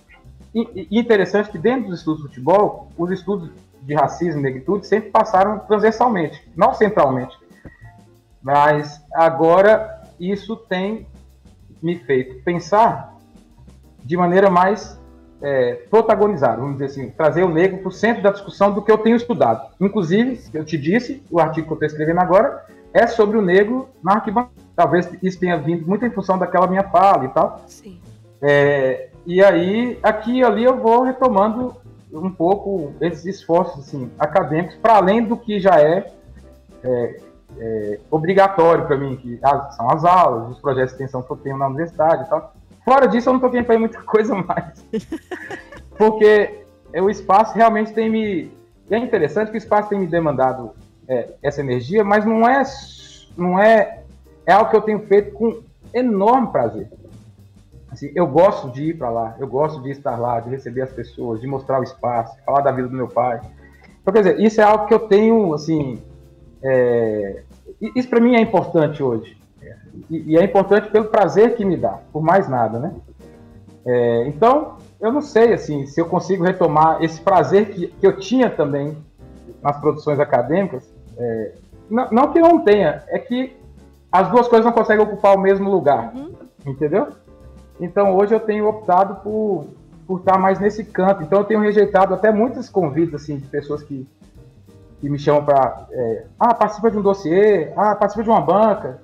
e, 0.56 0.88
e, 0.90 0.98
interessante 0.98 1.50
que 1.50 1.58
dentro 1.58 1.90
dos 1.90 1.98
estudos 1.98 2.22
de 2.22 2.28
futebol, 2.28 2.88
os 2.96 3.10
estudos 3.10 3.50
de 3.82 3.94
racismo 3.94 4.40
e 4.40 4.42
negritude 4.42 4.86
sempre 4.86 5.10
passaram 5.10 5.58
transversalmente, 5.58 6.42
não 6.56 6.72
centralmente. 6.72 7.36
Mas 8.42 9.02
agora 9.12 10.02
isso 10.18 10.56
tem 10.56 11.06
me 11.82 11.96
feito 11.98 12.42
pensar 12.42 13.14
de 14.02 14.16
maneira 14.16 14.48
mais 14.48 14.98
é, 15.42 15.74
protagonizada, 15.90 16.56
vamos 16.56 16.78
dizer 16.78 16.86
assim, 16.86 17.10
trazer 17.10 17.44
o 17.44 17.52
negro 17.52 17.78
para 17.78 17.88
o 17.88 17.92
centro 17.92 18.22
da 18.22 18.30
discussão 18.30 18.72
do 18.72 18.80
que 18.80 18.90
eu 18.90 18.96
tenho 18.96 19.16
estudado. 19.16 19.68
Inclusive, 19.78 20.40
eu 20.54 20.64
te 20.64 20.78
disse, 20.78 21.22
o 21.30 21.38
artigo 21.38 21.66
que 21.66 21.72
eu 21.72 21.74
estou 21.74 21.86
escrevendo 21.86 22.20
agora 22.20 22.64
é 22.94 23.06
sobre 23.06 23.36
o 23.36 23.42
negro 23.42 23.90
na 24.02 24.14
arquibancada. 24.14 24.54
Talvez 24.74 25.06
isso 25.22 25.38
tenha 25.38 25.58
vindo 25.58 25.86
muito 25.86 26.06
em 26.06 26.10
função 26.10 26.38
daquela 26.38 26.66
minha 26.66 26.84
fala 26.84 27.26
e 27.26 27.28
tal. 27.28 27.62
Sim. 27.66 28.00
É, 28.40 29.10
e 29.26 29.42
aí, 29.42 29.98
aqui 30.02 30.38
e 30.38 30.44
ali 30.44 30.64
eu 30.64 30.76
vou 30.76 31.02
retomando 31.02 31.74
um 32.12 32.30
pouco 32.30 32.92
esses 33.00 33.26
esforços 33.26 33.80
assim, 33.80 34.10
acadêmicos, 34.18 34.76
para 34.76 34.94
além 34.94 35.22
do 35.24 35.36
que 35.36 35.58
já 35.58 35.80
é, 35.80 36.12
é, 36.82 37.20
é 37.58 38.00
obrigatório 38.10 38.86
para 38.86 38.96
mim, 38.96 39.16
que 39.16 39.38
são 39.76 39.90
as 39.90 40.04
aulas, 40.04 40.52
os 40.52 40.60
projetos 40.60 40.90
de 40.90 41.02
extensão 41.02 41.22
que 41.22 41.30
eu 41.30 41.36
tenho 41.36 41.58
na 41.58 41.66
universidade 41.66 42.24
e 42.24 42.28
tal. 42.28 42.54
Fora 42.84 43.08
disso, 43.08 43.28
eu 43.28 43.32
não 43.32 43.40
tô 43.40 43.50
querendo 43.50 43.66
fazer 43.66 43.78
muita 43.80 44.00
coisa 44.06 44.34
mais. 44.34 44.84
Porque 45.98 46.64
o 46.94 47.10
espaço 47.10 47.54
realmente 47.54 47.92
tem 47.92 48.08
me. 48.08 48.50
E 48.88 48.94
é 48.94 48.98
interessante 48.98 49.50
que 49.50 49.56
o 49.56 49.58
espaço 49.58 49.88
tem 49.88 49.98
me 49.98 50.06
demandado 50.06 50.70
é, 51.08 51.30
essa 51.42 51.60
energia, 51.60 52.04
mas 52.04 52.24
não 52.24 52.48
é, 52.48 52.62
não 53.36 53.58
é. 53.58 54.02
É 54.46 54.52
algo 54.52 54.70
que 54.70 54.76
eu 54.76 54.82
tenho 54.82 55.00
feito 55.00 55.32
com 55.32 55.60
enorme 55.92 56.52
prazer. 56.52 56.88
Assim, 57.97 58.12
eu 58.14 58.27
gosto 58.27 58.70
de 58.70 58.90
ir 58.90 58.98
para 58.98 59.09
lá, 59.09 59.35
eu 59.40 59.48
gosto 59.48 59.82
de 59.82 59.90
estar 59.90 60.16
lá, 60.16 60.39
de 60.39 60.51
receber 60.51 60.82
as 60.82 60.93
pessoas, 60.93 61.40
de 61.40 61.47
mostrar 61.47 61.81
o 61.81 61.82
espaço, 61.82 62.36
falar 62.44 62.60
da 62.60 62.70
vida 62.70 62.89
do 62.89 62.94
meu 62.94 63.09
pai. 63.09 63.40
Então, 64.02 64.12
quer 64.12 64.20
dizer, 64.20 64.39
isso 64.39 64.60
é 64.60 64.64
algo 64.64 64.86
que 64.86 64.93
eu 64.93 65.09
tenho, 65.09 65.55
assim. 65.55 65.98
É, 66.62 67.43
isso 67.94 68.06
para 68.10 68.20
mim 68.20 68.35
é 68.36 68.40
importante 68.40 69.02
hoje. 69.02 69.39
E, 70.10 70.32
e, 70.32 70.36
é 70.36 70.44
importante 70.44 70.90
pelo 70.90 71.06
prazer 71.06 71.56
que 71.56 71.64
me 71.64 71.74
dá, 71.74 71.98
por 72.12 72.23
mais 72.23 72.47
nada, 72.51 72.78
né? 72.78 72.93
É, 73.86 74.28
então, 74.28 74.77
eu 75.01 75.10
não 75.10 75.23
sei, 75.23 75.55
assim, 75.55 75.86
se 75.86 75.98
eu 75.98 76.05
consigo 76.05 76.44
retomar 76.44 77.02
esse 77.02 77.18
prazer 77.18 77.70
que, 77.70 77.86
que 77.86 78.06
eu 78.06 78.18
tinha 78.18 78.51
também 78.51 78.94
nas 79.62 79.81
produções 79.81 80.20
acadêmicas. 80.20 80.85
É, 81.16 81.52
não, 81.89 82.10
não, 82.10 82.31
que 82.31 82.39
eu 82.39 82.43
não 82.43 82.62
tenha, 82.62 83.05
é 83.09 83.18
que 83.18 83.56
as 84.12 84.28
duas 84.31 84.47
coisas 84.48 84.66
não 84.66 84.73
conseguem 84.73 85.02
ocupar 85.02 85.35
o 85.35 85.40
mesmo 85.40 85.70
lugar, 85.70 86.12
uhum. 86.14 86.35
entendeu? 86.66 87.09
Então, 87.80 88.16
hoje 88.16 88.34
eu 88.34 88.40
tenho 88.40 88.66
optado 88.68 89.16
por, 89.16 89.66
por 90.06 90.20
estar 90.20 90.38
mais 90.38 90.58
nesse 90.58 90.84
canto. 90.84 91.22
Então, 91.22 91.40
eu 91.40 91.44
tenho 91.44 91.60
rejeitado 91.60 92.14
até 92.14 92.30
muitos 92.30 92.68
convites, 92.68 93.14
assim, 93.14 93.36
de 93.36 93.46
pessoas 93.46 93.82
que, 93.82 94.06
que 95.00 95.08
me 95.08 95.18
chamam 95.18 95.44
para... 95.44 95.86
É, 95.90 96.24
ah, 96.38 96.54
participa 96.54 96.90
de 96.90 96.98
um 96.98 97.02
dossiê, 97.02 97.72
ah, 97.76 97.94
participa 97.94 98.24
de 98.24 98.30
uma 98.30 98.40
banca. 98.40 99.00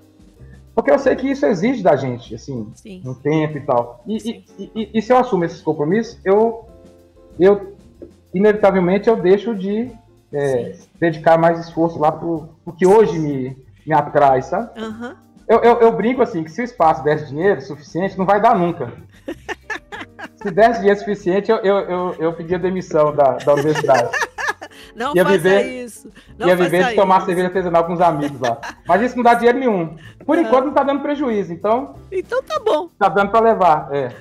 Porque 0.74 0.90
eu 0.90 0.98
sei 0.98 1.14
que 1.14 1.30
isso 1.30 1.44
exige 1.44 1.82
da 1.82 1.96
gente, 1.96 2.34
assim, 2.34 2.70
Sim. 2.74 3.02
um 3.04 3.12
tempo 3.12 3.58
e 3.58 3.60
tal. 3.60 4.02
E, 4.06 4.44
e, 4.58 4.70
e, 4.74 4.90
e, 4.94 5.02
se 5.02 5.12
eu 5.12 5.18
assumo 5.18 5.44
esses 5.44 5.60
compromissos, 5.60 6.18
eu, 6.24 6.66
eu 7.38 7.74
inevitavelmente 8.32 9.08
eu 9.08 9.16
deixo 9.16 9.54
de 9.54 9.90
é, 10.32 10.74
dedicar 10.98 11.36
mais 11.36 11.60
esforço 11.60 11.98
lá 11.98 12.10
pro, 12.10 12.48
pro 12.64 12.72
que 12.72 12.86
hoje 12.86 13.18
me, 13.18 13.54
me 13.86 13.92
atrai, 13.92 14.40
sabe? 14.40 14.80
Uhum. 14.80 15.14
Eu, 15.52 15.58
eu, 15.58 15.80
eu, 15.80 15.92
brinco 15.92 16.22
assim, 16.22 16.42
que 16.42 16.50
se 16.50 16.62
o 16.62 16.64
espaço 16.64 17.04
desse 17.04 17.26
dinheiro 17.26 17.60
suficiente, 17.60 18.16
não 18.16 18.24
vai 18.24 18.40
dar 18.40 18.56
nunca. 18.56 18.90
se 20.36 20.50
desse 20.50 20.78
dinheiro 20.78 20.98
suficiente, 20.98 21.50
eu, 21.50 21.58
eu, 21.58 21.76
eu, 21.76 22.16
eu 22.18 22.32
pedia 22.32 22.58
demissão 22.58 23.14
da, 23.14 23.32
da 23.32 23.52
universidade. 23.52 24.08
Não 24.96 25.14
ia 25.14 25.24
viver, 25.24 25.84
isso. 25.84 26.10
Não 26.38 26.48
ia 26.48 26.56
viver 26.56 26.88
de 26.88 26.94
tomar 26.94 27.22
cerveja 27.22 27.48
artesanal 27.48 27.84
com 27.84 27.94
os 27.94 28.00
amigos 28.00 28.38
lá. 28.40 28.58
Mas 28.86 29.00
isso 29.00 29.16
não 29.16 29.22
dá 29.22 29.32
dinheiro 29.32 29.58
nenhum. 29.58 29.96
Por 30.26 30.38
enquanto 30.38 30.66
não 30.66 30.72
tá 30.74 30.82
dando 30.82 31.00
prejuízo, 31.00 31.50
então. 31.50 31.94
Então 32.10 32.42
tá 32.42 32.60
bom. 32.60 32.90
Tá 32.98 33.08
dando 33.08 33.30
para 33.30 33.40
levar, 33.40 33.88
é. 33.90 34.12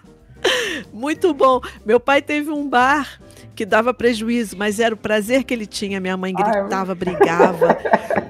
Muito 0.92 1.32
bom. 1.32 1.60
Meu 1.86 1.98
pai 1.98 2.20
teve 2.20 2.50
um 2.50 2.68
bar 2.68 3.18
que 3.60 3.66
dava 3.66 3.92
prejuízo, 3.92 4.56
mas 4.56 4.80
era 4.80 4.94
o 4.94 4.96
prazer 4.96 5.44
que 5.44 5.52
ele 5.52 5.66
tinha. 5.66 6.00
Minha 6.00 6.16
mãe 6.16 6.32
gritava, 6.32 6.92
ah, 6.92 6.92
eu... 6.92 6.96
brigava. 6.96 7.78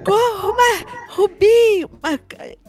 Corra, 0.05 0.87
Rubinho! 1.11 1.89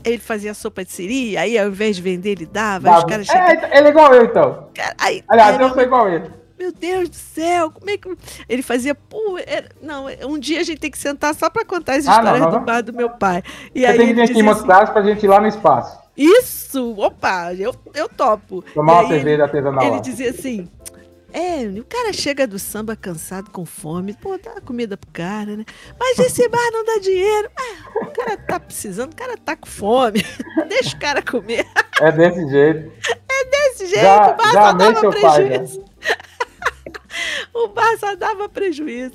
Ele 0.05 0.19
fazia 0.19 0.53
sopa 0.53 0.85
de 0.85 0.91
siri, 0.91 1.35
aí 1.35 1.57
ao 1.57 1.69
invés 1.69 1.95
de 1.95 2.03
vender, 2.03 2.33
ele 2.33 2.45
dava. 2.45 2.83
dava. 2.83 2.97
Os 2.99 3.05
caras 3.05 3.25
chegavam... 3.25 3.65
é, 3.65 3.77
ele 3.79 3.87
é 3.87 3.89
igual 3.89 4.13
eu, 4.13 4.25
então. 4.25 4.67
Aí, 4.99 5.23
Aliás, 5.27 5.59
eu 5.59 5.69
sou 5.69 5.81
igual 5.81 6.07
ele. 6.07 6.29
meu 6.59 6.71
Deus 6.71 7.09
do 7.09 7.15
céu, 7.15 7.71
como 7.71 7.89
é 7.89 7.97
que. 7.97 8.15
Ele 8.47 8.61
fazia, 8.61 8.93
pô, 8.93 9.39
era... 9.43 9.67
não, 9.81 10.05
um 10.27 10.37
dia 10.37 10.59
a 10.59 10.63
gente 10.63 10.77
tem 10.77 10.91
que 10.91 10.99
sentar 10.99 11.33
só 11.33 11.49
para 11.49 11.65
contar 11.65 11.93
as 11.93 12.05
histórias 12.05 12.27
ah, 12.27 12.37
não, 12.37 12.51
não, 12.51 12.59
do 12.59 12.63
bar 12.63 12.83
do 12.83 12.93
meu 12.93 13.09
pai. 13.09 13.41
E 13.73 13.79
Você 13.79 13.85
aí 13.87 13.97
tem 13.97 14.07
que 14.09 14.13
vir 14.13 14.21
aqui 14.21 14.39
em 14.39 14.47
assim, 14.47 14.67
pra 14.67 15.01
gente 15.01 15.23
ir 15.23 15.29
lá 15.29 15.41
no 15.41 15.47
espaço. 15.47 15.99
Isso! 16.15 16.93
Opa, 16.99 17.53
eu, 17.55 17.73
eu 17.95 18.07
topo. 18.07 18.63
Tomar 18.73 19.01
uma 19.01 19.07
cerveja 19.07 19.43
artesanal. 19.43 19.83
Ele 19.83 19.99
dizia 20.01 20.29
assim: 20.29 20.69
é, 21.33 21.79
o 21.79 21.83
cara 21.83 22.11
chega 22.13 22.45
do 22.45 22.59
samba 22.59 22.95
cansado, 22.95 23.49
com 23.51 23.65
fome, 23.65 24.13
pô, 24.13 24.37
dá 24.37 24.59
comida 24.61 24.97
pro 24.97 25.09
cara, 25.11 25.57
né? 25.57 25.65
Mas 25.99 26.19
esse 26.19 26.47
bar 26.49 26.71
não 26.71 26.83
dá 26.85 26.99
dinheiro. 26.99 27.49
Ah, 27.57 27.89
o 28.01 28.05
cara 28.11 28.37
tá 28.37 28.59
precisando, 28.59 29.13
o 29.13 29.15
cara 29.15 29.37
tá 29.37 29.55
com 29.55 29.67
fome. 29.67 30.25
Deixa 30.67 30.95
o 30.95 30.99
cara 30.99 31.21
comer. 31.21 31.65
É 31.99 32.11
desse 32.11 32.49
jeito. 32.49 32.91
É 33.29 33.45
desse 33.45 33.87
jeito, 33.87 34.01
já, 34.01 34.31
o 34.31 34.35
bar 34.35 34.51
já 34.51 34.61
só 34.61 34.73
dava 34.73 35.09
prejuízo. 35.09 35.81
Pai, 35.81 35.91
o 37.53 37.67
bar 37.67 37.97
só 37.97 38.15
dava 38.15 38.49
prejuízo. 38.49 39.13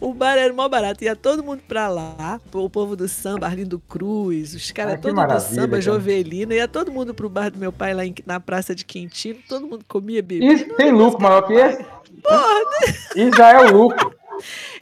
O 0.00 0.12
bar 0.14 0.36
era 0.36 0.52
mó 0.52 0.68
barato. 0.68 1.04
Ia 1.04 1.16
todo 1.16 1.42
mundo 1.42 1.62
pra 1.66 1.88
lá. 1.88 2.40
O 2.52 2.70
povo 2.70 2.96
do 2.96 3.08
samba, 3.08 3.46
Arlindo 3.46 3.78
Cruz, 3.78 4.54
os 4.54 4.70
caras 4.70 4.94
ah, 4.94 4.98
todos 4.98 5.14
do 5.14 5.40
samba, 5.40 5.68
cara. 5.68 5.82
Jovelina. 5.82 6.54
Ia 6.54 6.68
todo 6.68 6.92
mundo 6.92 7.14
pro 7.14 7.28
bar 7.28 7.50
do 7.50 7.58
meu 7.58 7.72
pai 7.72 7.94
lá 7.94 8.04
em, 8.04 8.14
na 8.26 8.38
Praça 8.40 8.74
de 8.74 8.84
Quintino. 8.84 9.40
Todo 9.48 9.66
mundo 9.66 9.84
comia 9.86 10.22
bebida. 10.22 10.52
Isso 10.52 10.74
tem 10.76 10.92
lucro 10.92 11.20
maior 11.20 11.42
que 11.42 11.54
esse? 11.54 11.84
Porra, 12.22 12.54
né? 12.54 12.94
Isso 13.16 13.36
já 13.36 13.52
é 13.52 13.60
o 13.60 13.72
lucro. 13.72 14.16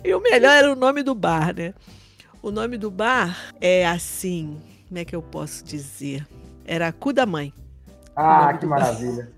E 0.05 0.15
o 0.15 0.21
melhor 0.21 0.53
era 0.53 0.71
o 0.71 0.77
nome 0.77 1.03
do 1.03 1.15
bar, 1.15 1.55
né? 1.57 1.73
O 2.43 2.51
nome 2.51 2.77
do 2.77 2.91
bar 2.91 3.55
é 3.59 3.87
assim. 3.87 4.61
Como 4.87 4.99
é 4.99 5.05
que 5.05 5.17
eu 5.17 5.23
posso 5.23 5.65
dizer? 5.65 6.27
Era 6.65 6.93
Cu 6.93 7.11
da 7.11 7.25
Mãe. 7.25 7.55
Ah, 8.15 8.53
que 8.53 8.67
maravilha. 8.67 9.33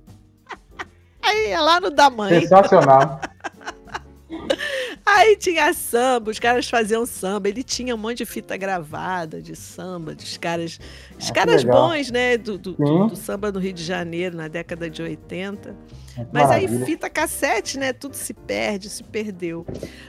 Aí 1.29 1.51
é 1.51 1.61
lá 1.61 1.81
no 1.81 1.91
da 1.91 2.09
mãe. 2.09 2.41
Sensacional. 2.41 3.21
Aí 5.05 5.37
tinha 5.37 5.73
samba, 5.73 6.31
os 6.31 6.39
caras 6.39 6.69
faziam 6.69 7.07
samba. 7.07 7.49
Ele 7.49 7.63
tinha 7.63 7.95
um 7.95 7.99
monte 7.99 8.19
de 8.19 8.27
fita 8.27 8.57
gravada 8.57 9.41
de 9.41 9.57
samba, 9.57 10.15
dos 10.15 10.37
caras. 10.37 10.79
Os 11.19 11.31
ah, 11.31 11.33
caras 11.33 11.65
bons, 11.65 12.11
né? 12.11 12.37
Do, 12.37 12.59
do, 12.59 12.75
do, 12.75 13.07
do, 13.07 13.17
samba 13.17 13.51
no 13.51 13.59
Rio 13.59 13.73
de 13.73 13.83
Janeiro, 13.83 14.37
na 14.37 14.49
década 14.49 14.91
de 14.91 15.03
80. 15.03 15.71
É 15.71 16.27
Mas 16.31 16.49
maravilha. 16.49 16.79
aí 16.79 16.85
fita 16.85 17.09
cassete, 17.09 17.79
né? 17.79 17.93
Tudo 17.93 18.15
se 18.15 18.35
perde, 18.35 18.91
se 18.91 19.03
perdeu. 19.03 19.67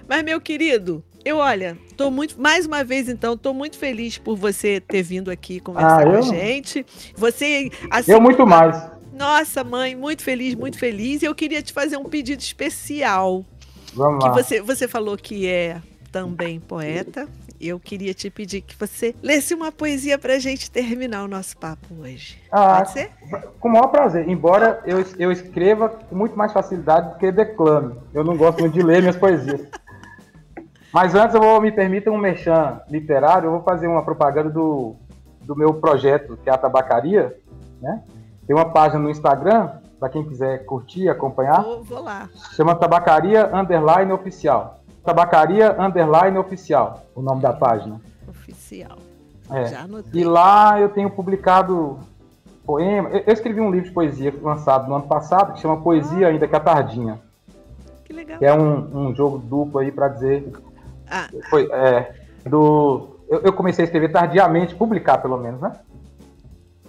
Mas, 0.07 0.21
meu 0.21 0.41
querido, 0.41 1.03
eu 1.23 1.37
olha, 1.37 1.77
tô 1.95 2.11
muito. 2.11 2.39
Mais 2.39 2.65
uma 2.65 2.83
vez, 2.83 3.07
então, 3.07 3.37
tô 3.37 3.53
muito 3.53 3.77
feliz 3.77 4.17
por 4.17 4.35
você 4.35 4.81
ter 4.81 5.01
vindo 5.01 5.31
aqui 5.31 5.61
conversar 5.61 6.01
ah, 6.01 6.11
com 6.11 6.17
a 6.17 6.21
gente. 6.21 6.85
Você. 7.15 7.71
Assim, 7.89 8.11
eu 8.11 8.21
muito 8.21 8.45
mais. 8.45 8.98
Nossa, 9.19 9.65
mãe, 9.65 9.97
muito 9.97 10.23
feliz, 10.23 10.55
muito 10.55 10.79
feliz. 10.79 11.21
E 11.21 11.25
eu 11.25 11.35
queria 11.35 11.61
te 11.61 11.73
fazer 11.73 11.97
um 11.97 12.05
pedido 12.05 12.39
especial. 12.39 13.43
Vamos 13.93 14.23
que 14.23 14.29
lá. 14.29 14.33
Você, 14.33 14.61
você 14.61 14.87
falou 14.87 15.17
que 15.17 15.45
é 15.45 15.81
também 16.09 16.57
poeta. 16.57 17.27
Eu 17.59 17.77
queria 17.81 18.13
te 18.13 18.29
pedir 18.29 18.61
que 18.61 18.73
você 18.79 19.13
lesse 19.21 19.53
uma 19.53 19.73
poesia 19.73 20.17
para 20.17 20.35
a 20.35 20.39
gente 20.39 20.71
terminar 20.71 21.25
o 21.25 21.27
nosso 21.27 21.57
papo 21.57 21.87
hoje. 21.99 22.41
Ah, 22.49 22.77
Pode 22.77 22.91
ser? 22.91 23.11
Com 23.59 23.67
o 23.67 23.71
maior 23.73 23.87
prazer. 23.87 24.29
Embora 24.29 24.81
eu, 24.85 25.03
eu 25.19 25.33
escreva 25.33 25.89
com 25.89 26.15
muito 26.15 26.37
mais 26.37 26.53
facilidade 26.53 27.09
do 27.09 27.17
que 27.17 27.29
declame. 27.29 27.95
Eu 28.13 28.23
não 28.23 28.37
gosto 28.37 28.61
muito 28.61 28.73
de 28.73 28.81
ler 28.81 29.01
minhas 29.01 29.17
poesias. 29.17 29.67
Mas 30.93 31.13
antes 31.13 31.35
eu 31.35 31.41
vou 31.41 31.59
me 31.59 31.73
permitir 31.73 32.09
um 32.09 32.17
mexão 32.17 32.79
literário. 32.89 33.47
Eu 33.47 33.51
vou 33.51 33.63
fazer 33.63 33.87
uma 33.87 34.01
propaganda 34.01 34.49
do, 34.49 34.95
do 35.41 35.57
meu 35.57 35.73
projeto, 35.73 36.39
que 36.41 36.49
é 36.49 36.53
a 36.53 36.57
Tabacaria, 36.57 37.35
né? 37.81 38.01
Tem 38.49 38.55
uma 38.55 38.65
página 38.65 38.99
no 38.99 39.11
Instagram, 39.11 39.69
para 39.99 40.09
quem 40.09 40.23
quiser 40.23 40.65
curtir, 40.65 41.07
acompanhar. 41.07 41.61
Vou, 41.61 41.83
vou, 41.83 42.01
lá. 42.01 42.27
Chama 42.55 42.73
Tabacaria 42.73 43.47
Underline 43.55 44.11
Oficial. 44.11 44.79
Tabacaria 45.05 45.79
Underline 45.79 46.35
Oficial, 46.35 47.03
o 47.13 47.21
nome 47.21 47.43
da 47.43 47.53
página. 47.53 48.01
Oficial. 48.27 48.97
É. 49.51 49.65
Já 49.67 49.81
anotei. 49.81 50.19
E 50.19 50.25
lá 50.25 50.81
eu 50.81 50.89
tenho 50.89 51.11
publicado 51.11 51.99
poema. 52.65 53.09
Eu, 53.09 53.31
escrevi 53.31 53.61
um 53.61 53.69
livro 53.69 53.89
de 53.89 53.93
poesia 53.93 54.33
lançado 54.41 54.89
no 54.89 54.95
ano 54.95 55.05
passado 55.05 55.53
que 55.53 55.59
chama 55.59 55.77
Poesia 55.77 56.25
ah. 56.25 56.31
Ainda 56.31 56.47
que 56.47 56.55
a 56.55 56.59
Tardinha. 56.59 57.19
Que 58.03 58.13
legal. 58.13 58.39
Que 58.39 58.45
é 58.47 58.53
um, 58.55 59.09
um 59.09 59.15
jogo 59.15 59.37
duplo 59.37 59.79
aí 59.79 59.91
para 59.91 60.07
dizer. 60.07 60.51
Ah. 61.07 61.29
Foi, 61.51 61.69
é, 61.71 62.15
do, 62.49 63.09
eu, 63.29 63.41
eu 63.41 63.53
comecei 63.53 63.83
a 63.83 63.85
escrever 63.85 64.11
tardiamente, 64.11 64.73
publicar 64.73 65.19
pelo 65.19 65.37
menos, 65.37 65.61
né? 65.61 65.71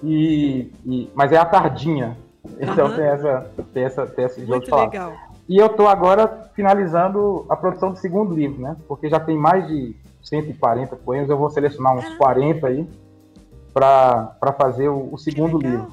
E, 0.02 0.72
e, 0.84 1.10
mas 1.14 1.32
é 1.32 1.36
a 1.36 1.44
tardinha. 1.44 2.16
Então 2.58 2.88
uhum. 2.88 2.96
tem, 2.96 3.04
essa, 3.04 3.50
tem, 3.72 3.84
essa, 3.84 4.06
tem 4.06 4.24
esse 4.24 4.40
jogo 4.40 4.52
Muito 4.52 4.74
legal. 4.74 5.12
E 5.48 5.56
eu 5.56 5.66
estou 5.66 5.88
agora 5.88 6.50
finalizando 6.54 7.44
a 7.48 7.56
produção 7.56 7.90
do 7.90 7.98
segundo 7.98 8.34
livro, 8.34 8.62
né? 8.62 8.76
Porque 8.86 9.08
já 9.08 9.18
tem 9.18 9.36
mais 9.36 9.66
de 9.66 9.96
140 10.22 10.96
poemas, 10.96 11.28
eu 11.28 11.36
vou 11.36 11.50
selecionar 11.50 11.94
uns 11.94 12.08
40 12.14 12.66
aí 12.66 12.88
para 13.74 14.54
fazer 14.56 14.88
o, 14.88 15.12
o 15.12 15.18
segundo 15.18 15.58
livro. 15.58 15.88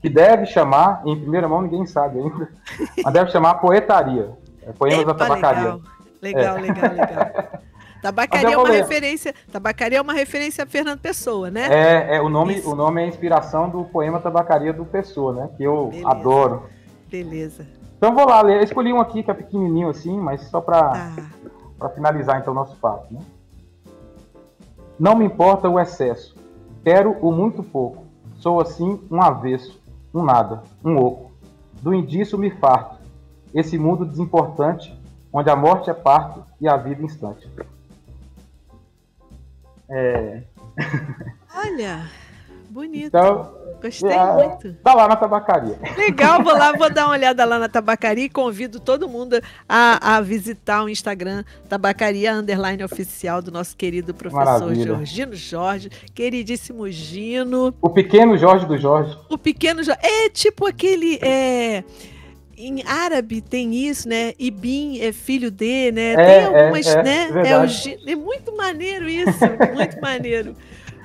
Que 0.00 0.08
deve 0.08 0.46
chamar, 0.46 1.02
em 1.04 1.18
primeira 1.18 1.48
mão 1.48 1.62
ninguém 1.62 1.86
sabe 1.86 2.20
ainda, 2.20 2.48
mas 3.02 3.12
deve 3.12 3.30
chamar 3.30 3.54
Poetaria. 3.54 4.30
É, 4.62 4.72
Poemas 4.72 5.00
Epa, 5.00 5.12
da 5.12 5.18
Tabacaria. 5.18 5.78
Legal, 6.20 6.56
legal, 6.56 6.56
é. 6.56 6.60
legal, 6.60 6.90
legal. 6.90 7.60
Tabacaria 8.02 8.54
é 8.54 8.56
uma 8.56 8.70
referência. 8.70 9.34
Tabacaria 9.50 9.98
é 9.98 10.02
uma 10.02 10.12
referência 10.12 10.64
a 10.64 10.66
Fernando 10.66 11.00
Pessoa, 11.00 11.50
né? 11.50 11.66
É, 11.70 12.16
é 12.16 12.22
o 12.22 12.28
nome, 12.28 12.60
o 12.60 12.74
nome 12.74 13.00
é 13.00 13.04
a 13.04 13.08
inspiração 13.08 13.68
do 13.68 13.84
poema 13.84 14.20
Tabacaria 14.20 14.72
do 14.72 14.84
Pessoa, 14.84 15.32
né? 15.32 15.50
Que 15.56 15.64
eu 15.64 15.88
Beleza. 15.88 16.08
adoro. 16.08 16.62
Beleza. 17.10 17.66
Então 17.96 18.14
vou 18.14 18.26
lá 18.26 18.40
ler. 18.42 18.58
Eu 18.58 18.62
escolhi 18.62 18.92
um 18.92 19.00
aqui 19.00 19.22
que 19.22 19.30
é 19.30 19.34
pequenininho 19.34 19.88
assim, 19.88 20.18
mas 20.18 20.42
só 20.42 20.60
para 20.60 20.78
ah. 20.78 21.22
para 21.78 21.88
finalizar 21.90 22.40
então 22.40 22.52
o 22.52 22.56
nosso 22.56 22.76
papo, 22.76 23.12
né? 23.12 23.20
Não 24.98 25.16
me 25.16 25.24
importa 25.24 25.68
o 25.68 25.78
excesso. 25.78 26.34
Quero 26.84 27.12
o 27.20 27.32
muito 27.32 27.62
pouco. 27.62 28.04
Sou 28.36 28.60
assim 28.60 29.00
um 29.10 29.20
avesso, 29.20 29.80
um 30.14 30.22
nada, 30.22 30.62
um 30.84 30.96
oco. 30.96 31.32
Do 31.82 31.92
indício 31.92 32.38
me 32.38 32.50
farto. 32.50 32.98
Esse 33.52 33.78
mundo 33.78 34.04
desimportante, 34.04 34.96
onde 35.32 35.50
a 35.50 35.56
morte 35.56 35.90
é 35.90 35.94
parto 35.94 36.44
e 36.60 36.68
a 36.68 36.76
vida 36.76 37.02
instante. 37.02 37.48
É... 39.90 40.42
Olha, 41.54 42.08
bonito. 42.70 43.08
Então, 43.08 43.58
Gostei 43.80 44.10
é, 44.10 44.32
muito. 44.32 44.72
Tá 44.82 44.92
lá 44.92 45.06
na 45.06 45.14
tabacaria. 45.14 45.78
Legal, 45.96 46.42
vou 46.42 46.52
lá, 46.52 46.72
vou 46.72 46.90
dar 46.92 47.06
uma 47.06 47.12
olhada 47.12 47.44
lá 47.44 47.58
na 47.58 47.68
tabacaria 47.68 48.24
e 48.24 48.28
convido 48.28 48.80
todo 48.80 49.08
mundo 49.08 49.40
a, 49.68 50.16
a 50.16 50.20
visitar 50.20 50.82
o 50.82 50.88
Instagram 50.88 51.44
Tabacaria 51.68 52.34
Underline 52.34 52.82
Oficial 52.82 53.40
do 53.40 53.52
nosso 53.52 53.76
querido 53.76 54.12
professor 54.12 54.44
Maravilha. 54.44 54.84
Georgino 54.84 55.34
Jorge, 55.34 55.90
queridíssimo 56.12 56.90
Gino. 56.90 57.72
O 57.80 57.88
pequeno 57.88 58.36
Jorge 58.36 58.66
do 58.66 58.76
Jorge. 58.76 59.16
O 59.28 59.38
pequeno 59.38 59.82
Jorge. 59.82 60.00
É 60.02 60.28
tipo 60.28 60.66
aquele. 60.66 61.18
É 61.22 61.84
em 62.58 62.82
árabe 62.84 63.40
tem 63.40 63.74
isso, 63.74 64.08
né? 64.08 64.32
Ibim 64.38 65.00
é 65.00 65.12
filho 65.12 65.50
de, 65.50 65.92
né? 65.92 66.12
É, 66.12 66.16
tem 66.16 66.26
é, 66.26 66.44
algumas, 66.44 66.86
é, 66.86 67.02
né? 67.02 67.28
É, 67.44 67.50
é, 67.50 67.58
o, 67.58 68.10
é 68.10 68.16
muito 68.16 68.56
maneiro 68.56 69.08
isso, 69.08 69.38
muito 69.72 70.00
maneiro. 70.00 70.56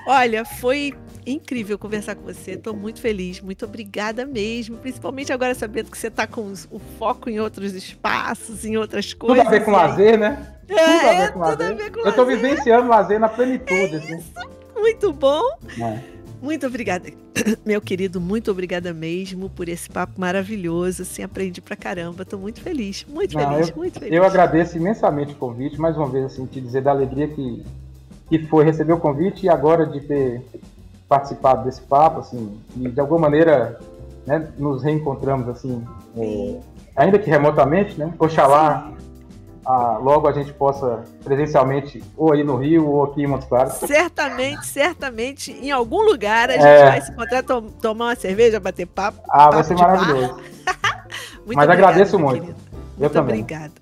Olha, 0.06 0.44
foi 0.44 0.94
incrível 1.26 1.78
conversar 1.78 2.16
com 2.16 2.24
você. 2.24 2.52
Estou 2.52 2.76
muito 2.76 3.00
feliz, 3.00 3.40
muito 3.40 3.66
obrigada 3.66 4.26
mesmo. 4.26 4.78
Principalmente 4.78 5.32
agora 5.32 5.54
sabendo 5.54 5.92
que 5.92 5.98
você 5.98 6.08
está 6.08 6.26
com 6.28 6.52
o 6.72 6.80
foco 6.98 7.30
em 7.30 7.40
outros 7.40 7.74
espaços, 7.74 8.66
em 8.66 8.76
outras 8.76 9.14
coisas. 9.14 9.38
Tudo 9.38 9.48
a 9.48 9.52
ver 9.52 9.64
com 9.64 9.72
lazer, 9.72 10.18
né? 10.18 10.56
É, 10.68 10.76
tudo 10.76 11.08
a 11.08 11.14
ver 11.14 11.32
com, 11.32 11.40
lazer. 11.40 11.72
A 11.72 11.74
ver 11.74 11.92
com 11.92 12.00
Eu 12.00 12.10
estou 12.10 12.26
vivenciando 12.26 12.90
lazer 12.90 13.20
na 13.20 13.30
plenitude. 13.30 13.96
É 13.96 13.98
assim. 13.98 14.24
Muito 14.76 15.14
bom. 15.14 15.44
É. 15.80 16.23
Muito 16.44 16.68
obrigada, 16.68 17.08
meu 17.66 17.80
querido, 17.80 18.20
muito 18.20 18.52
obrigada 18.52 18.94
mesmo 18.94 19.50
por 19.50 19.70
esse 19.70 19.90
papo 19.90 20.20
maravilhoso. 20.20 21.04
Assim, 21.04 21.24
aprendi 21.24 21.62
pra 21.62 21.78
caramba. 21.78 22.26
Tô 22.26 22.38
muito 22.38 22.60
feliz, 22.60 23.06
muito 23.08 23.34
Não, 23.38 23.50
feliz, 23.50 23.70
eu, 23.70 23.76
muito 23.78 23.98
feliz. 23.98 24.14
Eu 24.14 24.26
agradeço 24.26 24.76
imensamente 24.76 25.32
o 25.32 25.38
convite, 25.38 25.80
mais 25.80 25.96
uma 25.96 26.10
vez, 26.10 26.26
assim, 26.26 26.46
te 26.46 26.60
dizer 26.60 26.82
da 26.82 26.92
alegria 26.92 27.30
que, 27.30 27.64
que 28.28 28.40
foi 28.48 28.66
receber 28.66 28.92
o 28.92 29.00
convite 29.00 29.46
e 29.46 29.50
agora 29.50 29.86
de 29.86 30.02
ter 30.02 30.42
participado 31.08 31.64
desse 31.64 31.82
papo, 31.82 32.20
assim, 32.20 32.60
e 32.76 32.90
de 32.90 33.00
alguma 33.00 33.22
maneira 33.22 33.80
né, 34.28 34.46
nos 34.58 34.84
reencontramos, 34.84 35.48
assim, 35.48 35.82
é, 36.18 36.60
ainda 36.94 37.20
que 37.20 37.30
remotamente, 37.30 37.98
né? 37.98 38.14
Oxalá 38.20 38.92
ah, 39.66 39.98
logo 40.02 40.28
a 40.28 40.32
gente 40.32 40.52
possa 40.54 41.04
presencialmente, 41.24 42.04
ou 42.18 42.34
aí 42.34 42.44
no 42.44 42.58
Rio, 42.58 42.88
ou 42.88 43.04
aqui 43.04 43.24
em 43.24 43.28
Montes 43.28 43.48
Claros. 43.48 43.74
Certamente, 43.74 44.66
certamente, 44.66 45.52
em 45.52 45.72
algum 45.72 46.02
lugar 46.02 46.50
a 46.50 46.54
gente 46.54 46.66
é... 46.66 46.86
vai 46.86 47.02
se 47.02 47.12
encontrar, 47.12 47.44
to 47.44 47.62
tomar 47.82 48.06
uma 48.06 48.16
cerveja, 48.16 48.60
bater 48.60 48.86
papo. 48.86 49.20
Ah, 49.30 49.50
vai 49.50 49.64
ser 49.64 49.76
maravilhoso. 49.76 50.42
Mas 51.46 51.70
agradeço 51.70 52.18
muito. 52.20 52.42
Querido. 52.42 52.63
Muito 52.98 53.20
obrigada. 53.20 53.74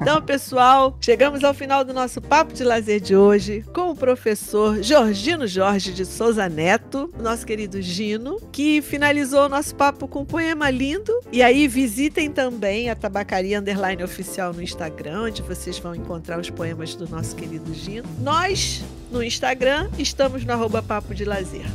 Então, 0.00 0.22
pessoal, 0.22 0.96
chegamos 1.00 1.44
ao 1.44 1.52
final 1.52 1.84
do 1.84 1.92
nosso 1.92 2.20
Papo 2.20 2.54
de 2.54 2.64
Lazer 2.64 3.00
de 3.00 3.14
hoje 3.14 3.64
com 3.74 3.90
o 3.90 3.96
professor 3.96 4.82
Georgino 4.82 5.46
Jorge 5.46 5.92
de 5.92 6.06
Souza 6.06 6.48
Neto, 6.48 7.12
nosso 7.20 7.46
querido 7.46 7.80
Gino, 7.82 8.40
que 8.50 8.80
finalizou 8.80 9.46
o 9.46 9.48
nosso 9.48 9.74
papo 9.74 10.08
com 10.08 10.20
um 10.20 10.24
poema 10.24 10.70
lindo. 10.70 11.12
E 11.30 11.42
aí, 11.42 11.68
visitem 11.68 12.30
também 12.30 12.88
a 12.88 12.94
Tabacaria 12.94 13.60
Underline 13.60 14.02
Oficial 14.02 14.52
no 14.52 14.62
Instagram, 14.62 15.24
onde 15.24 15.42
vocês 15.42 15.78
vão 15.78 15.94
encontrar 15.94 16.38
os 16.38 16.48
poemas 16.48 16.94
do 16.94 17.08
nosso 17.08 17.36
querido 17.36 17.72
Gino. 17.74 18.08
Nós, 18.20 18.82
no 19.12 19.22
Instagram, 19.22 19.90
estamos 19.98 20.44
no 20.44 20.52
arroba 20.52 20.82
Papo 20.82 21.14
de 21.14 21.24
Lazer. 21.24 21.66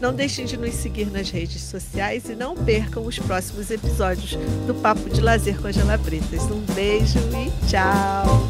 Não 0.00 0.12
deixem 0.12 0.44
de 0.44 0.56
nos 0.56 0.74
seguir 0.74 1.10
nas 1.10 1.30
redes 1.30 1.62
sociais 1.62 2.28
e 2.28 2.34
não 2.34 2.54
percam 2.54 3.04
os 3.04 3.18
próximos 3.18 3.70
episódios 3.70 4.36
do 4.66 4.74
Papo 4.74 5.08
de 5.10 5.20
Lazer 5.20 5.60
com 5.60 5.68
Angela 5.68 5.96
Bretas. 5.96 6.42
Um 6.50 6.60
beijo 6.74 7.18
e 7.18 7.50
tchau! 7.68 8.48